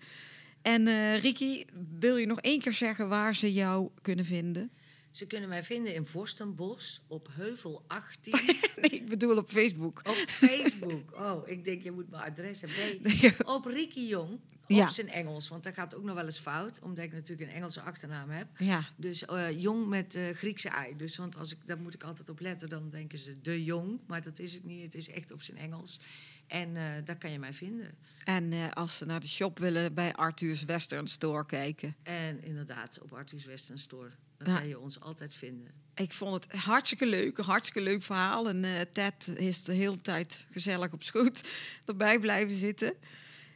En 0.63 0.87
eh 0.87 1.21
Riki, 1.21 1.65
wil 1.99 2.17
je 2.17 2.27
nog 2.27 2.41
één 2.41 2.61
keer 2.61 2.73
zeggen 2.73 3.09
waar 3.09 3.35
ze 3.35 3.53
jou 3.53 3.91
kunnen 4.03 4.25
vinden? 4.25 4.71
Ze 5.11 5.27
kunnen 5.27 5.49
mij 5.49 5.65
vinden 5.65 5.95
in 5.95 6.07
Vorstenbos 6.07 7.03
op 7.07 7.29
Heuvel 7.33 7.85
18 7.87 8.33
Nee, 8.81 8.91
ik 8.91 9.09
bedoel 9.09 9.37
op 9.37 9.51
Facebook. 9.51 10.01
op 10.05 10.15
Facebook. 10.27 11.19
Oh, 11.19 11.49
ik 11.49 11.65
denk 11.65 11.83
je 11.83 11.91
moet 11.91 12.11
mijn 12.11 12.23
adres 12.23 12.61
hebben. 12.61 13.03
Nee. 13.03 13.33
op 13.45 13.65
Ricky 13.65 14.01
Jong. 14.01 14.41
Op 14.71 14.77
Ja. 14.77 14.89
zijn 14.89 15.09
Engels. 15.09 15.49
Want 15.49 15.65
dat 15.65 15.75
gaat 15.75 15.95
ook 15.95 16.03
nog 16.05 16.15
wel 16.15 16.25
eens 16.25 16.39
fout. 16.39 16.81
Omdat 16.81 17.05
ik 17.05 17.13
natuurlijk 17.13 17.49
een 17.51 17.57
Engelse 17.57 17.81
achternaam 17.81 18.31
heb. 18.31 18.47
Ja. 18.59 18.85
Dus 18.97 19.25
eh, 19.25 19.61
jong 19.61 19.87
met 19.87 20.15
eh, 20.15 20.31
Griekse 20.35 20.69
ei. 20.69 20.97
Dus 20.97 21.17
want 21.17 21.37
als 21.37 21.53
ik, 21.53 21.59
daar 21.67 21.79
moet 21.79 21.95
ik 21.95 22.03
altijd 22.03 22.29
op 22.29 22.41
letten. 22.41 22.69
Dan 22.69 22.89
denken 22.89 23.19
ze 23.19 23.41
de 23.41 23.65
jong. 23.65 24.01
Maar 24.07 24.23
dat 24.23 24.39
is 24.39 24.55
het 24.55 24.65
niet. 24.65 24.83
Het 24.83 24.95
is 24.95 25.09
echt 25.09 25.33
op 25.33 25.43
zijn 25.43 25.57
Engels. 25.59 26.01
En 26.47 26.77
eh, 26.77 26.85
daar 27.05 27.17
kan 27.19 27.31
je 27.31 27.39
mij 27.39 27.53
vinden. 27.53 27.95
En 28.25 28.73
als 28.75 28.97
ze 28.97 29.05
naar 29.05 29.21
de 29.21 29.29
shop 29.29 29.59
willen, 29.59 29.95
bij 29.95 30.13
Arthur's 30.15 30.65
Western 30.65 31.07
Store 31.07 31.47
kijken. 31.47 31.97
En 32.03 32.43
inderdaad, 32.45 32.99
op 33.03 33.13
Arthur's 33.13 33.45
Western 33.45 33.79
Store. 33.79 34.11
Dan 34.39 34.53
Ja. 34.53 34.59
kan 34.59 34.69
je 34.69 34.79
ons 34.79 35.01
altijd 35.01 35.35
vinden. 35.35 35.71
Ik 35.95 36.13
vond 36.13 36.45
het 36.45 36.53
hartstikke 36.61 37.07
leuk, 37.07 37.39
een 37.39 37.45
hartstikke 37.45 37.81
leuk 37.81 38.03
verhaal. 38.03 38.49
En 38.49 38.65
eh, 38.65 38.81
Ted 38.93 39.29
is 39.37 39.65
de 39.65 39.73
hele 39.73 40.01
tijd 40.01 40.47
gezellig 40.51 40.93
op 40.93 41.03
schoot 41.03 41.41
erbij 41.85 42.19
blijven 42.19 42.57
zitten. 42.57 42.95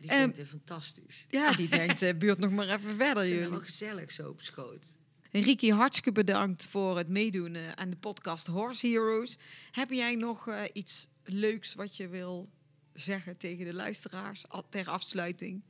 Die 0.08 0.16
vindt 0.16 0.36
het 0.36 0.48
fantastisch. 0.48 1.26
Ja, 1.28 1.52
die 1.52 1.68
denkt, 1.68 2.02
eh, 2.02 2.14
buurt 2.18 2.38
nog 2.38 2.50
maar 2.50 2.68
even 2.68 2.96
verder 2.96 3.28
jullie. 3.28 3.48
wel 3.48 3.60
gezellig 3.60 4.12
zo 4.12 4.28
op 4.28 4.40
schoot. 4.40 4.96
Riki, 5.30 5.72
hartstikke 5.72 6.12
bedankt 6.12 6.66
voor 6.66 6.96
het 6.96 7.08
meedoen 7.08 7.54
eh, 7.54 7.72
aan 7.72 7.90
de 7.90 7.96
podcast 7.96 8.46
Horse 8.46 8.86
Heroes. 8.86 9.36
Heb 9.70 9.90
jij 9.90 10.14
nog 10.14 10.48
eh, 10.48 10.62
iets 10.72 11.08
leuks 11.24 11.74
wat 11.74 11.96
je 11.96 12.08
wil 12.08 12.50
zeggen 12.92 13.38
tegen 13.38 13.64
de 13.64 13.74
luisteraars 13.74 14.44
ter 14.68 14.88
afsluiting? 14.88 15.62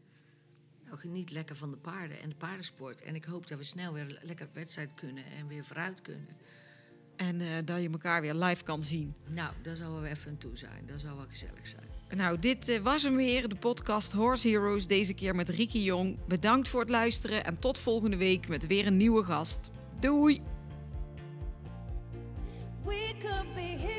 Nou, 0.85 0.99
geniet 0.99 1.31
lekker 1.31 1.57
van 1.57 1.71
de 1.71 1.77
paarden 1.77 2.21
en 2.21 2.29
de 2.29 2.35
paardensport. 2.35 3.03
En 3.03 3.15
ik 3.15 3.25
hoop 3.25 3.47
dat 3.47 3.59
we 3.59 3.65
snel 3.65 3.93
weer 3.93 4.19
lekker 4.23 4.47
op 4.47 4.55
wedstrijd 4.55 4.95
kunnen 4.95 5.25
en 5.25 5.47
weer 5.47 5.65
vooruit 5.65 6.03
kunnen. 6.03 6.37
En 7.17 7.65
dat 7.65 7.83
je 7.83 7.91
elkaar 7.91 8.21
weer 8.21 8.35
live 8.35 8.65
kan 8.65 8.83
zien. 8.83 9.15
Nou, 9.27 9.55
daar 9.63 9.77
zouden 9.77 10.03
we 10.03 10.09
even 10.09 10.31
aan 10.31 10.39
toe 10.39 10.57
zijn. 10.57 10.87
Dat 10.87 11.01
zou 11.01 11.17
wel 11.17 11.29
gezellig 11.29 11.67
zijn. 11.67 11.94
Nou, 12.17 12.39
dit 12.39 12.69
eh, 12.69 12.81
was 12.83 13.03
hem 13.03 13.17
weer, 13.17 13.49
de 13.49 13.55
podcast 13.55 14.13
Horse 14.13 14.49
Heroes. 14.49 14.87
Deze 14.87 15.15
keer 15.15 15.35
met 15.35 15.49
Riki 15.49 15.83
Jong. 15.83 16.19
Bedankt 16.29 16.69
voor 16.69 16.81
het 16.81 16.91
luisteren 16.91 17.45
en 17.45 17.59
tot 17.59 17.79
volgende 17.79 18.17
week 18.17 18.49
met 18.49 18.67
weer 18.67 18.87
een 18.87 18.97
nieuwe 18.97 19.25
gast. 19.25 19.71
Doei! 20.01 20.43
We 22.85 23.13
could 23.23 23.55
be 23.55 23.61
heroes. 23.61 23.95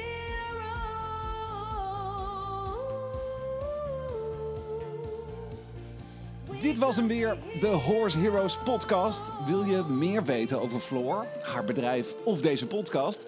Dit 6.62 6.78
was 6.78 6.96
hem 6.96 7.08
weer, 7.08 7.38
de 7.60 7.68
Horse 7.68 8.20
Heroes 8.20 8.58
podcast. 8.58 9.32
Wil 9.46 9.64
je 9.64 9.84
meer 9.84 10.24
weten 10.24 10.62
over 10.62 10.80
Floor, 10.80 11.26
haar 11.42 11.64
bedrijf 11.64 12.16
of 12.24 12.42
deze 12.42 12.68
podcast? 12.68 13.28